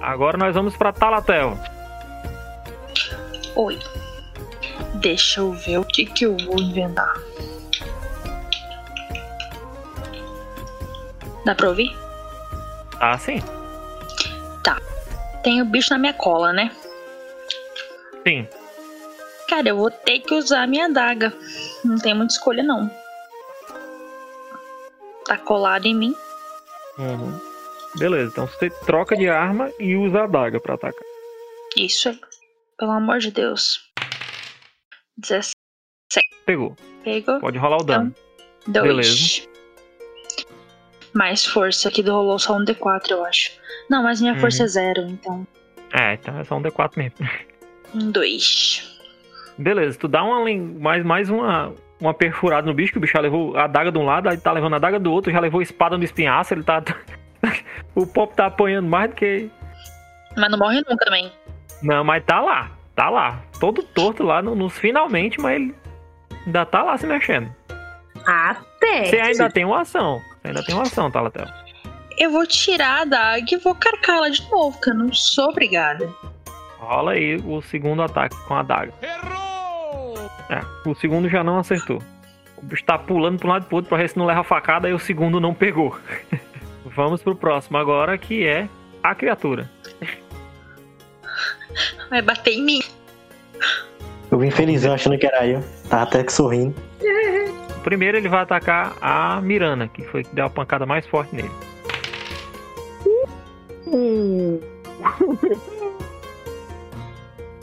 Agora 0.00 0.38
nós 0.38 0.54
vamos 0.54 0.76
pra 0.76 0.92
Talatel. 0.92 1.58
Oi. 3.56 3.78
Deixa 5.00 5.40
eu 5.40 5.52
ver 5.52 5.78
o 5.78 5.84
que, 5.84 6.06
que 6.06 6.24
eu 6.24 6.36
vou 6.36 6.60
inventar. 6.60 7.14
Dá 11.48 11.54
pra 11.54 11.70
ouvir? 11.70 11.96
Ah, 13.00 13.16
sim. 13.16 13.40
Tem 15.42 15.62
o 15.62 15.64
bicho 15.64 15.88
na 15.88 15.98
minha 15.98 16.12
cola, 16.12 16.52
né? 16.52 16.70
Sim. 18.26 18.46
Cara, 19.48 19.70
eu 19.70 19.78
vou 19.78 19.90
ter 19.90 20.20
que 20.20 20.34
usar 20.34 20.64
a 20.64 20.66
minha 20.66 20.84
adaga. 20.84 21.32
Não 21.82 21.96
tem 21.96 22.12
muita 22.12 22.34
escolha, 22.34 22.62
não. 22.62 22.90
Tá 25.24 25.38
colado 25.38 25.86
em 25.86 25.94
mim. 25.94 26.14
Uhum. 26.98 27.40
Beleza, 27.96 28.30
então 28.30 28.46
você 28.46 28.68
troca 28.84 29.16
de 29.16 29.26
arma 29.26 29.72
e 29.78 29.96
usa 29.96 30.20
a 30.20 30.24
adaga 30.24 30.60
pra 30.60 30.74
atacar. 30.74 31.02
Isso 31.78 32.10
aí. 32.10 32.20
Pelo 32.76 32.90
amor 32.90 33.20
de 33.20 33.30
Deus. 33.30 33.80
17. 35.16 35.54
Pegou. 36.44 36.76
Pegou. 37.02 37.40
Pode 37.40 37.56
rolar 37.56 37.78
o 37.78 37.84
dano. 37.84 38.14
Dois. 38.66 38.86
beleza. 38.86 39.47
Mais 41.18 41.44
força, 41.44 41.90
que 41.90 42.00
rolou 42.02 42.38
só 42.38 42.56
um 42.56 42.64
D4, 42.64 43.10
eu 43.10 43.24
acho. 43.24 43.50
Não, 43.90 44.04
mas 44.04 44.20
minha 44.20 44.34
Uhum. 44.34 44.38
força 44.40 44.62
é 44.62 44.66
zero, 44.68 45.00
então. 45.08 45.44
É, 45.92 46.14
então 46.14 46.38
é 46.38 46.44
só 46.44 46.56
um 46.56 46.62
D4 46.62 46.92
mesmo. 46.96 47.16
Um 47.92 48.10
dois. 48.12 48.96
Beleza, 49.58 49.98
tu 49.98 50.06
dá 50.06 50.22
uma, 50.22 50.44
mais, 50.78 51.04
mais 51.04 51.28
uma, 51.28 51.74
uma 52.00 52.14
perfurada 52.14 52.66
no 52.68 52.72
bicho, 52.74 52.92
que 52.92 52.98
o 52.98 53.00
bicho 53.00 53.14
já 53.14 53.20
levou 53.20 53.56
a 53.56 53.64
adaga 53.64 53.90
de 53.90 53.98
um 53.98 54.04
lado, 54.04 54.28
aí 54.28 54.36
tá 54.36 54.52
levando 54.52 54.74
a 54.74 54.76
adaga 54.76 55.00
do 55.00 55.10
outro, 55.12 55.32
já 55.32 55.40
levou 55.40 55.58
a 55.58 55.62
espada 55.64 55.98
no 55.98 56.04
espinhaço, 56.04 56.54
ele 56.54 56.62
tá. 56.62 56.80
o 57.96 58.06
Pop 58.06 58.32
tá 58.36 58.46
apanhando 58.46 58.86
mais 58.86 59.10
do 59.10 59.16
que. 59.16 59.50
Mas 60.36 60.50
não 60.52 60.58
morre 60.58 60.76
nunca 60.88 61.04
também. 61.04 61.32
Não, 61.82 62.04
mas 62.04 62.22
tá 62.24 62.40
lá, 62.40 62.70
tá 62.94 63.10
lá. 63.10 63.40
Todo 63.58 63.82
torto 63.82 64.22
lá 64.22 64.40
no- 64.40 64.54
nos 64.54 64.78
finalmente, 64.78 65.40
mas 65.40 65.56
ele 65.56 65.74
ainda 66.46 66.64
tá 66.64 66.82
lá 66.84 66.96
se 66.96 67.06
mexendo. 67.08 67.52
Até. 68.24 69.06
Você 69.06 69.20
ainda 69.20 69.50
tem 69.50 69.64
uma 69.64 69.80
ação. 69.80 70.20
Ainda 70.48 70.62
tem 70.62 70.74
uma 70.74 70.82
ação, 70.82 71.10
Talatel. 71.10 71.46
Eu 72.16 72.30
vou 72.32 72.46
tirar 72.46 72.98
a 72.98 73.02
adaga 73.02 73.46
e 73.52 73.56
vou 73.58 73.74
carcar 73.74 74.16
ela 74.16 74.30
de 74.30 74.42
novo, 74.50 74.72
porque 74.72 74.90
eu 74.90 74.94
não 74.94 75.12
sou 75.12 75.50
obrigada. 75.50 76.08
Rola 76.78 77.12
aí 77.12 77.36
o 77.36 77.60
segundo 77.60 78.02
ataque 78.02 78.34
com 78.46 78.54
a 78.54 78.60
adaga. 78.60 78.92
Errou! 79.02 80.14
É, 80.48 80.88
o 80.88 80.94
segundo 80.94 81.28
já 81.28 81.44
não 81.44 81.58
acertou. 81.58 82.02
O 82.56 82.64
bicho 82.64 82.82
tá 82.84 82.98
pulando 82.98 83.38
pra 83.38 83.48
um 83.48 83.50
lado 83.52 83.64
e 83.64 83.66
pro 83.66 83.76
outro 83.76 83.88
pra 83.90 83.98
ver 83.98 84.08
se 84.08 84.16
não 84.16 84.24
leva 84.24 84.42
facada 84.42 84.88
e 84.88 84.92
o 84.92 84.98
segundo 84.98 85.38
não 85.38 85.52
pegou. 85.52 85.96
Vamos 86.96 87.22
pro 87.22 87.36
próximo 87.36 87.76
agora, 87.76 88.16
que 88.16 88.46
é 88.46 88.68
a 89.02 89.14
criatura. 89.14 89.70
Vai 92.08 92.22
bater 92.22 92.54
em 92.54 92.64
mim. 92.64 92.80
Eu 94.30 94.38
vim 94.38 94.50
felizão 94.50 94.94
achando 94.94 95.18
que 95.18 95.26
era 95.26 95.46
eu. 95.46 95.62
Tava 95.88 96.04
até 96.04 96.24
que 96.24 96.32
sorrindo. 96.32 96.74
Primeiro 97.88 98.18
ele 98.18 98.28
vai 98.28 98.42
atacar 98.42 98.94
a 99.00 99.40
Mirana, 99.40 99.88
que 99.88 100.02
foi 100.02 100.22
que 100.22 100.34
deu 100.34 100.44
a 100.44 100.50
pancada 100.50 100.84
mais 100.84 101.06
forte 101.06 101.34
nele. 101.34 101.48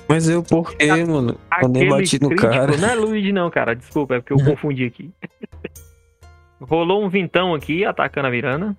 Mas 0.10 0.28
eu 0.28 0.42
por 0.42 0.76
quê, 0.76 0.88
mano? 1.06 1.38
Eu 1.62 1.68
nem 1.68 1.88
bati 1.90 2.20
no 2.20 2.30
crítico- 2.30 2.50
cara. 2.52 2.76
Não 2.76 2.90
é 2.90 2.96
Luigi 2.96 3.32
não, 3.32 3.52
cara. 3.52 3.76
Desculpa, 3.76 4.16
é 4.16 4.20
porque 4.20 4.34
eu 4.34 4.38
confundi 4.44 4.84
aqui. 4.86 5.12
Rolou 6.60 7.04
um 7.04 7.10
vintão 7.10 7.54
aqui, 7.54 7.86
atacando 7.86 8.28
a 8.28 8.32
Miranda. 8.32 8.76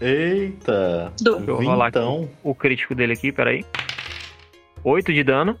Eita! 0.00 1.12
Do. 1.20 1.36
Deixa 1.36 1.50
eu 1.52 1.56
rolar 1.62 1.86
aqui 1.86 1.98
Vintão. 2.00 2.28
o 2.42 2.52
crítico 2.52 2.96
dele 2.96 3.12
aqui, 3.12 3.30
peraí. 3.30 3.64
8 4.82 5.12
de 5.12 5.22
dano, 5.22 5.56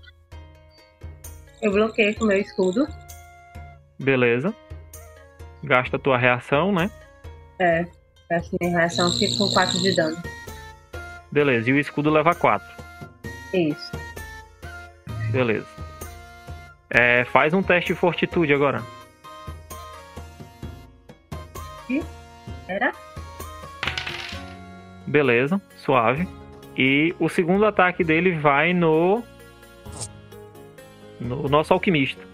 Eu 1.62 1.70
bloqueei 1.72 2.14
com 2.14 2.24
o 2.24 2.28
meu 2.28 2.38
escudo. 2.38 2.86
Beleza. 3.98 4.54
Gasta 5.62 5.96
a 5.96 6.00
tua 6.00 6.18
reação, 6.18 6.72
né? 6.72 6.90
É. 7.58 7.84
Que 8.40 8.56
minha 8.60 8.78
reação 8.78 9.10
fica 9.12 9.36
com 9.38 9.48
4 9.52 9.78
de 9.80 9.94
dano. 9.94 10.16
Beleza, 11.30 11.70
e 11.70 11.72
o 11.72 11.78
escudo 11.78 12.10
leva 12.10 12.34
4. 12.34 12.66
Isso. 13.54 13.92
Beleza. 15.30 15.66
É, 16.90 17.24
faz 17.24 17.54
um 17.54 17.62
teste 17.62 17.92
de 17.92 17.98
fortitude 17.98 18.52
agora. 18.52 18.82
Era? 22.68 22.92
Beleza, 25.06 25.60
suave. 25.76 26.28
E 26.76 27.14
o 27.18 27.28
segundo 27.28 27.64
ataque 27.64 28.02
dele 28.02 28.32
vai 28.38 28.72
no. 28.72 29.22
No 31.20 31.48
nosso 31.48 31.72
alquimista. 31.72 32.25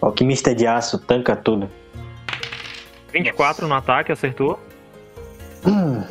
Alquimista 0.00 0.54
de 0.54 0.66
aço, 0.66 0.98
tanca 0.98 1.36
tudo. 1.36 1.68
24 3.12 3.66
no 3.68 3.74
ataque, 3.74 4.12
acertou. 4.12 4.58
Hum. 5.66 6.02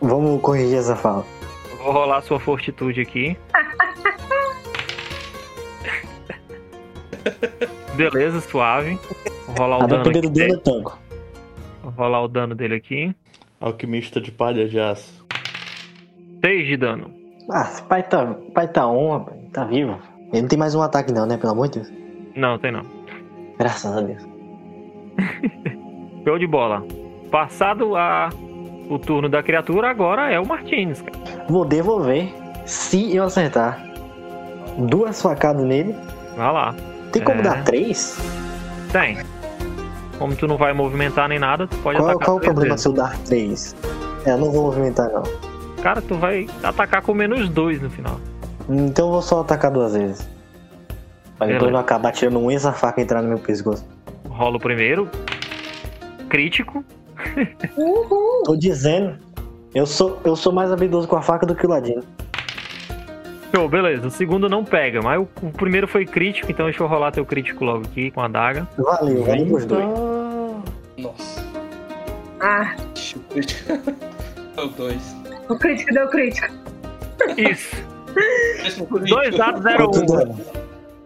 Vamos 0.00 0.40
corrigir 0.42 0.78
essa 0.78 0.94
fala. 0.96 1.24
Vou 1.78 1.92
rolar 1.92 2.20
sua 2.22 2.38
fortitude 2.38 3.00
aqui. 3.00 3.36
Beleza, 7.94 8.40
suave. 8.40 8.98
Vou 9.46 9.56
rolar 9.58 9.78
o 9.78 9.82
A 9.82 9.86
dano 9.86 10.10
aqui 10.10 10.28
dele. 10.28 10.56
tanco. 10.58 10.98
Vou 11.82 11.92
rolar 11.92 12.22
o 12.22 12.28
dano 12.28 12.54
dele 12.54 12.74
aqui. 12.76 13.14
Alquimista 13.60 14.20
de 14.20 14.30
palha 14.32 14.68
de 14.68 14.78
aço. 14.78 15.24
6 16.44 16.66
de 16.66 16.76
dano. 16.76 17.12
Ah, 17.50 17.68
esse 17.70 17.82
pai 17.82 18.02
tá, 18.02 18.34
pai 18.54 18.68
tá 18.68 18.86
on, 18.86 19.18
rapaz. 19.18 19.36
tá 19.52 19.64
vivo. 19.64 19.98
Ele 20.32 20.42
não 20.42 20.48
tem 20.48 20.58
mais 20.58 20.74
um 20.74 20.82
ataque 20.82 21.12
não, 21.12 21.26
né? 21.26 21.36
Pelo 21.36 21.52
amor 21.52 21.68
de 21.68 21.80
Deus. 21.80 21.92
Não, 22.34 22.58
tem 22.58 22.72
não. 22.72 22.82
Graças 23.58 23.96
a 23.96 24.00
Deus. 24.00 24.22
Show 26.24 26.38
de 26.38 26.46
bola. 26.46 26.84
Passado 27.30 27.96
a... 27.96 28.30
o 28.88 28.98
turno 28.98 29.28
da 29.28 29.42
criatura, 29.42 29.90
agora 29.90 30.30
é 30.30 30.38
o 30.38 30.46
Martins, 30.46 31.00
cara. 31.02 31.18
Vou 31.48 31.64
devolver 31.64 32.32
se 32.64 33.14
eu 33.14 33.24
acertar 33.24 33.82
duas 34.78 35.20
facadas 35.20 35.64
nele. 35.64 35.94
Vai 36.36 36.52
lá. 36.52 36.74
Tem 37.12 37.22
como 37.22 37.40
É. 37.40 37.42
dar 37.42 37.64
três? 37.64 38.18
Tem. 38.92 39.18
Como 40.18 40.34
tu 40.36 40.46
não 40.46 40.56
vai 40.56 40.72
movimentar 40.72 41.28
nem 41.28 41.38
nada, 41.38 41.66
tu 41.66 41.76
pode 41.78 41.98
Qual, 41.98 42.08
atacar 42.10 42.24
qual 42.26 42.36
o 42.36 42.40
problema 42.40 42.68
vezes. 42.70 42.82
se 42.82 42.88
eu 42.88 42.92
dar 42.92 43.18
três? 43.24 43.76
É, 44.24 44.30
eu 44.30 44.38
não 44.38 44.50
vou 44.52 44.66
movimentar 44.66 45.10
não. 45.10 45.22
Cara, 45.82 46.00
tu 46.00 46.14
vai 46.14 46.46
atacar 46.62 47.02
com 47.02 47.12
menos 47.12 47.48
dois 47.48 47.82
no 47.82 47.90
final. 47.90 48.20
Então 48.68 49.06
eu 49.06 49.12
vou 49.12 49.22
só 49.22 49.40
atacar 49.40 49.70
duas 49.72 49.94
vezes. 49.96 50.28
Pra 51.42 51.46
depois 51.46 51.70
Beleza. 51.70 51.80
acabar 51.80 52.12
tirando 52.12 52.38
um 52.38 52.50
essa 52.50 52.72
faca 52.72 53.00
e 53.00 53.04
entrar 53.04 53.20
no 53.20 53.28
meu 53.28 53.38
pescoço. 53.38 53.84
Rola 54.28 54.56
o 54.56 54.60
primeiro. 54.60 55.10
Crítico. 56.28 56.84
Tô 58.44 58.56
dizendo. 58.56 59.18
Eu 59.74 59.84
sou, 59.84 60.20
eu 60.24 60.36
sou 60.36 60.52
mais 60.52 60.70
habilidoso 60.70 61.08
com 61.08 61.16
a 61.16 61.22
faca 61.22 61.44
do 61.44 61.54
que 61.56 61.66
o 61.66 61.68
ladino. 61.68 62.02
Show, 63.54 63.68
beleza. 63.68 64.06
O 64.06 64.10
segundo 64.10 64.48
não 64.48 64.64
pega, 64.64 65.00
mas 65.02 65.18
o, 65.20 65.28
o 65.42 65.50
primeiro 65.50 65.88
foi 65.88 66.06
crítico, 66.06 66.50
então 66.50 66.66
deixa 66.66 66.80
eu 66.82 66.86
rolar 66.86 67.10
teu 67.10 67.24
crítico 67.24 67.64
logo 67.64 67.84
aqui 67.86 68.10
com 68.12 68.20
a 68.20 68.28
daga. 68.28 68.68
Valeu, 68.78 69.24
valeu 69.24 69.46
pros 69.46 69.66
dois. 69.66 69.84
Nossa. 70.96 71.42
Ah, 72.40 72.76
Deu 74.54 74.68
dois. 74.68 75.16
o 75.48 75.56
crítico 75.56 75.92
deu 75.92 76.08
crítico. 76.08 76.48
Isso. 77.36 77.76
Dois 79.08 79.36
dados 79.36 79.64
eram 79.66 79.90
Quanto 79.90 80.06
dano? 80.06 80.61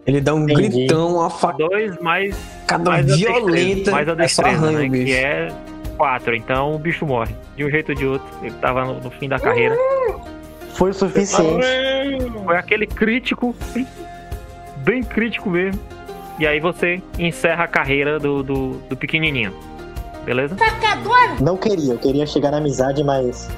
Ele 0.07 0.21
dá 0.21 0.33
um 0.33 0.43
Entendi. 0.43 0.69
gritão, 0.69 1.15
uma 1.15 1.29
faca 1.29 1.57
dois 1.57 1.99
mais, 1.99 2.33
cada 2.65 2.91
mais 2.91 3.05
violenta. 3.17 3.51
destreza, 3.51 3.91
mais 3.91 4.07
a 4.07 4.11
é 4.11 4.15
só 4.15 4.21
destreza, 4.23 4.65
arranha 4.65 4.79
né? 4.79 4.87
o 4.87 4.89
bicho. 4.89 5.05
Que 5.05 5.13
é 5.13 5.53
quatro. 5.97 6.35
Então 6.35 6.75
o 6.75 6.79
bicho 6.79 7.05
morre. 7.05 7.35
De 7.57 7.65
um 7.65 7.69
jeito 7.69 7.89
ou 7.89 7.95
de 7.95 8.05
outro. 8.05 8.27
Ele 8.41 8.55
tava 8.61 8.85
no, 8.85 9.01
no 9.01 9.11
fim 9.11 9.27
da 9.27 9.37
carreira. 9.37 9.75
Foi 10.75 10.91
o 10.91 10.93
suficiente. 10.93 11.65
Foi 12.45 12.55
aquele 12.55 12.87
crítico. 12.87 13.53
Bem 14.77 15.03
crítico 15.03 15.49
mesmo. 15.49 15.81
E 16.39 16.47
aí 16.47 16.59
você 16.61 17.01
encerra 17.19 17.65
a 17.65 17.67
carreira 17.67 18.17
do, 18.17 18.41
do, 18.43 18.69
do 18.89 18.95
pequenininho. 18.95 19.53
Beleza? 20.23 20.55
Não 21.41 21.57
queria, 21.57 21.93
eu 21.93 21.97
queria 21.97 22.25
chegar 22.25 22.51
na 22.51 22.57
amizade, 22.57 23.03
mas 23.03 23.49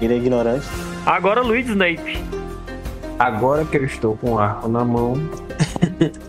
ele 0.00 0.14
é 0.14 0.16
ignorante. 0.18 0.66
Agora 1.06 1.40
Luiz 1.40 1.66
Snape. 1.68 2.22
Agora 3.20 3.66
que 3.66 3.76
eu 3.76 3.84
estou 3.84 4.16
com 4.16 4.32
o 4.32 4.38
arco 4.38 4.66
na 4.66 4.82
mão, 4.82 5.12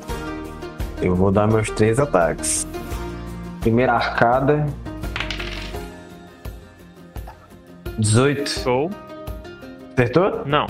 eu 1.01 1.15
vou 1.15 1.31
dar 1.31 1.47
meus 1.47 1.69
três 1.69 1.97
ataques. 1.97 2.67
Primeira 3.61 3.93
arcada. 3.93 4.65
18. 7.97 8.49
Show. 8.49 8.91
Acertou? 9.93 10.45
Não. 10.45 10.67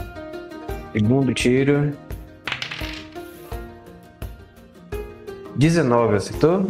Segundo 0.94 1.34
tiro. 1.34 1.92
19, 5.56 6.18
acertou? 6.18 6.68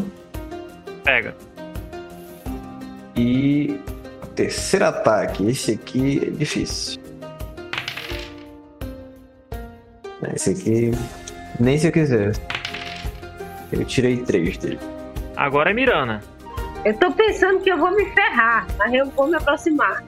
Pega. 1.03 1.35
E 3.17 3.77
terceiro 4.33 4.85
ataque. 4.85 5.45
Esse 5.45 5.73
aqui 5.73 6.21
é 6.25 6.29
difícil. 6.29 7.00
Esse 10.33 10.51
aqui, 10.51 10.91
nem 11.59 11.77
se 11.77 11.87
eu 11.87 11.91
quiser. 11.91 12.33
Eu 13.71 13.85
tirei 13.85 14.17
três 14.17 14.57
dele. 14.57 14.79
Agora 15.35 15.71
é 15.71 15.73
Mirana. 15.73 16.21
Eu 16.83 16.95
tô 16.97 17.11
pensando 17.11 17.59
que 17.61 17.71
eu 17.71 17.77
vou 17.77 17.91
me 17.95 18.05
ferrar, 18.11 18.67
mas 18.77 18.93
eu 18.93 19.05
vou 19.07 19.27
me 19.27 19.35
aproximar. 19.35 20.03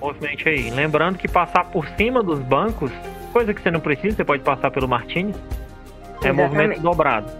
Movimente 0.00 0.48
aí. 0.48 0.70
Lembrando 0.70 1.18
que 1.18 1.28
passar 1.28 1.64
por 1.64 1.86
cima 1.96 2.22
dos 2.22 2.38
bancos, 2.40 2.90
coisa 3.32 3.52
que 3.52 3.60
você 3.62 3.70
não 3.70 3.80
precisa, 3.80 4.16
você 4.16 4.24
pode 4.24 4.42
passar 4.42 4.70
pelo 4.70 4.88
Martins. 4.88 5.36
É 6.22 6.28
Exatamente. 6.28 6.36
movimento 6.36 6.80
dobrado. 6.80 7.30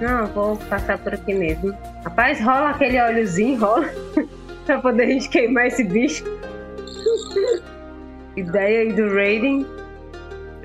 Não, 0.00 0.20
eu 0.20 0.26
vou 0.28 0.56
passar 0.56 0.98
por 0.98 1.12
aqui 1.14 1.34
mesmo. 1.34 1.76
Rapaz, 2.04 2.40
rola 2.40 2.70
aquele 2.70 3.00
óleozinho, 3.00 3.60
rola. 3.60 3.88
pra 4.64 4.78
poder 4.80 5.02
a 5.04 5.06
gente 5.06 5.28
queimar 5.28 5.66
esse 5.66 5.84
bicho. 5.84 6.24
Ideia 8.36 8.80
aí 8.80 8.92
do 8.92 9.12
raiding. 9.14 9.66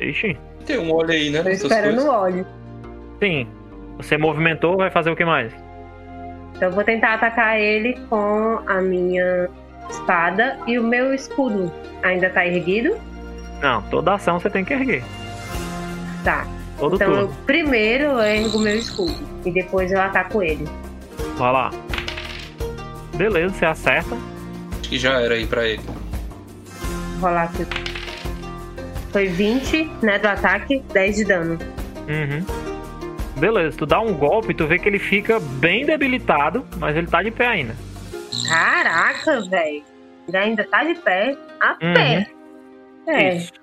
Ixi. 0.09 0.37
Tem 0.65 0.77
um 0.77 0.91
olho 0.93 1.11
aí, 1.11 1.29
né? 1.29 1.41
Tô 1.41 1.49
esperando 1.49 2.01
o 2.01 2.09
óleo. 2.09 2.45
Sim. 3.19 3.47
Você 3.97 4.17
movimentou, 4.17 4.77
vai 4.77 4.91
fazer 4.91 5.09
o 5.09 5.15
que 5.15 5.23
mais? 5.23 5.53
Então 6.55 6.69
eu 6.69 6.71
vou 6.75 6.83
tentar 6.83 7.13
atacar 7.13 7.59
ele 7.59 7.97
com 8.09 8.59
a 8.67 8.81
minha 8.81 9.49
espada 9.89 10.57
e 10.67 10.77
o 10.77 10.83
meu 10.83 11.13
escudo. 11.13 11.71
Ainda 12.03 12.29
tá 12.29 12.45
erguido? 12.45 12.97
Não, 13.61 13.81
toda 13.83 14.13
ação 14.13 14.39
você 14.39 14.49
tem 14.49 14.63
que 14.63 14.73
erguer. 14.73 15.03
Tá. 16.23 16.45
Todo 16.77 16.95
então 16.95 17.13
eu 17.13 17.29
primeiro 17.45 18.03
eu 18.05 18.19
ergo 18.19 18.57
o 18.57 18.61
meu 18.61 18.75
escudo. 18.75 19.15
E 19.45 19.51
depois 19.51 19.91
eu 19.91 20.01
ataco 20.01 20.41
ele. 20.41 20.67
Vai 21.37 21.51
lá. 21.51 21.71
Beleza, 23.15 23.53
você 23.53 23.65
acerta. 23.65 24.15
Acho 24.79 24.89
que 24.89 24.97
já 24.97 25.21
era 25.21 25.35
aí 25.35 25.47
pra 25.47 25.65
ele. 25.65 25.81
Vou 27.19 27.29
rolar 27.29 27.43
aqui. 27.43 27.94
Foi 29.15 29.27
20, 29.27 29.85
né, 30.03 30.19
do 30.19 30.27
ataque, 30.27 30.79
10 30.91 31.15
de 31.15 31.23
dano. 31.23 31.57
Uhum. 32.05 32.45
Beleza, 33.39 33.77
tu 33.77 33.85
dá 33.85 34.01
um 34.01 34.13
golpe, 34.13 34.53
tu 34.53 34.67
vê 34.67 34.77
que 34.77 34.89
ele 34.89 34.99
fica 34.99 35.39
bem 35.39 35.85
debilitado, 35.85 36.67
mas 36.79 36.97
ele 36.97 37.07
tá 37.07 37.23
de 37.23 37.31
pé 37.31 37.47
ainda. 37.47 37.73
Caraca, 38.45 39.39
velho. 39.49 39.83
Ele 40.27 40.35
ainda 40.37 40.65
tá 40.65 40.83
de 40.83 40.95
pé. 40.95 41.37
A 41.61 41.77
Uhum. 41.81 41.93
pé. 41.93 42.27
É. 43.07 43.35
Isso. 43.37 43.53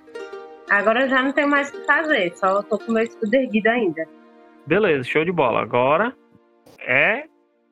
Agora 0.71 1.03
eu 1.03 1.11
já 1.11 1.23
não 1.23 1.33
tenho 1.33 1.49
mais 1.51 1.69
o 1.69 1.73
que 1.73 1.85
fazer. 1.85 2.33
Só 2.35 2.63
tô 2.63 2.79
com 2.79 2.91
meu 2.91 3.03
escudo 3.03 3.35
erguido 3.35 3.69
ainda. 3.69 4.07
Beleza, 4.67 5.05
show 5.05 5.23
de 5.23 5.33
bola. 5.33 5.61
Agora 5.61 6.15
é 6.81 7.25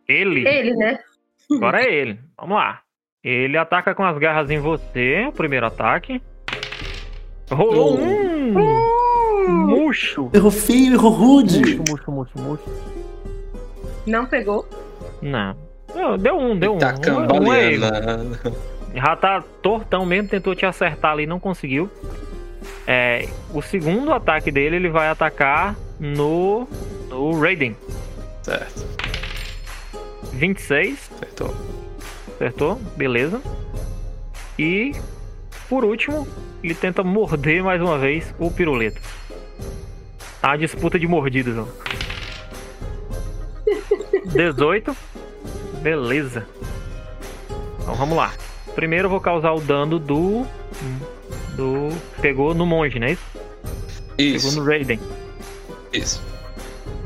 ele. 0.07 0.47
Ele, 0.47 0.74
né? 0.77 0.98
Agora 1.51 1.82
é 1.82 1.90
ele. 1.90 2.20
Vamos 2.39 2.59
lá. 2.59 2.82
Ele 3.24 3.57
ataca 3.57 3.94
com 3.94 4.05
as 4.05 4.19
garras 4.19 4.51
em 4.51 4.59
você, 4.59 5.24
o 5.27 5.32
primeiro 5.32 5.65
ataque. 5.65 6.20
Rolou 7.51 7.98
um 7.98 8.52
murcho. 9.66 10.31
Errou 10.32 10.51
feio, 10.51 10.94
errou 10.94 11.10
rude. 11.10 11.59
Murcho, 11.59 11.82
murcho, 11.89 12.10
murcho, 12.10 12.39
murcho. 12.40 12.64
Não 14.06 14.27
pegou. 14.27 14.66
Não. 15.20 15.56
Não, 15.94 16.16
Deu 16.16 16.36
um, 16.39 16.56
deu 16.59 16.74
um. 16.74 16.78
Tá 16.78 16.89
Um- 16.89 16.93
um 16.93 16.94
é 16.97 17.01
cambaleando. 17.27 17.85
erro. 17.86 18.56
Já 18.94 19.16
tá 19.16 19.43
tortão 19.62 20.05
mesmo, 20.06 20.28
tentou 20.28 20.55
te 20.55 20.64
acertar 20.66 21.12
ali, 21.12 21.27
não 21.27 21.39
conseguiu. 21.40 21.89
É, 22.86 23.28
o 23.55 23.60
segundo 23.62 24.12
ataque 24.12 24.51
dele, 24.51 24.77
ele 24.77 24.89
vai 24.89 25.09
atacar 25.09 25.77
no, 25.98 26.66
no 27.09 27.39
Raiden. 27.40 27.77
Certo. 28.43 28.85
26. 30.32 31.10
Acertou. 31.16 31.55
Acertou, 32.35 32.81
beleza. 32.97 33.40
E 34.59 34.93
por 35.68 35.85
último, 35.85 36.27
ele 36.62 36.74
tenta 36.74 37.03
morder 37.03 37.62
mais 37.62 37.81
uma 37.81 37.99
vez 37.99 38.35
o 38.39 38.51
piruleta. 38.51 39.01
Tá 40.41 40.49
uma 40.49 40.59
disputa 40.59 40.99
de 40.99 41.07
mordidas, 41.07 41.57
ó. 41.59 41.66
18. 44.27 44.97
Beleza. 45.82 46.47
Então 47.81 47.95
vamos 47.95 48.16
lá. 48.16 48.32
Primeiro 48.74 49.07
eu 49.07 49.11
vou 49.11 49.20
causar 49.20 49.53
o 49.53 49.61
dano 49.61 49.99
do. 49.99 50.47
Do. 51.57 51.89
Pegou 52.20 52.55
no 52.55 52.65
monge, 52.66 52.99
né? 52.99 53.16
Pegou 54.16 54.37
Isso, 54.37 54.61
no 54.61 54.66
Raiden. 54.66 55.01
isso. 55.93 56.23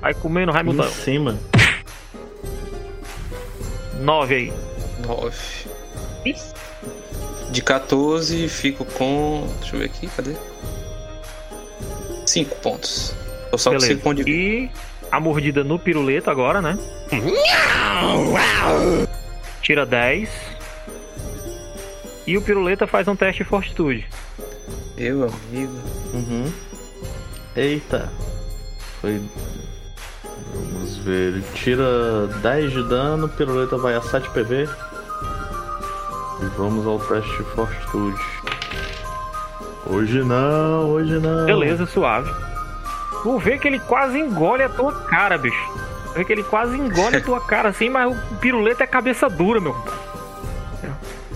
Vai 0.01 0.13
comendo 0.15 0.51
Em 0.53 0.55
Raimundão. 0.55 0.89
cima. 0.91 1.39
9 4.01 4.35
aí. 4.35 4.53
9. 5.07 5.37
Vixe. 6.25 6.53
De 7.55 7.63
14, 7.63 8.49
fico 8.49 8.85
com. 8.85 9.47
Deixa 9.61 9.77
eu 9.77 9.79
ver 9.79 9.87
aqui, 9.87 10.09
cadê? 10.09 10.35
5 12.27 12.57
pontos. 12.57 13.15
Tô 13.53 13.57
só 13.57 13.71
com 13.71 13.79
5 13.79 13.87
Beleza. 13.87 14.03
pontos 14.03 14.25
de 14.25 14.33
vida. 14.33 14.73
E 14.75 15.09
a 15.09 15.21
mordida 15.21 15.63
no 15.63 15.79
piruleta 15.79 16.33
agora, 16.33 16.61
né? 16.61 16.77
Tira 19.63 19.87
10. 19.87 20.29
E 22.27 22.37
o 22.37 22.43
piruleta 22.43 22.89
faz 22.89 23.07
um 23.07 23.15
teste 23.15 23.45
de 23.45 23.49
fortitude. 23.49 24.05
Meu 24.97 25.23
amigo. 25.23 25.79
Uhum. 26.13 26.53
Eita. 27.55 28.11
Foi. 29.01 29.23
Vamos 30.53 30.97
ver. 30.97 31.35
Ele 31.35 31.45
tira 31.55 32.27
10 32.43 32.73
de 32.73 32.83
dano, 32.89 33.29
piruleta 33.29 33.77
vai 33.77 33.95
a 33.95 34.03
7 34.03 34.29
PV. 34.31 34.69
E 36.41 36.47
vamos 36.57 36.87
ao 36.87 36.99
teste 36.99 37.31
de 37.37 37.45
fortitude. 37.51 38.21
Hoje 39.87 40.23
não, 40.25 40.91
hoje 40.91 41.19
não. 41.19 41.47
Beleza, 41.47 41.87
suave. 41.87 42.31
Tu 43.23 43.39
vê 43.39 43.59
que 43.59 43.69
ele 43.69 43.79
quase 43.79 44.19
engole 44.19 44.63
a 44.63 44.69
tua 44.69 44.93
cara, 45.05 45.39
bicho. 45.39 45.73
Tu 46.09 46.19
vê 46.19 46.25
que 46.25 46.33
ele 46.33 46.43
quase 46.43 46.77
engole 46.77 47.17
a 47.17 47.21
tua 47.21 47.41
cara 47.47 47.69
assim, 47.69 47.89
mas 47.89 48.11
o 48.11 48.37
piruleta 48.37 48.85
é 48.85 48.87
cabeça 48.87 49.29
dura, 49.29 49.61
meu. 49.61 49.77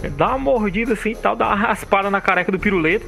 Ele 0.03 0.15
Dá 0.15 0.29
uma 0.29 0.39
mordida 0.39 0.93
assim 0.93 1.11
e 1.11 1.17
tal, 1.17 1.35
dá 1.35 1.47
uma 1.49 1.57
raspada 1.57 2.11
na 2.11 2.21
careca 2.21 2.53
do 2.53 2.59
piruleta. 2.59 3.07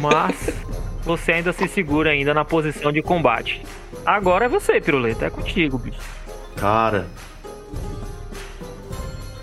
Mas 0.00 0.50
você 1.04 1.32
ainda 1.32 1.52
se 1.52 1.68
segura 1.68 2.10
ainda 2.10 2.34
na 2.34 2.44
posição 2.44 2.90
de 2.90 3.02
combate. 3.02 3.62
Agora 4.04 4.46
é 4.46 4.48
você, 4.48 4.80
piruleta. 4.80 5.26
É 5.26 5.30
contigo, 5.30 5.78
bicho. 5.78 5.98
Cara. 6.56 7.06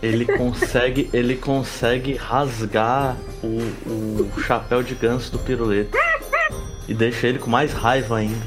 Ele 0.04 0.26
consegue, 0.26 1.10
ele 1.14 1.38
consegue 1.38 2.14
rasgar 2.14 3.16
o, 3.42 4.26
o 4.36 4.42
chapéu 4.42 4.84
de 4.84 4.94
ganso 4.96 5.32
do 5.32 5.40
piruleta. 5.40 5.98
E 6.86 6.94
deixa 6.94 7.26
ele 7.26 7.40
com 7.40 7.50
mais 7.50 7.72
raiva 7.72 8.18
ainda. 8.18 8.46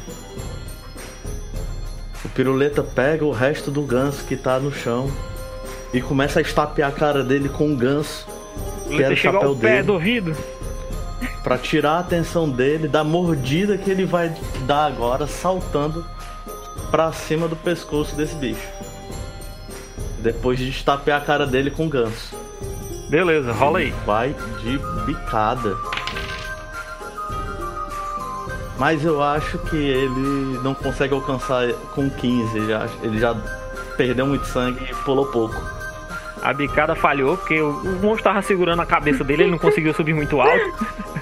O 2.22 2.28
piruleta 2.28 2.82
pega 2.82 3.24
o 3.24 3.32
resto 3.32 3.70
do 3.70 3.80
ganso 3.80 4.22
que 4.26 4.36
tá 4.36 4.60
no 4.60 4.70
chão 4.70 5.10
e 5.94 6.02
começa 6.02 6.40
a 6.40 6.42
estapear 6.42 6.90
a 6.90 6.92
cara 6.92 7.24
dele 7.24 7.48
com 7.48 7.72
o 7.72 7.76
ganso. 7.76 8.26
Que 8.88 9.02
era 9.02 9.14
o 9.14 9.16
chapéu 9.16 9.48
ao 9.48 9.56
pé 9.56 9.76
dele. 9.76 9.82
do 9.84 9.94
ouvido. 9.94 10.36
Pra 11.42 11.56
tirar 11.56 11.92
a 11.92 12.00
atenção 12.00 12.50
dele 12.50 12.86
da 12.86 13.02
mordida 13.02 13.78
que 13.78 13.90
ele 13.90 14.04
vai 14.04 14.36
dar 14.66 14.84
agora, 14.84 15.26
saltando 15.26 16.04
pra 16.90 17.12
cima 17.12 17.48
do 17.48 17.56
pescoço 17.56 18.14
desse 18.14 18.34
bicho. 18.34 18.68
Depois 20.26 20.58
de 20.58 20.68
estapear 20.68 21.22
a 21.22 21.24
cara 21.24 21.46
dele 21.46 21.70
com 21.70 21.88
ganso. 21.88 22.36
Beleza, 23.08 23.52
rola 23.52 23.78
aí. 23.78 23.94
Vai 24.04 24.34
de 24.60 24.76
bicada. 25.04 25.76
Mas 28.76 29.04
eu 29.04 29.22
acho 29.22 29.56
que 29.58 29.76
ele 29.76 30.58
não 30.64 30.74
consegue 30.74 31.14
alcançar 31.14 31.72
com 31.94 32.10
15. 32.10 32.58
Ele 32.58 32.66
já, 32.66 32.88
ele 33.04 33.18
já 33.20 33.36
perdeu 33.96 34.26
muito 34.26 34.44
sangue 34.46 34.84
e 34.90 34.94
pulou 35.04 35.26
pouco. 35.26 35.54
A 36.42 36.52
bicada 36.52 36.96
falhou, 36.96 37.36
porque 37.36 37.60
o 37.60 37.68
o 37.68 38.02
monstro 38.02 38.24
tava 38.24 38.42
segurando 38.42 38.82
a 38.82 38.86
cabeça 38.86 39.22
dele, 39.22 39.44
ele 39.44 39.52
não 39.52 39.58
conseguiu 39.58 39.94
subir 39.94 40.12
muito 40.12 40.40
alto. 40.40 40.74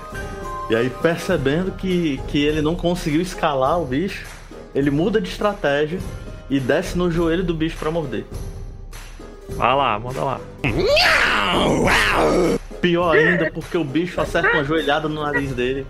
E 0.70 0.74
aí, 0.74 0.88
percebendo 0.88 1.72
que, 1.72 2.18
que 2.28 2.42
ele 2.42 2.62
não 2.62 2.74
conseguiu 2.74 3.20
escalar 3.20 3.78
o 3.78 3.84
bicho, 3.84 4.24
ele 4.74 4.90
muda 4.90 5.20
de 5.20 5.28
estratégia 5.28 5.98
e 6.48 6.58
desce 6.58 6.96
no 6.96 7.10
joelho 7.10 7.44
do 7.44 7.52
bicho 7.52 7.76
pra 7.76 7.90
morder. 7.90 8.24
Vai 9.50 9.74
lá, 9.74 9.98
manda 9.98 10.24
lá. 10.24 10.40
Pior 12.80 13.16
ainda, 13.16 13.50
porque 13.52 13.76
o 13.78 13.84
bicho 13.84 14.20
acerta 14.20 14.50
uma 14.52 14.64
joelhada 14.64 15.08
no 15.08 15.22
nariz 15.22 15.52
dele. 15.52 15.86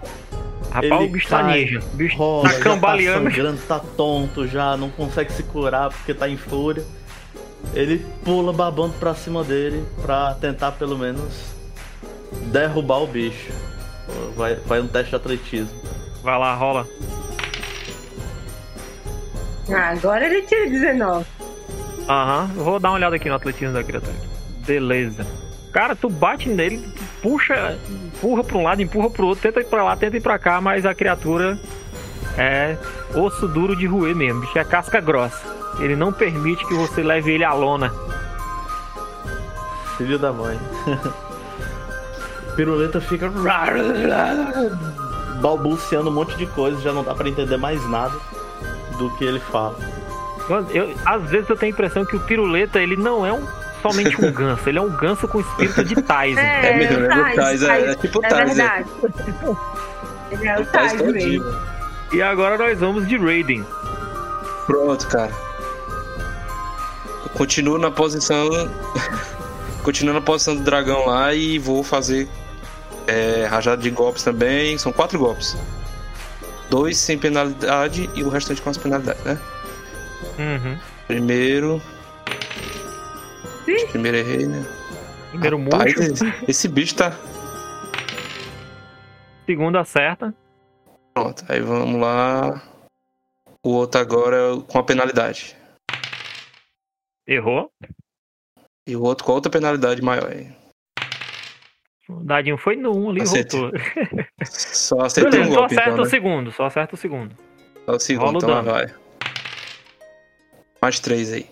Rapaz, 0.70 0.92
Ele 0.92 1.04
o 1.04 1.08
bicho 1.08 1.28
tá 1.28 1.42
cai, 1.42 1.64
ninja. 1.64 1.80
O 1.80 1.96
bicho 1.96 2.16
Rola, 2.16 2.48
tá 2.48 2.58
cambaleando. 2.58 3.30
Já 3.30 3.30
tá 3.30 3.36
sangrando, 3.36 3.60
tá 3.68 3.78
tonto 3.78 4.46
já, 4.46 4.76
não 4.76 4.90
consegue 4.90 5.32
se 5.32 5.42
curar 5.44 5.90
porque 5.90 6.12
tá 6.12 6.28
em 6.28 6.36
fúria. 6.36 6.84
Ele 7.74 8.04
pula 8.24 8.52
babando 8.52 8.94
pra 8.94 9.14
cima 9.14 9.42
dele 9.42 9.84
pra 10.02 10.34
tentar 10.34 10.72
pelo 10.72 10.98
menos 10.98 11.54
derrubar 12.46 13.02
o 13.02 13.06
bicho. 13.06 13.52
Vai, 14.36 14.56
vai 14.56 14.80
um 14.80 14.86
teste 14.86 15.10
de 15.10 15.16
atletismo. 15.16 15.70
Vai 16.22 16.38
lá, 16.38 16.54
rola. 16.54 16.86
Ah, 19.70 19.90
agora 19.90 20.26
ele 20.26 20.42
tira 20.42 20.68
19. 20.68 21.24
Aham, 22.08 22.50
eu 22.56 22.64
vou 22.64 22.78
dar 22.78 22.90
uma 22.90 22.96
olhada 22.96 23.16
aqui 23.16 23.28
no 23.28 23.34
atletismo 23.34 23.72
da 23.72 23.82
criatura. 23.82 24.14
Beleza. 24.66 25.26
Cara, 25.72 25.96
tu 25.96 26.08
bate 26.08 26.48
nele, 26.48 26.86
puxa, 27.22 27.76
empurra 27.88 28.44
pra 28.44 28.58
um 28.58 28.62
lado, 28.62 28.80
empurra 28.82 29.10
pro 29.10 29.26
outro, 29.26 29.42
tenta 29.42 29.60
ir 29.60 29.64
pra 29.64 29.82
lá, 29.82 29.96
tenta 29.96 30.16
ir 30.16 30.20
pra 30.20 30.38
cá, 30.38 30.60
mas 30.60 30.86
a 30.86 30.94
criatura 30.94 31.58
é 32.38 32.76
osso 33.14 33.48
duro 33.48 33.74
de 33.74 33.86
roer 33.86 34.14
mesmo, 34.14 34.40
bicho 34.40 34.58
é 34.58 34.64
casca 34.64 35.00
grossa. 35.00 35.42
Ele 35.80 35.96
não 35.96 36.12
permite 36.12 36.64
que 36.66 36.74
você 36.74 37.02
leve 37.02 37.32
ele 37.32 37.42
à 37.42 37.52
lona. 37.52 37.92
Filho 39.96 40.18
da 40.18 40.32
mãe. 40.32 40.58
Piruleta 42.54 43.00
fica 43.00 43.28
balbuciando 45.40 46.08
um 46.08 46.12
monte 46.12 46.36
de 46.36 46.46
coisa, 46.46 46.80
já 46.80 46.92
não 46.92 47.02
dá 47.02 47.14
pra 47.14 47.28
entender 47.28 47.56
mais 47.56 47.84
nada 47.88 48.14
do 48.96 49.10
que 49.16 49.24
ele 49.24 49.40
fala. 49.40 49.76
Eu- 50.48 50.94
às 51.06 51.22
vezes 51.30 51.48
eu 51.48 51.56
tenho 51.56 51.72
a 51.72 51.74
impressão 51.74 52.04
que 52.04 52.16
o 52.16 52.20
piruleta 52.20 52.80
ele 52.80 52.96
não 52.96 53.24
é 53.24 53.32
um, 53.32 53.46
somente 53.82 54.20
um 54.22 54.30
ganso, 54.32 54.68
ele 54.68 54.78
é 54.78 54.82
um 54.82 54.90
ganso 54.90 55.26
com 55.26 55.40
espírito 55.40 55.84
de 55.84 55.94
Tyson. 55.96 56.40
É 56.40 56.76
mesmo, 56.76 57.04
é 57.06 57.32
o 57.32 57.34
Tais, 57.34 57.62
é, 57.62 57.90
é 57.90 57.94
tipo 57.94 58.18
o 58.18 58.24
É 58.24 58.28
é. 58.28 58.44
verdade. 58.44 58.86
Ele 60.30 60.48
é 60.48 60.60
o 60.60 60.66
Tais 60.66 60.92
Tais 60.92 61.12
mesmo. 61.12 61.44
E 62.12 62.22
agora 62.22 62.58
nós 62.58 62.78
vamos 62.78 63.08
de 63.08 63.16
Raiden. 63.16 63.64
Pronto, 64.66 65.06
cara. 65.08 65.32
Eu 67.24 67.30
continuo 67.30 67.78
na 67.78 67.90
posição. 67.90 68.48
continuo 69.82 70.14
na 70.14 70.20
posição 70.20 70.54
do 70.56 70.62
dragão 70.62 71.06
lá 71.06 71.34
e 71.34 71.58
vou 71.58 71.82
fazer 71.82 72.28
é, 73.06 73.46
rajada 73.50 73.82
de 73.82 73.90
golpes 73.90 74.22
também. 74.22 74.76
São 74.78 74.92
quatro 74.92 75.18
golpes. 75.18 75.56
Dois 76.70 76.96
sem 76.98 77.18
penalidade 77.18 78.08
e 78.14 78.22
o 78.22 78.28
restante 78.28 78.62
com 78.62 78.70
as 78.70 78.76
penalidades, 78.78 79.22
né? 79.24 79.38
Uhum. 80.38 80.78
Primeiro. 81.06 81.80
Ih. 83.66 83.86
Primeiro 83.88 84.16
errei, 84.18 84.46
né? 84.46 84.62
Primeiro 85.30 85.62
Rapaz, 85.64 85.94
esse, 85.96 86.24
esse 86.48 86.68
bicho 86.68 86.96
tá. 86.96 87.12
segundo 89.46 89.78
acerta. 89.78 90.34
Pronto, 91.12 91.44
aí 91.48 91.60
vamos 91.60 92.00
lá. 92.00 92.62
O 93.64 93.70
outro 93.70 94.00
agora 94.00 94.36
é 94.36 94.60
com 94.70 94.78
a 94.78 94.82
penalidade. 94.84 95.56
Errou. 97.26 97.70
E 98.86 98.94
o 98.94 99.02
outro 99.02 99.24
com 99.24 99.32
a 99.32 99.34
outra 99.36 99.50
penalidade 99.50 100.02
maior. 100.02 100.30
aí. 100.30 100.52
O 102.06 102.22
dadinho 102.22 102.58
foi 102.58 102.76
no 102.76 102.94
1 102.94 103.10
ali, 103.10 103.22
Acertei. 103.22 103.60
voltou. 103.60 103.80
Só 104.44 105.00
acertei 105.00 105.40
um 105.40 105.44
só 105.46 105.50
golpe, 105.54 105.74
acerta 105.74 105.90
então, 105.90 106.00
o 106.02 106.04
né? 106.04 106.10
segundo, 106.10 106.52
só 106.52 106.66
acerta 106.66 106.94
o 106.94 106.98
segundo. 106.98 107.34
Só 107.86 107.92
o 107.96 107.98
segundo, 108.00 108.24
Rola 108.26 108.34
o 108.34 108.38
então 108.38 108.50
lá 108.50 108.60
dano. 108.60 108.70
vai. 108.72 109.03
Mais 110.84 111.00
três 111.00 111.32
aí. 111.32 111.46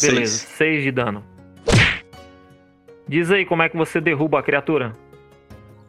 Beleza, 0.00 0.38
Seis. 0.38 0.56
6 0.56 0.84
de 0.84 0.92
dano. 0.92 1.24
Diz 3.08 3.28
aí 3.32 3.44
como 3.44 3.64
é 3.64 3.68
que 3.68 3.76
você 3.76 4.00
derruba 4.00 4.38
a 4.38 4.42
criatura. 4.42 4.92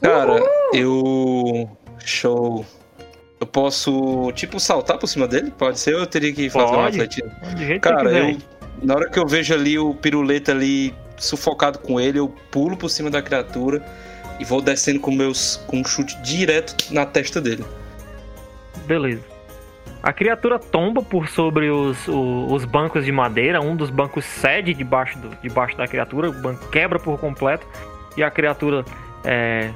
Cara, 0.02 0.42
eu. 0.74 1.70
Show. 2.04 2.66
Eu 3.40 3.46
posso, 3.46 4.32
tipo, 4.32 4.60
saltar 4.60 4.98
por 4.98 5.06
cima 5.06 5.28
dele? 5.28 5.52
Pode 5.56 5.80
ser 5.80 5.94
ou 5.94 6.00
eu 6.00 6.08
teria 6.08 6.34
que 6.34 6.50
fazer 6.50 6.66
um 6.66 6.70
Pode. 6.78 7.00
atletismo? 7.00 7.32
Jeito 7.58 7.74
que 7.74 7.80
Cara, 7.80 8.12
eu. 8.12 8.38
Na 8.82 8.96
hora 8.96 9.08
que 9.08 9.20
eu 9.20 9.28
vejo 9.28 9.54
ali 9.54 9.78
o 9.78 9.94
piruleta 9.94 10.52
ali 10.52 10.96
sufocado 11.16 11.78
com 11.78 12.02
ele, 12.02 12.18
eu 12.18 12.28
pulo 12.50 12.76
por 12.76 12.90
cima 12.90 13.12
da 13.12 13.22
criatura 13.22 13.86
e 14.40 14.44
vou 14.44 14.64
descendo 14.64 15.00
com 15.00 15.12
meus 15.12 15.58
com 15.68 15.82
um 15.82 15.86
chute 15.86 16.20
direto 16.24 16.92
na 16.92 17.06
testa 17.06 17.40
dele. 17.40 17.64
Beleza. 18.88 19.37
A 20.08 20.14
criatura 20.14 20.58
tomba 20.58 21.02
por 21.02 21.28
sobre 21.28 21.70
os, 21.70 22.08
o- 22.08 22.46
os 22.54 22.64
bancos 22.64 23.04
de 23.04 23.12
madeira, 23.12 23.60
um 23.60 23.76
dos 23.76 23.90
bancos 23.90 24.24
cede 24.24 24.74
debaixo, 24.74 25.20
do, 25.20 25.28
debaixo 25.42 25.76
da 25.76 25.86
criatura, 25.86 26.30
o 26.30 26.32
banco 26.32 26.66
quebra 26.70 26.98
por 26.98 27.20
completo 27.20 27.68
e 28.16 28.24
a 28.24 28.32
criatura 28.32 28.86
é, 29.26 29.70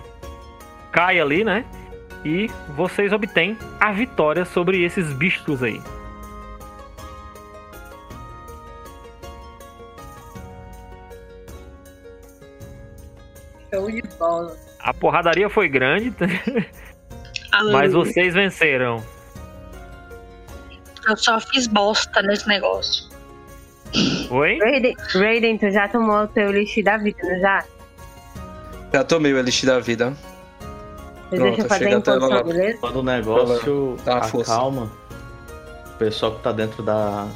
cai 0.89 1.19
ali, 1.19 1.43
né? 1.43 1.65
E 2.23 2.49
vocês 2.77 3.11
obtêm 3.11 3.57
a 3.77 3.91
vitória 3.91 4.45
sobre 4.45 4.81
esses 4.85 5.11
bichos 5.11 5.61
aí. 5.61 5.81
Show 13.73 13.91
de 13.91 14.01
bola. 14.17 14.55
A 14.79 14.93
porradaria 14.93 15.49
foi 15.49 15.67
grande, 15.67 16.13
mas 17.71 17.91
vocês 17.93 18.33
venceram. 18.33 19.03
Eu 21.07 21.17
só 21.17 21.39
fiz 21.39 21.67
bosta 21.67 22.21
nesse 22.21 22.47
negócio. 22.47 23.09
Oi? 24.29 24.57
Raiden, 24.59 24.95
Raiden, 25.13 25.57
tu 25.57 25.69
já 25.71 25.87
tomou 25.87 26.23
o 26.23 26.27
teu 26.27 26.51
lixo 26.51 26.81
da 26.83 26.97
vida, 26.97 27.17
não 27.23 27.39
já? 27.39 27.65
Já 28.93 29.03
tomei 29.03 29.33
o 29.33 29.37
elixir 29.37 29.67
da 29.67 29.79
vida. 29.79 30.13
Deixa 31.29 31.45
eu 31.45 31.53
Pronto, 31.55 31.67
fazer 31.69 31.85
chega 31.85 31.95
em 31.95 31.99
até 31.99 32.11
lá, 32.11 32.19
posição, 32.19 32.37
lá. 32.37 32.43
beleza? 32.43 32.77
Quando 32.79 32.95
o 32.97 33.03
negócio 33.03 33.97
Dá 34.03 34.21
força. 34.23 34.53
acalma, 34.53 34.91
o 35.93 35.97
pessoal 35.97 36.35
que 36.35 36.43
tá 36.43 36.51
dentro 36.51 36.83
da, 36.83 37.27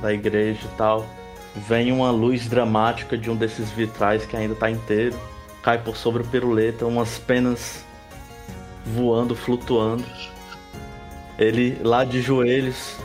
da 0.00 0.12
igreja 0.12 0.60
e 0.64 0.76
tal, 0.76 1.06
vem 1.54 1.92
uma 1.92 2.10
luz 2.10 2.48
dramática 2.48 3.18
de 3.18 3.30
um 3.30 3.36
desses 3.36 3.70
vitrais 3.70 4.24
que 4.24 4.34
ainda 4.36 4.54
tá 4.54 4.70
inteiro, 4.70 5.14
cai 5.62 5.78
por 5.78 5.96
sobre 5.96 6.22
o 6.22 6.26
piruleta, 6.26 6.86
umas 6.86 7.18
penas 7.18 7.84
voando, 8.86 9.34
flutuando. 9.34 10.04
Ele 11.38 11.76
lá 11.82 12.04
de 12.04 12.20
joelhos, 12.20 12.96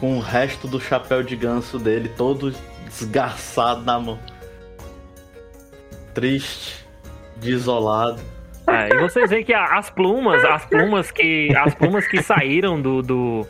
com 0.00 0.16
o 0.16 0.20
resto 0.20 0.66
do 0.66 0.80
chapéu 0.80 1.22
de 1.22 1.36
ganso 1.36 1.78
dele 1.78 2.08
todo 2.08 2.54
desgarçado 2.86 3.82
na 3.82 3.98
mão. 4.00 4.18
Triste, 6.14 6.86
desolado. 7.36 8.20
É, 8.66 8.94
e 8.94 8.98
vocês 9.00 9.30
veem 9.30 9.44
que 9.44 9.52
as 9.52 9.90
plumas, 9.90 10.44
as 10.44 10.64
plumas 10.66 11.10
que 11.10 11.54
as 11.56 11.74
plumas 11.74 12.06
que 12.06 12.22
saíram 12.22 12.80
do, 12.80 13.02
do- 13.02 13.46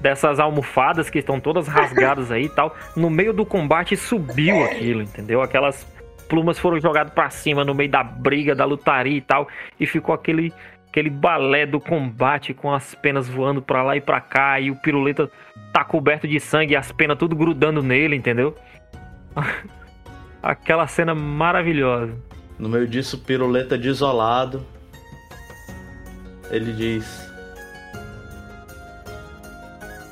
dessas 0.00 0.38
almofadas 0.40 1.10
que 1.10 1.18
estão 1.18 1.38
todas 1.38 1.68
rasgadas 1.68 2.30
aí 2.30 2.44
e 2.44 2.48
tal, 2.48 2.74
no 2.96 3.10
meio 3.10 3.32
do 3.32 3.44
combate 3.44 3.96
subiu 3.96 4.64
aquilo, 4.64 5.02
entendeu? 5.02 5.42
Aquelas 5.42 5.86
plumas 6.28 6.58
foram 6.58 6.80
jogadas 6.80 7.12
pra 7.12 7.28
cima 7.30 7.64
no 7.64 7.74
meio 7.74 7.90
da 7.90 8.02
briga, 8.02 8.54
da 8.54 8.64
lutaria 8.64 9.16
e 9.18 9.20
tal, 9.20 9.46
e 9.78 9.86
ficou 9.86 10.14
aquele 10.14 10.52
aquele 10.94 11.10
balé 11.10 11.66
do 11.66 11.80
combate 11.80 12.54
com 12.54 12.72
as 12.72 12.94
penas 12.94 13.28
voando 13.28 13.60
pra 13.60 13.82
lá 13.82 13.96
e 13.96 14.00
pra 14.00 14.20
cá 14.20 14.60
e 14.60 14.70
o 14.70 14.76
piruleta 14.76 15.28
tá 15.72 15.84
coberto 15.84 16.28
de 16.28 16.38
sangue 16.38 16.74
e 16.74 16.76
as 16.76 16.92
penas 16.92 17.18
tudo 17.18 17.34
grudando 17.34 17.82
nele, 17.82 18.14
entendeu? 18.14 18.54
Aquela 20.40 20.86
cena 20.86 21.12
maravilhosa. 21.12 22.14
No 22.56 22.68
meio 22.68 22.86
disso, 22.86 23.18
Piruleta 23.18 23.76
desolado. 23.76 24.64
Ele 26.50 26.72
diz: 26.72 27.28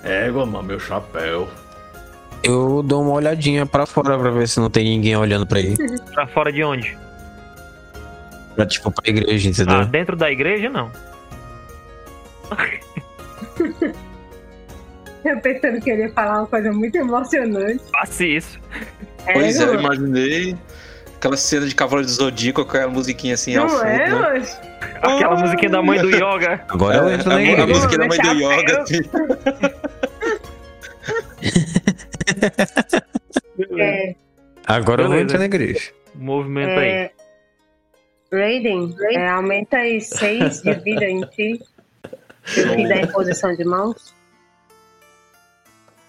Égua, 0.03 0.45
mano, 0.45 0.65
meu 0.67 0.81
chapéu. 0.81 1.49
Eu 2.43 2.83
dou 2.83 3.03
uma 3.03 3.13
olhadinha 3.13 3.65
pra 3.65 3.87
fora 3.87 4.19
pra 4.19 4.31
ver 4.31 4.49
se 4.49 4.59
não 4.59 4.69
tem 4.69 4.85
ninguém 4.85 5.15
olhando 5.15 5.47
pra 5.47 5.61
ele. 5.61 5.77
Pra 6.13 6.27
fora 6.27 6.51
de 6.51 6.65
onde? 6.65 6.99
Pra, 8.55 8.67
tipo, 8.67 8.91
pra 8.91 9.09
igreja, 9.11 9.49
entendeu? 9.49 9.77
Ah, 9.77 9.85
dentro 9.85 10.17
da 10.17 10.31
igreja 10.31 10.69
não. 10.69 10.91
Eu 15.25 15.41
pensando 15.41 15.81
que 15.81 15.89
ele 15.89 16.03
ia 16.03 16.13
falar 16.13 16.41
uma 16.41 16.47
coisa 16.49 16.73
muito 16.73 16.97
emocionante. 16.97 17.81
Faça 17.93 18.25
isso. 18.25 18.59
Pois 19.33 19.61
é, 19.61 19.63
eu 19.63 19.79
imaginei 19.79 20.57
aquela 21.17 21.37
cena 21.37 21.65
de 21.65 21.77
Cavaleiro 21.77 22.09
do 22.09 22.13
Zodíaco 22.13 22.65
com 22.65 22.69
aquela 22.69 22.91
musiquinha 22.91 23.35
assim 23.35 23.55
ao 23.55 23.69
não 23.69 23.71
fundo, 23.77 23.87
é, 23.87 24.09
né? 24.09 24.33
hoje? 24.33 24.51
Aquela 25.01 25.37
musiquinha 25.37 25.71
da 25.71 25.81
mãe 25.81 26.01
do 26.01 26.11
yoga. 26.11 26.65
Agora 26.69 26.97
eu 26.97 27.13
entro 27.13 27.31
a, 27.31 27.35
na 27.35 27.39
a 27.39 27.43
igreja. 27.43 27.67
musiquinha 27.69 27.99
da 27.99 28.07
mãe 28.09 28.19
do 28.19 28.33
yoga, 28.33 28.83
assim. 28.83 29.01
É, 33.79 34.15
Agora 34.67 35.03
eu 35.03 35.09
Beleza. 35.09 35.25
entrar 35.25 35.39
na 35.39 35.45
igreja. 35.45 35.91
Movimento 36.15 36.79
aí. 36.79 37.11
Raiden, 38.33 38.95
é, 39.13 39.29
aumenta 39.29 39.77
aí 39.79 40.01
6 40.01 40.63
de 40.63 40.73
vida 40.75 41.05
em 41.05 41.21
ti. 41.27 41.61
Se 42.45 42.61
eu 42.61 42.75
fizer 42.75 43.03
em 43.03 43.13
posição 43.13 43.55
de 43.55 43.65
mãos. 43.65 44.15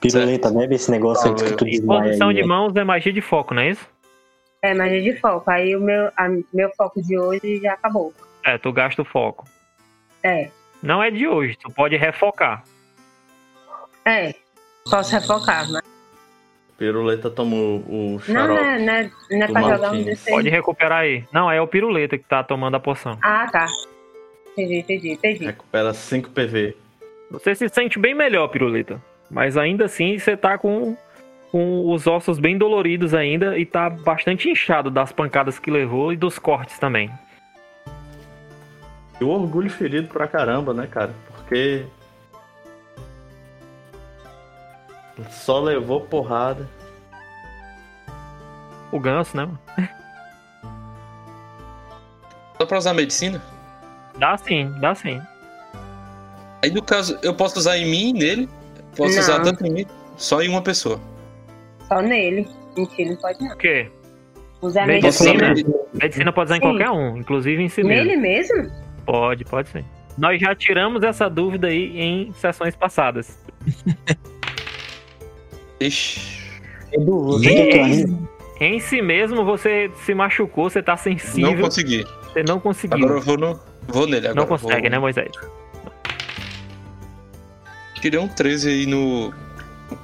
Piruleta, 0.01 0.49
bebe 0.51 0.75
esse 0.75 0.89
negócio 0.91 1.29
aí 1.29 1.35
que 1.35 1.55
tu 1.55 1.65
desmaia 1.65 2.03
Posição 2.03 2.29
aí, 2.29 2.35
de 2.35 2.43
ó. 2.43 2.47
mãos 2.47 2.75
é 2.75 2.83
magia 2.83 3.13
de 3.13 3.21
foco, 3.21 3.53
não 3.53 3.61
é 3.61 3.69
isso? 3.69 3.87
É 4.61 4.73
magia 4.73 5.01
de 5.01 5.19
foco. 5.19 5.49
Aí 5.49 5.75
o 5.75 5.81
meu, 5.81 6.07
a- 6.17 6.29
meu 6.53 6.69
foco 6.75 7.01
de 7.01 7.17
hoje 7.17 7.59
já 7.61 7.73
acabou. 7.73 8.13
É, 8.43 8.57
tu 8.57 8.71
gasta 8.73 9.01
o 9.01 9.05
foco. 9.05 9.45
É, 10.21 10.49
Não 10.81 11.01
é 11.03 11.09
de 11.11 11.27
hoje, 11.27 11.57
tu 11.57 11.69
pode 11.71 11.95
refocar. 11.97 12.63
é. 14.05 14.33
Posso 14.89 15.13
refocar, 15.15 15.69
mas. 15.71 15.81
Piruleta 16.77 17.29
toma 17.29 17.55
o, 17.55 17.75
o 17.87 18.11
Não, 18.13 18.19
xarope. 18.19 18.61
não 18.61 18.65
é, 18.69 18.79
não 18.79 18.93
é, 18.93 19.11
não 19.31 19.41
é 19.43 19.47
do 19.47 19.53
pra 19.53 19.61
jogar 19.61 19.77
um 19.77 19.79
Malquinho. 19.95 20.05
D6. 20.15 20.29
Pode 20.29 20.49
recuperar 20.49 20.99
aí. 21.01 21.23
Não, 21.31 21.49
é 21.51 21.61
o 21.61 21.67
piruleta 21.67 22.17
que 22.17 22.23
tá 22.25 22.43
tomando 22.43 22.75
a 22.75 22.79
poção. 22.79 23.17
Ah, 23.21 23.47
tá. 23.51 23.67
Entendi, 24.51 24.79
entendi, 24.79 25.11
entendi. 25.11 25.45
Recupera 25.45 25.93
5 25.93 26.29
PV. 26.31 26.75
Você 27.31 27.55
se 27.55 27.69
sente 27.69 27.97
bem 27.99 28.13
melhor, 28.13 28.47
piruleta. 28.49 29.01
Mas 29.29 29.55
ainda 29.57 29.85
assim 29.85 30.17
você 30.17 30.35
tá 30.35 30.57
com, 30.57 30.95
com 31.51 31.91
os 31.91 32.05
ossos 32.07 32.37
bem 32.39 32.57
doloridos 32.57 33.13
ainda 33.13 33.57
e 33.57 33.65
tá 33.65 33.89
bastante 33.89 34.49
inchado 34.49 34.89
das 34.91 35.11
pancadas 35.11 35.57
que 35.59 35.71
levou 35.71 36.11
e 36.11 36.17
dos 36.17 36.37
cortes 36.37 36.77
também. 36.79 37.09
E 39.21 39.23
o 39.23 39.29
orgulho 39.29 39.69
ferido 39.69 40.07
pra 40.07 40.27
caramba, 40.27 40.73
né, 40.73 40.87
cara? 40.87 41.13
Porque. 41.35 41.83
Só 45.29 45.59
levou 45.59 46.01
porrada. 46.01 46.67
O 48.91 48.99
ganso, 48.99 49.35
né? 49.35 49.45
mano? 49.45 49.59
Só 52.59 52.65
pra 52.65 52.77
usar 52.77 52.93
medicina? 52.93 53.41
Dá 54.17 54.37
sim, 54.37 54.71
dá 54.79 54.93
sim. 54.95 55.19
Aí 56.63 56.71
no 56.71 56.81
caso, 56.81 57.17
eu 57.21 57.33
posso 57.35 57.59
usar 57.59 57.77
em 57.77 57.85
mim 57.89 58.09
e 58.09 58.13
nele? 58.13 58.49
Posso 58.95 59.13
Não. 59.13 59.19
usar 59.19 59.41
tanto 59.41 59.65
em 59.65 59.71
mim, 59.71 59.85
só 60.15 60.41
em 60.41 60.49
uma 60.49 60.61
pessoa. 60.61 60.99
Só 61.87 62.01
nele. 62.01 62.47
Mentira, 62.77 63.09
não 63.09 63.17
pode 63.17 63.43
não. 63.43 63.53
O 63.53 63.57
quê? 63.57 63.91
Usar 64.61 64.87
Medicina? 64.87 65.49
medicina. 65.49 65.75
Medicina 65.93 66.31
pode 66.31 66.45
usar 66.47 66.57
em 66.57 66.59
Sim. 66.61 66.67
qualquer 66.67 66.89
um, 66.91 67.17
inclusive 67.17 67.61
em 67.61 67.69
si 67.69 67.83
mesmo. 67.83 68.05
Nele 68.05 68.15
mesmo? 68.15 68.71
Pode, 69.05 69.43
pode 69.43 69.69
sim. 69.69 69.83
Nós 70.17 70.39
já 70.39 70.55
tiramos 70.55 71.03
essa 71.03 71.29
dúvida 71.29 71.67
aí 71.67 71.99
em 71.99 72.31
sessões 72.33 72.75
passadas. 72.75 73.37
Ixi, 75.87 76.39
Edu, 76.91 77.23
você 77.23 77.49
que 77.49 77.77
tá 77.77 78.65
Em 78.65 78.79
si 78.79 79.01
mesmo 79.01 79.43
você 79.43 79.91
se 80.05 80.13
machucou, 80.13 80.69
você 80.69 80.81
tá 80.81 80.93
não 80.93 80.97
sensível, 80.97 81.57
consegui. 81.57 82.05
você 82.31 82.43
não 82.43 82.59
conseguiu. 82.59 82.97
Agora 83.05 83.19
eu 83.19 83.21
vou, 83.21 83.37
no, 83.37 83.59
vou 83.87 84.05
nele 84.07 84.27
agora. 84.27 84.35
não 84.35 84.47
consegue, 84.47 84.81
vou... 84.81 84.89
né, 84.91 84.99
Moisés? 84.99 85.31
Tirei 88.01 88.19
um 88.19 88.27
13 88.27 88.69
aí 88.69 88.85
no. 88.85 89.33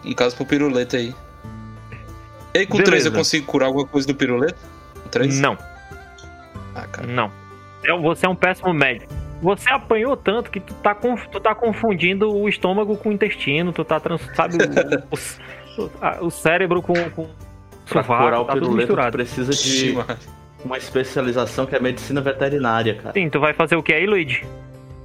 No 0.03 0.15
caso 0.15 0.35
pro 0.35 0.45
piruleta 0.45 0.97
aí. 0.97 1.13
E 2.53 2.59
aí 2.59 2.65
com 2.65 2.77
Beleza. 2.77 2.91
3 2.91 3.05
eu 3.07 3.11
consigo 3.11 3.45
curar 3.45 3.67
alguma 3.67 3.85
coisa 3.85 4.07
do 4.07 4.15
piruleta? 4.15 4.57
Com 5.03 5.09
3? 5.09 5.39
Não, 5.39 5.57
Ah, 6.75 6.87
cara. 6.87 7.07
não. 7.07 7.31
É- 7.83 7.97
Você 7.97 8.25
é 8.25 8.29
um 8.29 8.35
péssimo 8.35 8.73
médico. 8.73 9.11
Você 9.41 9.69
apanhou 9.69 10.15
tanto 10.17 10.51
que 10.51 10.59
tu 10.59 10.73
tá, 10.75 10.93
conf- 10.93 11.27
tu 11.31 11.39
tá 11.39 11.55
confundindo 11.55 12.29
o 12.33 12.47
estômago 12.49 12.97
com 12.97 13.09
o 13.09 13.11
intestino, 13.11 13.71
tu 13.71 13.85
tá, 13.85 13.97
trans- 13.99 14.21
sabe, 14.35 14.55
o, 14.55 15.15
o- 15.79 16.25
o- 16.25 16.31
cérebro 16.31 16.81
com, 16.81 16.93
com 17.11 17.23
o 17.23 17.29
Pra 17.87 18.03
sovaco, 18.03 18.23
curar 18.23 18.41
o 18.41 18.45
tá 18.45 18.53
tudo 18.53 18.65
piruleta, 18.77 19.05
tu 19.11 19.11
precisa 19.11 19.51
de 19.51 19.95
uma 20.63 20.77
especialização 20.77 21.65
que 21.65 21.75
é 21.75 21.79
medicina 21.79 22.21
veterinária, 22.21 22.95
cara. 22.95 23.13
Sim, 23.13 23.29
tu 23.29 23.39
vai 23.39 23.53
fazer 23.53 23.75
o 23.75 23.83
que 23.83 23.93
aí, 23.93 24.05
Luigi? 24.05 24.45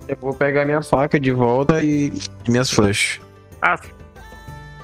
Eu 0.08 0.16
vou 0.20 0.34
pegar 0.34 0.64
minha 0.64 0.82
faca 0.82 1.18
de 1.18 1.30
volta 1.32 1.82
e 1.82 2.12
e 2.46 2.50
minhas 2.50 2.70
flechas. 2.70 3.20
As, 3.62 3.80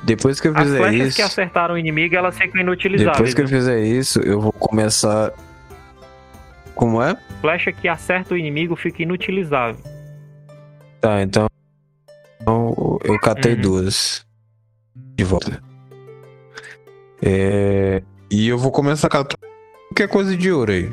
Depois 0.03 0.41
que 0.41 0.49
eu 0.49 0.57
as 0.57 0.63
fizer 0.63 0.79
flechas 0.79 1.07
isso. 1.09 1.17
que 1.17 1.23
acertaram 1.23 1.75
o 1.75 1.79
inimigo, 1.79 2.15
elas 2.17 2.39
ficam 2.39 2.61
inutilizáveis. 2.61 3.17
Depois 3.19 3.35
que 3.35 3.41
eu 3.43 3.45
né? 3.45 3.51
fizer 3.51 3.81
isso, 3.85 4.19
eu 4.21 4.41
vou 4.41 4.53
começar. 4.53 5.33
Como 6.75 7.03
é? 7.03 7.15
Flecha 7.43 7.71
que 7.73 7.87
acerta 7.87 8.33
o 8.33 8.39
inimigo 8.39 8.75
fica 8.75 9.03
inutilizável. 9.03 9.77
Tá, 11.03 11.21
então. 11.21 11.47
então 12.41 12.99
eu 13.05 13.19
catei 13.21 13.53
Uhum. 13.55 13.61
duas. 13.61 14.25
De 15.17 15.25
volta. 15.25 15.63
É, 17.23 18.03
E 18.31 18.49
eu 18.49 18.59
vou 18.59 18.71
começar 18.71 19.07
a 19.09 19.11
catar 19.11 19.37
qualquer 19.89 20.09
coisa 20.09 20.37
de 20.37 20.51
ouro 20.53 20.73
aí. 20.73 20.91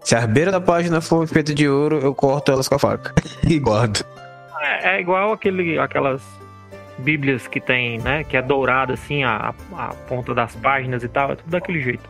Se 0.00 0.16
a 0.16 0.26
beira 0.26 0.50
da 0.50 0.60
página 0.60 1.00
for 1.00 1.26
feita 1.28 1.54
de 1.54 1.68
ouro, 1.68 1.98
eu 2.02 2.14
corto 2.14 2.50
elas 2.50 2.68
com 2.68 2.74
a 2.74 2.78
faca. 2.78 3.14
E 3.48 3.58
guardo. 3.58 4.04
É, 4.60 4.96
É, 4.96 5.00
igual 5.00 5.32
aquele, 5.32 5.78
aquelas 5.78 6.22
bíblias 6.98 7.46
que 7.46 7.60
tem, 7.60 7.98
né? 7.98 8.24
Que 8.24 8.36
é 8.36 8.42
dourada 8.42 8.94
assim, 8.94 9.22
a, 9.24 9.54
a 9.76 9.88
ponta 10.08 10.34
das 10.34 10.54
páginas 10.56 11.02
e 11.04 11.08
tal. 11.08 11.32
É 11.32 11.36
tudo 11.36 11.50
daquele 11.50 11.80
jeito. 11.80 12.08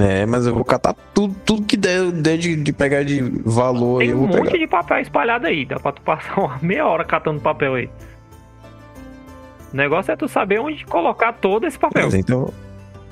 É, 0.00 0.24
mas 0.24 0.46
eu 0.46 0.54
vou 0.54 0.64
catar 0.64 0.94
tudo, 1.12 1.34
tudo 1.44 1.66
que 1.66 1.76
der, 1.76 2.10
der 2.12 2.38
de, 2.38 2.56
de 2.56 2.72
pegar 2.72 3.02
de 3.04 3.20
valor 3.44 4.00
aí, 4.00 4.06
Tem 4.08 4.16
eu 4.16 4.22
um 4.22 4.26
vou 4.26 4.36
monte 4.38 4.46
pegar. 4.52 4.58
de 4.58 4.66
papel 4.66 4.98
espalhado 5.00 5.46
aí. 5.48 5.64
Dá 5.66 5.78
pra 5.78 5.92
tu 5.92 6.00
passar 6.02 6.38
uma 6.40 6.58
meia 6.62 6.86
hora 6.86 7.04
catando 7.04 7.40
papel 7.40 7.74
aí. 7.74 7.90
O 9.72 9.76
negócio 9.76 10.12
é 10.12 10.16
tu 10.16 10.28
saber 10.28 10.60
onde 10.60 10.84
colocar 10.84 11.32
todo 11.32 11.66
esse 11.66 11.78
papel. 11.78 12.04
Mas 12.04 12.14
então, 12.14 12.52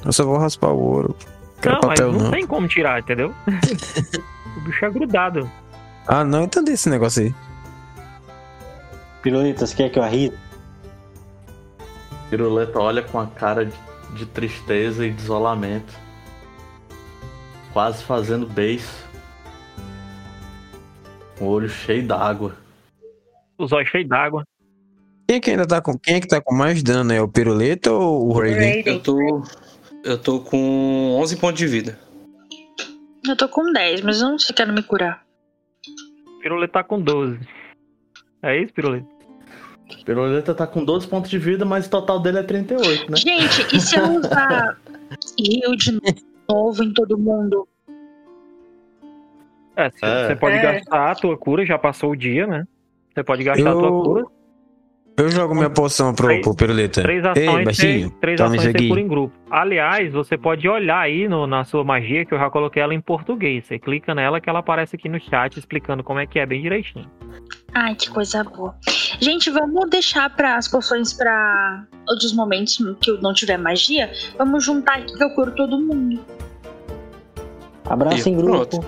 eu 0.04 0.12
só 0.12 0.24
vou 0.24 0.36
raspar 0.36 0.68
o 0.70 0.78
ouro. 0.78 1.16
Quero 1.60 1.76
Não, 1.76 1.88
mas 1.88 1.98
papel 2.00 2.12
não, 2.12 2.24
não. 2.24 2.30
tem 2.30 2.46
como 2.46 2.68
tirar, 2.68 3.00
entendeu? 3.00 3.34
o 4.56 4.60
bicho 4.60 4.84
é 4.84 4.90
grudado. 4.90 5.50
Ah, 6.06 6.24
não, 6.24 6.44
então 6.44 6.62
desse 6.62 6.88
negócio 6.88 7.22
aí. 7.24 7.34
Pirulito, 9.22 9.66
você 9.66 9.74
quer 9.76 9.90
que 9.90 9.98
eu 9.98 10.02
arrie? 10.02 10.32
Piruleta 12.30 12.78
olha 12.78 13.02
com 13.02 13.18
a 13.18 13.26
cara 13.26 13.66
de, 13.66 13.72
de 14.14 14.26
tristeza 14.26 15.06
e 15.06 15.10
de 15.10 15.22
isolamento. 15.22 15.92
Quase 17.72 18.02
fazendo 18.04 18.46
beiço. 18.46 19.08
Com 21.38 21.46
o 21.46 21.48
olho 21.48 21.68
cheio 21.68 22.06
d'água. 22.06 22.54
Os 23.58 23.72
olhos 23.72 23.88
cheios 23.88 24.08
d'água. 24.08 24.44
Quem 25.30 25.36
é 25.36 25.40
que 25.40 25.50
ainda 25.52 25.64
tá 25.64 25.80
com. 25.80 25.96
Quem 25.96 26.16
é 26.16 26.20
que 26.20 26.26
tá 26.26 26.40
com 26.40 26.52
mais 26.52 26.82
dano? 26.82 27.12
É 27.12 27.22
o 27.22 27.28
Piruleta 27.28 27.92
ou 27.92 28.30
o 28.30 28.32
Raiden? 28.32 28.82
Eu 28.84 28.98
tô. 29.00 29.42
Eu 30.02 30.18
tô 30.18 30.40
com 30.40 31.16
11 31.20 31.36
pontos 31.36 31.56
de 31.60 31.68
vida. 31.68 31.96
Eu 33.24 33.36
tô 33.36 33.48
com 33.48 33.72
10, 33.72 34.00
mas 34.00 34.20
eu 34.20 34.28
não 34.30 34.38
sei 34.40 34.48
se 34.48 34.52
quero 34.54 34.72
me 34.72 34.82
curar. 34.82 35.22
Piruleta 36.42 36.72
tá 36.72 36.82
com 36.82 37.00
12. 37.00 37.38
É 38.42 38.60
isso, 38.60 38.72
Piruleta? 38.74 39.06
Piruleta 40.04 40.52
tá 40.52 40.66
com 40.66 40.84
12 40.84 41.06
pontos 41.06 41.30
de 41.30 41.38
vida, 41.38 41.64
mas 41.64 41.86
o 41.86 41.90
total 41.90 42.18
dele 42.18 42.38
é 42.38 42.42
38, 42.42 43.08
né? 43.12 43.16
Gente, 43.16 43.76
e 43.76 43.80
se 43.80 43.94
eu 43.96 44.02
usar 44.18 44.76
heal 45.38 45.76
de 45.76 45.96
novo 46.48 46.82
em 46.82 46.92
todo 46.92 47.16
mundo? 47.16 47.68
É, 49.76 49.90
você 49.90 50.04
É. 50.32 50.34
pode 50.34 50.56
É. 50.56 50.60
gastar 50.62 51.12
a 51.12 51.14
tua 51.14 51.38
cura, 51.38 51.64
já 51.64 51.78
passou 51.78 52.10
o 52.10 52.16
dia, 52.16 52.48
né? 52.48 52.66
Você 53.14 53.22
pode 53.22 53.44
gastar 53.44 53.70
a 53.70 53.74
tua 53.74 53.86
Eu- 53.86 54.02
cura. 54.02 54.39
Eu 55.16 55.28
jogo 55.30 55.54
minha 55.54 55.68
poção 55.68 56.14
pro, 56.14 56.26
Três- 56.28 56.42
pro 56.42 56.54
Piruleta. 56.54 57.02
Três 57.02 57.22
Ei, 57.24 57.30
ações, 57.46 57.64
baixinho. 57.64 58.08
você, 58.08 58.14
três 58.20 58.36
toma 58.40 58.56
ações 58.56 58.72
você 58.72 58.88
cura 58.88 59.00
em 59.00 59.06
grupo. 59.08 59.34
Aliás, 59.50 60.12
você 60.12 60.38
pode 60.38 60.66
olhar 60.66 60.98
aí 60.98 61.28
no- 61.28 61.46
na 61.46 61.62
sua 61.64 61.84
magia, 61.84 62.24
que 62.24 62.32
eu 62.32 62.38
já 62.38 62.48
coloquei 62.48 62.82
ela 62.82 62.94
em 62.94 63.00
português. 63.02 63.66
Você 63.66 63.78
clica 63.78 64.14
nela 64.14 64.40
que 64.40 64.48
ela 64.48 64.60
aparece 64.60 64.96
aqui 64.96 65.10
no 65.10 65.20
chat 65.20 65.58
explicando 65.58 66.02
como 66.02 66.20
é 66.20 66.26
que 66.26 66.38
é 66.38 66.46
bem 66.46 66.62
direitinho. 66.62 67.04
Ai, 67.74 67.94
que 67.94 68.08
coisa 68.08 68.42
boa. 68.44 68.74
Gente, 69.20 69.50
vamos 69.50 69.90
deixar 69.90 70.34
para 70.34 70.56
as 70.56 70.66
poções 70.68 71.12
para 71.12 71.84
outros 72.08 72.32
momentos 72.34 72.78
que 73.02 73.10
eu 73.10 73.20
não 73.20 73.34
tiver 73.34 73.58
magia. 73.58 74.10
Vamos 74.38 74.64
juntar 74.64 74.94
aqui 74.98 75.12
que 75.14 75.22
eu 75.22 75.30
curo 75.34 75.54
todo 75.54 75.78
mundo. 75.78 76.18
Abraço 77.84 78.26
E 78.28 78.32
em 78.32 78.36
grupo. 78.36 78.66
pronto. 78.68 78.86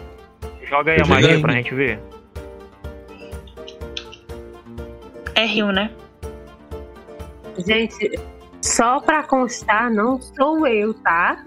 Joga 0.67 0.93
aí 0.93 0.99
Eu 0.99 1.05
a 1.05 1.09
magia 1.09 1.41
pra 1.41 1.53
gente 1.53 1.75
ver. 1.75 2.01
É 5.35 5.45
rio, 5.45 5.71
né? 5.73 5.91
Gente, 7.59 8.19
só 8.61 9.01
pra 9.01 9.23
constar, 9.25 9.91
não 9.91 10.21
sou 10.21 10.67
eu, 10.67 10.95
tá? 10.95 11.43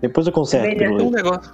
Depois 0.00 0.26
eu 0.26 0.32
conserto, 0.32 0.78
Beleza. 0.78 0.96
Tem 0.96 1.06
um 1.06 1.10
negócio. 1.10 1.52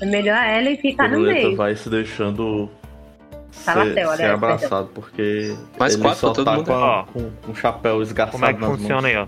É 0.00 0.06
melhor 0.06 0.36
ela 0.44 0.70
e 0.70 0.76
ficar 0.76 1.08
no 1.08 1.20
meio. 1.20 1.56
vai 1.56 1.74
se 1.74 1.88
deixando 1.88 2.68
Fala, 3.50 3.84
ser, 3.94 4.04
olha 4.06 4.16
ser 4.16 4.22
essa 4.24 4.34
abraçado, 4.34 4.88
porque 4.92 5.56
Mais 5.78 5.94
ele 5.94 6.02
quatro 6.02 6.20
só 6.20 6.32
todo 6.32 6.44
tá 6.44 6.56
mundo. 6.56 6.66
com, 6.66 7.12
com, 7.12 7.30
com 7.46 7.52
o 7.52 7.54
chapéu 7.54 8.02
esgarçado 8.02 8.32
Como 8.32 8.44
é 8.50 8.52
que 8.54 8.60
nas 8.60 8.70
funciona 8.70 9.02
mãos. 9.02 9.04
aí, 9.04 9.16
ó? 9.16 9.26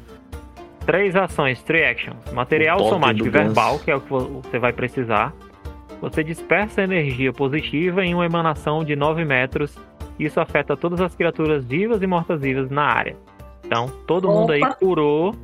Três 0.85 1.17
ações, 1.17 1.63
three 1.63 1.85
actions. 1.85 2.17
Material 2.33 2.79
somático 2.89 3.27
e 3.27 3.31
verbal, 3.31 3.79
que 3.79 3.91
é 3.91 3.97
o 3.97 4.01
que 4.01 4.09
vo- 4.11 4.43
você 4.43 4.59
vai 4.59 4.73
precisar. 4.73 5.33
Você 6.01 6.23
dispersa 6.23 6.83
energia 6.83 7.33
positiva 7.33 8.05
em 8.05 8.15
uma 8.15 8.27
emanação 8.27 8.85
de 8.85 8.95
9 8.95 9.25
metros. 9.25 9.77
Isso 10.19 10.41
afeta 10.41 10.77
todas 10.77 11.01
as 11.01 11.15
criaturas 11.15 11.65
vivas 11.65 12.03
e 12.03 12.07
mortas-vivas 12.07 12.71
na 12.71 12.83
área. 12.83 13.17
Então, 13.65 13.91
todo 14.07 14.29
mundo 14.29 14.53
aí 14.53 14.63
Opa. 14.63 14.75
curou 14.75 15.35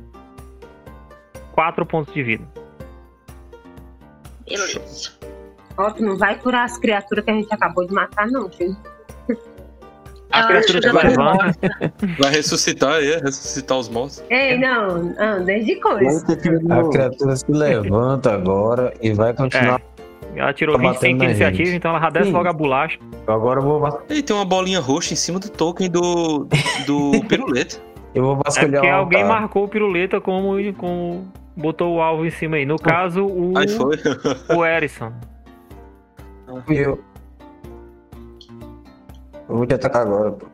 4 1.53 1.85
pontos 1.85 2.13
de 2.13 2.23
vida. 2.23 2.43
Beleza. 4.47 5.11
Ó, 5.77 5.89
tu 5.91 6.03
não 6.03 6.17
vai 6.17 6.37
curar 6.37 6.65
as 6.65 6.77
criaturas 6.77 7.25
que 7.25 7.31
a 7.31 7.33
gente 7.33 7.53
acabou 7.53 7.85
de 7.85 7.93
matar, 7.93 8.27
não, 8.27 8.49
filho. 8.49 8.77
A 10.31 10.39
Ela 10.39 10.47
criatura 10.47 10.91
levanta. 10.93 11.55
Vai 12.19 12.31
ressuscitar, 12.31 13.03
é, 13.03 13.17
ressuscitar 13.17 13.77
os 13.77 13.87
mortos. 13.87 14.23
Ei, 14.31 14.57
não, 14.57 15.03
não, 15.03 15.43
desde 15.45 15.75
coisa. 15.79 16.25
A 16.25 16.89
criatura 16.89 17.35
se 17.35 17.51
levanta 17.51 18.33
agora 18.33 18.93
e 18.99 19.13
vai 19.13 19.33
continuar. 19.33 19.79
Ela 20.35 20.53
tirou 20.53 20.75
Tá 20.75 20.81
batendo 20.81 20.99
25 21.01 21.17
na 21.19 21.25
iniciativa, 21.25 21.65
gente. 21.65 21.75
então 21.77 21.91
ela 21.91 21.99
já 22.01 22.09
desce 22.09 22.27
Sim. 22.27 22.33
logo 22.33 22.47
a 22.49 22.53
bolacha. 22.53 22.99
Agora 23.27 23.59
eu 23.59 23.63
vou, 23.63 24.01
E 24.09 24.21
tem 24.23 24.35
uma 24.35 24.45
bolinha 24.45 24.79
roxa 24.79 25.13
em 25.13 25.17
cima 25.17 25.39
do 25.39 25.49
token 25.49 25.89
do, 25.89 26.47
do 26.87 27.11
piruleta. 27.29 27.77
eu 28.15 28.23
vou 28.23 28.33
É 28.33 28.41
vasculhar 28.45 28.81
porque 28.81 28.87
o 28.93 28.95
alguém 28.95 29.23
marcou 29.23 29.63
o 29.65 29.67
piruleta 29.67 30.19
como, 30.19 30.55
como 30.75 31.27
botou 31.55 31.95
o 31.95 32.01
alvo 32.01 32.25
em 32.25 32.31
cima 32.31 32.55
aí. 32.57 32.65
No 32.65 32.77
caso, 32.77 33.25
o, 33.25 33.57
Aí 33.57 33.67
foi. 33.67 33.95
o 34.55 34.65
Erison. 34.65 35.11
Eu. 36.67 36.99
Eu 39.49 39.57
vou 39.57 39.65
te 39.65 39.73
atacar 39.75 40.01
agora, 40.03 40.31
pô. 40.31 40.45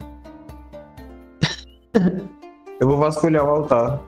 Eu 2.79 2.87
vou 2.87 2.97
vasculhar 2.97 3.43
o 3.45 3.49
altar. 3.49 3.99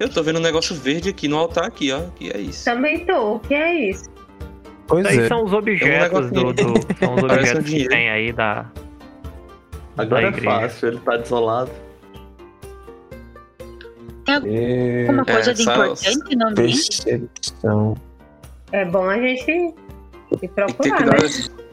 Eu 0.00 0.08
tô 0.08 0.22
vendo 0.22 0.38
um 0.38 0.42
negócio 0.42 0.74
verde 0.76 1.08
aqui 1.08 1.26
no 1.28 1.36
altar 1.36 1.64
aqui, 1.64 1.90
ó. 1.92 2.02
Que 2.14 2.30
é 2.30 2.38
isso. 2.40 2.64
Também 2.64 3.04
tô, 3.04 3.34
o 3.34 3.40
que 3.40 3.54
é 3.54 3.90
isso? 3.90 4.08
Pois 4.86 5.04
aí 5.04 5.18
é. 5.18 5.28
são 5.28 5.44
os 5.44 5.52
objetos 5.52 6.30
do, 6.30 6.44
negocinho. 6.44 6.52
do- 6.52 6.96
São 6.98 7.14
os 7.14 7.20
Parece 7.26 7.54
um 7.54 7.58
objetos 7.58 7.70
que 7.70 7.88
tem 7.88 8.08
aí 8.10 8.32
da. 8.32 8.66
Agora 9.96 10.30
da 10.30 10.38
é 10.38 10.40
fácil, 10.40 10.88
ele 10.88 11.00
tá 11.00 11.16
desolado. 11.16 11.70
E... 14.44 15.06
Alguma 15.08 15.24
coisa 15.24 15.54
de 15.54 15.64
só- 15.64 15.86
importante 15.86 16.36
no 16.36 16.46
ambiente? 16.48 17.02
Percepção. 17.04 17.96
É 18.72 18.84
bom 18.84 19.08
a 19.08 19.18
gente 19.18 19.50
ir 19.50 19.74
Tem 20.38 20.48
procurar, 20.50 21.06
né? 21.06 21.18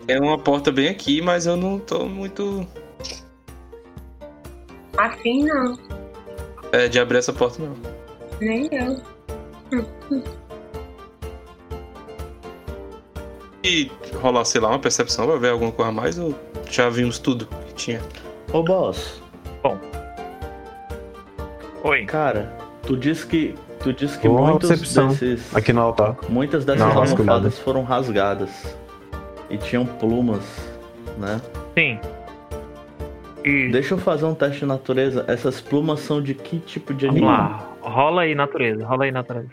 É 0.08 0.20
uma 0.20 0.38
porta 0.38 0.72
bem 0.72 0.88
aqui, 0.88 1.22
mas 1.22 1.46
eu 1.46 1.58
não 1.58 1.78
tô 1.80 2.06
muito. 2.06 2.66
Afim 4.98 5.44
não, 5.44 5.78
É, 6.72 6.88
de 6.88 6.98
abrir 7.00 7.18
essa 7.18 7.34
porta, 7.34 7.62
não. 7.62 7.95
Nem 8.40 8.70
eu. 8.72 9.02
E 13.64 13.92
rolar, 14.22 14.46
sei 14.46 14.62
lá, 14.62 14.70
uma 14.70 14.80
percepção 14.80 15.26
pra 15.26 15.38
ver 15.38 15.50
alguma 15.50 15.72
coisa 15.72 15.90
a 15.90 15.94
mais 15.94 16.20
ou 16.20 16.36
já 16.70 16.90
vimos 16.90 17.18
tudo 17.18 17.48
que 17.68 17.74
tinha? 17.74 18.02
Ô 18.54 18.62
boss, 18.64 19.22
Oi. 21.84 22.06
cara, 22.06 22.52
tu 22.84 22.98
disse 22.98 23.26
que. 23.28 23.56
Tu 23.80 23.94
disse 23.94 24.18
que 24.18 24.28
Boa 24.28 24.50
muitos 24.52 24.70
desses. 24.70 25.56
Aqui 25.56 25.72
no 25.72 25.82
altar. 25.82 26.18
Muitas 26.28 26.66
dessas 26.66 26.82
Não, 26.88 26.98
almofadas 27.00 27.60
foram 27.60 27.84
rasgadas. 27.84 28.50
E 29.50 29.58
tinham 29.58 29.86
plumas, 29.86 30.42
né? 31.20 31.40
Sim. 31.78 32.00
E 33.44 33.70
Deixa 33.70 33.94
eu 33.94 34.00
fazer 34.00 34.26
um 34.26 34.34
teste 34.34 34.62
de 34.62 34.66
natureza. 34.66 35.24
Essas 35.28 35.62
plumas 35.62 36.00
são 36.00 36.20
de 36.20 36.34
que 36.34 36.58
tipo 36.58 36.96
de 36.96 37.06
vamos 37.06 37.22
animal? 37.22 37.75
Rola 37.86 38.24
aí, 38.24 38.34
natureza. 38.34 38.86
Rola 38.86 39.06
aí, 39.06 39.12
natureza. 39.12 39.50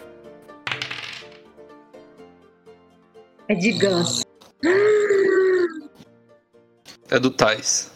É 3.48 3.54
de 3.54 3.72
ganso. 3.72 4.24
É 7.10 7.18
do 7.18 7.30
Tais. 7.30 7.92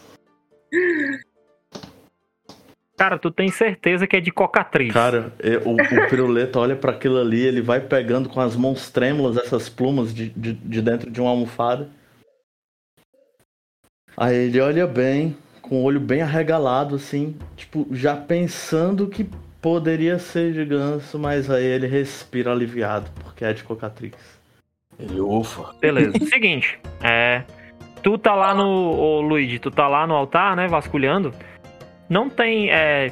Cara, 2.96 3.18
tu 3.18 3.30
tem 3.30 3.50
certeza 3.50 4.06
que 4.06 4.16
é 4.16 4.20
de 4.20 4.30
cocatriz. 4.30 4.92
Cara, 4.92 5.32
é, 5.38 5.56
o, 5.58 5.74
o 5.74 6.08
piruleta 6.10 6.58
olha 6.58 6.76
pra 6.76 6.92
aquilo 6.92 7.18
ali, 7.18 7.40
ele 7.40 7.62
vai 7.62 7.80
pegando 7.80 8.28
com 8.28 8.40
as 8.40 8.56
mãos 8.56 8.90
trêmulas 8.90 9.36
essas 9.36 9.68
plumas 9.68 10.14
de, 10.14 10.30
de, 10.30 10.52
de 10.52 10.82
dentro 10.82 11.10
de 11.10 11.20
uma 11.20 11.30
almofada. 11.30 11.88
Aí 14.16 14.34
ele 14.34 14.60
olha 14.60 14.86
bem, 14.86 15.36
com 15.60 15.80
o 15.80 15.82
olho 15.82 16.00
bem 16.00 16.22
arregalado, 16.22 16.94
assim, 16.94 17.36
tipo, 17.54 17.86
já 17.90 18.16
pensando 18.16 19.08
que 19.08 19.28
poderia 19.66 20.16
ser 20.16 20.52
de 20.52 20.64
ganso, 20.64 21.18
mas 21.18 21.50
aí 21.50 21.64
ele 21.64 21.88
respira 21.88 22.52
aliviado, 22.52 23.10
porque 23.18 23.44
é 23.44 23.52
de 23.52 23.64
cocatriz. 23.64 24.14
Ele 24.96 25.20
ufa. 25.20 25.74
Beleza. 25.80 26.12
Seguinte, 26.30 26.78
é. 27.02 27.42
Tu 28.00 28.16
tá 28.16 28.32
lá 28.36 28.54
no. 28.54 28.64
Ô 28.64 29.20
Luigi, 29.20 29.58
tu 29.58 29.68
tá 29.68 29.88
lá 29.88 30.06
no 30.06 30.14
altar, 30.14 30.54
né? 30.54 30.68
Vasculhando. 30.68 31.34
Não 32.08 32.30
tem. 32.30 32.70
É, 32.70 33.10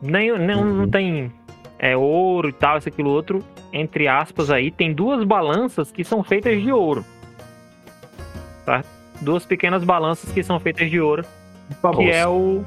nem, 0.00 0.38
nem, 0.38 0.64
Não 0.64 0.88
tem 0.88 1.32
é, 1.80 1.96
ouro 1.96 2.50
e 2.50 2.52
tal, 2.52 2.78
isso, 2.78 2.88
aquilo, 2.88 3.10
outro. 3.10 3.44
entre 3.72 4.06
aspas 4.06 4.52
aí, 4.52 4.70
tem 4.70 4.94
duas 4.94 5.24
balanças 5.24 5.90
que 5.90 6.04
são 6.04 6.22
feitas 6.22 6.62
de 6.62 6.70
ouro. 6.70 7.04
Tá? 8.64 8.84
Duas 9.20 9.44
pequenas 9.44 9.82
balanças 9.82 10.30
que 10.30 10.44
são 10.44 10.60
feitas 10.60 10.88
de 10.88 11.00
ouro, 11.00 11.24
que 11.96 12.08
é 12.08 12.24
o 12.24 12.64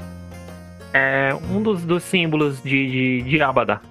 é 0.93 1.35
um 1.51 1.61
dos, 1.61 1.83
dos 1.83 2.03
símbolos 2.03 2.61
de, 2.63 2.89
de, 2.89 3.21
de 3.23 3.41
Abada. 3.41 3.81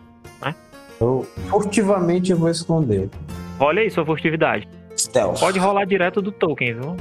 Eu 1.01 1.27
furtivamente 1.49 2.35
vou 2.35 2.51
esconder. 2.51 3.09
Olha 3.61 3.83
aí 3.83 3.91
sua 3.91 4.05
furtividade. 4.05 4.69
Stealth. 4.97 5.39
Pode 5.39 5.59
rolar 5.59 5.85
direto 5.85 6.21
do 6.21 6.33
token, 6.33 6.75
viu? 6.75 6.97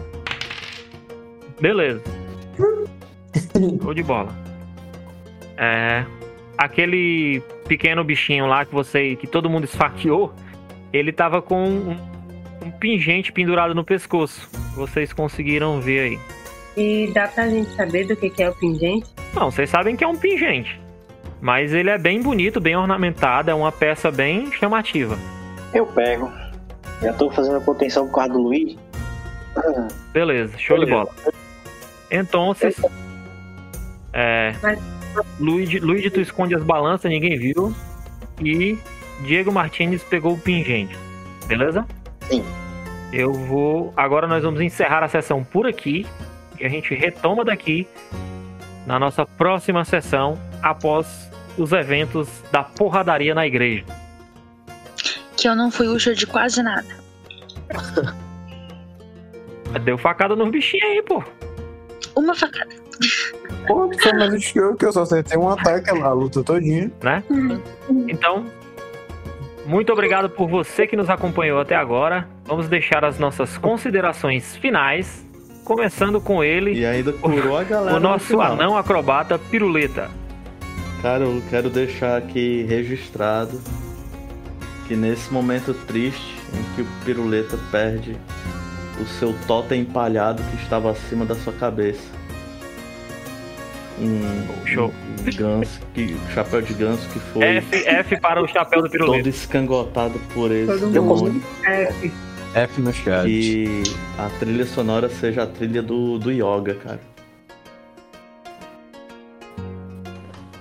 Beleza. 1.59 2.01
Show 3.81 3.93
de 3.93 4.03
bola. 4.03 4.29
É, 5.57 6.05
aquele 6.57 7.41
pequeno 7.67 8.03
bichinho 8.03 8.45
lá 8.45 8.65
que 8.65 8.73
você, 8.73 9.15
que 9.15 9.25
todo 9.25 9.49
mundo 9.49 9.63
esfaqueou, 9.63 10.31
ele 10.93 11.11
tava 11.11 11.41
com 11.41 11.67
um, 11.67 11.97
um 12.63 12.71
pingente 12.71 13.31
pendurado 13.31 13.73
no 13.73 13.83
pescoço. 13.83 14.47
Vocês 14.75 15.11
conseguiram 15.11 15.81
ver 15.81 15.99
aí. 16.01 16.19
E 16.77 17.11
dá 17.11 17.27
pra 17.27 17.49
gente 17.49 17.69
saber 17.71 18.05
do 18.05 18.15
que, 18.15 18.29
que 18.29 18.43
é 18.43 18.49
o 18.49 18.53
pingente? 18.53 19.07
Não, 19.37 19.51
vocês 19.51 19.69
sabem 19.69 19.95
que 19.95 20.03
é 20.03 20.07
um 20.07 20.15
pingente. 20.15 20.81
Mas 21.39 21.71
ele 21.71 21.91
é 21.91 21.97
bem 21.97 22.19
bonito, 22.23 22.59
bem 22.59 22.75
ornamentado, 22.75 23.51
é 23.51 23.53
uma 23.53 23.71
peça 23.71 24.09
bem 24.09 24.51
chamativa. 24.51 25.15
Eu 25.71 25.85
pego. 25.85 26.31
Já 27.03 27.13
tô 27.13 27.29
fazendo 27.29 27.57
a 27.57 27.61
contenção 27.61 28.07
por 28.07 28.15
causa 28.15 28.33
do 28.33 28.39
Luigi. 28.39 28.79
Beleza, 30.11 30.57
show 30.57 30.79
de 30.79 30.87
bola. 30.87 31.09
Então, 32.09 32.47
vocês. 32.47 32.81
É. 34.11 34.55
Luigi, 35.39 35.79
Luigi, 35.79 36.09
tu 36.09 36.19
esconde 36.19 36.55
as 36.55 36.63
balanças, 36.63 37.11
ninguém 37.11 37.37
viu. 37.37 37.75
E 38.41 38.75
Diego 39.21 39.51
Martinez 39.51 40.03
pegou 40.03 40.33
o 40.33 40.39
pingente. 40.39 40.97
Beleza? 41.45 41.85
Sim. 42.21 42.43
Eu 43.13 43.31
vou. 43.33 43.93
Agora 43.95 44.25
nós 44.25 44.43
vamos 44.43 44.61
encerrar 44.61 45.03
a 45.03 45.07
sessão 45.07 45.43
por 45.43 45.67
aqui. 45.67 46.07
E 46.59 46.65
a 46.65 46.69
gente 46.69 46.95
retoma 46.95 47.45
daqui 47.45 47.87
na 48.87 48.97
nossa 48.97 49.25
próxima 49.25 49.83
sessão 49.83 50.39
após 50.63 51.29
os 51.57 51.73
eventos 51.73 52.41
da 52.51 52.63
porradaria 52.63 53.35
na 53.35 53.45
igreja. 53.45 53.83
Que 55.35 55.49
eu 55.49 55.55
não 55.55 55.69
fui 55.69 55.87
útil 55.89 56.15
de 56.15 56.25
quase 56.25 56.63
nada. 56.63 56.87
Deu 59.83 59.97
facada 59.97 60.35
nos 60.35 60.49
bichinhos 60.49 60.85
aí, 60.89 61.03
pô. 61.03 61.21
Uma 62.15 62.33
facada. 62.33 62.73
Pô, 63.67 63.91
foi 63.99 64.13
mais 64.13 64.33
útil 64.33 64.53
que 64.53 64.59
eu, 64.59 64.75
que 64.75 64.85
eu 64.85 64.93
só 64.93 65.01
acertei 65.01 65.37
um 65.37 65.49
ataque 65.49 65.91
lá, 65.91 66.07
a 66.07 66.13
luta 66.13 66.41
todinha. 66.41 66.89
né? 67.03 67.21
Então, 68.07 68.45
muito 69.65 69.91
obrigado 69.91 70.29
por 70.29 70.47
você 70.47 70.87
que 70.87 70.95
nos 70.95 71.09
acompanhou 71.09 71.59
até 71.59 71.75
agora. 71.75 72.25
Vamos 72.45 72.69
deixar 72.69 73.03
as 73.03 73.19
nossas 73.19 73.57
considerações 73.57 74.55
finais, 74.55 75.26
começando 75.67 76.21
com 76.21 76.41
ele, 76.41 76.79
E 76.79 76.85
ainda 76.85 77.11
curou 77.11 77.57
a 77.57 77.63
galera. 77.65 77.97
o 77.97 77.99
no 77.99 78.07
nosso 78.09 78.25
final. 78.27 78.53
anão 78.53 78.77
acrobata 78.77 79.37
Piruleta. 79.37 80.09
Cara, 81.01 81.25
eu 81.25 81.41
quero 81.49 81.69
deixar 81.69 82.17
aqui 82.17 82.65
registrado 82.69 83.59
que 84.87 84.95
nesse 84.95 85.31
momento 85.31 85.73
triste 85.85 86.35
em 86.53 86.75
que 86.75 86.81
o 86.81 86.87
piruleta 87.03 87.59
perde 87.69 88.15
o 89.01 89.05
seu 89.05 89.35
totem 89.45 89.81
empalhado 89.81 90.41
que 90.43 90.63
estava 90.63 90.89
acima 90.91 91.25
da 91.25 91.35
sua 91.35 91.51
cabeça. 91.53 92.01
Um, 93.99 94.65
Show. 94.65 94.93
um 95.19 95.35
ganso, 95.35 95.79
que, 95.93 96.13
um 96.15 96.31
chapéu 96.33 96.61
de 96.61 96.73
ganso 96.75 97.07
que 97.09 97.19
foi 97.19 97.43
F, 97.43 97.83
F 97.87 98.19
para 98.21 98.41
o 98.41 98.47
chapéu 98.47 98.81
do 98.83 98.89
todo 98.89 98.91
Piruleta. 98.91 99.29
escangotado 99.29 100.19
por 100.33 100.51
esse 100.51 100.67
Todo 100.79 100.91
demônio. 100.91 101.43
F. 101.63 102.11
F 102.53 102.81
no 102.81 102.93
chat. 102.93 103.25
Que 103.25 103.83
a 104.17 104.29
trilha 104.39 104.65
sonora 104.65 105.09
seja 105.09 105.43
a 105.43 105.47
trilha 105.47 105.81
do, 105.81 106.17
do 106.17 106.31
yoga, 106.31 106.75
cara. 106.75 107.01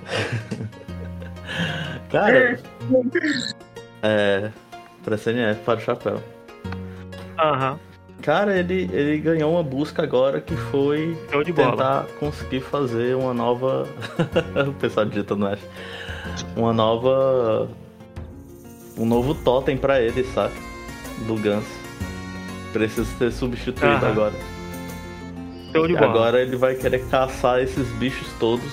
cara, 2.10 2.58
é. 4.02 4.50
Pressione 5.04 5.40
F 5.40 5.60
para 5.62 5.78
o 5.78 5.80
chapéu. 5.80 6.20
Aham, 7.38 7.78
Cara, 8.26 8.58
ele, 8.58 8.90
ele 8.92 9.18
ganhou 9.18 9.52
uma 9.52 9.62
busca 9.62 10.02
agora 10.02 10.40
que 10.40 10.56
foi 10.56 11.16
de 11.44 11.52
bola. 11.52 11.70
tentar 11.70 12.06
conseguir 12.18 12.60
fazer 12.60 13.14
uma 13.14 13.32
nova. 13.32 13.86
o 14.68 14.72
pessoal 14.72 15.06
digitando 15.06 15.46
F. 15.46 15.64
Uma 16.56 16.72
nova. 16.72 17.68
Um 18.98 19.06
novo 19.06 19.32
totem 19.32 19.76
pra 19.76 20.00
ele, 20.00 20.24
sabe? 20.24 20.54
Do 21.26 21.36
Ganso. 21.36 21.70
Precisa 22.76 23.06
ser 23.16 23.32
substituído 23.32 23.86
Aham. 24.04 24.08
agora. 24.10 24.34
Show 25.72 25.86
de 25.86 25.94
E 25.94 25.96
bola. 25.96 26.10
agora 26.10 26.42
ele 26.42 26.56
vai 26.56 26.74
querer 26.74 27.06
caçar 27.08 27.58
esses 27.58 27.88
bichos 27.92 28.28
todos. 28.38 28.70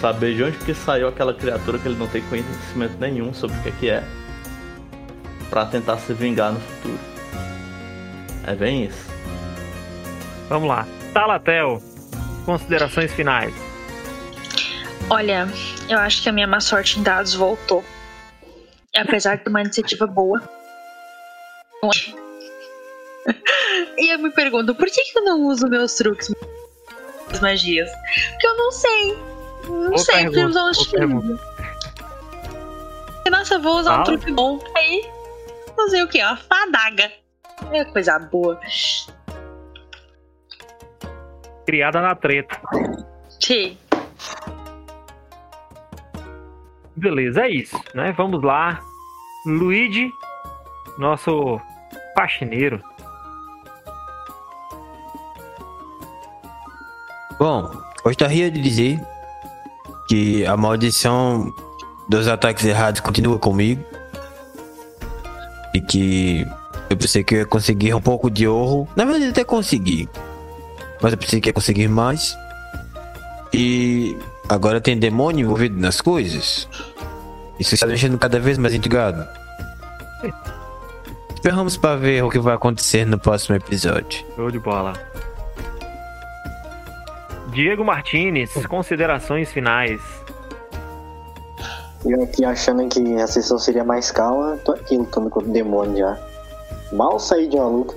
Saber 0.00 0.34
de 0.34 0.42
onde 0.42 0.56
que 0.56 0.72
saiu 0.72 1.06
aquela 1.06 1.34
criatura 1.34 1.78
que 1.78 1.86
ele 1.86 1.98
não 1.98 2.06
tem 2.08 2.22
conhecimento 2.22 2.96
nenhum 2.98 3.34
sobre 3.34 3.58
o 3.58 3.62
que, 3.62 3.72
que 3.72 3.90
é. 3.90 4.02
Pra 5.50 5.66
tentar 5.66 5.98
se 5.98 6.14
vingar 6.14 6.52
no 6.52 6.60
futuro. 6.60 6.98
É 8.46 8.54
bem 8.54 8.84
isso. 8.86 9.10
Vamos 10.48 10.66
lá. 10.68 10.86
Talatel, 11.12 11.80
considerações 12.46 13.12
finais. 13.12 13.54
Olha, 15.10 15.46
eu 15.90 15.98
acho 15.98 16.22
que 16.22 16.28
a 16.30 16.32
minha 16.32 16.46
má 16.46 16.58
sorte 16.58 16.98
em 16.98 17.02
dados 17.02 17.34
voltou. 17.34 17.84
Apesar 18.96 19.36
de 19.36 19.48
uma 19.48 19.60
iniciativa 19.60 20.06
boa. 20.06 20.40
E 23.96 24.12
eu 24.12 24.18
me 24.18 24.30
pergunto, 24.30 24.74
por 24.74 24.86
que, 24.86 25.04
que 25.04 25.18
eu 25.18 25.24
não 25.24 25.42
uso 25.42 25.68
meus 25.68 25.94
truques, 25.94 26.34
as 27.30 27.40
magias? 27.40 27.90
Porque 28.30 28.46
eu 28.46 28.56
não 28.56 28.70
sei. 28.72 29.16
Não 29.68 29.88
Boa 29.90 29.98
sei, 29.98 30.24
porque 30.24 30.38
eu 30.40 30.48
um 30.48 30.70
estilo. 30.70 31.40
Nossa, 33.30 33.54
eu 33.54 33.60
vou 33.62 33.78
usar 33.78 33.92
um 33.92 34.04
Fala. 34.04 34.18
truque 34.18 34.32
bom. 34.32 34.58
Aí, 34.76 35.08
usei 35.78 36.02
o 36.02 36.08
quê? 36.08 36.22
Uma 36.22 36.36
fadaga. 36.36 37.10
É 37.72 37.84
coisa 37.84 38.18
boa. 38.18 38.60
Criada 41.66 42.00
na 42.00 42.14
treta. 42.14 42.60
Sim. 43.40 43.78
Beleza, 46.96 47.42
é 47.42 47.50
isso, 47.50 47.80
né? 47.94 48.12
Vamos 48.12 48.42
lá. 48.42 48.80
Luigi, 49.46 50.10
nosso 50.98 51.60
faxineiro. 52.14 52.82
Bom, 57.42 57.72
gostaria 58.04 58.48
de 58.52 58.62
dizer 58.62 59.00
que 60.06 60.46
a 60.46 60.56
maldição 60.56 61.52
dos 62.08 62.28
ataques 62.28 62.64
errados 62.64 63.00
continua 63.00 63.36
comigo. 63.36 63.84
E 65.74 65.80
que 65.80 66.46
eu 66.88 66.96
pensei 66.96 67.24
que 67.24 67.34
eu 67.34 67.38
ia 67.40 67.44
conseguir 67.44 67.94
um 67.94 68.00
pouco 68.00 68.30
de 68.30 68.46
ouro. 68.46 68.88
Na 68.94 69.04
verdade, 69.04 69.30
até 69.30 69.42
consegui. 69.42 70.08
Mas 71.02 71.14
eu 71.14 71.18
pensei 71.18 71.40
que 71.40 71.48
ia 71.48 71.52
conseguir 71.52 71.88
mais. 71.88 72.38
E 73.52 74.16
agora 74.48 74.80
tem 74.80 74.96
demônio 74.96 75.44
envolvido 75.44 75.80
nas 75.80 76.00
coisas. 76.00 76.68
Isso 77.58 77.74
está 77.74 77.88
deixando 77.88 78.16
cada 78.18 78.38
vez 78.38 78.56
mais 78.56 78.72
intrigado. 78.72 79.26
Esperamos 81.34 81.76
para 81.76 81.96
ver 81.96 82.22
o 82.22 82.30
que 82.30 82.38
vai 82.38 82.54
acontecer 82.54 83.04
no 83.04 83.18
próximo 83.18 83.56
episódio. 83.56 84.24
Show 84.36 84.48
de 84.48 84.60
bola. 84.60 84.92
Diego 87.52 87.84
Martinez, 87.84 88.66
considerações 88.66 89.52
finais. 89.52 90.00
Eu 92.04 92.22
aqui 92.22 92.44
achando 92.44 92.88
que 92.88 93.16
a 93.16 93.26
sessão 93.26 93.58
seria 93.58 93.84
mais 93.84 94.10
calma, 94.10 94.56
tô 94.64 94.72
aqui 94.72 94.96
lutando 94.96 95.28
contra 95.28 95.48
o 95.48 95.52
demônio 95.52 95.98
já. 95.98 96.18
Mal 96.92 97.18
saí 97.20 97.46
de 97.48 97.56
uma 97.56 97.68
luta. 97.68 97.94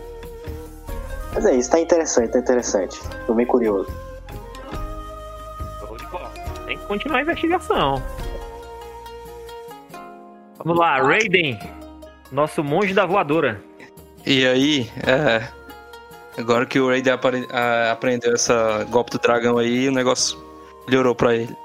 Mas 1.34 1.45
é 1.45 1.56
isso, 1.56 1.72
tá 1.72 1.80
interessante, 1.80 2.32
tá 2.32 2.40
interessante. 2.40 2.99
Tô 3.26 3.34
bem 3.34 3.45
curioso. 3.45 3.90
Tem 6.65 6.77
que 6.77 6.86
continuar 6.86 7.19
a 7.19 7.22
investigação. 7.22 8.03
Vamos 10.57 10.77
lá, 10.77 11.02
Raiden, 11.02 11.60
nosso 12.32 12.64
monge 12.64 12.94
da 12.94 13.06
voadora. 13.06 13.61
E 14.26 14.45
aí, 14.45 14.91
é, 15.06 15.48
agora 16.38 16.66
que 16.66 16.80
o 16.80 16.88
Raiden 16.90 17.14
apare- 17.14 17.48
a- 17.52 17.91
aprendeu 17.91 18.34
essa 18.34 18.86
golpe 18.90 19.12
do 19.12 19.20
dragão 19.20 19.57
aí, 19.57 19.88
o 19.88 19.91
negócio 19.91 20.38
melhorou 20.88 21.16
pra 21.16 21.36
ele. 21.36 21.56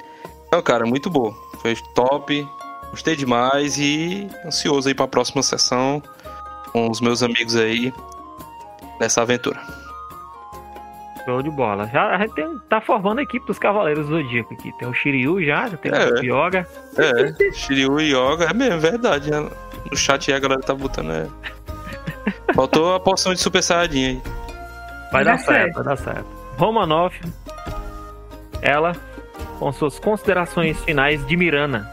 Então, 0.48 0.62
cara, 0.62 0.84
muito 0.86 1.08
bom. 1.10 1.32
Foi 1.62 1.74
top, 1.94 2.46
gostei 2.90 3.14
demais 3.14 3.76
e 3.78 4.28
ansioso 4.44 4.88
aí 4.88 4.94
pra 4.94 5.06
próxima 5.06 5.42
sessão 5.42 6.02
com 6.72 6.88
os 6.90 7.00
meus 7.00 7.22
amigos 7.22 7.54
aí 7.56 7.92
nessa 8.98 9.22
aventura. 9.22 9.60
Show 11.24 11.42
de 11.42 11.50
bola. 11.50 11.86
Já 11.92 12.06
a 12.14 12.18
gente 12.18 12.34
tem- 12.34 12.58
tá 12.68 12.80
formando 12.80 13.18
a 13.18 13.22
equipe 13.22 13.46
dos 13.46 13.58
Cavaleiros 13.58 14.08
do 14.08 14.16
Zodíaco 14.22 14.54
aqui. 14.54 14.72
Tem 14.78 14.88
o 14.88 14.94
Shiryu 14.94 15.44
já, 15.44 15.68
já 15.68 15.76
tem 15.76 15.92
É. 15.92 16.06
o 16.08 16.24
Yoga. 16.46 16.66
É, 16.96 17.52
Shiryu 17.52 18.00
e 18.00 18.12
Yoga, 18.14 18.46
é 18.46 18.54
mesmo, 18.54 18.80
verdade. 18.80 19.30
né? 19.30 19.46
No 19.90 19.96
chat 19.96 20.30
aí 20.30 20.36
a 20.36 20.40
galera 20.40 20.62
tá 20.62 20.74
botando. 20.74 21.12
É... 21.12 21.28
Faltou 22.54 22.94
a 22.94 23.00
porção 23.00 23.34
de 23.34 23.40
Super 23.40 23.62
Saiyajin 23.62 24.04
aí. 24.06 24.22
Vai 25.12 25.24
dar 25.24 25.38
certo, 25.38 25.74
vai 25.74 25.84
dar 25.84 25.96
certo. 25.96 26.26
Romanoff, 26.56 27.20
ela, 28.62 28.92
com 29.58 29.72
suas 29.72 29.98
considerações 29.98 30.78
finais 30.84 31.24
de 31.26 31.36
Mirana. 31.36 31.88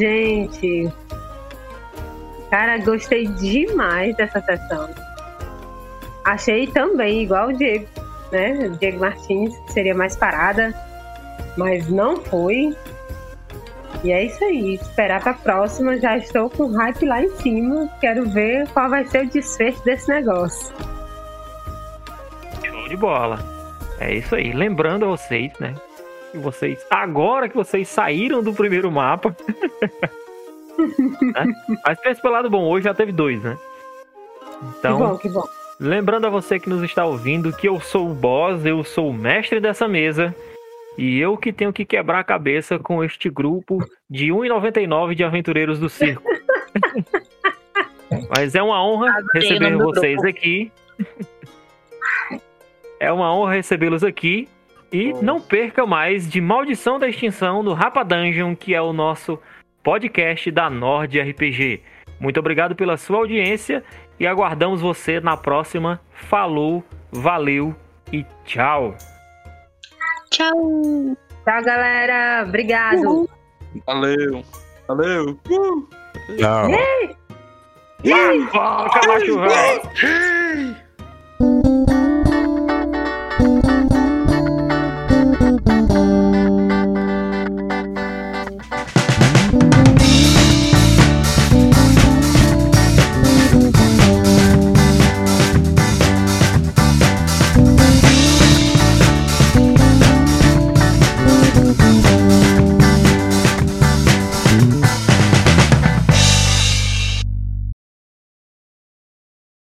Gente, 0.00 0.90
cara, 2.50 2.78
gostei 2.78 3.26
demais 3.26 4.16
dessa 4.16 4.40
sessão. 4.40 4.88
Achei 6.24 6.66
também, 6.68 7.22
igual 7.22 7.48
o 7.48 7.52
Diego, 7.52 7.86
né? 8.30 8.52
O 8.66 8.70
Diego 8.78 9.00
Martins, 9.00 9.56
que 9.58 9.72
seria 9.72 9.94
mais 9.94 10.16
parada, 10.16 10.74
mas 11.56 11.88
não 11.88 12.16
foi. 12.16 12.74
E 14.04 14.10
é 14.10 14.24
isso 14.24 14.42
aí, 14.44 14.74
esperar 14.74 15.22
pra 15.22 15.34
próxima. 15.34 15.98
Já 15.98 16.16
estou 16.16 16.50
com 16.50 16.64
o 16.64 16.72
hype 16.72 17.06
lá 17.06 17.22
em 17.22 17.30
cima. 17.36 17.88
Quero 18.00 18.28
ver 18.28 18.68
qual 18.68 18.90
vai 18.90 19.04
ser 19.06 19.24
o 19.24 19.28
desfecho 19.28 19.82
desse 19.84 20.08
negócio. 20.08 20.74
Show 22.64 22.88
de 22.88 22.96
bola. 22.96 23.38
É 24.00 24.12
isso 24.12 24.34
aí. 24.34 24.52
Lembrando 24.52 25.04
a 25.04 25.08
vocês, 25.08 25.52
né? 25.60 25.74
Que 26.32 26.38
vocês, 26.38 26.84
agora 26.90 27.48
que 27.48 27.54
vocês 27.54 27.88
saíram 27.88 28.42
do 28.42 28.52
primeiro 28.52 28.90
mapa. 28.90 29.36
né? 30.78 31.54
Mas 31.86 32.00
pensa 32.00 32.20
pelo 32.20 32.34
lado 32.34 32.50
bom, 32.50 32.64
hoje 32.64 32.84
já 32.84 32.94
teve 32.94 33.12
dois, 33.12 33.40
né? 33.40 33.56
Então, 34.78 34.98
que 34.98 35.04
bom, 35.04 35.18
que 35.18 35.28
bom. 35.28 35.44
Lembrando 35.78 36.26
a 36.26 36.30
você 36.30 36.58
que 36.58 36.68
nos 36.68 36.82
está 36.82 37.04
ouvindo 37.04 37.52
que 37.52 37.68
eu 37.68 37.80
sou 37.80 38.10
o 38.10 38.14
boss, 38.14 38.64
eu 38.64 38.82
sou 38.82 39.10
o 39.10 39.14
mestre 39.14 39.60
dessa 39.60 39.86
mesa 39.86 40.34
e 40.96 41.18
eu 41.18 41.36
que 41.36 41.52
tenho 41.52 41.72
que 41.72 41.84
quebrar 41.84 42.20
a 42.20 42.24
cabeça 42.24 42.78
com 42.78 43.02
este 43.02 43.30
grupo 43.30 43.78
de 44.08 44.28
1,99 44.28 45.14
de 45.14 45.24
aventureiros 45.24 45.78
do 45.78 45.88
circo. 45.88 46.22
Mas 48.36 48.54
é 48.54 48.62
uma 48.62 48.84
honra 48.84 49.10
Adorei 49.10 49.48
receber 49.48 49.76
vocês 49.76 50.16
grupo. 50.16 50.28
aqui. 50.28 50.72
É 53.00 53.10
uma 53.10 53.34
honra 53.34 53.54
recebê-los 53.54 54.04
aqui. 54.04 54.48
E 54.92 55.14
não 55.22 55.40
perca 55.40 55.86
mais 55.86 56.28
de 56.28 56.40
Maldição 56.40 56.98
da 56.98 57.08
Extinção 57.08 57.62
no 57.62 57.72
Rapa 57.72 58.02
Dungeon, 58.02 58.54
que 58.54 58.74
é 58.74 58.82
o 58.82 58.92
nosso 58.92 59.38
podcast 59.82 60.50
da 60.50 60.68
Nord 60.68 61.18
RPG. 61.18 61.80
Muito 62.20 62.38
obrigado 62.38 62.76
pela 62.76 62.98
sua 62.98 63.18
audiência 63.18 63.82
e 64.20 64.26
aguardamos 64.26 64.82
você 64.82 65.18
na 65.18 65.36
próxima. 65.36 65.98
Falou, 66.12 66.84
valeu 67.10 67.74
e 68.12 68.24
tchau. 68.44 68.94
Tchau. 70.32 71.16
Tchau, 71.44 71.62
galera. 71.62 72.44
Obrigado. 72.48 73.28
Valeu. 73.86 74.42
Valeu. 74.88 75.38
Tchau. 76.38 76.68
Foca, 78.50 79.00
macho 79.06 79.40
velho. 79.40 80.76